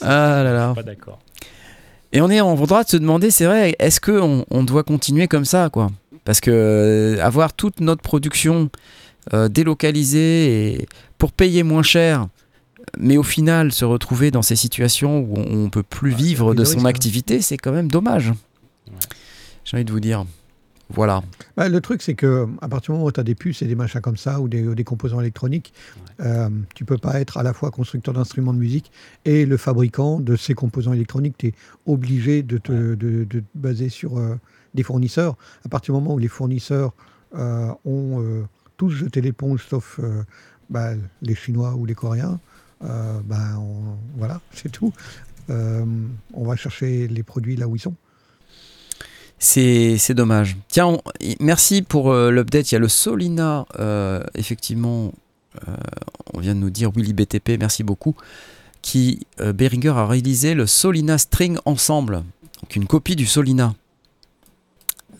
Ah 0.00 0.42
là 0.42 0.50
Je 0.50 0.54
là. 0.54 0.66
suis 0.68 0.74
pas 0.74 0.82
d'accord. 0.82 1.18
Et 2.12 2.20
on 2.20 2.30
est 2.30 2.40
en 2.40 2.54
droit 2.54 2.82
de 2.84 2.88
se 2.88 2.96
demander, 2.96 3.30
c'est 3.30 3.44
vrai, 3.46 3.74
est-ce 3.78 4.00
qu'on 4.00 4.44
on 4.50 4.62
doit 4.62 4.84
continuer 4.84 5.28
comme 5.28 5.44
ça, 5.44 5.68
quoi? 5.70 5.88
Parce 6.24 6.40
que 6.40 6.50
euh, 6.50 7.22
avoir 7.24 7.52
toute 7.52 7.80
notre 7.80 8.02
production 8.02 8.70
euh, 9.34 9.48
délocalisée 9.48 10.74
et 10.80 10.88
pour 11.18 11.32
payer 11.32 11.62
moins 11.62 11.82
cher, 11.82 12.28
mais 12.98 13.16
au 13.16 13.22
final 13.22 13.72
se 13.72 13.84
retrouver 13.84 14.30
dans 14.30 14.42
ces 14.42 14.56
situations 14.56 15.20
où 15.20 15.34
on, 15.36 15.64
on 15.64 15.70
peut 15.70 15.82
plus 15.82 16.10
Ouais, 16.12 16.16
vivre 16.16 16.54
de 16.54 16.64
son 16.64 16.74
risque, 16.74 16.86
hein. 16.86 16.88
activité, 16.88 17.40
c'est 17.40 17.56
quand 17.56 17.72
même 17.72 17.90
dommage. 17.90 18.32
J'ai 19.64 19.76
envie 19.76 19.84
de 19.84 19.92
vous 19.92 20.00
dire. 20.00 20.24
Voilà. 20.88 21.24
Bah, 21.56 21.68
le 21.68 21.80
truc, 21.80 22.00
c'est 22.00 22.14
que 22.14 22.46
à 22.60 22.68
partir 22.68 22.92
du 22.92 22.98
moment 22.98 23.06
où 23.08 23.12
tu 23.12 23.18
as 23.18 23.24
des 23.24 23.34
puces 23.34 23.60
et 23.60 23.66
des 23.66 23.74
machins 23.74 24.00
comme 24.00 24.16
ça, 24.16 24.40
ou 24.40 24.46
des, 24.46 24.64
ou 24.68 24.76
des 24.76 24.84
composants 24.84 25.20
électroniques, 25.20 25.72
euh, 26.20 26.48
tu 26.76 26.84
peux 26.84 26.96
pas 26.96 27.20
être 27.20 27.38
à 27.38 27.42
la 27.42 27.52
fois 27.52 27.72
constructeur 27.72 28.14
d'instruments 28.14 28.52
de 28.52 28.58
musique 28.60 28.92
et 29.24 29.46
le 29.46 29.56
fabricant 29.56 30.20
de 30.20 30.36
ces 30.36 30.54
composants 30.54 30.92
électroniques. 30.92 31.34
Tu 31.38 31.48
es 31.48 31.54
obligé 31.86 32.44
de 32.44 32.58
te, 32.58 32.72
de, 32.94 33.24
de 33.24 33.40
te 33.40 33.44
baser 33.56 33.88
sur 33.88 34.16
euh, 34.18 34.36
des 34.74 34.84
fournisseurs. 34.84 35.36
À 35.64 35.68
partir 35.68 35.92
du 35.92 36.00
moment 36.00 36.14
où 36.14 36.18
les 36.18 36.28
fournisseurs 36.28 36.92
euh, 37.36 37.68
ont 37.84 38.22
euh, 38.22 38.44
tous 38.76 38.90
jeté 38.90 39.22
sauf 39.58 40.00
euh, 40.02 40.22
bah, 40.70 40.92
les 41.22 41.34
Chinois 41.34 41.74
ou 41.74 41.86
les 41.86 41.94
Coréens, 41.94 42.38
euh, 42.84 43.20
bah, 43.24 43.58
voilà, 44.16 44.40
c'est 44.52 44.70
tout. 44.70 44.92
Euh, 45.48 45.84
on 46.34 46.44
va 46.44 46.56
chercher 46.56 47.08
les 47.08 47.22
produits 47.22 47.56
là 47.56 47.68
où 47.68 47.76
ils 47.76 47.80
sont. 47.80 47.94
C'est 49.38 50.14
dommage. 50.14 50.56
Tiens, 50.68 50.98
merci 51.40 51.82
pour 51.82 52.12
l'update. 52.12 52.72
Il 52.72 52.74
y 52.74 52.76
a 52.76 52.78
le 52.78 52.88
Solina, 52.88 53.66
effectivement, 54.34 55.12
on 56.32 56.40
vient 56.40 56.54
de 56.54 56.60
nous 56.60 56.70
dire 56.70 56.90
Willy 56.90 57.12
BTP, 57.12 57.58
merci 57.60 57.84
beaucoup, 57.84 58.16
qui, 58.80 59.26
Behringer 59.38 59.90
a 59.90 60.06
réalisé 60.06 60.54
le 60.54 60.66
Solina 60.66 61.18
String 61.18 61.58
Ensemble, 61.66 62.24
donc 62.62 62.76
une 62.76 62.86
copie 62.86 63.14
du 63.14 63.26
Solina. 63.26 63.74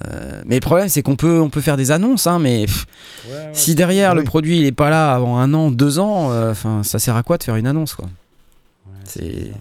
Euh, 0.05 0.43
mais 0.45 0.57
le 0.57 0.61
problème, 0.61 0.89
c'est 0.89 1.03
qu'on 1.03 1.17
peut, 1.17 1.41
on 1.41 1.49
peut 1.49 1.61
faire 1.63 1.77
des 1.79 1.91
annonces, 1.91 2.27
hein, 2.27 2.39
mais 2.39 2.67
pff, 2.67 2.87
Ouais, 3.29 3.33
ouais, 3.35 3.51
si 3.55 3.75
derrière 3.75 4.15
le 4.15 4.25
produit 4.25 4.59
il 4.59 4.67
est 4.67 4.73
pas 4.73 4.91
là 4.91 5.15
avant 5.15 5.39
un 5.39 5.53
an, 5.55 5.71
deux 5.71 5.99
ans, 5.99 6.31
euh, 6.33 6.51
enfin, 6.51 6.83
ça 6.83 6.99
sert 6.99 7.17
à 7.17 7.23
quoi 7.23 7.39
de 7.39 7.43
faire 7.45 7.57
une 7.57 7.67
annonce, 7.67 7.95
quoi 7.95 8.05
ouais, 8.05 8.93
C'est 9.05 9.53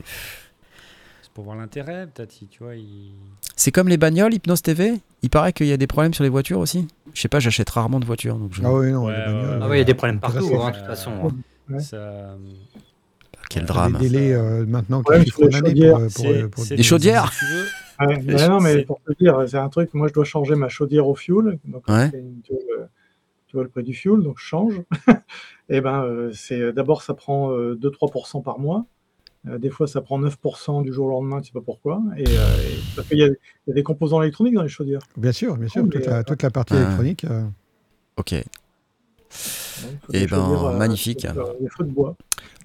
C'est 1.22 1.32
pour 1.34 1.46
voir 1.46 1.56
l'intérêt, 1.56 2.08
peut-être, 2.14 2.32
si 2.34 2.48
tu 2.48 2.64
vois. 2.64 2.76
Il... 2.76 3.12
c'est 3.56 3.72
comme 3.72 3.88
les 3.88 3.98
bagnoles, 3.98 4.34
Hypnose 4.34 4.62
TV. 4.62 4.94
Il 5.24 5.30
paraît 5.30 5.54
qu'il 5.54 5.68
y 5.68 5.72
a 5.74 5.78
des 5.78 5.88
problèmes 5.88 6.14
sur 6.14 6.24
les 6.24 6.30
voitures 6.30 6.60
aussi. 6.60 6.88
Je 7.14 7.22
sais 7.22 7.28
pas, 7.30 7.40
j'achète 7.40 7.70
rarement 7.70 8.00
de 8.02 8.06
voitures, 8.06 8.36
donc 8.36 8.54
je... 8.54 8.62
Ah 8.64 8.74
oui, 8.74 8.92
non, 8.92 9.06
Ouais, 9.06 9.14
les 9.14 9.18
ouais, 9.20 9.26
bagnoles, 9.26 9.50
ouais. 9.50 9.60
Ah 9.62 9.68
oui, 9.70 9.76
il 9.78 9.80
y 9.80 9.82
a 9.82 9.86
des 9.86 9.94
problèmes 9.94 10.20
partout, 10.20 10.60
hein, 10.62 10.72
de 10.72 10.76
toute 10.78 10.86
façon. 10.86 11.12
hein. 11.12 11.74
Ouais. 11.74 11.80
Ça... 11.80 12.36
quel 13.50 13.66
drame. 13.66 13.98
Des 14.00 14.10
délais 14.10 14.34
euh, 14.34 14.66
maintenant 14.68 15.02
qui 15.02 15.14
les 15.18 15.32
pour, 15.32 15.50
pour, 15.50 16.10
c'est- 16.10 16.48
pour- 16.50 16.64
c'est- 16.66 16.76
Des 16.76 16.84
chaudières 16.84 17.32
Si 17.32 17.40
tu 17.40 17.46
veux, 17.46 17.66
Ouais, 18.00 18.16
Et 18.16 18.22
mais 18.24 18.48
non, 18.50 18.60
mais 18.60 18.84
pour 18.84 19.00
te 19.02 19.14
dire, 19.14 19.43
c'est 19.48 19.58
un 19.58 19.70
truc, 19.70 19.93
moi 19.93 20.08
je 20.08 20.14
dois 20.14 20.26
changer 20.26 20.56
ma 20.56 20.70
chaudière 20.70 21.08
au 21.08 21.16
fuel. 21.16 21.60
Donc, 21.66 21.88
Ouais. 21.88 22.10
c'est 22.12 22.20
une- 22.20 22.41
tu, 22.43 22.54
vois, 22.54 22.62
le- 22.78 22.86
tu 23.48 23.56
vois 23.56 23.64
le 23.64 23.70
prix 23.70 23.84
du 23.84 23.93
fuel, 23.93 24.22
donc 24.22 24.38
je 24.39 24.43
change. 24.43 24.82
et 25.70 25.82
ben, 25.82 26.04
euh, 26.04 26.32
c'est 26.34 26.74
d'abord 26.74 27.02
ça 27.04 27.14
prend 27.14 27.52
euh, 27.52 27.76
2-3% 27.76 28.41
par 28.41 28.60
mois. 28.60 28.86
Euh, 29.48 29.60
des 29.60 29.70
fois, 29.70 29.86
ça 29.88 30.02
prend 30.02 30.18
9% 30.20 30.82
du 30.82 30.91
jour 30.91 31.06
au 31.06 31.10
lendemain, 31.12 31.39
tu 31.39 31.48
sais 31.48 31.54
pas 31.54 31.62
pourquoi. 31.62 32.02
Et, 32.18 32.24
euh, 32.28 32.32
et- 32.32 32.80
parce 32.96 33.08
qu'il 33.08 33.20
y, 33.20 33.24
a 33.24 33.28
il 33.28 33.36
y 33.68 33.72
a 33.72 33.74
des 33.76 33.84
composants 33.84 34.22
électroniques 34.24 34.56
dans 34.56 34.64
les 34.64 34.70
chaudières. 34.70 35.02
Bien 35.18 35.32
sûr, 35.32 35.56
bien 35.56 35.68
sûr, 35.70 35.84
Oh, 35.86 35.88
toute 35.88 36.02
mais, 36.02 36.08
la, 36.12 36.18
euh, 36.20 36.24
toute 36.24 36.41
la 36.43 36.50
partie 36.50 36.74
Ah. 36.76 36.82
électronique. 36.82 37.26
euh, 37.26 37.43
Ok. 38.18 38.34
Donc, 38.34 38.41
faut 39.30 40.12
Eh 40.14 40.26
ben, 40.26 40.28
chaudières, 40.28 40.66
euh, 40.66 40.78
magnifique. 40.78 41.26
euh, 41.26 41.54
Des 41.62 41.70
feux 41.70 41.84
de 41.84 41.91
bois. 41.91 42.16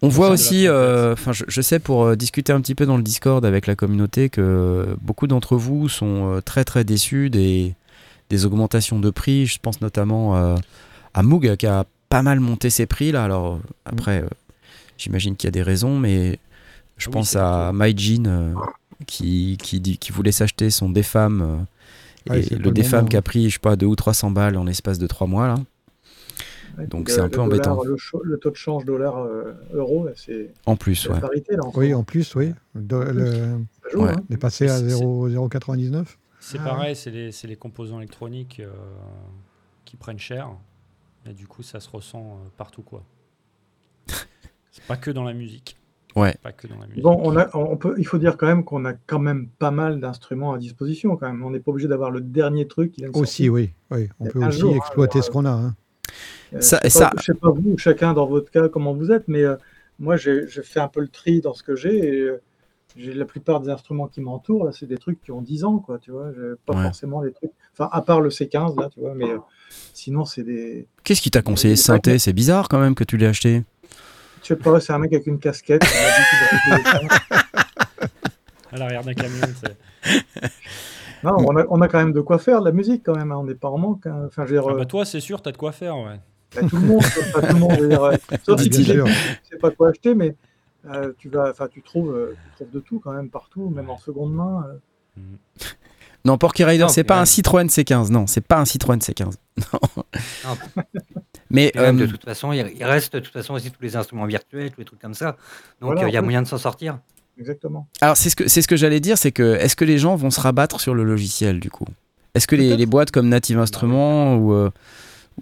On 0.03 0.09
voit 0.09 0.31
aussi, 0.31 0.67
euh, 0.67 1.13
enfin, 1.13 1.33
je, 1.33 1.45
je 1.47 1.61
sais 1.61 1.79
pour 1.79 2.05
euh, 2.05 2.17
discuter 2.17 2.53
un 2.53 2.61
petit 2.61 2.75
peu 2.75 2.87
dans 2.87 2.97
le 2.97 3.03
Discord 3.03 3.45
avec 3.45 3.67
la 3.67 3.77
communauté 3.77 4.31
que 4.31 4.97
beaucoup 5.03 5.27
d'entre 5.27 5.57
vous 5.57 5.89
sont 5.89 6.37
euh, 6.37 6.41
très 6.41 6.65
très 6.65 6.85
déçus 6.85 7.29
des, 7.29 7.75
des 8.31 8.47
augmentations 8.47 8.99
de 8.99 9.11
prix. 9.11 9.47
Je 9.47 9.59
pense 9.61 9.81
notamment 9.83 10.57
à 11.15 11.23
Moog 11.23 11.57
qui 11.57 11.67
a 11.67 11.85
pas 12.11 12.23
mal 12.23 12.41
monté 12.41 12.69
ses 12.69 12.85
prix 12.85 13.13
là. 13.13 13.25
Alors 13.25 13.61
après, 13.87 14.23
euh, 14.23 14.29
j'imagine 14.99 15.37
qu'il 15.37 15.47
y 15.47 15.49
a 15.49 15.53
des 15.53 15.63
raisons, 15.63 15.99
mais 15.99 16.39
je 16.99 17.09
oui, 17.09 17.13
pense 17.13 17.37
à 17.37 17.71
euh, 17.71 18.55
qui, 19.07 19.57
qui, 19.63 19.81
dit, 19.81 19.97
qui 19.97 20.13
voulait 20.13 20.33
s'acheter 20.33 20.69
son 20.69 20.91
Ouais, 22.29 22.41
et 22.41 22.55
le 22.57 22.71
moment, 22.71 23.07
qui 23.07 23.17
a 23.17 23.21
hein. 23.21 23.23
pris, 23.23 23.49
je 23.49 23.55
sais 23.55 23.61
pas, 23.61 23.77
2 23.77 23.87
ou 23.87 23.97
300 23.97 24.31
balles 24.31 24.59
en 24.59 24.67
espace 24.67 24.99
de 24.99 25.07
3 25.07 25.27
mois 25.27 25.47
là. 25.47 25.55
Ouais, 26.79 26.87
Donc, 26.87 27.09
c'est 27.11 27.21
un 27.21 27.29
peu 27.29 27.37
dollar, 27.37 27.47
embêtant. 27.47 27.83
Le, 28.23 28.39
taux 28.39 28.51
de 28.51 28.57
change 28.57 28.85
dollar-euro, 28.85 30.09
c'est 30.17 30.53
En 30.67 30.77
plus, 30.77 31.09
ouais. 31.09 31.21
parité. 31.21 31.57
Là, 31.57 31.65
en 31.65 31.73
ce 31.73 31.79
Oui, 31.79 31.95
en 31.95 32.03
plus, 32.05 32.35
oui. 32.37 32.53
De- 32.75 32.97
le- 32.97 33.59
joue, 33.93 34.03
Ouais. 34.05 34.11
hein. 34.11 34.23
on 34.31 34.35
est 34.35 34.39
passé 34.39 34.69
à 34.69 34.79
C'est- 34.79 34.89
0 34.91 35.29
0,99. 35.29 36.19
C'est 36.39 36.59
Ah 36.61 36.65
pareil, 36.65 36.97
c'est 36.97 37.11
les, 37.11 37.57
composants 37.57 37.99
électroniques 37.99 38.61
euh, 38.61 38.71
qui 39.85 39.97
prennent 39.97 40.19
cher. 40.19 40.49
Et 41.29 41.35
du 41.35 41.47
coup, 41.47 41.63
ça 41.63 41.81
se 41.81 41.91
ressent 41.91 42.21
euh, 42.43 42.49
partout, 42.57 42.83
quoi. 42.83 43.03
c'est 44.71 44.85
pas 44.87 44.97
que 44.97 45.11
dans 45.11 45.25
la 45.25 45.35
musique. 45.35 45.77
Ouais. 46.17 46.35
Pas 46.43 46.53
que 46.53 46.67
dans 46.67 46.79
la 46.79 46.87
musique. 46.87 47.03
Bon, 47.03 47.21
on 47.23 47.37
a, 47.37 47.49
on 47.57 47.77
peut, 47.77 47.95
il 47.99 48.07
faut 48.07 48.19
dire 48.19 48.37
quand 48.37 48.47
même 48.47 48.65
qu'on 48.65 48.85
a 48.85 48.95
quand 48.95 49.19
même 49.21 49.49
pas 49.59 49.71
mal 49.71 50.01
d'instruments 50.01 50.53
à 50.55 50.59
disposition. 50.59 51.17
Quand 51.17 51.27
même. 51.31 51.45
On 51.45 51.51
n'est 51.51 51.61
pas 51.61 51.71
obligé 51.71 51.87
d'avoir 51.89 52.11
le 52.11 52.21
dernier 52.21 52.67
truc 52.67 52.93
qui 52.93 53.03
vient 53.03 53.11
de 53.11 53.17
Aussi, 53.17 53.45
sortir. 53.47 53.53
oui. 53.53 53.71
oui. 53.91 54.09
On 54.19 54.25
peut 54.27 54.45
aussi 54.45 54.59
jour, 54.61 54.73
hein, 54.73 54.77
exploiter 54.79 55.19
alors, 55.19 55.25
ce 55.27 55.31
qu'on 55.31 55.45
a. 55.45 55.51
hein. 55.51 55.77
Euh, 56.55 56.61
Ça- 56.61 56.81
je 56.85 56.89
sais 56.89 56.99
ça- 56.99 57.11
pas, 57.11 57.17
je 57.21 57.25
sais 57.27 57.35
pas 57.35 57.51
vous, 57.51 57.77
chacun 57.79 58.13
dans 58.13 58.27
votre 58.27 58.51
cas, 58.51 58.69
comment 58.69 58.93
vous 58.95 59.11
êtes, 59.13 59.29
mais 59.29 59.43
euh, 59.43 59.57
moi, 59.99 60.17
j'ai 60.17 60.47
fait 60.49 60.81
un 60.81 60.89
peu 60.89 61.01
le 61.01 61.09
tri 61.09 61.41
dans 61.41 61.55
ce 61.55 61.63
que 61.63 61.77
j'ai. 61.77 61.97
et, 61.97 62.21
euh, 62.21 62.41
J'ai 62.97 63.15
la 63.15 63.25
plupart 63.25 63.61
des 63.61 63.71
instruments 63.71 64.09
qui 64.09 64.21
m'entourent, 64.21 64.65
là, 64.65 64.73
c'est 64.73 64.87
des 64.87 64.99
trucs 64.99 65.23
qui 65.23 65.31
ont 65.31 65.43
10 65.43 65.63
ans, 65.63 65.79
quoi, 65.79 66.01
tu 66.01 66.11
vois. 66.11 66.31
Pas 66.67 66.75
Ouais. 66.75 66.83
forcément 66.83 67.23
des 67.23 67.31
trucs. 67.33 67.53
Enfin, 67.73 67.89
à 67.93 68.03
part 68.03 68.21
le 68.21 68.31
C15, 68.31 68.75
là, 68.81 68.89
tu 68.93 68.99
vois, 68.99 69.15
mais 69.15 69.31
euh, 69.31 69.39
sinon, 69.95 70.25
c'est 70.25 70.43
des. 70.43 70.89
Qu'est-ce 71.05 71.23
qui 71.23 71.31
t'a 71.31 71.41
conseillé 71.41 71.77
synthé 71.77 72.19
C'est 72.19 72.33
bizarre 72.33 72.67
quand 72.69 72.81
même 72.81 72.97
que 72.97 73.05
tu 73.05 73.17
l'aies 73.17 73.29
acheté. 73.29 73.63
Je 74.43 74.49
sais 74.49 74.57
pas, 74.57 74.81
c'est 74.81 74.93
un 74.93 74.99
mec 74.99 75.13
avec 75.13 75.29
une 75.29 75.39
casquette. 75.39 75.85
fait 75.85 76.83
ça. 76.85 77.01
À 78.73 78.77
l'arrière 78.77 79.05
d'un 79.05 79.15
camion, 79.15 79.47
c'est. 79.63 80.51
Non, 81.25 81.37
on 81.39 81.57
a, 81.57 81.65
on 81.69 81.81
a 81.81 81.89
quand 81.89 81.99
même 81.99 82.13
de 82.13 82.21
quoi 82.21 82.39
faire 82.39 82.61
de 82.61 82.65
la 82.67 82.73
musique, 82.73 83.03
quand 83.05 83.17
même. 83.17 83.33
hein, 83.33 83.37
On 83.39 83.45
n'est 83.45 83.55
pas 83.55 83.69
en 83.69 83.79
manque. 83.79 84.07
hein. 84.07 84.25
Enfin, 84.27 84.45
je 84.47 84.55
veux 84.55 84.61
dire, 84.61 84.69
Ah 84.69 84.73
euh, 84.73 84.79
bah 84.79 84.85
toi, 84.87 85.05
c'est 85.05 85.21
sûr, 85.21 85.43
t'as 85.43 85.53
de 85.53 85.57
quoi 85.57 85.73
faire, 85.73 85.97
ouais. 85.99 86.21
Bah, 86.55 86.63
tout 86.69 86.77
le 86.77 86.87
monde, 86.87 87.03
pas 87.33 87.41
tout 87.43 87.55
le 87.55 87.61
monde, 87.61 87.73
je 87.77 87.83
veux 87.83 87.89
dire, 87.89 88.03
euh, 88.05 88.17
sauf 88.45 88.61
si 88.61 88.71
tu 88.71 88.85
sais, 88.85 88.99
sais 89.51 89.59
pas 89.59 89.71
quoi 89.71 89.91
acheter, 89.91 90.15
mais 90.15 90.35
euh, 90.91 91.13
tu 91.19 91.29
vas, 91.29 91.51
enfin, 91.51 91.69
tu 91.69 91.83
trouves, 91.83 92.11
euh, 92.15 92.37
tu 92.45 92.51
trouves 92.57 92.71
de 92.73 92.81
tout 92.81 93.01
quand 93.01 93.13
même 93.13 93.29
partout, 93.29 93.69
même 93.71 93.91
en 93.91 93.99
seconde 93.99 94.35
main. 94.35 94.67
euh. 95.19 95.21
Non, 96.25 96.37
Porky 96.37 96.65
Rider, 96.65 96.87
c'est 96.89 97.05
pas 97.05 97.21
un 97.21 97.25
Citroën 97.25 97.67
C15. 97.67 98.11
Non, 98.11 98.27
c'est 98.27 98.43
pas 98.47 98.59
un 98.59 98.65
Citroën 98.65 98.99
C15. 98.99 99.35
Non. 99.73 99.81
Non. 100.45 100.57
Mais 101.51 101.73
même, 101.75 101.97
de 101.97 102.05
euh, 102.05 102.09
toute 102.09 102.25
façon, 102.25 102.53
il 102.53 102.85
reste 102.85 103.15
de 103.15 103.21
toute 103.21 103.33
façon 103.33 103.55
aussi 103.55 103.71
tous 103.71 103.83
les 103.83 103.97
instruments 103.97 104.27
virtuels, 104.27 104.71
tous 104.71 104.79
les 104.81 104.85
trucs 104.85 105.01
comme 105.01 105.15
ça. 105.15 105.33
Donc 105.81 105.93
Voilà, 105.93 106.05
euh, 106.05 106.09
il 106.09 106.15
y 106.15 106.17
a 106.17 106.23
moyen 106.23 106.43
de 106.43 106.47
s'en 106.47 106.59
sortir. 106.59 106.99
Exactement. 107.41 107.89
alors 108.01 108.17
c'est 108.17 108.31
ce 108.31 108.37
que 108.37 108.47
c'est 108.49 108.63
ce 108.63 108.69
que 108.69 108.77
j'allais 108.77 109.01
dire, 109.01 109.17
c'est 109.19 109.33
que 109.33 109.55
est-ce 109.57 109.75
que 109.75 109.85
les 109.85 109.99
gens 109.99 110.15
vont 110.15 110.31
se 110.31 110.41
rabattre 110.41 110.81
sur 110.81 110.95
le 110.95 111.03
logiciel 111.05 111.59
du 111.59 111.71
coup? 111.71 111.87
Est-ce 112.35 112.47
que 112.47 112.55
les, 112.55 112.77
les 112.77 112.87
boîtes 112.87 113.11
comme 113.11 113.29
Native 113.29 113.59
Instruments 113.59 114.37
ou, 114.37 114.53
euh, 114.53 114.71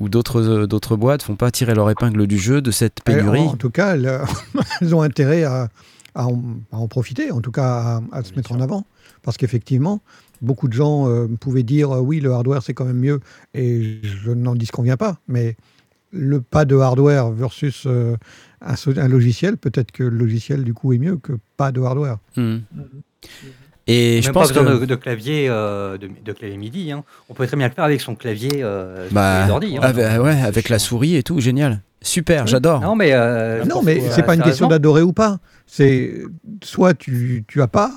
ou 0.01 0.09
d'autres 0.09 0.41
euh, 0.41 0.67
d'autres 0.67 0.97
boîtes 0.97 1.23
font 1.23 1.37
pas 1.37 1.51
tirer 1.51 1.75
leur 1.75 1.91
épingle 1.91 2.27
du 2.27 2.39
jeu 2.39 2.63
de 2.63 2.71
cette 2.71 3.03
pénurie? 3.05 3.41
En, 3.41 3.47
en 3.53 3.57
tout 3.57 3.71
cas, 3.71 3.95
elles, 3.95 4.21
elles 4.81 4.95
ont 4.95 5.03
intérêt 5.03 5.45
à, 5.45 5.69
à 6.15 6.27
en, 6.27 6.43
à 6.73 6.79
en 6.79 6.89
profiter, 6.89 7.31
en 7.31 7.41
tout 7.41 7.51
cas 7.53 8.01
à, 8.13 8.19
à 8.19 8.23
se 8.23 8.33
mettre 8.35 8.49
sûr. 8.49 8.57
en 8.57 8.61
avant. 8.61 8.85
Parce 9.23 9.37
qu'effectivement, 9.37 10.01
beaucoup 10.41 10.69
de 10.69 10.73
gens 10.73 11.09
euh, 11.09 11.27
pouvaient 11.41 11.63
dire 11.63 11.91
euh, 11.97 12.01
oui, 12.01 12.21
le 12.21 12.33
hardware 12.33 12.63
c'est 12.63 12.75
quand 12.75 12.85
même 12.85 13.01
mieux, 13.01 13.21
et 13.55 14.01
je 14.03 14.31
n'en 14.31 14.55
disconviens 14.55 14.97
pas. 14.97 15.19
Mais 15.29 15.57
le 16.13 16.41
pas 16.41 16.65
de 16.65 16.77
hardware 16.77 17.31
versus 17.31 17.85
euh, 17.87 18.17
un, 18.61 19.09
logiciel, 19.09 19.57
peut-être 19.57 19.93
que 19.93 20.03
le 20.05 20.17
logiciel 20.17 20.65
du 20.65 20.75
coup 20.75 20.93
est 20.93 20.99
mieux 20.99 21.17
que 21.17 21.33
pas 21.57 21.73
de 21.73 21.81
hardware. 21.81 22.19
Hmm. 22.37 22.59
Et 23.91 24.15
Même 24.17 24.23
je 24.23 24.31
pense 24.31 24.53
que 24.53 24.59
de, 24.81 24.85
de 24.85 24.95
clavier, 24.97 25.47
euh, 25.49 25.97
de, 25.97 26.11
de 26.23 26.33
clavier 26.33 26.59
MIDI. 26.59 26.93
hein. 26.93 27.05
On 27.31 27.35
peut 27.35 27.47
très 27.47 27.57
bien 27.57 27.69
le 27.69 27.73
faire 27.75 27.85
avec 27.85 28.03
son 28.03 28.15
clavier 28.15 28.63
euh, 28.63 29.07
sur 29.07 29.15
bah, 29.15 29.47
hein. 29.47 29.61
avec, 29.81 30.23
ouais, 30.23 30.35
C'est 30.35 30.47
avec 30.47 30.69
la 30.69 30.79
souris 30.79 31.17
et 31.17 31.23
tout, 31.23 31.41
génial. 31.41 31.81
Super, 32.03 32.43
Oui. 32.45 32.49
j'adore. 32.51 32.81
Non, 32.81 32.95
mais. 32.95 33.13
euh, 33.13 33.65
non, 33.65 33.83
mais 33.83 34.01
c'est 34.11 34.23
pas 34.23 34.35
une 34.35 34.43
question 34.43 34.69
d'adorer 34.69 35.03
ou 35.03 35.13
pas. 35.13 35.39
C'est 35.67 36.23
soit 36.63 36.95
tu, 36.95 37.45
tu 37.49 37.63
as 37.63 37.67
pas, 37.67 37.91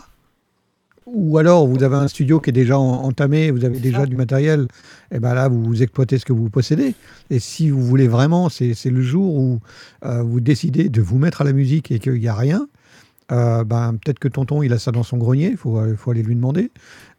ou 1.13 1.37
alors 1.37 1.67
vous 1.67 1.83
avez 1.83 1.95
un 1.95 2.07
studio 2.07 2.39
qui 2.39 2.49
est 2.49 2.53
déjà 2.53 2.77
en- 2.79 3.03
entamé, 3.03 3.51
vous 3.51 3.65
avez 3.65 3.79
déjà 3.79 4.05
du 4.05 4.15
matériel, 4.15 4.67
et 5.13 5.19
ben 5.19 5.33
là 5.33 5.47
vous 5.49 5.81
exploitez 5.83 6.17
ce 6.17 6.25
que 6.25 6.33
vous 6.33 6.49
possédez. 6.49 6.95
Et 7.29 7.39
si 7.39 7.69
vous 7.69 7.81
voulez 7.83 8.07
vraiment, 8.07 8.49
c'est 8.49 8.73
le 8.85 9.01
jour 9.01 9.35
où 9.35 9.59
euh, 10.05 10.21
vous 10.23 10.39
décidez 10.39 10.89
de 10.89 11.01
vous 11.01 11.17
mettre 11.17 11.41
à 11.41 11.43
la 11.43 11.53
musique 11.53 11.91
et 11.91 11.99
qu'il 11.99 12.13
n'y 12.19 12.27
a 12.27 12.35
rien. 12.35 12.67
euh, 13.31 13.63
ben, 13.63 13.93
peut-être 13.93 14.19
que 14.19 14.27
tonton 14.27 14.61
il 14.61 14.73
a 14.73 14.77
ça 14.79 14.91
dans 14.91 15.03
son 15.03 15.17
grenier, 15.17 15.51
il 15.51 15.55
faut, 15.57 15.77
euh, 15.77 15.95
faut 15.95 16.11
aller 16.11 16.21
lui 16.21 16.35
demander. 16.35 16.69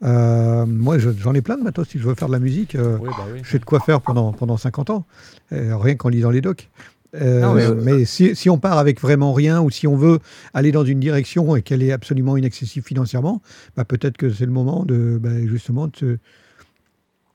Euh, 0.05 0.67
moi 0.67 0.99
je- 0.99 1.09
j'en 1.19 1.33
ai 1.33 1.41
plein 1.41 1.57
de 1.57 1.63
matos 1.63 1.89
si 1.89 1.99
je 1.99 2.05
veux 2.07 2.15
faire 2.15 2.29
de 2.29 2.33
la 2.35 2.39
musique. 2.39 2.75
euh, 2.75 2.99
Oui, 3.01 3.09
bah 3.17 3.25
oui. 3.33 3.41
sais 3.45 3.59
de 3.59 3.65
quoi 3.65 3.81
faire 3.81 4.03
pendant, 4.03 4.31
pendant 4.33 4.59
50 4.59 4.91
ans, 4.91 5.07
euh, 5.53 5.75
rien 5.77 5.95
qu'en 5.95 6.11
lisant 6.11 6.29
les 6.31 6.43
docs. 6.43 6.69
Euh, 7.15 7.41
Non, 7.41 7.55
mais, 7.55 7.69
mais 7.75 7.93
euh, 7.93 8.05
si, 8.07 8.35
si 8.35 8.49
on 8.49 8.59
part 8.59 8.79
avec 8.79 9.01
vraiment 9.01 9.33
rien 9.35 9.61
ou 9.61 9.69
si 9.71 9.87
on 9.87 9.97
veut 9.97 10.19
aller 10.55 10.73
dans 10.73 10.85
une 10.85 10.99
direction 11.01 11.55
et 11.57 11.63
qu'elle 11.63 11.83
est 11.83 11.93
absolument 11.93 12.37
inaccessible 12.37 12.87
financièrement, 12.87 13.43
bah, 13.77 13.85
peut-être 13.85 14.17
que 14.17 14.31
c'est 14.31 14.47
le 14.47 14.53
moment 14.53 14.85
de 14.85 15.19
bah, 15.21 15.31
justement 15.47 15.89
de 15.89 15.97
se, 15.97 16.19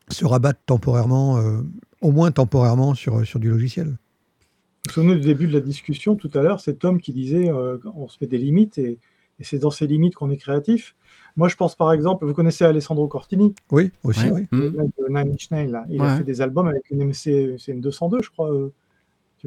se 0.09 0.25
rabattre 0.25 0.59
temporairement, 0.65 1.37
euh, 1.37 1.59
au 2.01 2.11
moins 2.11 2.31
temporairement, 2.31 2.95
sur, 2.95 3.25
sur 3.25 3.39
du 3.39 3.49
logiciel. 3.49 3.87
Vous 3.87 3.95
vous 4.87 4.91
souvenez 4.93 5.15
du 5.15 5.21
début 5.21 5.47
de 5.47 5.53
la 5.53 5.59
discussion 5.59 6.15
tout 6.15 6.31
à 6.33 6.41
l'heure, 6.41 6.59
c'est 6.61 6.79
Tom 6.79 6.99
qui 7.01 7.11
disait 7.11 7.49
euh, 7.49 7.77
on 7.95 8.07
se 8.07 8.17
met 8.21 8.27
des 8.27 8.37
limites 8.37 8.77
et, 8.77 8.97
et 9.39 9.43
c'est 9.43 9.59
dans 9.59 9.69
ces 9.71 9.85
limites 9.85 10.15
qu'on 10.15 10.31
est 10.31 10.37
créatif. 10.37 10.95
Moi, 11.35 11.49
je 11.49 11.55
pense 11.55 11.75
par 11.75 11.91
exemple, 11.93 12.25
vous 12.25 12.33
connaissez 12.33 12.63
Alessandro 12.65 13.07
Cortini, 13.07 13.53
Oui, 13.71 13.91
aussi, 14.03 14.27
Ouais. 14.31 14.47
oui. 14.53 14.71
Nine 15.09 15.31
Inch 15.33 15.51
Nails, 15.51 15.69
là. 15.69 15.85
Il 15.89 16.01
Ouais. 16.01 16.07
a 16.07 16.17
fait 16.17 16.23
des 16.23 16.41
albums 16.41 16.67
avec 16.67 16.89
une 16.89 17.03
MC, 17.03 17.57
c'est 17.59 17.73
une 17.73 17.81
202, 17.81 18.19
je 18.23 18.29
crois. 18.31 18.49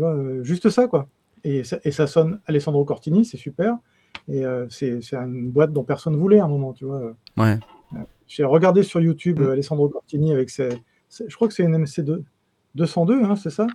Euh, 0.01 0.15
tu 0.15 0.25
vois, 0.25 0.33
euh, 0.41 0.43
juste 0.45 0.71
ça, 0.71 0.87
quoi. 0.89 1.09
Et 1.45 1.65
ça, 1.65 1.79
et 1.85 1.91
ça 1.91 2.07
sonne 2.07 2.41
Alessandro 2.47 2.85
Cortini, 2.85 3.25
c'est 3.25 3.37
super. 3.39 3.77
Et 4.29 4.45
euh, 4.45 4.67
c'est 4.69 5.01
une 5.15 5.51
boîte 5.51 5.73
dont 5.73 5.85
personne 5.85 6.17
voulait 6.17 6.41
à 6.41 6.45
un 6.45 6.49
moment, 6.49 6.73
tu 6.73 6.85
vois. 6.85 7.15
Ouais. 7.37 7.59
J'ai 8.27 8.45
regardé 8.45 8.83
sur 8.83 9.01
YouTube 9.01 9.41
Mm. 9.41 9.43
euh, 9.45 9.53
Alessandro 9.53 9.89
Cortini 9.89 10.33
avec 10.33 10.51
ses. 10.51 10.69
ses- 11.09 11.29
je 11.29 11.35
crois 11.35 11.49
que 11.49 11.55
c'est 11.55 11.63
une 11.65 11.75
MC2 11.75 12.23
202, 12.75 13.23
hein, 13.25 13.37
c'est 13.37 13.51
ça? 13.51 13.67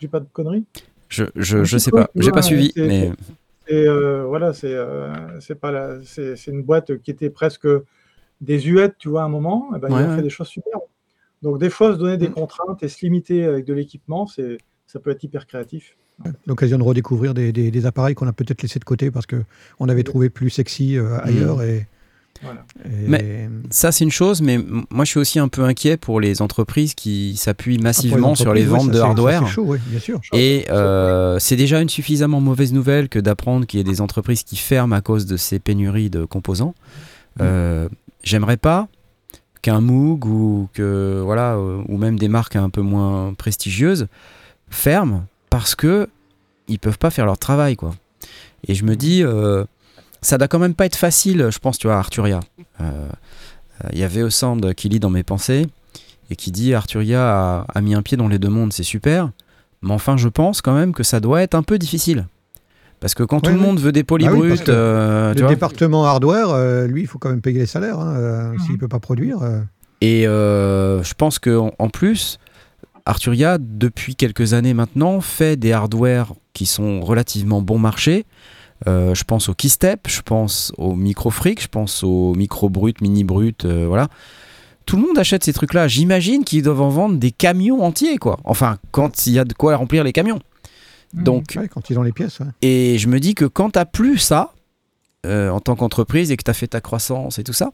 J'ai 0.00 0.08
pas 0.08 0.20
de 0.20 0.26
conneries. 0.32 0.64
Je, 1.08 1.24
je, 1.36 1.62
je 1.64 1.78
sais 1.78 1.90
pas, 1.90 2.10
j'ai 2.16 2.32
pas 2.32 2.42
suivi, 2.42 2.72
mais 2.76 3.12
Et 3.68 3.86
euh, 3.86 4.24
voilà, 4.24 4.52
c'est 4.52 4.72
euh, 4.74 5.40
c'est 5.40 5.54
pas 5.56 5.70
la, 5.72 5.98
c'est 6.04 6.46
une 6.48 6.62
boîte 6.62 6.98
qui 6.98 7.10
était 7.10 7.30
presque 7.30 7.66
des 8.40 8.60
huettes, 8.60 8.94
tu 8.98 9.08
vois, 9.08 9.22
à 9.22 9.24
un 9.24 9.28
moment. 9.28 9.70
Et 9.76 9.78
ben, 9.78 9.88
Ouais, 9.92 10.00
ils 10.02 10.04
ont 10.06 10.08
ouais. 10.10 10.16
fait 10.16 10.22
des 10.22 10.30
choses 10.30 10.48
super. 10.48 10.78
Donc 11.42 11.58
des 11.58 11.70
fois, 11.70 11.92
se 11.92 11.98
donner 11.98 12.16
des 12.16 12.28
Mm. 12.28 12.34
contraintes 12.34 12.82
et 12.82 12.88
se 12.88 13.04
limiter 13.04 13.44
avec 13.44 13.64
de 13.64 13.74
l'équipement, 13.74 14.26
c'est 14.26 14.58
ça 14.86 14.98
peut 15.00 15.10
être 15.10 15.22
hyper 15.24 15.46
créatif. 15.46 15.96
L'occasion 16.46 16.78
de 16.78 16.82
redécouvrir 16.82 17.34
des, 17.34 17.52
des- 17.52 17.70
des 17.70 17.86
appareils 17.86 18.14
qu'on 18.14 18.26
a 18.26 18.32
peut-être 18.32 18.62
laissés 18.62 18.78
de 18.78 18.84
côté 18.84 19.10
parce 19.10 19.26
qu'on 19.26 19.88
avait 19.88 20.02
trouvé 20.02 20.30
plus 20.30 20.48
sexy 20.48 20.96
euh, 20.96 21.18
ailleurs. 21.22 21.60
Et, 21.62 21.86
Voilà. 22.42 22.64
et- 22.86 23.06
Mais- 23.06 23.48
ça 23.68 23.92
c'est 23.92 24.04
une 24.04 24.10
chose, 24.10 24.40
mais 24.40 24.58
moi 24.90 25.04
je 25.04 25.10
suis 25.10 25.20
aussi 25.20 25.38
un 25.38 25.48
peu 25.48 25.62
inquiet 25.64 25.98
pour 25.98 26.18
les 26.20 26.40
entreprises 26.40 26.94
qui 26.94 27.36
s'appuient 27.36 27.74
Après, 27.74 27.82
massivement 27.88 28.34
sur 28.34 28.54
les 28.54 28.64
ventes 28.64 28.86
ouais, 28.86 28.92
de 28.92 28.92
ça, 28.94 29.00
ça, 29.00 29.06
hardware. 29.08 29.42
C'est 29.46 29.52
chaud, 29.52 29.64
oui, 29.66 29.78
bien 29.88 29.98
sûr. 30.00 30.20
Et 30.32 30.64
euh, 30.70 31.38
c'est 31.38 31.56
déjà 31.56 31.82
une 31.82 31.90
suffisamment 31.90 32.40
mauvaise 32.40 32.72
nouvelle 32.72 33.10
que 33.10 33.18
d'apprendre 33.18 33.66
qu'il 33.66 33.78
y 33.78 33.82
a 33.82 33.84
des 33.84 34.00
entreprises 34.00 34.42
qui 34.42 34.56
ferment 34.56 34.94
à 34.96 35.02
cause 35.02 35.26
de 35.26 35.36
ces 35.36 35.58
pénuries 35.58 36.08
de 36.08 36.24
composants. 36.24 36.74
Euh, 37.42 37.88
J'aimerais 38.22 38.56
pas 38.56 38.88
qu'un 39.62 39.80
Moog 39.80 40.24
ou 40.26 40.68
que 40.72 41.20
voilà 41.24 41.54
euh, 41.56 41.82
ou 41.88 41.96
même 41.98 42.18
des 42.18 42.28
marques 42.28 42.56
un 42.56 42.70
peu 42.70 42.80
moins 42.80 43.34
prestigieuses 43.34 44.06
ferment 44.70 45.24
parce 45.50 45.74
que 45.74 46.08
ils 46.68 46.78
peuvent 46.78 46.98
pas 46.98 47.10
faire 47.10 47.26
leur 47.26 47.38
travail 47.38 47.76
quoi. 47.76 47.94
Et 48.68 48.74
je 48.74 48.84
me 48.84 48.96
dis 48.96 49.22
euh, 49.22 49.64
ça 50.22 50.38
doit 50.38 50.48
quand 50.48 50.58
même 50.58 50.74
pas 50.74 50.86
être 50.86 50.96
facile, 50.96 51.48
je 51.50 51.58
pense 51.58 51.78
tu 51.78 51.86
vois 51.86 51.96
Arturia. 51.98 52.40
Euh, 52.80 52.84
euh, 53.84 53.88
Il 53.92 53.98
y 53.98 54.04
avait 54.04 54.22
Osand 54.22 54.60
qui 54.76 54.88
lit 54.88 55.00
dans 55.00 55.10
mes 55.10 55.22
pensées 55.22 55.66
et 56.30 56.36
qui 56.36 56.50
dit 56.50 56.74
Arturia 56.74 57.60
a, 57.60 57.66
a 57.72 57.80
mis 57.80 57.94
un 57.94 58.02
pied 58.02 58.16
dans 58.16 58.28
les 58.28 58.38
deux 58.38 58.48
mondes, 58.48 58.72
c'est 58.72 58.82
super. 58.82 59.30
Mais 59.82 59.92
enfin, 59.92 60.16
je 60.16 60.28
pense 60.28 60.62
quand 60.62 60.74
même 60.74 60.92
que 60.92 61.02
ça 61.04 61.20
doit 61.20 61.42
être 61.42 61.54
un 61.54 61.62
peu 61.62 61.78
difficile. 61.78 62.26
Parce 62.98 63.14
que 63.14 63.22
quand 63.22 63.36
Ouais, 63.36 63.52
tout 63.52 63.58
le 63.58 63.60
monde 63.62 63.78
veut 63.78 63.92
des 63.92 64.00
Ah 64.00 64.02
oui, 64.02 64.06
polybrutes, 64.08 64.64
que 64.64 64.70
euh, 64.72 65.34
le 65.34 65.40
vois, 65.42 65.50
département 65.50 66.06
hardware, 66.06 66.48
euh, 66.50 66.86
lui, 66.86 67.02
il 67.02 67.06
faut 67.06 67.18
quand 67.18 67.28
même 67.28 67.42
payer 67.42 67.60
les 67.60 67.66
salaires. 67.66 68.00
hein, 68.00 68.16
euh, 68.16 68.52
Mhm. 68.52 68.58
S'il 68.60 68.72
ne 68.72 68.78
peut 68.78 68.88
pas 68.88 68.98
produire. 68.98 69.42
euh. 69.42 69.60
et 70.00 70.26
euh, 70.26 71.02
je 71.04 71.12
pense 71.14 71.38
qu'en 71.38 71.72
en 71.78 71.88
plus, 71.90 72.38
Arturia, 73.06 73.58
depuis 73.58 74.16
quelques 74.16 74.52
années 74.52 74.74
maintenant, 74.74 75.20
fait 75.20 75.56
des 75.56 75.72
hardware 75.72 76.34
qui 76.52 76.66
sont 76.66 77.00
relativement 77.00 77.62
bon 77.62 77.78
marché. 77.78 78.26
Euh, 78.86 79.14
je 79.14 79.24
pense 79.24 79.48
au 79.48 79.54
Keystep, 79.54 80.08
je 80.08 80.20
pense 80.20 80.72
au 80.76 80.94
Microfreak, 80.94 81.62
je 81.62 81.68
pense 81.68 82.02
au 82.02 82.34
Micro 82.34 82.68
Brut, 82.68 83.00
Mini 83.00 83.24
Brut, 83.24 83.64
euh, 83.64 83.86
voilà. 83.86 84.08
Tout 84.84 84.96
le 84.96 85.02
monde 85.02 85.18
achète 85.18 85.44
ces 85.44 85.52
trucs-là. 85.52 85.88
J'imagine 85.88 86.44
qu'ils 86.44 86.62
doivent 86.62 86.82
en 86.82 86.90
vendre 86.90 87.16
des 87.16 87.30
camions 87.30 87.82
entiers, 87.82 88.18
quoi. 88.18 88.38
Enfin, 88.44 88.78
quand 88.90 89.26
il 89.26 89.32
y 89.32 89.38
a 89.38 89.44
de 89.44 89.52
quoi 89.52 89.74
remplir 89.76 90.04
les 90.04 90.12
camions. 90.12 90.40
Donc, 91.14 91.54
Ouais, 91.56 91.68
quand 91.68 91.88
ils 91.90 91.98
ont 91.98 92.02
les 92.02 92.12
pièces. 92.12 92.40
ouais. 92.40 92.46
Et 92.62 92.98
je 92.98 93.08
me 93.08 93.18
dis 93.18 93.34
que 93.34 93.44
quand 93.46 93.70
tu 93.70 93.80
plus 93.92 94.18
ça, 94.18 94.52
euh, 95.24 95.50
en 95.50 95.60
tant 95.60 95.74
qu'entreprise, 95.74 96.30
et 96.30 96.36
que 96.36 96.44
tu 96.44 96.50
as 96.50 96.54
fait 96.54 96.68
ta 96.68 96.80
croissance 96.80 97.38
et 97.38 97.44
tout 97.44 97.52
ça, 97.52 97.70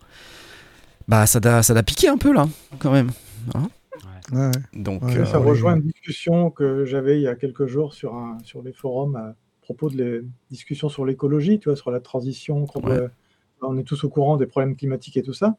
bah 1.08 1.26
ça 1.26 1.40
doit, 1.40 1.62
ça 1.62 1.82
piquer 1.82 2.08
un 2.08 2.16
peu 2.16 2.32
là, 2.32 2.48
quand 2.78 2.92
même. 2.92 3.10
Ouais, 4.30 4.38
ouais. 4.46 4.50
Donc, 4.74 5.02
Ouais, 5.02 5.14
Et 5.14 5.18
euh, 5.18 5.24
ça 5.24 5.38
rejoint 5.38 5.76
une 5.76 5.82
discussion 5.82 6.50
que 6.50 6.84
j'avais 6.84 7.16
il 7.18 7.22
y 7.22 7.28
a 7.28 7.34
quelques 7.34 7.66
jours 7.66 7.94
sur, 7.94 8.14
un, 8.14 8.38
sur 8.44 8.62
les 8.62 8.72
forums 8.72 9.16
à 9.16 9.34
propos 9.62 9.88
de 9.90 9.96
les 9.96 10.20
discussions 10.50 10.88
sur 10.88 11.04
l'écologie, 11.04 11.58
tu 11.58 11.68
vois, 11.68 11.76
sur 11.76 11.90
la 11.90 12.00
transition. 12.00 12.66
on 13.62 13.78
est 13.78 13.84
tous 13.84 14.04
au 14.04 14.08
courant 14.08 14.36
des 14.36 14.46
problèmes 14.46 14.76
climatiques 14.76 15.16
et 15.16 15.22
tout 15.22 15.32
ça. 15.32 15.56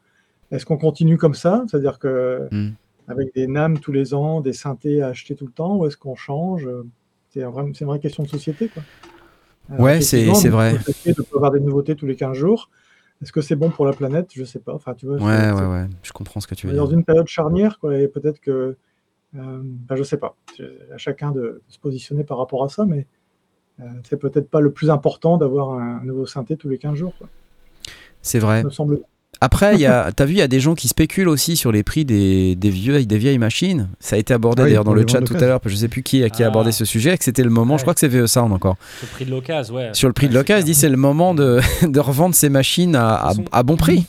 Est-ce 0.51 0.65
qu'on 0.65 0.77
continue 0.77 1.17
comme 1.17 1.33
ça? 1.33 1.63
C'est-à-dire 1.67 1.99
que 1.99 2.47
Hmm. 2.51 2.71
avec 3.07 3.33
des 3.33 3.47
NAM 3.47 3.79
tous 3.79 3.91
les 3.91 4.13
ans, 4.13 4.39
des 4.41 4.53
synthés 4.53 5.01
à 5.01 5.07
acheter 5.07 5.35
tout 5.35 5.45
le 5.45 5.51
temps, 5.51 5.77
ou 5.77 5.85
est-ce 5.87 5.97
qu'on 5.97 6.15
change? 6.15 6.69
C'est 7.29 7.43
un 7.43 7.49
vrai- 7.49 7.63
une 7.65 7.87
vraie 7.87 7.99
question 7.99 8.23
de 8.23 8.27
société. 8.29 8.67
Quoi. 8.69 8.83
Alors, 9.69 9.85
Ouais, 9.85 10.01
c'est- 10.01 10.17
effectivement, 10.17 10.35
c'est 10.35 10.49
vrai. 10.49 10.77
société 10.79 11.13
de 11.13 11.25
avoir 11.35 11.51
des 11.51 11.59
nouveautés 11.59 11.95
tous 11.95 12.05
les 12.05 12.15
15 12.15 12.37
jours. 12.37 12.69
Est-ce 13.23 13.31
que 13.31 13.41
c'est 13.41 13.55
bon 13.55 13.69
pour 13.69 13.85
la 13.85 13.93
planète? 13.93 14.31
Je 14.35 14.43
sais 14.43 14.59
pas. 14.59 14.73
Enfin, 14.73 14.93
tu 14.93 15.05
vois, 15.05 15.15
ouais, 15.15 15.51
ouais, 15.51 15.87
je 16.03 16.11
comprends 16.11 16.39
ce 16.41 16.47
que 16.47 16.55
tu 16.55 16.67
veux 16.67 16.73
est 16.73 16.77
dans 16.77 16.87
dire. 16.87 16.97
une 16.97 17.05
période 17.05 17.27
charnière, 17.27 17.79
quoi, 17.79 17.97
et 17.97 18.07
peut-être 18.07 18.39
que. 18.39 18.75
Euh, 19.35 19.59
ben, 19.63 19.95
je 19.95 20.03
sais 20.03 20.17
pas. 20.17 20.35
À 20.93 20.97
chacun 20.97 21.31
de 21.31 21.61
se 21.67 21.79
positionner 21.79 22.23
par 22.23 22.37
rapport 22.37 22.63
à 22.63 22.69
ça, 22.69 22.85
mais 22.85 23.07
euh, 23.79 23.85
c'est 24.03 24.17
peut-être 24.17 24.49
pas 24.49 24.59
le 24.61 24.71
plus 24.71 24.89
important 24.91 25.37
d'avoir 25.37 25.71
un 25.71 26.03
nouveau 26.03 26.25
synthé 26.25 26.57
tous 26.57 26.69
les 26.69 26.77
15 26.77 26.95
jours, 26.95 27.13
C'est 28.21 28.39
vrai. 28.39 28.63
me 28.63 28.69
semble. 28.69 29.01
Après, 29.43 29.73
il 29.75 29.81
y 29.81 29.85
a- 29.85 30.09
t'as 30.15 30.23
vu, 30.23 30.35
il 30.35 30.37
y 30.37 30.41
a 30.41 30.47
des 30.47 30.61
gens 30.61 30.73
qui 30.73 30.87
spéculent 30.87 31.27
aussi 31.27 31.57
sur 31.57 31.71
les 31.73 31.83
prix 31.83 32.05
des, 32.05 32.55
des, 32.55 32.69
vieux, 32.69 33.03
des 33.05 33.17
vieilles 33.17 33.37
machines. 33.37 33.89
Ça 33.99 34.15
a 34.15 34.19
été 34.19 34.33
abordé 34.33 34.61
Ah 34.61 34.63
oui, 34.63 34.69
d'ailleurs 34.71 34.83
dans 34.85 34.93
le 34.93 35.05
chat 35.05 35.19
tout 35.21 35.33
à 35.35 35.41
l'heure, 35.41 35.59
je 35.65 35.75
sais 35.75 35.89
plus 35.89 36.01
qui, 36.01 36.23
qui 36.31 36.43
a 36.43 36.45
Ah. 36.45 36.49
abordé 36.49 36.71
ce 36.71 36.85
sujet, 36.85 37.17
que 37.17 37.25
c'était 37.25 37.43
le 37.43 37.49
moment, 37.49 37.77
je 37.77 37.83
crois 37.83 37.93
que 37.93 37.99
c'est 37.99 38.07
VE 38.07 38.25
Sound 38.25 38.53
encore. 38.53 38.77
Sur 38.99 39.07
le 39.07 39.11
prix 39.13 39.25
de 39.25 39.31
l'occasion, 39.31 39.75
ouais. 39.75 39.89
Sur 39.91 40.07
le 40.07 40.13
prix 40.13 40.27
de 40.27 40.31
Ouais, 40.33 40.37
l'occasion, 40.39 40.65
il 40.65 40.65
dit 40.65 40.73
c'est 40.75 40.87
le 40.87 40.95
moment 40.97 41.33
de, 41.35 41.59
de 41.87 41.99
revendre 41.99 42.33
ces 42.35 42.47
machines 42.49 42.95
à, 42.95 43.31
à 43.51 43.63
bon 43.63 43.75
prix. 43.75 44.05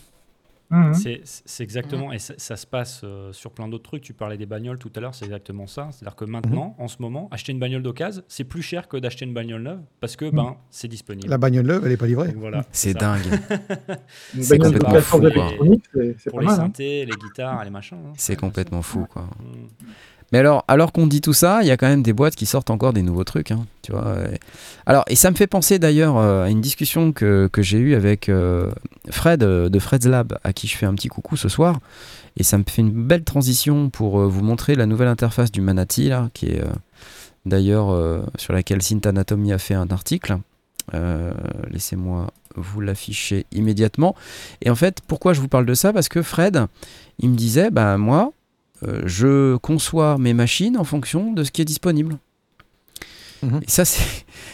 Mhm. 0.71 0.95
C'est 0.95 1.21
c'est 1.25 1.63
exactement, 1.63 2.11
et 2.13 2.19
ça, 2.19 2.35
ça 2.39 2.57
se 2.57 2.67
passe 2.67 3.03
euh, 3.05 3.33
sur 3.33 3.51
plein 3.53 3.69
d'autres 3.69 3.85
trucs. 3.85 4.03
Tu 4.03 4.15
parlais 4.15 4.37
des 4.39 4.47
bagnoles 4.47 4.79
tout 4.79 4.91
à 4.97 5.01
l'heure, 5.01 5.15
c'est 5.15 5.27
exactement 5.27 5.67
ça. 5.67 5.89
C'est-à-dire 5.93 6.17
que 6.17 6.25
maintenant, 6.25 6.75
en 6.79 6.89
ce 6.89 6.97
moment, 7.01 7.29
acheter 7.31 7.53
une 7.53 7.59
bagnole 7.59 7.83
d'occasion, 7.83 8.23
c'est 8.29 8.45
plus 8.45 8.63
cher 8.63 8.89
que 8.89 8.97
d'acheter 8.97 9.25
une 9.27 9.35
bagnole 9.35 9.63
neuve 9.63 9.81
parce 10.01 10.17
que 10.17 10.31
ben, 10.31 10.57
c'est 10.71 10.89
disponible. 10.89 11.29
La 11.29 11.39
bagnole 11.39 11.67
neuve, 11.67 11.83
elle 11.85 11.91
n'est 11.91 11.97
pas 11.99 12.07
livrée. 12.07 12.29
Donc 12.29 12.37
voilà, 12.39 12.65
C'est 12.73 12.95
dingue. 12.95 13.21
C'est 14.41 14.59
complètement 14.59 15.01
fou, 15.01 15.21
quoi. 15.21 15.31
Pour 15.59 15.59
pas 15.59 16.41
les 16.41 16.47
mal. 16.47 16.55
hein. 16.55 16.57
synthés, 16.57 17.05
les 17.07 17.13
guitares, 17.17 17.63
les 17.65 17.71
machins. 17.71 17.99
hein. 18.07 18.13
C'est 18.17 18.37
complètement 18.37 18.83
fou, 18.83 19.07
quoi. 19.09 19.29
Mais 20.35 20.41
alors, 20.41 20.65
alors 20.67 20.91
qu'on 20.91 21.07
dit 21.07 21.21
tout 21.21 21.33
ça, 21.33 21.61
il 21.63 21.69
y 21.69 21.71
a 21.71 21.77
quand 21.77 21.87
même 21.87 22.03
des 22.03 22.13
boîtes 22.13 22.35
qui 22.35 22.45
sortent 22.45 22.71
encore 22.71 22.93
des 22.93 23.03
nouveaux 23.03 23.23
trucs, 23.23 23.53
hein. 23.53 23.67
Alors, 24.85 25.05
et 25.07 25.15
ça 25.15 25.31
me 25.31 25.37
fait 25.37 25.47
penser 25.47 25.79
d'ailleurs 25.79 26.17
euh, 26.17 26.47
à 26.47 26.51
une 26.51 26.61
discussion 26.61 27.13
que, 27.13 27.49
j'ai 27.59 27.79
eue 27.79 27.95
avec 27.95 28.29
euh, 28.29 28.73
Fred 29.11 29.45
euh, 29.45 29.69
de 29.69 29.79
Fred's 29.79 30.09
Lab, 30.09 30.37
à 30.43 30.53
qui 30.53 30.67
je 30.67 30.77
fais 30.77 30.87
un 30.87 30.95
petit 30.97 31.07
coucou 31.07 31.37
ce 31.37 31.49
soir. 31.49 31.79
Et 32.37 32.43
ça 32.43 32.59
me 32.59 32.65
fait 32.67 32.83
une 32.83 32.91
belle 32.91 33.23
transition 33.23 33.91
pour 33.91 34.19
vous 34.19 34.43
montrer 34.43 34.75
la 34.75 34.87
nouvelle 34.87 35.07
interface 35.07 35.53
du 35.53 35.61
Manati, 35.61 36.09
là, 36.09 36.29
qui 36.35 36.47
est 36.47 36.65
d'ailleurs 37.47 37.97
sur 38.37 38.53
laquelle 38.55 38.83
Synth 38.83 39.07
Anatomy 39.07 39.53
a 39.53 39.59
fait 39.59 39.75
un 39.75 39.87
article. 39.91 40.39
Laissez-moi 41.71 42.27
vous 42.57 42.81
l'afficher 42.81 43.47
immédiatement. 43.53 44.17
Et 44.63 44.71
en 44.71 44.75
fait, 44.75 45.01
pourquoi 45.07 45.33
je 45.33 45.41
vous 45.41 45.47
parle 45.47 45.65
de 45.65 45.75
ça? 45.75 45.93
Parce 45.93 46.09
que 46.09 46.23
Fred, 46.23 46.67
il 47.21 47.31
me 47.31 47.37
disait, 47.37 47.71
bah 47.71 47.99
moi, 47.99 48.33
euh, 48.83 49.03
je 49.07 49.57
conçois 49.57 50.19
mes 50.19 50.35
machines 50.35 50.77
en 50.77 50.85
fonction 50.85 51.33
de 51.33 51.45
ce 51.45 51.51
qui 51.51 51.63
est 51.63 51.65
disponible. 51.65 52.19
Mhm. 53.43 53.61
Et 53.67 53.71
ça, 53.71 53.85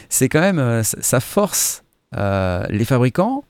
c'est 0.09 0.29
quand 0.29 0.41
même, 0.41 0.59
euh, 0.59 0.83
ça 0.83 0.97
ça 1.01 1.19
force 1.19 1.83
euh, 2.15 2.65
les 2.69 2.85
fabricants 2.85 3.43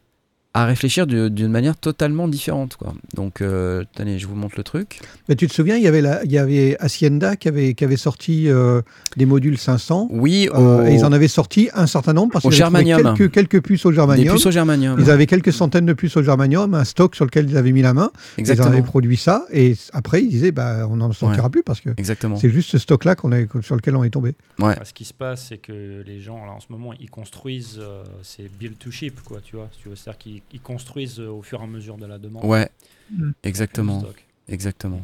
à 0.54 0.66
réfléchir 0.66 1.08
du- 1.08 1.30
d'une 1.30 1.48
manière 1.52 1.78
totalement 1.78 2.28
différente. 2.28 2.76
Quoi. 2.76 2.94
Donc, 3.16 3.40
euh, 3.42 3.86
je 3.98 4.28
vous 4.28 4.36
montre 4.36 4.56
le 4.58 4.64
truc. 4.64 5.00
Mais 5.30 5.36
tu 5.38 5.48
te 5.48 5.54
souviens, 5.54 5.78
il 5.78 5.84
y 5.84 5.88
avait, 5.88 6.02
la, 6.02 6.24
il 6.26 6.32
y 6.32 6.38
avait 6.38 6.76
Hacienda 6.82 7.38
qui 7.38 7.48
avait, 7.48 7.74
qui 7.74 7.86
avait 7.86 7.96
sorti 7.96 8.50
euh, 8.50 8.82
des 9.16 9.26
modules 9.26 9.58
500. 9.58 10.10
Oui, 10.12 10.50
euh, 10.54 10.58
au- 10.84 10.86
et 10.86 10.94
ils 10.96 11.06
en 11.06 11.14
avaient 11.14 11.30
sorti 11.30 11.70
un 11.74 11.88
certain 11.88 12.12
nombre 12.12 12.34
parce 12.34 12.44
Au 12.44 12.50
qu'ils 12.50 12.62
avaient 12.64 12.84
quelques, 12.84 13.32
quelques 13.32 13.62
puces 13.64 13.86
au 13.86 13.92
des 13.92 13.96
germanium. 13.96 14.36
puces 14.36 14.46
au 14.46 14.52
germanium. 14.52 15.00
Ils 15.00 15.10
avaient 15.10 15.26
quelques 15.26 15.54
centaines 15.54 15.86
de 15.86 15.94
puces 15.94 16.18
au 16.18 16.24
germanium, 16.24 16.74
un 16.74 16.84
stock 16.84 17.16
sur 17.16 17.24
lequel 17.24 17.50
ils 17.50 17.56
avaient 17.56 17.72
mis 17.72 17.82
la 17.82 17.94
main. 17.94 18.12
Ils 18.38 18.42
en 18.42 18.42
Exactement. 18.42 18.68
avaient 18.70 18.82
produit 18.82 19.16
ça. 19.18 19.46
Et 19.54 19.76
après, 19.94 20.22
ils 20.22 20.30
disaient, 20.30 20.52
bah, 20.52 20.86
on 20.90 20.98
n'en 20.98 21.14
sortira 21.14 21.50
plus 21.50 21.64
parce 21.64 21.80
que 21.80 21.92
Exactement. 21.98 22.36
c'est 22.36 22.50
juste 22.50 22.70
ce 22.72 22.78
stock-là 22.78 23.16
qu'on 23.16 23.32
sur 23.62 23.76
lequel 23.78 23.96
on 23.96 24.04
est 24.04 24.10
tombé. 24.10 24.34
Ouais. 24.60 24.76
Ce 24.84 24.92
qui 24.94 25.06
se 25.06 25.14
passe, 25.14 25.46
c'est 25.48 25.58
que 25.60 26.04
les 26.06 26.20
gens, 26.20 26.44
là, 26.46 26.52
en 26.52 26.60
ce 26.60 26.68
moment, 26.70 26.92
ils 27.00 27.10
construisent, 27.10 27.80
euh, 27.80 28.04
c'est 28.22 28.50
build 28.60 28.78
to 28.78 28.92
ship, 28.92 29.22
quoi, 29.24 29.40
tu 29.42 29.56
vois. 29.56 29.70
si 29.72 29.80
tu 29.84 29.88
veux. 29.90 29.96
C'est-à-dire 29.96 30.18
qu'ils 30.18 30.41
ils 30.54 30.62
construisent 30.62 31.20
euh, 31.20 31.30
au 31.30 31.42
fur 31.42 31.60
et 31.62 31.64
à 31.64 31.68
mesure 31.68 31.98
de 31.98 32.06
la 32.06 32.18
demande. 32.18 32.46
Ouais, 32.46 32.70
Mm. 33.12 33.32
exactement. 33.44 34.04
Exactement. 34.48 35.02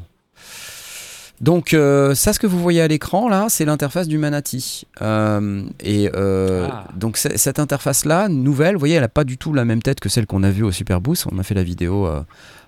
Donc 1.39 1.73
euh, 1.76 2.15
ça, 2.15 2.34
ce 2.34 2.39
que 2.39 2.47
vous 2.47 2.59
voyez 2.59 2.81
à 2.81 2.88
l'écran 2.88 3.30
là, 3.30 3.45
c'est 3.49 3.64
l'interface 3.65 4.07
du 4.07 4.18
Manati. 4.18 4.88
Euh, 5.01 5.64
et 5.81 6.09
euh, 6.15 6.68
Ah. 6.72 6.88
donc 6.95 7.18
cette 7.18 7.59
interface-là, 7.59 8.27
nouvelle, 8.27 8.73
vous 8.73 8.80
voyez, 8.80 8.95
elle 8.95 9.01
n'a 9.01 9.07
pas 9.07 9.23
du 9.23 9.38
tout 9.38 9.53
la 9.53 9.64
même 9.65 9.81
tête 9.84 9.99
que 9.99 10.09
celle 10.09 10.26
qu'on 10.26 10.41
a 10.43 10.49
vue 10.49 10.64
au 10.64 10.72
Superboost. 10.72 11.27
On 11.31 11.38
a 11.38 11.43
fait 11.43 11.53
la 11.53 11.64
vidéo 11.64 12.07
euh, 12.07 12.22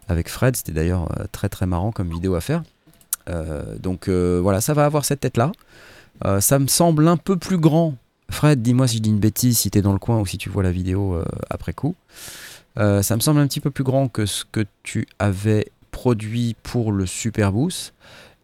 avec 0.08 0.30
Fred, 0.30 0.56
c'était 0.56 0.72
d'ailleurs 0.72 1.10
euh, 1.20 1.24
très 1.32 1.50
très 1.50 1.66
marrant 1.66 1.92
comme 1.92 2.10
vidéo 2.12 2.36
à 2.36 2.42
faire. 2.42 2.62
Euh, 3.30 3.76
donc 3.80 4.08
euh, 4.08 4.40
voilà, 4.42 4.62
ça 4.62 4.74
va 4.76 4.86
avoir 4.86 5.04
cette 5.06 5.22
tête-là. 5.22 5.52
Euh, 6.26 6.40
ça 6.42 6.60
me 6.60 6.68
semble 6.68 7.08
un 7.08 7.18
peu 7.18 7.38
plus 7.38 7.58
grand. 7.58 7.96
Fred, 8.30 8.62
dis-moi 8.62 8.88
si 8.88 8.98
je 8.98 9.02
dis 9.02 9.10
une 9.10 9.20
bêtise, 9.20 9.58
si 9.58 9.72
tu 9.72 9.80
es 9.80 9.82
dans 9.82 9.94
le 9.94 10.00
coin 10.00 10.20
ou 10.20 10.26
si 10.28 10.38
tu 10.38 10.50
vois 10.50 10.62
la 10.62 10.72
vidéo 10.72 11.16
euh, 11.16 11.24
après 11.50 11.74
coup. 11.74 11.96
Euh, 12.78 13.02
ça 13.02 13.16
me 13.16 13.22
semble 13.22 13.40
un 13.40 13.48
petit 13.48 13.60
peu 13.60 13.72
plus 13.72 13.84
grand 13.84 14.08
que 14.08 14.26
ce 14.26 14.46
que 14.50 14.66
tu 14.84 15.08
avais 15.18 15.68
produit 15.92 16.56
pour 16.64 16.92
le 16.92 17.06
Superboost. 17.06 17.94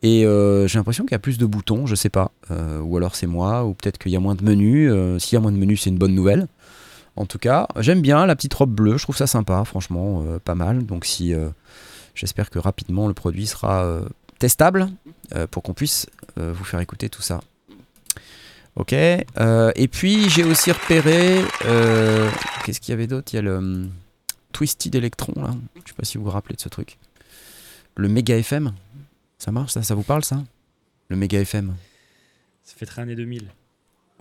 Et 0.02 0.26
euh, 0.26 0.68
j'ai 0.68 0.77
l'impression 0.77 1.03
qu'il 1.03 1.14
y 1.14 1.15
a 1.15 1.19
plus 1.19 1.38
de 1.38 1.45
boutons, 1.45 1.85
je 1.85 1.95
sais 1.95 2.10
pas. 2.10 2.31
Euh, 2.52 2.80
ou 2.80 2.97
alors 2.97 3.15
c'est 3.15 3.27
moi, 3.27 3.65
ou 3.65 3.73
peut-être 3.73 3.97
qu'il 3.97 4.11
y 4.11 4.15
a 4.15 4.19
moins 4.19 4.35
de 4.35 4.43
menus. 4.43 4.91
S'il 5.22 5.35
y 5.35 5.38
a 5.38 5.39
moins 5.39 5.52
de 5.52 5.57
menus, 5.57 5.84
c'est 5.84 5.89
une 5.89 5.97
bonne 5.97 6.14
nouvelle. 6.14 6.47
En 7.15 7.26
tout 7.26 7.39
cas, 7.39 7.68
j'aime 7.80 8.02
bien 8.02 8.26
la 8.26 8.35
petite 8.35 8.53
robe 8.53 8.72
bleue, 8.72 8.97
je 8.97 9.03
trouve 9.03 9.15
ça 9.15 9.26
sympa, 9.26 9.64
franchement, 9.64 10.26
pas 10.43 10.56
mal. 10.56 10.85
Donc 10.85 11.06
si 11.06 11.34
j'espère 12.14 12.49
que 12.49 12.60
rapidement 12.60 13.07
le 13.07 13.14
produit 13.14 13.47
sera 13.47 14.02
testable 14.38 14.89
pour 15.49 15.64
qu'on 15.64 15.73
puisse 15.73 16.07
vous 16.35 16.65
faire 16.65 16.81
écouter 16.81 17.07
tout 17.07 17.22
ça. 17.22 17.39
Ok. 18.76 18.91
et 18.91 19.88
puis 19.89 20.30
j'ai 20.30 20.43
aussi 20.43 20.73
repéré. 20.73 21.41
Qu'est-ce 22.65 22.81
qu'il 22.81 22.91
y 22.91 22.93
avait 22.93 23.07
d'autre? 23.07 23.34
Il 23.34 23.38
y 23.38 23.39
a 23.39 23.43
le 23.43 23.88
Twisted 24.56 24.95
Electron 24.95 25.34
là. 25.36 25.53
Je 25.84 25.90
sais 25.90 25.95
pas 25.95 26.06
si 26.06 26.18
vous 26.18 26.23
vous 26.23 26.30
rappelez 26.30 26.56
de 26.56 26.61
ce 26.61 26.69
truc. 26.69 26.98
Le 27.98 28.07
Mega 28.07 28.38
FM. 28.38 28.72
Ça 29.38 29.52
marche 29.52 29.73
ça 29.73 29.84
Ça 29.84 29.95
vous 29.95 30.03
parle 30.03 30.23
ça? 30.23 30.41
Le 31.10 31.18
Mega 31.18 31.41
FM. 31.41 31.76
Ça 32.64 32.73
fait 32.77 32.86
très 32.86 33.02
années 33.02 33.15
2000. 33.15 33.49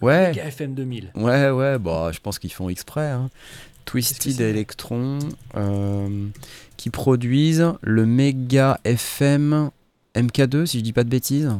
Ouais. 0.02 0.28
Mega 0.30 0.44
FM 0.46 0.74
2000. 0.74 1.12
Ouais, 1.14 1.50
ouais, 1.50 1.78
bah, 1.78 2.10
je 2.12 2.18
pense 2.18 2.40
qu'ils 2.40 2.52
font 2.52 2.68
exprès. 2.68 3.10
hein. 3.10 3.30
Twisted 3.84 4.40
Electron, 4.40 5.20
euh, 5.54 6.26
qui 6.76 6.90
produisent 6.90 7.72
le 7.82 8.04
Mega 8.04 8.80
FM 8.82 9.70
MK2, 10.16 10.66
si 10.66 10.78
je 10.80 10.82
dis 10.84 10.92
pas 10.92 11.04
de 11.04 11.10
bêtises. 11.10 11.52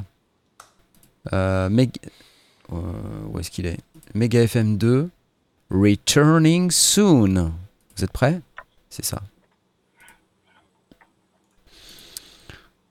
Euh, 1.33 1.69
Meg- 1.69 1.99
euh, 2.73 2.77
où 3.31 3.39
est-ce 3.39 3.51
qu'il 3.53 3.67
est? 3.67 3.79
Mega 4.15 4.43
FM 4.43 4.79
2, 4.79 5.11
Returning 5.71 6.71
Soon. 6.73 7.53
Vous 7.97 8.05
êtes 8.05 8.11
prêts? 8.13 8.41
C'est 8.95 9.05
ça. 9.05 9.21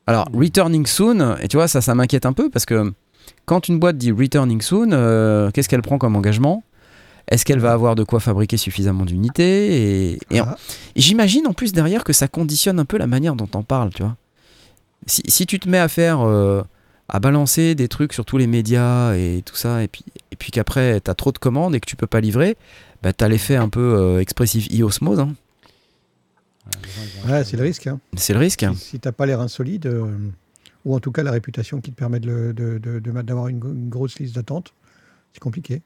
Alors, 0.05 0.27
Returning 0.33 0.85
Soon, 0.85 1.37
et 1.41 1.47
tu 1.47 1.55
vois, 1.55 1.69
ça, 1.69 1.79
ça 1.79 1.95
m'inquiète 1.95 2.25
un 2.25 2.33
peu 2.33 2.49
parce 2.49 2.65
que 2.65 2.91
quand 3.45 3.69
une 3.69 3.79
boîte 3.79 3.97
dit 3.97 4.11
Returning 4.11 4.59
Soon, 4.61 4.89
euh, 4.91 5.49
qu'est-ce 5.51 5.69
qu'elle 5.69 5.81
prend 5.81 5.97
comme 5.97 6.17
engagement? 6.17 6.61
Est-ce 7.29 7.45
qu'elle 7.45 7.59
va 7.59 7.71
avoir 7.71 7.95
de 7.95 8.03
quoi 8.03 8.19
fabriquer 8.19 8.57
suffisamment 8.57 9.05
d'unités? 9.05 10.11
Et, 10.13 10.39
Ah. 10.41 10.57
j'imagine 10.97 11.47
en 11.47 11.53
plus 11.53 11.71
derrière 11.71 12.03
que 12.03 12.11
ça 12.11 12.27
conditionne 12.27 12.79
un 12.79 12.85
peu 12.85 12.97
la 12.97 13.07
manière 13.07 13.35
dont 13.35 13.47
on 13.53 13.63
parle, 13.63 13.91
tu 13.93 14.03
vois. 14.03 14.17
Si, 15.07 15.21
si 15.27 15.45
tu 15.45 15.57
te 15.57 15.69
mets 15.69 15.79
à 15.79 15.87
faire, 15.87 16.19
euh, 16.19 16.63
à 17.07 17.21
balancer 17.21 17.75
des 17.75 17.87
trucs 17.87 18.11
sur 18.11 18.25
tous 18.25 18.37
les 18.37 18.47
médias 18.47 19.13
et 19.15 19.41
tout 19.45 19.55
ça, 19.55 19.81
et 19.83 19.87
puis, 19.87 20.03
et 20.31 20.35
puis 20.35 20.51
qu'après 20.51 20.99
t'as 20.99 21.13
trop 21.13 21.31
de 21.31 21.37
commandes 21.37 21.75
et 21.75 21.79
que 21.79 21.85
tu 21.85 21.95
peux 21.95 22.07
pas 22.07 22.19
livrer, 22.19 22.57
bah 23.01 23.13
t'as 23.13 23.29
l'effet 23.29 23.55
un 23.55 23.69
peu 23.69 23.79
euh, 23.79 24.19
expressif 24.19 24.67
e-osmose, 24.77 25.21
hein. 25.21 25.33
Ouais, 27.27 27.43
c'est 27.43 27.57
le 27.57 27.63
risque. 27.63 27.87
hein. 27.87 27.99
c'est 28.15 28.33
le 28.33 28.39
risque. 28.39 28.65
Si, 28.75 28.79
si 28.79 28.99
t'as 28.99 29.11
pas 29.11 29.25
les 29.25 29.35
reins 29.35 29.47
solides, 29.47 29.85
euh, 29.87 30.05
ou 30.85 30.95
en 30.95 30.99
tout 30.99 31.11
cas 31.11 31.23
la 31.23 31.31
réputation 31.31 31.81
qui 31.81 31.91
te 31.91 31.95
permet 31.95 32.19
de 32.19 32.27
le- 32.27 32.53
de- 32.53 32.77
de- 32.77 32.99
de- 32.99 33.21
d'avoir 33.21 33.47
une, 33.47 33.57
une 33.57 33.89
grosse 33.89 34.19
liste 34.19 34.35
d'attente, 34.35 34.73
c'est 35.33 35.39
compliqué. 35.39 35.81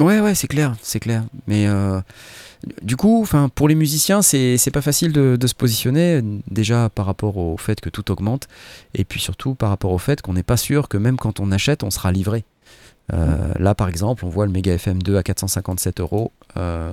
Ouais, 0.00 0.20
ouais, 0.20 0.34
c'est 0.34 0.48
clair, 0.48 0.74
c'est 0.82 0.98
clair. 0.98 1.24
Mais 1.46 1.68
euh, 1.68 2.00
du 2.82 2.96
coup, 2.96 3.20
enfin, 3.22 3.48
pour 3.48 3.68
les 3.68 3.74
musiciens, 3.76 4.22
c'est 4.22 4.58
c'est 4.58 4.72
pas 4.72 4.82
facile 4.82 5.12
de, 5.12 5.36
de 5.36 5.46
se 5.46 5.54
positionner 5.54 6.20
déjà 6.50 6.88
par 6.90 7.06
rapport 7.06 7.36
au 7.36 7.56
fait 7.56 7.80
que 7.80 7.88
tout 7.90 8.10
augmente, 8.10 8.48
et 8.94 9.04
puis 9.04 9.20
surtout 9.20 9.54
par 9.54 9.68
rapport 9.68 9.92
au 9.92 9.98
fait 9.98 10.20
qu'on 10.20 10.32
n'est 10.34 10.42
pas 10.42 10.56
sûr 10.56 10.88
que 10.88 10.96
même 10.98 11.16
quand 11.16 11.38
on 11.40 11.52
achète, 11.52 11.84
on 11.84 11.90
sera 11.90 12.10
livré. 12.12 12.44
Euh, 13.12 13.52
Là, 13.58 13.74
par 13.74 13.88
exemple, 13.88 14.24
on 14.24 14.30
voit 14.30 14.46
le 14.46 14.52
Mega 14.52 14.72
FM 14.74 15.02
2 15.02 15.16
à 15.16 15.22
457 15.22 16.00
euros. 16.00 16.32
Euh, 16.56 16.90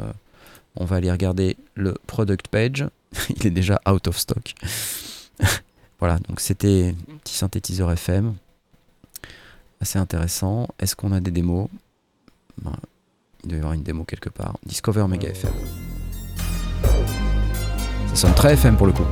On 0.75 0.85
va 0.85 0.97
aller 0.97 1.11
regarder 1.11 1.57
le 1.75 1.95
product 2.07 2.47
page. 2.49 2.85
Il 3.29 3.47
est 3.47 3.51
déjà 3.51 3.79
out 3.89 4.07
of 4.07 4.17
stock. 4.17 4.53
voilà, 5.99 6.17
donc 6.19 6.39
c'était 6.39 6.95
un 7.11 7.17
petit 7.17 7.33
synthétiseur 7.35 7.91
FM. 7.91 8.35
Assez 9.79 9.99
intéressant. 9.99 10.67
Est-ce 10.79 10.95
qu'on 10.95 11.11
a 11.11 11.19
des 11.19 11.31
démos? 11.31 11.67
Ben, 12.61 12.71
Il 13.43 13.49
doit 13.49 13.57
y 13.57 13.59
avoir 13.59 13.73
une 13.73 13.83
démo 13.83 14.03
quelque 14.03 14.29
part. 14.29 14.57
Discover 14.65 15.07
Mega 15.07 15.29
FM. 15.29 15.51
Ça 18.09 18.15
sonne 18.15 18.33
très 18.35 18.53
FM 18.53 18.77
pour 18.77 18.87
le 18.87 18.93
coup. 18.93 19.05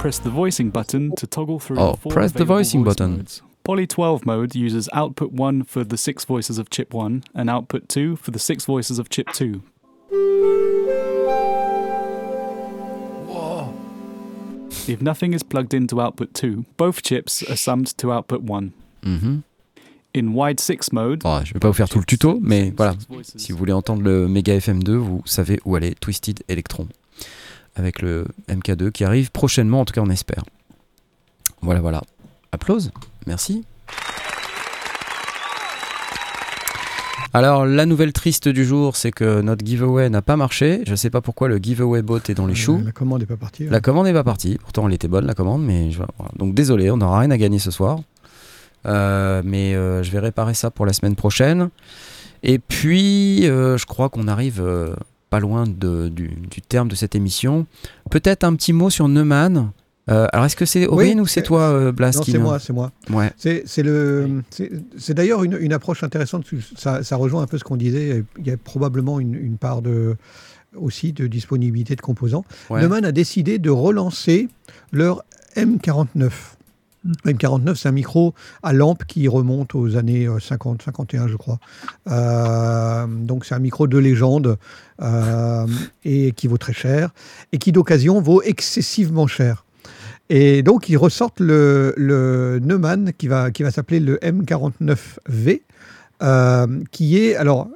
Press 0.00 0.20
the 0.20 0.28
voicing 0.28 0.70
button 0.70 1.10
to 1.16 1.26
toggle 1.26 1.58
through 1.58 1.78
Oh, 1.78 1.96
press 2.08 2.32
the 2.32 2.42
voicing 2.44 2.82
button. 2.84 3.08
modes. 3.18 3.42
Poly 3.64 3.86
12 3.86 4.24
mode 4.24 4.54
uses 4.54 4.88
output 4.94 5.32
1 5.32 5.64
for 5.64 5.84
the 5.86 5.96
6 5.96 6.24
voices 6.26 6.58
of 6.58 6.70
chip 6.70 6.94
1 6.94 7.22
and 7.34 7.48
output 7.50 7.88
2 7.88 8.16
for 8.16 8.30
the 8.32 8.38
6 8.38 8.64
voices 8.66 8.98
of 8.98 9.08
chip 9.10 9.28
2. 9.34 9.60
If 14.88 15.00
nothing 15.00 15.32
is 15.34 15.42
plugged 15.44 15.74
into 15.74 16.00
output 16.00 16.32
2, 16.34 16.64
both 16.76 17.02
chips 17.02 17.44
are 17.48 17.56
summed 17.56 17.96
to 17.98 18.10
output 18.12 18.42
1. 18.42 18.70
Mhm. 19.04 19.42
In 20.12 20.28
wide 20.34 20.58
6 20.58 20.92
mode, 20.92 21.20
Bon, 21.20 21.44
je 21.44 21.54
vais 21.54 21.60
pas 21.60 21.68
vous 21.68 21.74
faire 21.74 21.88
tout 21.88 22.00
le 22.00 22.04
tuto, 22.04 22.40
mais 22.42 22.72
voilà. 22.76 22.94
Si 23.22 23.52
vous 23.52 23.58
voulez 23.58 23.72
entendre 23.72 24.02
le 24.02 24.26
Mega 24.26 24.56
FM2, 24.56 24.96
vous 24.96 25.22
savez 25.24 25.60
où 25.64 25.76
aller. 25.76 25.94
Twisted 25.94 26.42
Electron. 26.48 26.88
Avec 27.76 28.02
le 28.02 28.26
MK2 28.48 28.90
qui 28.90 29.04
arrive 29.04 29.30
prochainement, 29.30 29.80
en 29.80 29.84
tout 29.84 29.94
cas 29.94 30.00
on 30.00 30.10
espère. 30.10 30.42
Voilà, 31.62 31.80
voilà. 31.80 32.02
Applause. 32.50 32.90
Merci. 33.26 33.64
Alors, 37.32 37.64
la 37.64 37.86
nouvelle 37.86 38.12
triste 38.12 38.48
du 38.48 38.64
jour, 38.64 38.96
c'est 38.96 39.12
que 39.12 39.40
notre 39.40 39.64
giveaway 39.64 40.10
n'a 40.10 40.20
pas 40.22 40.36
marché. 40.36 40.82
Je 40.86 40.94
sais 40.96 41.10
pas 41.10 41.20
pourquoi 41.20 41.48
le 41.48 41.58
giveaway 41.58 42.02
bot 42.02 42.18
est 42.28 42.34
dans 42.34 42.46
les 42.46 42.54
choux. 42.56 42.80
La 42.84 42.90
commande 42.92 43.20
n'est 43.20 43.26
pas 43.26 43.36
partie. 43.36 43.64
ouais. 43.64 43.70
La 43.70 43.80
commande 43.80 44.06
n'est 44.06 44.12
pas 44.12 44.24
partie. 44.24 44.58
Pourtant, 44.60 44.88
elle 44.88 44.94
était 44.94 45.06
bonne, 45.08 45.26
la 45.26 45.34
commande. 45.34 45.64
Mais 45.64 45.90
je- 45.92 45.98
voilà. 46.18 46.32
Donc, 46.38 46.54
désolé, 46.54 46.90
on 46.90 46.96
n'aura 46.96 47.20
rien 47.20 47.30
à 47.30 47.36
gagner 47.38 47.60
ce 47.60 47.70
soir. 47.70 48.00
Euh, 48.86 49.42
mais 49.44 49.74
euh, 49.74 50.02
je 50.02 50.10
vais 50.10 50.18
réparer 50.18 50.54
ça 50.54 50.70
pour 50.70 50.86
la 50.86 50.92
semaine 50.92 51.14
prochaine. 51.14 51.70
Et 52.42 52.58
puis, 52.58 53.46
euh, 53.46 53.76
je 53.78 53.86
crois 53.86 54.08
qu'on 54.08 54.26
arrive 54.26 54.64
pas 55.28 55.38
loin 55.38 55.64
de- 55.68 56.08
du, 56.08 56.28
du 56.50 56.60
terme 56.62 56.88
de 56.88 56.96
cette 56.96 57.14
émission. 57.14 57.66
Peut-être 58.10 58.42
un 58.42 58.54
petit 58.56 58.72
mot 58.72 58.90
sur 58.90 59.06
Neumann. 59.06 59.70
Euh, 60.10 60.26
alors, 60.32 60.46
est-ce 60.46 60.56
que 60.56 60.64
c'est 60.64 60.86
Aurine 60.86 61.20
ou 61.20 61.26
c'est 61.26 61.42
toi, 61.42 61.62
euh, 61.62 61.92
Blas 61.92 62.12
Non, 62.16 62.22
c'est 62.22 62.38
moi, 62.38 62.58
c'est 62.58 62.72
moi. 62.72 62.90
Ouais. 63.10 63.30
C'est 63.36 63.62
c'est 63.66 63.82
le, 63.82 64.42
c'est 64.50 64.70
c'est 64.98 65.14
d'ailleurs 65.14 65.44
une, 65.44 65.56
une 65.60 65.72
approche 65.72 66.02
intéressante. 66.02 66.46
Ça, 66.76 67.02
ça 67.02 67.16
rejoint 67.16 67.42
un 67.42 67.46
peu 67.46 67.58
ce 67.58 67.64
qu'on 67.64 67.76
disait. 67.76 68.24
Il 68.38 68.46
y 68.46 68.50
a 68.50 68.56
probablement 68.56 69.20
une, 69.20 69.34
une 69.34 69.56
part 69.56 69.82
de 69.82 70.16
aussi 70.76 71.12
de 71.12 71.26
disponibilité 71.26 71.96
de 71.96 72.00
composants. 72.00 72.44
Ouais. 72.68 72.80
Neumann 72.82 73.04
a 73.04 73.12
décidé 73.12 73.58
de 73.58 73.70
relancer 73.70 74.48
leur 74.92 75.22
M49. 75.56 76.30
Le 77.24 77.32
M49, 77.32 77.76
c'est 77.76 77.88
un 77.88 77.92
micro 77.92 78.34
à 78.62 78.74
lampe 78.74 79.04
qui 79.06 79.26
remonte 79.26 79.74
aux 79.74 79.96
années 79.96 80.26
euh, 80.26 80.38
50, 80.38 80.82
51, 80.82 81.28
je 81.28 81.36
crois. 81.36 81.58
Euh, 82.08 83.06
donc 83.06 83.46
c'est 83.46 83.54
un 83.54 83.58
micro 83.60 83.86
de 83.86 83.96
légende 83.96 84.58
euh, 85.00 85.66
et 86.04 86.32
qui 86.32 86.46
vaut 86.46 86.58
très 86.58 86.74
cher 86.74 87.10
et 87.52 87.58
qui 87.58 87.72
d'occasion 87.72 88.20
vaut 88.20 88.42
excessivement 88.42 89.26
cher. 89.26 89.64
Et 90.32 90.62
donc, 90.62 90.88
ils 90.88 90.96
ressortent 90.96 91.40
le, 91.40 91.92
le 91.96 92.60
Neumann 92.62 93.12
qui 93.18 93.26
va, 93.28 93.50
qui 93.50 93.62
va 93.64 93.70
s'appeler 93.72 93.98
le 94.00 94.16
M49V, 94.18 95.60
euh, 96.22 96.66
qui 96.92 97.18
est, 97.18 97.34
alors, 97.36 97.68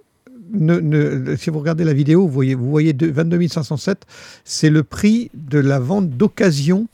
ne- 0.52 0.78
ne- 0.78 1.34
si 1.36 1.50
vous 1.50 1.58
regardez 1.58 1.82
la 1.84 1.92
vidéo, 1.92 2.22
vous 2.22 2.32
voyez, 2.32 2.54
vous 2.54 2.70
voyez 2.70 2.92
deux- 2.92 3.10
22 3.10 3.48
507, 3.48 4.06
c'est 4.44 4.70
le 4.70 4.84
prix 4.84 5.30
de 5.34 5.58
la 5.58 5.80
vente 5.80 6.10
d'occasion 6.10 6.86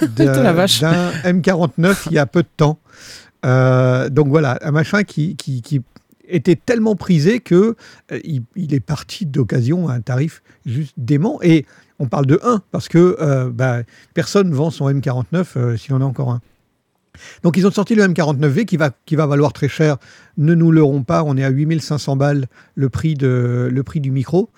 d'un 0.16 0.42
la 0.42 0.52
vache. 0.54 0.80
d'un 0.80 1.10
M49 1.24 2.06
il 2.06 2.12
y 2.14 2.18
a 2.18 2.26
peu 2.26 2.42
de 2.42 2.48
temps. 2.56 2.78
Euh, 3.44 4.08
donc 4.08 4.28
voilà, 4.28 4.58
un 4.62 4.70
machin 4.70 5.02
qui, 5.02 5.36
qui, 5.36 5.60
qui 5.60 5.82
était 6.28 6.56
tellement 6.56 6.94
prisé 6.96 7.40
que 7.40 7.76
euh, 8.12 8.20
il, 8.24 8.44
il 8.56 8.72
est 8.72 8.80
parti 8.80 9.26
d'occasion 9.26 9.88
à 9.88 9.94
un 9.94 10.00
tarif 10.00 10.42
juste 10.64 10.94
dément. 10.96 11.38
Et 11.42 11.66
on 11.98 12.06
parle 12.06 12.26
de 12.26 12.40
1 12.42 12.62
parce 12.70 12.88
que 12.88 13.16
euh, 13.20 13.50
bah, 13.50 13.82
personne 14.14 14.50
ne 14.50 14.54
vend 14.54 14.70
son 14.70 14.90
M49 14.90 15.46
euh, 15.56 15.76
s'il 15.76 15.94
en 15.94 16.00
a 16.00 16.04
encore 16.04 16.30
un. 16.30 16.40
Donc 17.42 17.56
ils 17.56 17.66
ont 17.66 17.70
sorti 17.70 17.94
le 17.94 18.04
M49V 18.04 18.64
qui 18.64 18.76
va, 18.76 18.90
qui 19.04 19.16
va 19.16 19.26
valoir 19.26 19.52
très 19.52 19.68
cher. 19.68 19.98
Ne 20.38 20.54
nous 20.54 20.70
leurrons 20.72 21.02
pas, 21.02 21.22
on 21.24 21.36
est 21.36 21.44
à 21.44 21.50
8500 21.50 22.16
balles 22.16 22.46
le 22.74 22.88
prix, 22.88 23.14
de, 23.14 23.68
le 23.70 23.82
prix 23.82 24.00
du 24.00 24.10
micro, 24.10 24.50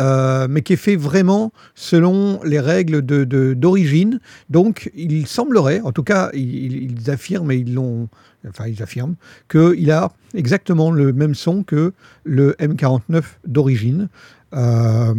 euh, 0.00 0.46
mais 0.48 0.62
qui 0.62 0.74
est 0.74 0.76
fait 0.76 0.96
vraiment 0.96 1.52
selon 1.74 2.40
les 2.44 2.60
règles 2.60 3.02
d'origine. 3.02 4.20
Donc 4.50 4.90
il 4.94 5.26
semblerait, 5.26 5.80
en 5.80 5.92
tout 5.92 6.02
cas 6.02 6.30
ils, 6.34 6.92
ils 6.92 7.10
affirment 7.10 7.50
et 7.50 7.56
ils 7.56 7.74
l'ont, 7.74 8.08
enfin 8.46 8.66
ils 8.66 8.82
affirment, 8.82 9.14
qu'il 9.48 9.90
a 9.90 10.12
exactement 10.34 10.90
le 10.90 11.12
même 11.12 11.34
son 11.34 11.62
que 11.62 11.92
le 12.24 12.52
M49 12.60 13.22
d'origine, 13.46 14.08
euh, 14.54 15.14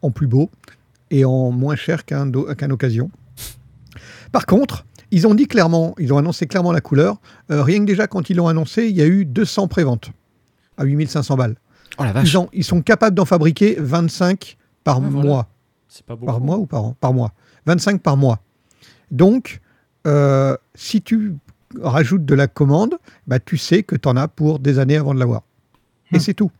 en 0.00 0.10
plus 0.10 0.26
beau 0.26 0.50
et 1.10 1.24
en 1.24 1.50
moins 1.50 1.76
cher 1.76 2.04
qu'un 2.04 2.30
qu'un 2.30 2.70
occasion. 2.70 3.10
Par 4.32 4.46
contre, 4.46 4.84
ils 5.10 5.26
ont 5.26 5.34
dit 5.34 5.46
clairement, 5.46 5.94
ils 5.98 6.12
ont 6.12 6.18
annoncé 6.18 6.46
clairement 6.46 6.72
la 6.72 6.80
couleur. 6.80 7.18
euh, 7.50 7.62
rien 7.62 7.80
que 7.80 7.84
déjà 7.84 8.06
quand 8.06 8.28
ils 8.30 8.36
l'ont 8.36 8.48
annoncé, 8.48 8.86
il 8.88 8.96
y 8.96 9.02
a 9.02 9.06
eu 9.06 9.24
200 9.24 9.68
préventes 9.68 10.10
à 10.76 10.84
8500 10.84 11.36
balles. 11.36 11.56
Oh 11.98 12.04
la 12.04 12.12
vache. 12.12 12.36
Ils, 12.52 12.64
sont 12.64 12.82
capables 12.82 13.16
d'en 13.16 13.24
fabriquer 13.24 13.76
25 13.78 14.56
par 14.84 14.96
Ah, 14.98 15.00
voilà. 15.00 15.28
mois. 15.28 15.48
C'est 15.88 16.04
pas 16.04 16.14
beaucoup. 16.14 16.26
Par 16.26 16.40
mois 16.40 16.58
ou 16.58 16.66
par 16.66 16.84
an? 16.84 16.96
Par 17.00 17.12
mois. 17.14 17.32
25 17.66 18.00
par 18.02 18.16
mois. 18.16 18.40
Donc, 19.10 19.60
euh, 20.06 20.56
si 20.74 21.00
tu 21.02 21.34
rajoutes 21.80 22.24
de 22.24 22.34
la 22.34 22.46
commande, 22.46 22.96
bah, 23.26 23.40
tu 23.40 23.56
sais 23.56 23.82
que 23.82 23.96
tu 23.96 24.06
en 24.08 24.16
as 24.16 24.28
pour 24.28 24.58
des 24.58 24.78
années 24.78 24.96
avant 24.96 25.14
de 25.14 25.18
l'avoir. 25.18 25.42
Et 26.12 26.16
Hmm. 26.18 26.20
c'est 26.20 26.34
tout. 26.34 26.50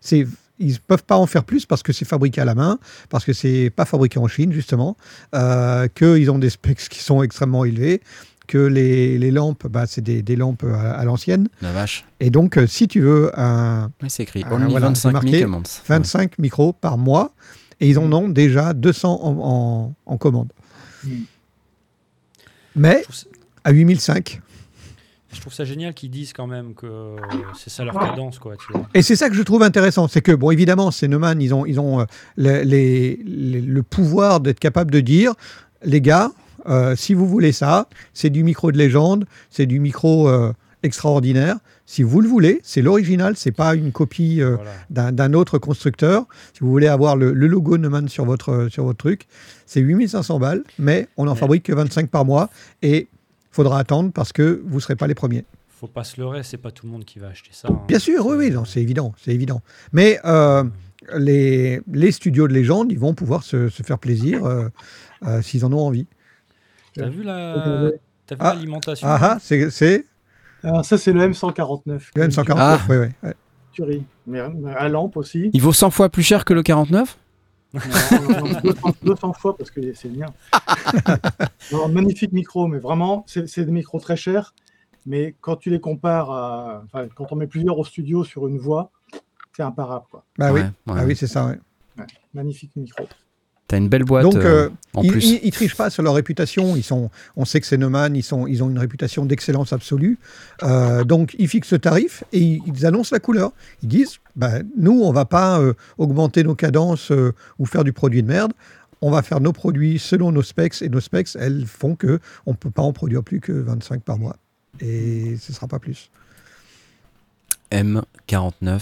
C'est, 0.00 0.26
ils 0.58 0.72
ne 0.72 0.78
peuvent 0.86 1.04
pas 1.04 1.16
en 1.16 1.26
faire 1.26 1.44
plus 1.44 1.66
parce 1.66 1.82
que 1.82 1.92
c'est 1.92 2.04
fabriqué 2.04 2.40
à 2.40 2.44
la 2.44 2.54
main, 2.54 2.78
parce 3.10 3.24
que 3.24 3.32
c'est 3.32 3.70
pas 3.74 3.84
fabriqué 3.84 4.18
en 4.18 4.28
Chine, 4.28 4.52
justement, 4.52 4.96
euh, 5.34 5.88
qu'ils 5.88 6.30
ont 6.30 6.38
des 6.38 6.50
specs 6.50 6.88
qui 6.88 7.00
sont 7.02 7.22
extrêmement 7.22 7.64
élevés, 7.64 8.00
que 8.46 8.58
les, 8.58 9.18
les 9.18 9.30
lampes, 9.30 9.66
bah, 9.66 9.84
c'est 9.86 10.00
des, 10.00 10.22
des 10.22 10.34
lampes 10.36 10.64
à, 10.64 10.92
à 10.92 11.04
l'ancienne. 11.04 11.48
La 11.60 11.70
vache. 11.72 12.04
Et 12.18 12.30
donc, 12.30 12.56
euh, 12.56 12.66
si 12.66 12.88
tu 12.88 13.00
veux 13.00 13.30
un, 13.38 13.90
c'est 14.08 14.22
écrit. 14.22 14.42
Ah, 14.46 14.54
Only 14.54 14.70
voilà, 14.70 14.86
25 14.88 15.08
c'est 15.08 15.12
marqué 15.12 15.30
000 15.32 15.42
commandes. 15.44 15.68
25 15.86 16.38
micros 16.38 16.72
par 16.72 16.96
mois, 16.98 17.32
et 17.80 17.88
ils 17.88 17.98
en 17.98 18.10
ont 18.12 18.28
déjà 18.28 18.72
200 18.72 19.20
en, 19.22 19.36
en- 19.40 19.94
en 20.06 20.16
commande. 20.16 20.48
Mm. 21.04 21.10
Mais 22.76 23.04
à 23.64 23.72
8005. 23.72 24.40
Je 25.38 25.42
trouve 25.42 25.54
ça 25.54 25.64
génial 25.64 25.94
qu'ils 25.94 26.10
disent 26.10 26.32
quand 26.32 26.48
même 26.48 26.74
que 26.74 27.14
c'est 27.56 27.70
ça 27.70 27.84
leur 27.84 27.96
cadence, 27.96 28.40
quoi. 28.40 28.56
Tu 28.56 28.72
vois. 28.72 28.88
Et 28.92 29.02
c'est 29.02 29.14
ça 29.14 29.28
que 29.30 29.36
je 29.36 29.42
trouve 29.44 29.62
intéressant, 29.62 30.08
c'est 30.08 30.20
que, 30.20 30.32
bon, 30.32 30.50
évidemment, 30.50 30.90
ces 30.90 31.06
Neumann, 31.06 31.40
ils 31.40 31.54
ont, 31.54 31.64
ils 31.64 31.78
ont 31.78 32.00
euh, 32.00 32.04
les- 32.36 32.64
les- 32.64 33.20
les- 33.24 33.60
le 33.60 33.82
pouvoir 33.84 34.40
d'être 34.40 34.58
capable 34.58 34.90
de 34.90 34.98
dire, 34.98 35.34
les 35.84 36.00
gars, 36.00 36.32
euh, 36.68 36.96
si 36.96 37.14
vous 37.14 37.24
voulez 37.28 37.52
ça, 37.52 37.88
c'est 38.14 38.30
du 38.30 38.42
micro 38.42 38.72
de 38.72 38.78
légende, 38.78 39.26
c'est 39.48 39.66
du 39.66 39.78
micro 39.78 40.28
euh, 40.28 40.52
extraordinaire. 40.82 41.56
Si 41.86 42.02
vous 42.02 42.20
le 42.20 42.28
voulez, 42.28 42.58
c'est 42.64 42.82
l'original, 42.82 43.34
c'est 43.36 43.52
pas 43.52 43.76
une 43.76 43.92
copie 43.92 44.42
euh, 44.42 44.56
Voilà. 44.90 45.12
d'un 45.12 45.34
autre 45.34 45.58
constructeur. 45.58 46.26
Si 46.52 46.60
vous 46.64 46.70
voulez 46.70 46.88
avoir 46.88 47.14
le, 47.14 47.32
le 47.32 47.46
logo 47.46 47.78
Neumann 47.78 48.08
sur 48.08 48.24
votre, 48.24 48.66
sur 48.72 48.82
votre 48.84 48.98
truc, 48.98 49.28
c'est 49.66 49.80
8500 49.80 50.40
balles, 50.40 50.64
mais 50.80 51.06
on 51.16 51.26
n'en 51.26 51.36
fabrique 51.36 51.62
que 51.62 51.72
25 51.72 52.10
par 52.10 52.24
mois 52.24 52.50
et 52.82 53.06
faudra 53.62 53.78
attendre 53.80 54.12
parce 54.12 54.32
que 54.32 54.62
vous 54.66 54.76
ne 54.76 54.80
serez 54.80 54.94
pas 54.96 55.06
les 55.08 55.14
premiers. 55.16 55.44
Faut 55.68 55.88
pas 55.88 56.04
se 56.04 56.20
leurrer, 56.20 56.42
c'est 56.44 56.56
pas 56.58 56.70
tout 56.70 56.86
le 56.86 56.92
monde 56.92 57.04
qui 57.04 57.18
va 57.18 57.28
acheter 57.28 57.50
ça. 57.52 57.68
hein. 57.70 57.80
Bien 57.88 57.98
sûr, 57.98 58.24
oui, 58.26 58.36
oui, 58.36 58.50
non, 58.52 58.64
c'est 58.64 58.80
évident, 58.80 59.12
c'est 59.20 59.32
évident. 59.32 59.62
Mais 59.92 60.18
euh, 60.24 60.62
les, 61.16 61.80
les 61.92 62.12
studios 62.12 62.46
de 62.48 62.52
légende, 62.52 62.92
ils 62.92 62.98
vont 62.98 63.14
pouvoir 63.14 63.42
se, 63.42 63.68
se 63.68 63.82
faire 63.82 63.98
plaisir 63.98 64.44
euh, 64.44 64.68
euh, 65.26 65.42
s'ils 65.42 65.64
en 65.64 65.72
ont 65.72 65.80
envie. 65.86 66.06
T'as 66.94 67.08
vu 67.08 67.22
la, 67.24 67.90
t'as 68.26 68.34
vu 68.36 68.40
Ah. 68.44 68.54
l'alimentation 68.54 69.06
Ah 69.08 69.18
ah, 69.22 69.38
c'est 69.40 69.70
c'est 69.70 70.04
Alors, 70.62 70.84
ça, 70.84 70.98
c'est 70.98 71.12
le 71.12 71.28
M149. 71.28 72.00
le 72.14 72.28
M149, 72.28 72.54
Ah. 72.56 72.78
oui, 72.88 72.96
oui. 72.96 73.06
ouais. 73.24 73.34
Mais 74.26 74.40
mais 74.56 74.70
à 74.76 74.88
lampe 74.88 75.16
aussi. 75.16 75.50
Il 75.52 75.62
vaut 75.62 75.72
100 75.72 75.90
fois 75.90 76.08
plus 76.08 76.22
cher 76.24 76.44
que 76.44 76.52
le 76.54 76.62
49 76.62 76.90
Non, 76.90 76.96
non, 76.98 77.08
non, 77.08 77.27
200, 77.74 78.94
200 79.02 79.32
fois 79.34 79.56
parce 79.56 79.70
que 79.70 79.92
c'est 79.94 80.08
le 80.08 80.18
mien. 80.18 81.88
Magnifique 81.88 82.32
micro, 82.32 82.66
mais 82.66 82.78
vraiment, 82.78 83.24
c'est 83.26 83.60
des 83.64 83.72
micros 83.72 84.00
très 84.00 84.16
chers. 84.16 84.54
Mais 85.06 85.34
quand 85.40 85.56
tu 85.56 85.70
les 85.70 85.80
compares 85.80 86.30
à. 86.30 86.84
Quand 87.14 87.32
on 87.32 87.36
met 87.36 87.46
plusieurs 87.46 87.78
au 87.78 87.84
studio 87.84 88.24
sur 88.24 88.46
une 88.46 88.58
voix, 88.58 88.90
c'est 89.56 89.62
imparable. 89.62 90.06
Quoi. 90.10 90.24
Bah 90.36 90.52
oui, 90.52 90.60
ah 90.86 91.04
oui 91.04 91.16
c'est 91.16 91.26
ça. 91.26 91.46
ouais. 91.46 91.58
Magnifique 92.34 92.76
micro. 92.76 93.04
T'as 93.68 93.76
une 93.76 93.88
belle 93.90 94.04
boîte 94.04 94.22
Donc, 94.24 94.36
euh, 94.36 94.64
euh, 94.66 94.70
en 94.94 95.02
ils, 95.02 95.12
plus. 95.12 95.24
ils- 95.26 95.40
ils 95.44 95.50
trichent 95.52 95.76
pas 95.76 95.90
sur 95.90 96.02
leur 96.02 96.14
réputation. 96.14 96.74
Ils 96.74 96.82
sont, 96.82 97.10
on 97.36 97.44
sait 97.44 97.60
que 97.60 97.66
c'est 97.66 97.76
Neumann, 97.76 98.16
ils, 98.16 98.22
sont, 98.22 98.46
ils 98.46 98.62
ont 98.62 98.70
une 98.70 98.78
réputation 98.78 99.26
d'excellence 99.26 99.74
absolue. 99.74 100.18
Euh, 100.62 101.04
donc, 101.04 101.36
ils 101.38 101.48
fixent 101.48 101.72
le 101.72 101.78
tarif 101.78 102.24
et 102.32 102.40
ils, 102.40 102.62
ils 102.66 102.86
annoncent 102.86 103.14
la 103.14 103.20
couleur. 103.20 103.52
Ils 103.82 103.88
disent, 103.88 104.16
bah, 104.36 104.60
nous, 104.78 105.02
on 105.02 105.12
va 105.12 105.26
pas 105.26 105.60
euh, 105.60 105.74
augmenter 105.98 106.44
nos 106.44 106.54
cadences 106.54 107.12
ou 107.58 107.66
faire 107.66 107.84
du 107.84 107.92
produit 107.92 108.22
de 108.22 108.28
merde. 108.28 108.52
On 109.02 109.10
va 109.10 109.20
faire 109.22 109.40
nos 109.40 109.52
produits 109.52 109.98
selon 109.98 110.32
nos 110.32 110.42
specs 110.42 110.80
et 110.82 110.88
nos 110.88 111.00
specs, 111.00 111.28
elles 111.38 111.66
font 111.66 111.94
que 111.94 112.18
on 112.46 112.54
peut 112.54 112.70
pas 112.70 112.82
en 112.82 112.92
produire 112.94 113.22
plus 113.22 113.38
que 113.40 113.52
25 113.52 114.02
par 114.02 114.18
mois. 114.18 114.36
Et 114.80 115.36
ce 115.38 115.52
sera 115.52 115.68
pas 115.68 115.78
plus. 115.78 116.10
M49. 117.70 118.80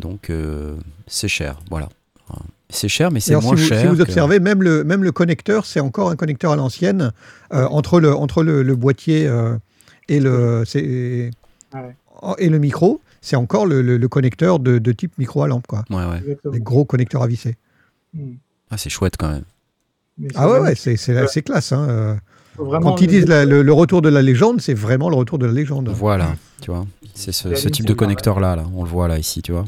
Donc, 0.00 0.30
c'est 1.06 1.28
cher. 1.28 1.60
Voilà. 1.70 1.88
C'est 2.70 2.88
cher, 2.88 3.10
mais 3.10 3.20
c'est 3.20 3.32
moins 3.34 3.56
si 3.56 3.62
vous, 3.62 3.68
cher. 3.68 3.80
si 3.80 3.86
vous 3.86 3.96
que- 3.96 4.02
observez, 4.02 4.40
même 4.40 4.62
le, 4.62 4.84
même 4.84 5.02
le 5.02 5.10
connecteur, 5.12 5.64
c'est 5.64 5.80
encore 5.80 6.10
un 6.10 6.16
connecteur 6.16 6.52
à 6.52 6.56
l'ancienne 6.56 7.12
euh, 7.54 7.66
entre, 7.68 7.98
le, 8.00 8.14
entre 8.14 8.42
le, 8.42 8.62
le 8.62 8.76
boîtier 8.76 9.26
euh, 9.26 9.56
et, 10.08 10.20
le, 10.20 10.64
c'est- 10.66 11.30
Ouais. 11.74 11.94
et 12.38 12.48
le 12.48 12.58
micro. 12.58 13.00
C'est 13.20 13.36
encore 13.36 13.66
le, 13.66 13.82
le- 13.82 13.96
le 13.96 14.08
connecteur 14.08 14.58
de, 14.60 14.78
de 14.78 14.92
type 14.92 15.16
micro 15.18 15.42
à 15.42 15.48
lampe, 15.48 15.66
quoi. 15.66 15.84
Ouais, 15.90 16.04
ouais. 16.04 16.36
Les 16.52 16.60
gros 16.60 16.84
connecteurs 16.84 17.22
à 17.22 17.26
visser. 17.26 17.56
Mm. 18.14 18.34
Ah, 18.70 18.76
c'est 18.76 18.90
chouette 18.90 19.14
quand 19.18 19.28
même. 19.28 19.44
Ah 20.34 20.48
ouais, 20.50 20.60
ouais, 20.60 20.74
c'est, 20.74 20.96
classe. 21.42 21.72
hein, 21.72 21.86
euh. 21.88 22.14
Quand 22.56 23.00
ils 23.00 23.06
disent 23.06 23.26
la- 23.28 23.44
le, 23.44 23.62
le 23.62 23.72
retour 23.72 24.02
de 24.02 24.08
la 24.08 24.20
légende, 24.20 24.60
c'est 24.60 24.74
vraiment 24.74 25.08
le 25.10 25.16
retour 25.16 25.38
de 25.38 25.46
la 25.46 25.52
légende. 25.52 25.88
Voilà, 25.90 26.34
tu 26.60 26.70
vois. 26.70 26.86
C'est 27.14 27.32
ce, 27.32 27.48
type 27.68 27.86
de 27.86 27.94
connecteur-là, 27.94 28.56
là. 28.56 28.64
On 28.74 28.82
le 28.84 28.88
voit 28.90 29.08
là, 29.08 29.18
ici, 29.18 29.42
tu 29.42 29.52
vois. 29.52 29.64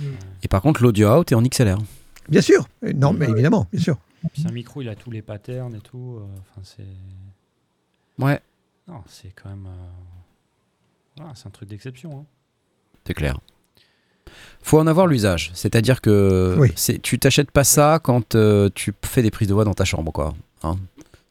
Mm. 0.00 0.04
Et 0.42 0.48
par 0.48 0.60
contre, 0.62 0.82
l'audio 0.82 1.08
out 1.08 1.32
est 1.32 1.34
en 1.34 1.42
XLR. 1.42 1.78
Bien 2.28 2.40
sûr. 2.42 2.68
Non, 2.94 3.12
mais 3.12 3.28
évidemment, 3.28 3.66
bien 3.72 3.80
sûr. 3.82 3.96
Puis 4.32 4.44
un 4.46 4.52
micro, 4.52 4.82
il 4.82 4.88
a 4.88 4.94
tous 4.94 5.10
les 5.10 5.22
patterns 5.22 5.74
et 5.74 5.80
tout. 5.80 6.18
euh, 6.20 6.24
Enfin, 6.40 6.60
c'est. 6.62 8.22
Ouais, 8.22 8.40
Non, 8.86 9.02
c'est 9.08 9.32
quand 9.34 9.48
même. 9.48 9.66
euh, 9.66 9.86
voilà, 11.16 11.32
c'est 11.34 11.46
un 11.46 11.50
truc 11.50 11.68
d'exception. 11.68 12.20
hein. 12.20 12.24
c'est 13.06 13.14
clair. 13.14 13.40
Faut 14.62 14.78
en 14.78 14.86
avoir 14.86 15.06
l'usage. 15.06 15.50
C'est-à-dire 15.54 16.00
que 16.02 16.54
Oui. 16.58 16.70
c'est, 16.76 17.00
tu 17.00 17.18
t'achètes 17.18 17.50
pas 17.50 17.64
ça 17.64 17.98
quand 18.02 18.34
euh, 18.34 18.68
tu 18.74 18.92
fais 19.04 19.22
des 19.22 19.30
prises 19.30 19.48
de 19.48 19.54
voix 19.54 19.64
dans 19.64 19.74
ta 19.74 19.84
chambre, 19.84 20.12
quoi. 20.12 20.34
Hein 20.62 20.76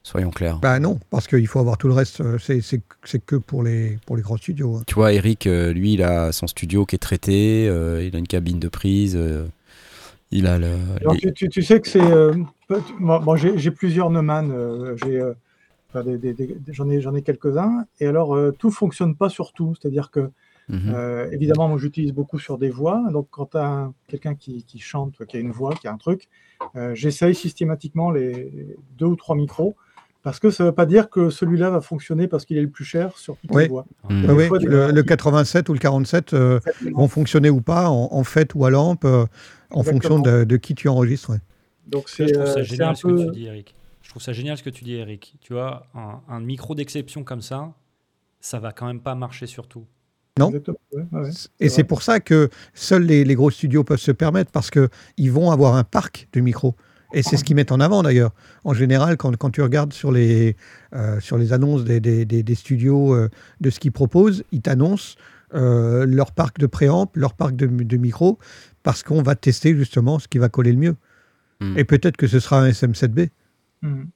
Soyons 0.02 0.30
clairs. 0.30 0.58
Bah 0.58 0.80
non, 0.80 0.98
parce 1.10 1.28
qu'il 1.28 1.46
faut 1.46 1.60
avoir 1.60 1.76
tout 1.78 1.86
le 1.86 1.92
reste. 1.94 2.22
C'est, 2.38 2.60
c'est, 2.62 2.80
c'est 3.04 3.24
que 3.24 3.36
pour 3.36 3.62
les, 3.62 3.98
pour 4.06 4.16
les 4.16 4.22
grands 4.22 4.36
studios. 4.38 4.76
hein. 4.78 4.82
Tu 4.86 4.94
vois, 4.94 5.12
Eric, 5.12 5.44
lui, 5.44 5.92
il 5.94 6.02
a 6.02 6.32
son 6.32 6.46
studio 6.48 6.84
qui 6.86 6.96
est 6.96 6.98
traité, 6.98 7.68
euh, 7.68 8.02
il 8.02 8.16
a 8.16 8.18
une 8.18 8.26
cabine 8.26 8.58
de 8.58 8.68
prise, 8.68 9.14
euh, 9.14 9.46
il 10.30 10.46
a 10.46 10.58
le. 10.58 10.68
Alors, 11.00 11.14
les- 11.14 11.20
tu, 11.20 11.32
tu- 11.32 11.48
tu 11.48 11.62
sais 11.62 11.80
que 11.80 11.88
c'est 11.88 12.00
euh, 12.00 12.34
moi, 12.98 13.20
moi, 13.20 13.36
j'ai 13.36 13.70
plusieurs 13.70 14.10
Neumann. 14.10 14.50
euh, 14.52 14.96
j'ai, 15.04 15.20
euh, 15.20 15.34
enfin, 15.92 16.04
j'en 16.68 17.14
ai, 17.14 17.22
quelques-uns. 17.22 17.84
Et 17.98 18.06
alors, 18.06 18.34
euh, 18.34 18.52
tout 18.56 18.70
fonctionne 18.70 19.14
pas 19.16 19.28
sur 19.28 19.52
tout. 19.52 19.74
C'est-à-dire 19.80 20.10
que, 20.10 20.30
Mhm. 20.68 20.92
euh, 20.94 21.28
évidemment, 21.32 21.68
moi, 21.68 21.78
j'utilise 21.78 22.12
beaucoup 22.12 22.38
sur 22.38 22.58
des 22.58 22.70
voix. 22.70 23.02
Donc, 23.12 23.26
quand 23.30 23.46
tu 23.52 23.56
as 23.56 23.90
quelqu'un 24.06 24.34
qui, 24.36 24.64
qui 24.64 24.78
chante, 24.78 25.24
qui 25.26 25.36
a 25.36 25.40
une 25.40 25.50
voix, 25.50 25.74
qui 25.74 25.88
a 25.88 25.92
un 25.92 25.96
truc, 25.96 26.28
euh, 26.76 26.94
j'essaye 26.94 27.34
systématiquement 27.34 28.10
les 28.12 28.76
deux 28.98 29.06
ou 29.06 29.16
trois 29.16 29.34
micros. 29.34 29.74
Parce 30.22 30.38
que 30.38 30.50
ça 30.50 30.64
ne 30.64 30.68
veut 30.68 30.74
pas 30.74 30.84
dire 30.84 31.08
que 31.08 31.30
celui-là 31.30 31.70
va 31.70 31.80
fonctionner 31.80 32.28
parce 32.28 32.44
qu'il 32.44 32.58
est 32.58 32.62
le 32.62 32.68
plus 32.68 32.84
cher 32.84 33.16
sur 33.16 33.38
toutes 33.38 33.50
Oui. 33.54 33.62
les 33.62 33.68
voix. 33.70 33.86
Mhm. 34.10 34.30
Oui, 34.30 34.48
le, 34.60 34.92
le 34.92 35.02
87 35.02 35.70
ou 35.70 35.72
le 35.72 35.78
47 35.78 36.34
euh, 36.34 36.60
vont 36.92 37.08
fonctionner 37.08 37.48
ou 37.48 37.62
pas 37.62 37.88
en, 37.88 38.10
en 38.12 38.22
fait 38.22 38.54
ou 38.54 38.66
à 38.66 38.70
lampe 38.70 39.06
euh, 39.06 39.24
en 39.70 39.80
Exactement. 39.80 40.00
fonction 40.16 40.18
de, 40.20 40.44
de 40.44 40.56
qui 40.56 40.74
tu 40.74 40.88
enregistres. 40.88 41.30
ouais. 41.30 41.38
Donc, 41.86 42.08
c'est 42.08 42.28
je 42.28 42.34
trouve 42.34 42.44
euh, 42.44 42.46
ça 42.46 42.54
c'est 42.54 42.64
génial 42.64 42.88
un 42.90 42.94
ce 42.94 43.06
que 43.06 43.24
tu 43.26 43.30
dis, 43.32 43.46
Eric. 43.46 43.74
Je 44.02 44.10
trouve 44.10 44.22
ça 44.22 44.32
génial 44.32 44.56
ce 44.56 44.62
que 44.62 44.70
tu 44.70 44.84
dis, 44.84 44.94
Eric. 44.94 45.34
Tu 45.40 45.52
vois, 45.52 45.86
un, 45.94 46.20
un 46.28 46.40
micro 46.40 46.74
d'exception 46.74 47.22
comme 47.24 47.42
ça, 47.42 47.72
ça 48.40 48.58
va 48.58 48.72
quand 48.72 48.86
même 48.86 49.00
pas 49.00 49.14
marcher 49.14 49.46
sur 49.46 49.66
tout. 49.68 49.84
Non. 50.38 50.52
Et 51.58 51.68
C'est 51.68 51.84
pour 51.84 52.02
ça 52.02 52.20
que 52.20 52.48
seuls 52.74 53.04
les, 53.04 53.24
les 53.24 53.34
gros 53.34 53.50
studios 53.50 53.84
peuvent 53.84 53.98
se 54.00 54.12
permettre 54.12 54.50
parce 54.50 54.70
qu'ils 54.70 55.32
vont 55.32 55.50
avoir 55.50 55.74
un 55.74 55.84
parc 55.84 56.28
de 56.32 56.40
micros. 56.40 56.74
Et 57.12 57.22
c'est 57.22 57.36
ce 57.36 57.42
qu'ils 57.42 57.56
mettent 57.56 57.72
en 57.72 57.80
avant 57.80 58.02
d'ailleurs. 58.04 58.30
En 58.64 58.72
général, 58.72 59.16
quand, 59.16 59.36
quand 59.36 59.50
tu 59.50 59.62
regardes 59.62 59.92
sur 59.92 60.12
les, 60.12 60.56
euh, 60.94 61.18
sur 61.18 61.36
les 61.38 61.52
annonces 61.52 61.82
des, 61.84 61.98
des- 61.98 62.24
des- 62.24 62.44
des 62.44 62.54
studios 62.54 63.12
euh, 63.14 63.28
de 63.60 63.68
ce 63.70 63.80
qu'ils 63.80 63.90
proposent, 63.92 64.44
ils 64.52 64.62
t'annoncent 64.62 65.16
euh, 65.54 66.06
leur 66.06 66.32
parc 66.32 66.58
de 66.58 66.66
préamp, 66.66 67.10
leur 67.14 67.34
parc 67.34 67.56
de, 67.56 67.66
de 67.66 67.96
micros, 67.96 68.38
parce 68.82 69.02
qu'on 69.02 69.22
va 69.22 69.34
tester 69.34 69.74
justement 69.76 70.18
ce 70.18 70.28
qui 70.28 70.38
va 70.38 70.48
coller 70.48 70.72
le 70.72 70.78
mieux. 70.78 70.96
Mm. 71.60 71.78
Et 71.78 71.84
peut-être 71.84 72.16
que 72.16 72.26
ce 72.26 72.40
sera 72.40 72.60
un 72.60 72.68
SM7B. 72.70 73.28
Mhm. 73.82 74.08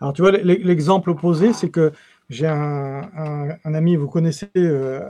Alors, 0.00 0.12
tu 0.12 0.22
vois, 0.22 0.32
l'e- 0.32 0.60
l'exemple 0.62 1.10
opposé, 1.10 1.52
c'est 1.52 1.70
que 1.70 1.92
j'ai 2.30 2.46
un, 2.46 3.02
un- 3.16 3.56
un 3.64 3.74
ami, 3.74 3.96
vous 3.96 4.08
connaissez 4.08 4.48
euh, 4.56 5.00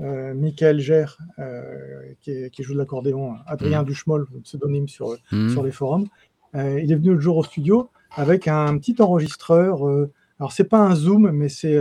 euh, 0.00 0.34
Michael 0.34 0.80
Gère, 0.80 1.18
euh, 1.38 2.12
qui, 2.20 2.62
joue 2.62 2.72
de 2.74 2.78
l'accordéon, 2.78 3.34
Adrien 3.46 3.82
Duchemol, 3.82 4.26
pseudonyme 4.44 4.88
sur, 4.88 5.16
Mhm. 5.32 5.50
sur 5.50 5.62
les 5.62 5.70
forums. 5.72 6.06
Euh, 6.54 6.80
il 6.80 6.90
est 6.92 6.96
venu 6.96 7.14
le 7.14 7.20
jour 7.20 7.36
au 7.36 7.44
studio 7.44 7.90
avec 8.14 8.48
un 8.48 8.76
petit 8.78 8.96
enregistreur. 9.00 9.86
euh, 9.88 10.10
alors, 10.38 10.52
c'est 10.52 10.64
pas 10.64 10.80
un 10.80 10.94
Zoom, 10.94 11.30
mais 11.30 11.48
c'est. 11.48 11.76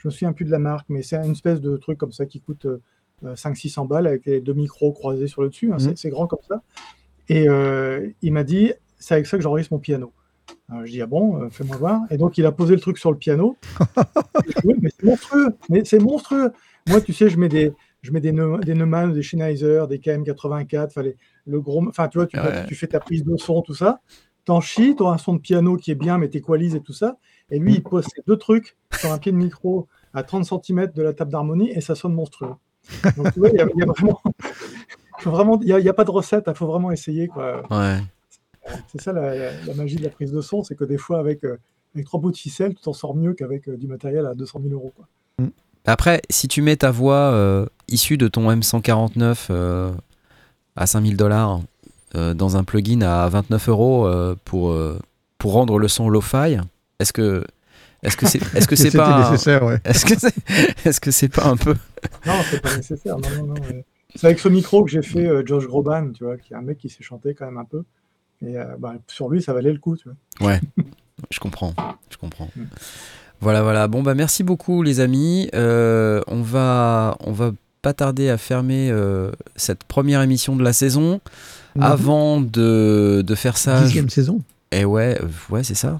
Euh, 0.00 0.02
je 0.02 0.08
me 0.08 0.10
souviens 0.10 0.32
plus 0.32 0.44
de 0.44 0.50
la 0.50 0.58
marque, 0.58 0.86
mais 0.88 1.02
c'est 1.02 1.16
une 1.16 1.32
espèce 1.32 1.60
de 1.60 1.76
truc 1.76 1.98
comme 1.98 2.12
ça 2.12 2.26
qui 2.26 2.40
coûte 2.40 2.66
euh, 2.66 3.34
500-600 3.34 3.86
balles 3.86 4.06
avec 4.06 4.24
les 4.26 4.40
deux 4.40 4.54
micros 4.54 4.92
croisés 4.92 5.26
sur 5.26 5.42
le 5.42 5.48
dessus. 5.50 5.72
hein, 5.72 5.78
c'est- 5.78 5.90
Mhm. 5.90 5.96
c'est 5.96 6.10
grand 6.10 6.26
comme 6.26 6.38
ça. 6.48 6.62
Et 7.28 7.48
euh, 7.48 8.08
il 8.22 8.32
m'a 8.32 8.44
dit 8.44 8.72
c'est 8.98 9.14
avec 9.14 9.26
ça 9.26 9.36
que 9.36 9.42
j'enregistre 9.42 9.72
mon 9.74 9.78
piano. 9.80 10.12
Alors, 10.68 10.84
je 10.86 10.90
dis 10.92 11.02
ah 11.02 11.06
bon, 11.06 11.42
euh, 11.42 11.48
fais-moi 11.50 11.76
voir. 11.76 12.00
Et 12.10 12.16
donc 12.16 12.38
il 12.38 12.46
a 12.46 12.52
posé 12.52 12.74
le 12.74 12.80
truc 12.80 12.98
sur 12.98 13.10
le 13.12 13.18
piano. 13.18 13.56
oui, 14.64 14.74
mais 14.80 14.90
c'est 14.90 15.04
monstrueux, 15.04 15.48
mais 15.68 15.84
c'est 15.84 15.98
monstrueux. 15.98 16.52
Moi, 16.88 17.00
tu 17.00 17.12
sais, 17.12 17.28
je 17.28 17.38
mets 17.38 17.48
des, 17.48 17.72
je 18.02 18.10
mets 18.12 18.20
des, 18.20 18.32
Neu- 18.32 18.58
des 18.60 18.74
Neumann, 18.74 19.12
des 19.12 19.22
Sennheiser, 19.22 19.84
des 19.88 19.98
KM84, 19.98 20.86
enfin, 20.86 21.02
les- 21.02 21.16
le 21.46 21.60
gros, 21.60 21.86
enfin 21.88 22.08
tu 22.08 22.18
vois, 22.18 22.26
tu, 22.26 22.38
Ouais. 22.38 22.64
tu 22.66 22.74
fais 22.74 22.86
ta 22.86 23.00
prise 23.00 23.22
de 23.24 23.36
son, 23.36 23.62
tout 23.62 23.74
ça. 23.74 24.00
T'en 24.44 24.60
chies, 24.60 24.96
t'auras 24.96 25.14
un 25.14 25.18
son 25.18 25.34
de 25.34 25.40
piano 25.40 25.76
qui 25.76 25.90
est 25.90 25.94
bien, 25.96 26.16
mais 26.18 26.28
t'équalises 26.28 26.74
et 26.74 26.80
tout 26.80 26.92
ça. 26.94 27.18
Et 27.50 27.58
lui, 27.58 27.74
il 27.74 27.82
pose 27.82 28.04
ces 28.04 28.22
deux 28.26 28.36
trucs 28.36 28.76
sur 28.98 29.12
un 29.12 29.18
pied 29.18 29.32
de 29.32 29.36
micro 29.36 29.86
à 30.14 30.22
30 30.22 30.44
cm 30.44 30.90
de 30.94 31.02
la 31.02 31.12
table 31.12 31.30
d'harmonie 31.32 31.70
et 31.70 31.80
ça 31.80 31.94
sonne 31.94 32.14
monstrueux. 32.14 32.54
Donc 33.16 33.32
tu 33.32 33.38
vois, 33.40 33.48
il 33.50 33.56
y 33.56 33.60
a, 33.60 33.66
il 33.74 33.78
y 33.78 33.82
a 33.82 33.86
vraiment, 33.86 35.60
il 35.62 35.68
y 35.68 35.88
a, 35.88 35.92
pas 35.92 36.04
de 36.04 36.10
recette, 36.10 36.44
il 36.48 36.54
faut 36.54 36.66
vraiment 36.66 36.90
essayer 36.90 37.28
quoi. 37.28 37.62
Ouais. 37.70 37.98
C'est 38.88 39.00
ça 39.00 39.12
la, 39.12 39.34
la- 39.34 39.64
la 39.66 39.74
magie 39.74 39.96
de 39.96 40.02
la 40.04 40.10
prise 40.10 40.32
de 40.32 40.40
son, 40.40 40.62
c'est 40.62 40.74
que 40.74 40.84
des 40.84 40.98
fois, 40.98 41.18
avec, 41.18 41.44
euh, 41.44 41.58
avec 41.94 42.06
trois 42.06 42.20
bouts 42.20 42.30
de 42.30 42.36
ficelle, 42.36 42.74
tu 42.74 42.82
t'en 42.82 42.92
sors 42.92 43.14
mieux 43.14 43.34
qu'avec 43.34 43.68
euh, 43.68 43.76
du 43.76 43.86
matériel 43.86 44.26
à 44.26 44.34
200 44.34 44.60
000 44.62 44.74
euros. 44.74 44.92
Quoi. 44.96 45.06
Après, 45.86 46.20
si 46.30 46.46
tu 46.46 46.62
mets 46.62 46.76
ta 46.76 46.90
voix 46.90 47.16
euh, 47.32 47.66
issue 47.88 48.16
de 48.18 48.28
ton 48.28 48.50
M149 48.50 49.46
euh, 49.50 49.90
à 50.76 50.86
5000 50.86 51.16
dollars 51.16 51.60
dans 52.12 52.56
un 52.56 52.64
plugin 52.64 53.02
à 53.02 53.28
29 53.28 53.68
euros 53.68 54.10
pour, 54.44 54.76
pour 55.38 55.52
rendre 55.52 55.78
le 55.78 55.86
son 55.86 56.08
lo-fi, 56.08 56.56
est-ce 57.00 57.12
que 57.12 57.44
est-ce 58.02 58.16
que 58.16 58.26
c'est 58.26 58.40
est-ce 58.54 58.66
que 58.68 58.76
c'est 58.82 58.90
pas 58.96 59.30
nécessaire, 59.30 59.62
ouais. 59.64 59.78
est-ce 59.84 60.04
que 60.06 60.18
c'est 60.18 60.34
est-ce 60.86 61.00
que 61.00 61.10
c'est 61.10 61.28
pas 61.28 61.46
un 61.46 61.56
peu 61.56 61.74
Non, 62.26 62.34
c'est 62.50 62.60
pas 62.62 62.76
nécessaire. 62.76 63.16
Non, 63.18 63.28
non, 63.38 63.46
non, 63.48 63.54
ouais. 63.62 63.84
C'est 64.14 64.26
avec 64.26 64.38
ce 64.40 64.48
micro 64.48 64.84
que 64.84 64.90
j'ai 64.90 65.02
fait 65.02 65.26
euh, 65.26 65.42
Josh 65.46 65.66
Groban, 65.66 66.10
tu 66.12 66.24
vois, 66.24 66.36
qui 66.36 66.52
est 66.52 66.56
un 66.56 66.62
mec 66.62 66.78
qui 66.78 66.88
sait 66.88 67.02
chanter 67.02 67.34
quand 67.34 67.44
même 67.46 67.58
un 67.58 67.64
peu. 67.64 67.84
Et 68.44 68.56
euh, 68.58 68.64
bah, 68.78 68.94
sur 69.06 69.28
lui, 69.28 69.42
ça 69.42 69.52
valait 69.52 69.72
le 69.72 69.78
coup, 69.78 69.96
tu 69.96 70.08
vois. 70.40 70.48
Ouais, 70.48 70.60
je 71.30 71.38
comprends, 71.40 71.74
je 72.10 72.16
comprends. 72.16 72.48
Mm. 72.56 72.62
Voilà, 73.42 73.62
voilà. 73.62 73.86
Bon 73.88 74.02
bah 74.02 74.14
merci 74.14 74.42
beaucoup 74.42 74.82
les 74.82 75.00
amis. 75.00 75.48
Euh, 75.54 76.20
on 76.26 76.42
va 76.42 77.16
on 77.20 77.32
va 77.32 77.52
pas 77.82 77.94
tarder 77.94 78.28
à 78.28 78.36
fermer 78.36 78.90
euh, 78.90 79.30
cette 79.56 79.84
première 79.84 80.20
émission 80.22 80.56
de 80.56 80.62
la 80.62 80.72
saison. 80.72 81.20
Avant 81.80 82.40
de, 82.40 83.22
de 83.24 83.34
faire 83.36 83.56
ça, 83.56 83.78
je- 83.80 83.84
Dixième 83.84 84.10
saison. 84.10 84.40
Eh 84.72 84.84
ouais, 84.84 85.18
ouais, 85.50 85.62
c'est 85.62 85.74
ça. 85.76 85.98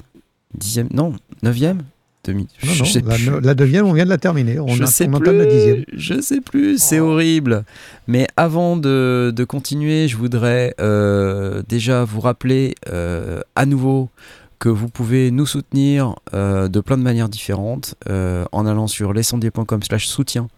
Dixième, 0.54 0.88
non, 0.92 1.14
neuvième 1.42 1.82
Demi. 2.24 2.48
Non, 2.62 2.72
je 2.74 2.78
non, 2.80 2.84
sais 2.84 3.00
la, 3.00 3.14
plus. 3.14 3.40
la 3.40 3.54
deuxième, 3.54 3.86
on 3.86 3.94
vient 3.94 4.04
de 4.04 4.10
la 4.10 4.18
terminer. 4.18 4.60
On, 4.60 4.68
je 4.68 4.82
a- 4.82 4.86
sais 4.86 5.08
on 5.10 5.18
plus, 5.18 5.34
la 5.34 5.46
dixième. 5.46 5.84
Je 5.94 6.20
sais 6.20 6.42
plus, 6.42 6.76
c'est 6.76 7.00
Oh. 7.00 7.12
horrible. 7.12 7.64
Mais 8.08 8.26
avant 8.36 8.76
de, 8.76 9.32
de 9.34 9.44
continuer, 9.44 10.06
je 10.06 10.18
voudrais 10.18 10.74
euh, 10.80 11.62
déjà 11.66 12.04
vous 12.04 12.20
rappeler 12.20 12.74
euh, 12.90 13.40
à 13.56 13.64
nouveau 13.64 14.10
que 14.58 14.68
vous 14.68 14.90
pouvez 14.90 15.30
nous 15.30 15.46
soutenir 15.46 16.14
euh, 16.34 16.68
de 16.68 16.80
plein 16.80 16.98
de 16.98 17.02
manières 17.02 17.30
différentes 17.30 17.94
euh, 18.10 18.44
en 18.52 18.66
allant 18.66 18.86
sur 18.86 19.14
lescendier.com 19.14 19.82
slash 19.82 20.06
soutien. 20.06 20.48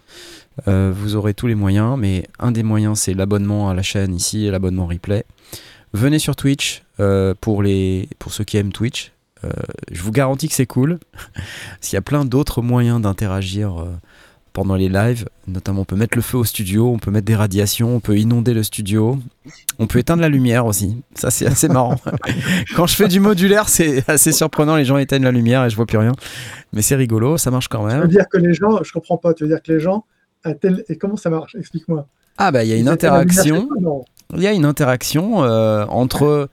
Euh, 0.67 0.93
vous 0.93 1.15
aurez 1.15 1.33
tous 1.33 1.47
les 1.47 1.55
moyens, 1.55 1.97
mais 1.97 2.25
un 2.41 2.51
des 2.51 2.65
moyens 2.65 2.99
c'est 2.99 3.15
l'abonnement 3.15 3.71
à 3.71 3.75
la 3.75 3.83
chaîne 3.83 4.13
ici 4.17 4.47
et 4.47 4.51
l'abonnement 4.51 4.87
replay. 4.89 5.25
Venez 5.93 6.19
sur 6.19 6.35
Twitch 6.35 6.83
euh, 6.99 7.35
pour, 7.41 7.63
les, 7.63 8.09
pour 8.19 8.33
ceux 8.33 8.43
qui 8.43 8.57
aiment 8.57 8.73
Twitch. 8.73 9.12
Euh, 9.45 9.51
je 9.91 10.03
vous 10.03 10.13
garantis 10.13 10.49
que 10.49 10.55
c'est 10.55 10.67
cool. 10.67 10.99
Parce 11.35 11.89
qu'il 11.89 11.95
y 11.95 11.99
a 11.99 12.03
plein 12.03 12.25
d'autres 12.25 12.63
moyens 12.63 13.01
d'interagir 13.01 13.81
euh, 13.81 13.87
pendant 14.53 14.75
les 14.77 14.89
lives. 14.89 15.27
Notamment, 15.49 15.81
on 15.83 15.85
peut 15.85 15.97
mettre 15.97 16.17
le 16.17 16.23
feu 16.23 16.39
au 16.39 16.45
studio, 16.45 16.89
on 16.89 16.99
peut 16.99 17.11
mettre 17.11 17.25
des 17.27 17.35
radiations, 17.35 17.97
on 17.97 18.01
peut 18.01 18.17
inonder 18.19 18.55
le 18.55 18.63
studio. 18.63 19.19
On 19.79 19.87
peut 19.87 19.99
éteindre 19.99 20.21
la 20.23 20.29
lumière 20.29 20.67
aussi. 20.67 21.03
Ça, 21.15 21.31
c'est 21.31 21.47
assez 21.47 21.69
marrant. 21.69 21.97
Quand 22.77 22.87
je 22.87 22.95
fais 22.95 23.09
du 23.09 23.19
modulaire, 23.21 23.69
c'est 23.69 24.09
assez 24.09 24.31
surprenant. 24.33 24.77
Les 24.77 24.85
gens 24.85 24.99
éteignent 24.99 25.25
la 25.25 25.33
lumière 25.33 25.65
et 25.65 25.71
je 25.71 25.77
vois 25.77 25.87
plus 25.87 25.99
rien. 25.99 26.13
Mais 26.73 26.83
c'est 26.83 26.97
rigolo, 26.97 27.37
ça 27.39 27.51
marche 27.51 27.69
quand 27.69 27.87
Tu 27.89 27.95
veux 27.95 28.01
même. 28.01 28.09
dire 28.09 28.29
que 28.31 28.39
les 28.39 28.55
gens, 28.55 28.83
je 28.83 28.93
comprends 28.93 29.17
pas, 29.19 29.35
tu 29.35 29.45
veux 29.45 29.49
dire 29.49 29.63
que 29.63 29.73
les 29.73 29.81
gens, 29.81 30.05
tel- 30.61 30.85
et 30.89 30.97
comment 30.97 31.17
ça 31.17 31.29
marche? 31.31 31.55
Explique-moi. 31.55 32.07
Ah, 32.39 32.51
bah, 32.51 32.65
il 32.65 32.71
y 32.71 32.73
a 32.73 32.77
une 32.77 32.89
interaction. 32.89 33.69
Il 34.35 34.43
y 34.43 34.47
a 34.47 34.53
une 34.53 34.65
interaction 34.65 35.45
euh, 35.45 35.85
entre 35.89 36.49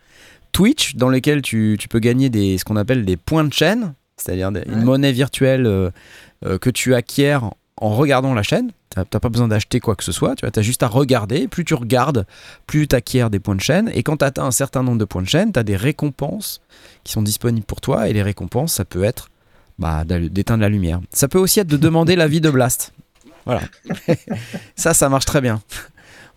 Twitch, 0.51 0.95
dans 0.95 1.09
lequel 1.09 1.41
tu, 1.41 1.77
tu 1.79 1.87
peux 1.87 1.99
gagner 1.99 2.29
des, 2.29 2.57
ce 2.57 2.65
qu'on 2.65 2.75
appelle 2.75 3.05
des 3.05 3.17
points 3.17 3.43
de 3.43 3.53
chaîne, 3.53 3.93
c'est-à-dire 4.17 4.51
une 4.65 4.83
monnaie 4.83 5.11
virtuelle 5.11 5.65
euh, 5.65 5.89
euh, 6.45 6.57
que 6.57 6.69
tu 6.69 6.95
acquiers 6.95 7.39
en 7.77 7.95
regardant 7.95 8.33
la 8.33 8.43
chaîne. 8.43 8.71
Tu 8.91 8.99
n'as 8.99 9.19
pas 9.19 9.29
besoin 9.29 9.47
d'acheter 9.47 9.79
quoi 9.79 9.95
que 9.95 10.03
ce 10.03 10.11
soit, 10.11 10.35
tu 10.35 10.45
as 10.45 10.61
juste 10.61 10.81
à 10.81 10.87
regarder. 10.87 11.47
Plus 11.47 11.63
tu 11.63 11.75
regardes, 11.75 12.25
plus 12.65 12.87
tu 12.87 12.95
acquiers 12.95 13.29
des 13.29 13.39
points 13.39 13.55
de 13.55 13.61
chaîne. 13.61 13.91
Et 13.93 14.01
quand 14.01 14.17
tu 14.17 14.25
atteins 14.25 14.45
un 14.45 14.51
certain 14.51 14.81
nombre 14.81 14.97
de 14.97 15.05
points 15.05 15.21
de 15.21 15.27
chaîne, 15.27 15.53
tu 15.53 15.59
as 15.59 15.63
des 15.63 15.75
récompenses 15.75 16.61
qui 17.03 17.13
sont 17.13 17.21
disponibles 17.21 17.65
pour 17.65 17.81
toi. 17.81 18.09
Et 18.09 18.13
les 18.13 18.23
récompenses, 18.23 18.73
ça 18.73 18.85
peut 18.85 19.03
être 19.03 19.29
bah, 19.77 20.03
d'éteindre 20.05 20.61
la 20.61 20.69
lumière. 20.69 21.01
Ça 21.13 21.27
peut 21.27 21.37
aussi 21.37 21.59
être 21.59 21.67
de 21.67 21.77
demander 21.77 22.15
l'avis 22.15 22.41
de 22.41 22.49
Blast. 22.49 22.93
Voilà. 23.45 23.61
ça, 24.75 24.93
ça 24.95 25.07
marche 25.07 25.25
très 25.25 25.41
bien. 25.41 25.61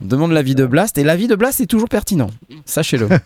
On 0.03 0.07
demande 0.07 0.33
l'avis 0.33 0.55
de 0.57 0.67
Blast 0.67 0.99
et 0.99 1.05
l'avis 1.05 1.29
de 1.29 1.37
Blast 1.37 1.61
est 1.61 1.67
toujours 1.67 1.89
pertinent. 1.89 2.31
Sachez-le. 2.65 3.09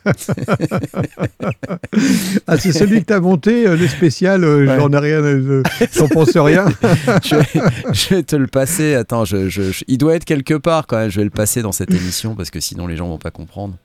Ah, 2.46 2.58
c'est 2.58 2.72
celui 2.72 3.00
que 3.00 3.06
tu 3.06 3.12
as 3.12 3.20
monté, 3.20 3.66
euh, 3.66 3.76
le 3.76 3.88
spécial, 3.88 4.44
euh, 4.44 4.66
Ouais. 4.66 4.76
j'en 4.78 4.92
ai 4.92 4.98
rien, 4.98 5.22
euh, 5.22 5.62
j'en 5.92 6.08
pense 6.08 6.36
rien. 6.36 6.66
je, 7.24 7.36
vais, 7.36 7.92
je 7.92 8.14
vais 8.14 8.22
te 8.22 8.36
le 8.36 8.46
passer. 8.46 8.94
Attends, 8.94 9.24
je, 9.24 9.48
je- 9.48 9.72
je- 9.72 9.84
il 9.88 9.98
doit 9.98 10.14
être 10.14 10.24
quelque 10.24 10.54
part 10.54 10.86
quand 10.86 10.96
même. 10.98 11.10
Je 11.10 11.18
vais 11.20 11.24
le 11.24 11.30
passer 11.30 11.62
dans 11.62 11.72
cette 11.72 11.90
émission 11.92 12.34
parce 12.34 12.50
que 12.50 12.60
sinon 12.60 12.86
les 12.86 12.96
gens 12.96 13.08
vont 13.08 13.18
pas 13.18 13.30
comprendre. 13.30 13.76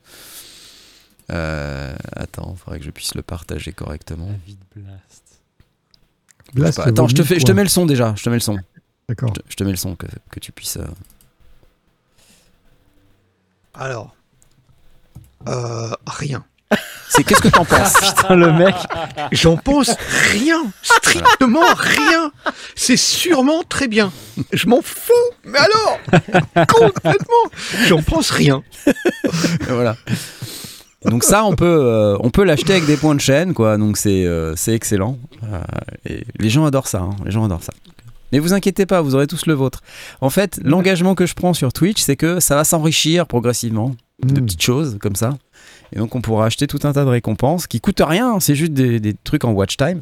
Euh, 1.30 1.94
attends, 2.14 2.54
il 2.56 2.58
faudrait 2.58 2.78
que 2.78 2.84
je 2.84 2.90
puisse 2.90 3.14
le 3.14 3.22
partager 3.22 3.72
correctement. 3.72 4.26
David 4.26 4.58
Blast. 4.76 5.22
Blast, 6.54 6.78
Attends, 6.80 7.08
je 7.08 7.14
te, 7.14 7.22
fais, 7.22 7.40
je 7.40 7.44
te 7.46 7.52
mets 7.52 7.62
le 7.62 7.68
son 7.68 7.86
déjà. 7.86 8.14
Je 8.16 8.22
te 8.22 8.28
mets 8.28 8.36
le 8.36 8.40
son. 8.40 8.58
D'accord. 9.08 9.30
Je 9.30 9.40
te, 9.40 9.46
je 9.48 9.56
te 9.56 9.64
mets 9.64 9.70
le 9.70 9.76
son 9.76 9.96
que, 9.96 10.06
que 10.30 10.38
tu 10.40 10.52
puisses. 10.52 10.78
Alors, 13.74 14.14
euh, 15.48 15.90
rien. 16.06 16.44
C'est 17.08 17.24
qu'est-ce 17.24 17.42
que 17.42 17.48
t'en 17.48 17.64
penses 17.64 17.94
Putain, 18.00 18.34
le 18.34 18.52
mec. 18.52 18.74
J'en 19.32 19.56
pense 19.56 19.90
rien, 20.32 20.62
strictement 20.82 21.74
rien. 21.76 22.32
C'est 22.74 22.96
sûrement 22.96 23.62
très 23.68 23.88
bien. 23.88 24.12
Je 24.52 24.66
m'en 24.68 24.80
fous, 24.82 25.12
mais 25.44 25.58
alors 25.58 25.98
Complètement 26.68 27.50
J'en 27.86 28.02
pense 28.02 28.30
rien. 28.30 28.62
Voilà. 29.68 29.96
Donc 31.04 31.24
ça, 31.24 31.44
on 31.44 31.54
peut, 31.56 31.66
euh, 31.66 32.16
on 32.20 32.30
peut 32.30 32.44
l'acheter 32.44 32.72
avec 32.74 32.86
des 32.86 32.96
points 32.96 33.14
de 33.16 33.20
chaîne, 33.20 33.52
quoi. 33.54 33.76
Donc 33.76 33.96
c'est, 33.96 34.24
euh, 34.24 34.54
c'est 34.56 34.72
excellent. 34.72 35.18
Euh, 35.52 35.60
et 36.08 36.24
les 36.38 36.48
gens 36.48 36.64
adorent 36.64 36.86
ça. 36.86 37.00
hein. 37.00 37.16
Les 37.24 37.30
gens 37.32 37.44
adorent 37.44 37.64
ça. 37.64 37.72
Mais 38.32 38.38
vous 38.38 38.52
inquiétez 38.54 38.86
pas, 38.86 39.00
vous 39.02 39.14
aurez 39.14 39.26
tous 39.26 39.46
le 39.46 39.54
vôtre. 39.54 39.80
En 40.20 40.30
fait, 40.30 40.58
l'engagement 40.64 41.14
que 41.14 41.26
je 41.26 41.34
prends 41.34 41.54
sur 41.54 41.72
Twitch, 41.72 42.00
c'est 42.00 42.16
que 42.16 42.40
ça 42.40 42.56
va 42.56 42.64
s'enrichir 42.64 43.26
progressivement 43.26 43.94
de 44.24 44.40
Mm. 44.40 44.44
petites 44.46 44.62
choses 44.62 44.98
comme 45.00 45.16
ça. 45.16 45.36
Et 45.92 45.98
donc 45.98 46.14
on 46.14 46.20
pourra 46.20 46.46
acheter 46.46 46.66
tout 46.66 46.78
un 46.84 46.92
tas 46.92 47.04
de 47.04 47.10
récompenses 47.10 47.66
qui 47.66 47.80
coûtent 47.80 48.02
rien, 48.04 48.34
hein, 48.34 48.40
c'est 48.40 48.54
juste 48.54 48.72
des, 48.72 49.00
des 49.00 49.14
trucs 49.14 49.44
en 49.44 49.52
watch 49.52 49.76
time. 49.76 50.00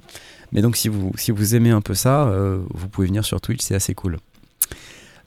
Mais 0.52 0.62
donc 0.62 0.76
si 0.76 0.88
vous, 0.88 1.12
si 1.16 1.30
vous 1.30 1.54
aimez 1.54 1.70
un 1.70 1.80
peu 1.80 1.94
ça, 1.94 2.24
euh, 2.28 2.58
vous 2.74 2.88
pouvez 2.88 3.06
venir 3.06 3.24
sur 3.24 3.40
Twitch, 3.40 3.60
c'est 3.62 3.74
assez 3.74 3.94
cool. 3.94 4.18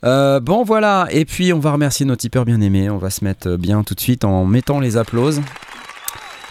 Euh, 0.04 0.38
bon 0.40 0.64
voilà, 0.64 1.08
et 1.10 1.24
puis 1.24 1.52
on 1.52 1.58
va 1.60 1.72
remercier 1.72 2.04
nos 2.04 2.16
tipeurs 2.16 2.44
bien 2.44 2.60
aimés, 2.60 2.90
on 2.90 2.98
va 2.98 3.10
se 3.10 3.24
mettre 3.24 3.56
bien 3.56 3.82
tout 3.82 3.94
de 3.94 4.00
suite 4.00 4.24
en 4.24 4.44
mettant 4.44 4.80
les 4.80 4.96
applauses. 4.96 5.40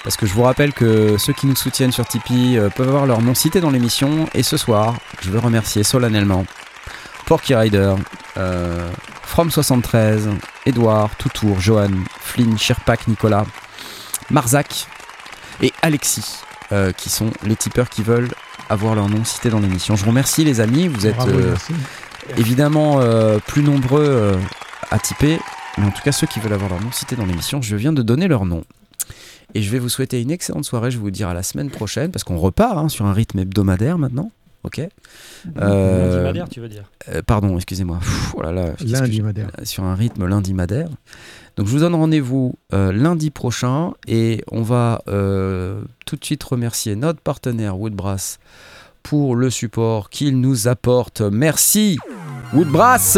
Parce 0.03 0.17
que 0.17 0.25
je 0.25 0.33
vous 0.33 0.43
rappelle 0.43 0.73
que 0.73 1.17
ceux 1.17 1.33
qui 1.33 1.47
nous 1.47 1.55
soutiennent 1.55 1.93
sur 1.93 2.05
Tipeee 2.05 2.57
euh, 2.57 2.69
peuvent 2.69 2.89
avoir 2.89 3.05
leur 3.05 3.21
nom 3.21 3.33
cité 3.33 3.61
dans 3.61 3.69
l'émission. 3.69 4.27
Et 4.33 4.43
ce 4.43 4.57
soir, 4.57 4.95
je 5.21 5.29
veux 5.29 5.39
remercier 5.39 5.83
solennellement 5.83 6.45
Porky 7.25 7.55
Rider, 7.55 7.95
euh, 8.37 8.89
From73, 9.27 10.29
Edouard, 10.65 11.15
Toutour, 11.15 11.59
Johan, 11.59 11.89
Flynn, 12.19 12.57
Sherpak, 12.57 13.07
Nicolas, 13.07 13.45
Marzac 14.29 14.87
et 15.61 15.73
Alexis, 15.81 16.39
euh, 16.71 16.91
qui 16.91 17.09
sont 17.09 17.31
les 17.43 17.55
tipeurs 17.55 17.89
qui 17.89 18.03
veulent 18.03 18.29
avoir 18.69 18.95
leur 18.95 19.09
nom 19.09 19.23
cité 19.23 19.49
dans 19.49 19.59
l'émission. 19.59 19.95
Je 19.95 20.03
vous 20.03 20.09
remercie 20.09 20.43
les 20.43 20.59
amis, 20.59 20.87
vous 20.87 21.07
êtes 21.07 21.15
Bravo, 21.15 21.31
euh, 21.31 21.55
évidemment 22.37 22.99
plus 23.47 23.63
nombreux 23.63 24.37
à 24.91 24.99
tiper, 24.99 25.39
mais 25.77 25.85
en 25.85 25.91
tout 25.91 26.01
cas 26.03 26.11
ceux 26.11 26.27
qui 26.27 26.39
veulent 26.39 26.53
avoir 26.53 26.69
leur 26.69 26.81
nom 26.81 26.91
cité 26.91 27.15
dans 27.15 27.25
l'émission, 27.25 27.61
je 27.61 27.75
viens 27.75 27.93
de 27.93 28.01
donner 28.01 28.27
leur 28.27 28.45
nom. 28.45 28.63
Et 29.53 29.61
je 29.61 29.69
vais 29.71 29.79
vous 29.79 29.89
souhaiter 29.89 30.21
une 30.21 30.31
excellente 30.31 30.65
soirée, 30.65 30.91
je 30.91 30.97
vais 30.97 31.03
vous 31.03 31.11
dire 31.11 31.27
à 31.29 31.33
la 31.33 31.43
semaine 31.43 31.69
prochaine, 31.69 32.11
parce 32.11 32.23
qu'on 32.23 32.37
repart 32.37 32.77
hein, 32.77 32.89
sur 32.89 33.05
un 33.05 33.13
rythme 33.13 33.39
hebdomadaire 33.39 33.97
maintenant. 33.97 34.31
Ok 34.63 34.79
Euh, 35.59 36.31
Lundi 36.31 36.39
tu 36.49 36.61
veux 36.61 36.69
dire 36.69 36.89
euh, 37.09 37.21
Pardon, 37.21 37.55
excusez-moi. 37.57 37.99
Oh 38.35 38.41
là 38.41 38.51
là, 38.53 38.73
Lundi 38.85 39.21
Madère. 39.21 39.49
sur 39.63 39.83
un 39.83 39.93
rythme 39.93 40.25
lundi 40.25 40.53
madère. 40.53 40.87
Donc 41.57 41.67
je 41.67 41.71
vous 41.71 41.79
donne 41.79 41.95
rendez-vous 41.95 42.55
euh, 42.73 42.91
lundi 42.93 43.29
prochain 43.29 43.91
et 44.07 44.41
on 44.51 44.61
va 44.61 45.01
euh, 45.07 45.81
tout 46.05 46.15
de 46.15 46.23
suite 46.23 46.43
remercier 46.43 46.95
notre 46.95 47.19
partenaire 47.19 47.77
Woodbrass 47.77 48.39
pour 49.03 49.35
le 49.35 49.49
support 49.49 50.09
qu'il 50.09 50.39
nous 50.39 50.67
apporte. 50.69 51.21
Merci 51.21 51.97
Woodbrass 52.53 53.17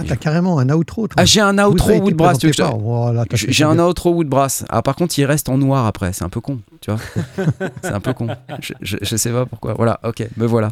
Ah, 0.00 0.04
t'as 0.08 0.16
carrément 0.16 0.58
un 0.58 0.68
outro, 0.70 1.06
toi. 1.08 1.14
Ah 1.18 1.24
j'ai 1.24 1.40
un 1.40 1.58
outro 1.58 1.92
Woodbrass. 1.92 2.38
tu 2.38 2.46
veux 2.46 2.50
que 2.52 2.56
je 2.56 2.62
te- 2.62 2.66
présenté 2.66 2.78
par- 2.78 2.78
Voilà, 2.78 3.24
J'ai 3.32 3.64
un 3.64 3.78
outro 3.78 4.12
Woodbrass. 4.12 4.64
Ah, 4.68 4.82
par 4.82 4.96
contre, 4.96 5.18
il 5.18 5.24
reste 5.24 5.48
en 5.48 5.58
noir 5.58 5.86
après. 5.86 6.12
C'est 6.12 6.24
un 6.24 6.28
peu 6.28 6.40
con, 6.40 6.58
tu 6.80 6.90
vois. 6.90 7.00
C'est 7.82 7.92
un 7.92 8.00
peu 8.00 8.12
con. 8.12 8.28
Je, 8.60 8.72
je, 8.80 8.96
je 9.02 9.16
sais 9.16 9.30
pas 9.30 9.46
pourquoi. 9.46 9.74
Voilà, 9.74 10.00
ok, 10.04 10.26
me 10.36 10.46
voilà. 10.46 10.70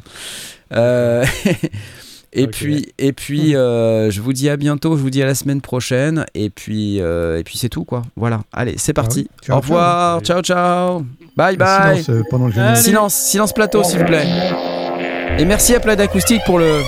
Euh, 0.75 1.25
et 2.33 2.47
puis, 2.47 2.93
et 2.99 3.13
puis 3.13 3.57
euh, 3.57 4.11
je 4.11 4.21
vous 4.21 4.33
dis 4.33 4.49
à 4.51 4.57
bientôt. 4.57 4.97
Je 4.97 5.03
vous 5.03 5.11
dis 5.11 5.23
à 5.23 5.27
la 5.27 5.35
semaine 5.35 5.61
prochaine. 5.61 6.27
Et 6.35 6.51
puis, 6.51 7.01
euh, 7.01 7.39
et 7.39 7.45
puis 7.45 7.59
c'est 7.59 7.69
tout, 7.69 7.85
quoi. 7.85 8.03
Voilà. 8.17 8.41
Allez, 8.53 8.75
c'est 8.79 8.93
parti. 8.93 9.29
Ah 9.29 9.33
oui. 9.41 9.47
Ciao, 9.47 9.57
Au 9.57 9.61
revoir. 9.61 10.21
Ciao, 10.23 10.41
ciao. 10.43 11.05
Bye, 11.37 11.57
bye. 11.57 12.03
silence, 12.03 12.09
euh, 12.11 12.23
pendant 12.31 12.47
le. 12.49 12.53
Silence, 12.77 13.15
silence 13.15 13.53
plateau, 13.53 13.83
s'il 13.85 13.99
vous 14.01 14.05
plaît. 14.07 14.27
Et 15.39 15.45
merci 15.45 15.75
à 15.75 15.81
Plaid 15.81 16.01
Acoustique 16.01 16.43
pour 16.45 16.59
le, 16.59 16.81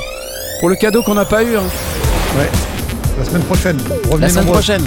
pour 0.59 0.69
le 0.69 0.75
cadeau 0.75 1.03
qu'on 1.03 1.15
n'a 1.15 1.25
pas 1.25 1.45
eu. 1.45 1.57
hein. 1.57 2.10
La 3.19 3.25
semaine 3.25 3.43
prochaine. 3.43 3.77
La 3.79 4.11
Revenez 4.11 4.29
semaine 4.29 4.45
nombreux. 4.45 4.61
prochaine. 4.61 4.85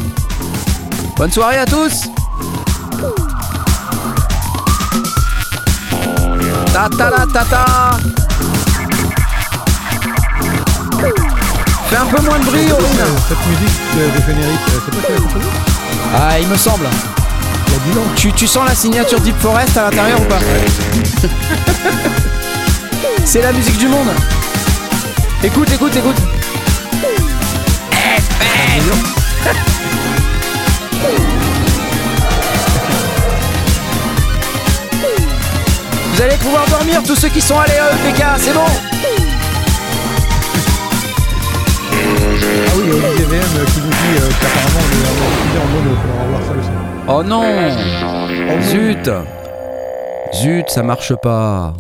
Bonne 1.18 1.32
soirée 1.32 1.58
à 1.58 1.66
tous. 1.66 2.04
Ta 6.74 6.90
ta 6.90 7.10
la 7.10 7.26
ta 7.32 7.44
ta. 7.46 7.66
Fais 11.90 11.98
un 11.98 12.06
peu 12.06 12.22
moins 12.24 12.40
de 12.40 12.46
bruit, 12.46 12.62
Euh, 12.70 12.74
Aurine. 12.74 13.06
Cette 13.28 13.46
musique 13.48 13.80
de, 13.96 14.02
de 14.20 14.26
générique, 14.26 14.60
euh, 14.70 14.80
c'est 14.86 14.92
toi 14.92 15.16
composée 15.18 15.46
Ah, 16.16 16.40
il 16.40 16.48
me 16.48 16.56
semble. 16.58 16.88
Il 17.68 17.74
y 17.74 17.76
a 17.76 17.80
10 17.94 18.00
ans. 18.00 18.04
Tu, 18.16 18.32
tu 18.34 18.48
sens 18.48 18.68
la 18.68 18.74
signature 18.74 19.20
Deep 19.20 19.38
Forest 19.40 19.78
à 19.78 19.84
l'intérieur 19.84 20.20
ou 20.22 20.26
pas 20.26 20.40
C'est 23.26 23.42
la 23.42 23.52
musique 23.54 23.78
du 23.78 23.88
monde. 23.88 24.08
Écoute, 25.44 25.70
écoute, 25.72 25.96
écoute. 25.96 26.16
Vous 36.14 36.22
allez 36.22 36.38
pouvoir 36.38 36.66
dormir 36.70 37.02
tous 37.04 37.16
ceux 37.16 37.30
qui 37.30 37.42
sont 37.42 37.58
allés 37.60 37.74
à 37.74 37.90
EPK, 37.92 38.24
c'est 38.38 38.54
bon 38.54 38.62
Ah 38.62 38.70
oui, 42.76 42.84
il 42.86 42.90
y 42.90 42.92
a 42.92 43.00
euh, 43.00 43.66
qui 43.66 43.80
nous 43.82 43.90
dit 43.90 44.14
euh, 44.20 44.30
qu'apparemment 44.40 44.84
on 44.84 45.56
est 45.56 45.60
en 45.60 45.66
mono. 45.66 45.92
Il 45.92 45.98
faudra 46.02 46.24
revoir 46.24 46.42
ça 46.44 46.54
aussi. 46.54 46.70
Oh 47.08 47.24
non 47.24 47.48
Zut 48.62 49.10
Zut, 50.34 50.70
ça 50.70 50.84
marche 50.84 51.14
pas. 51.16 51.74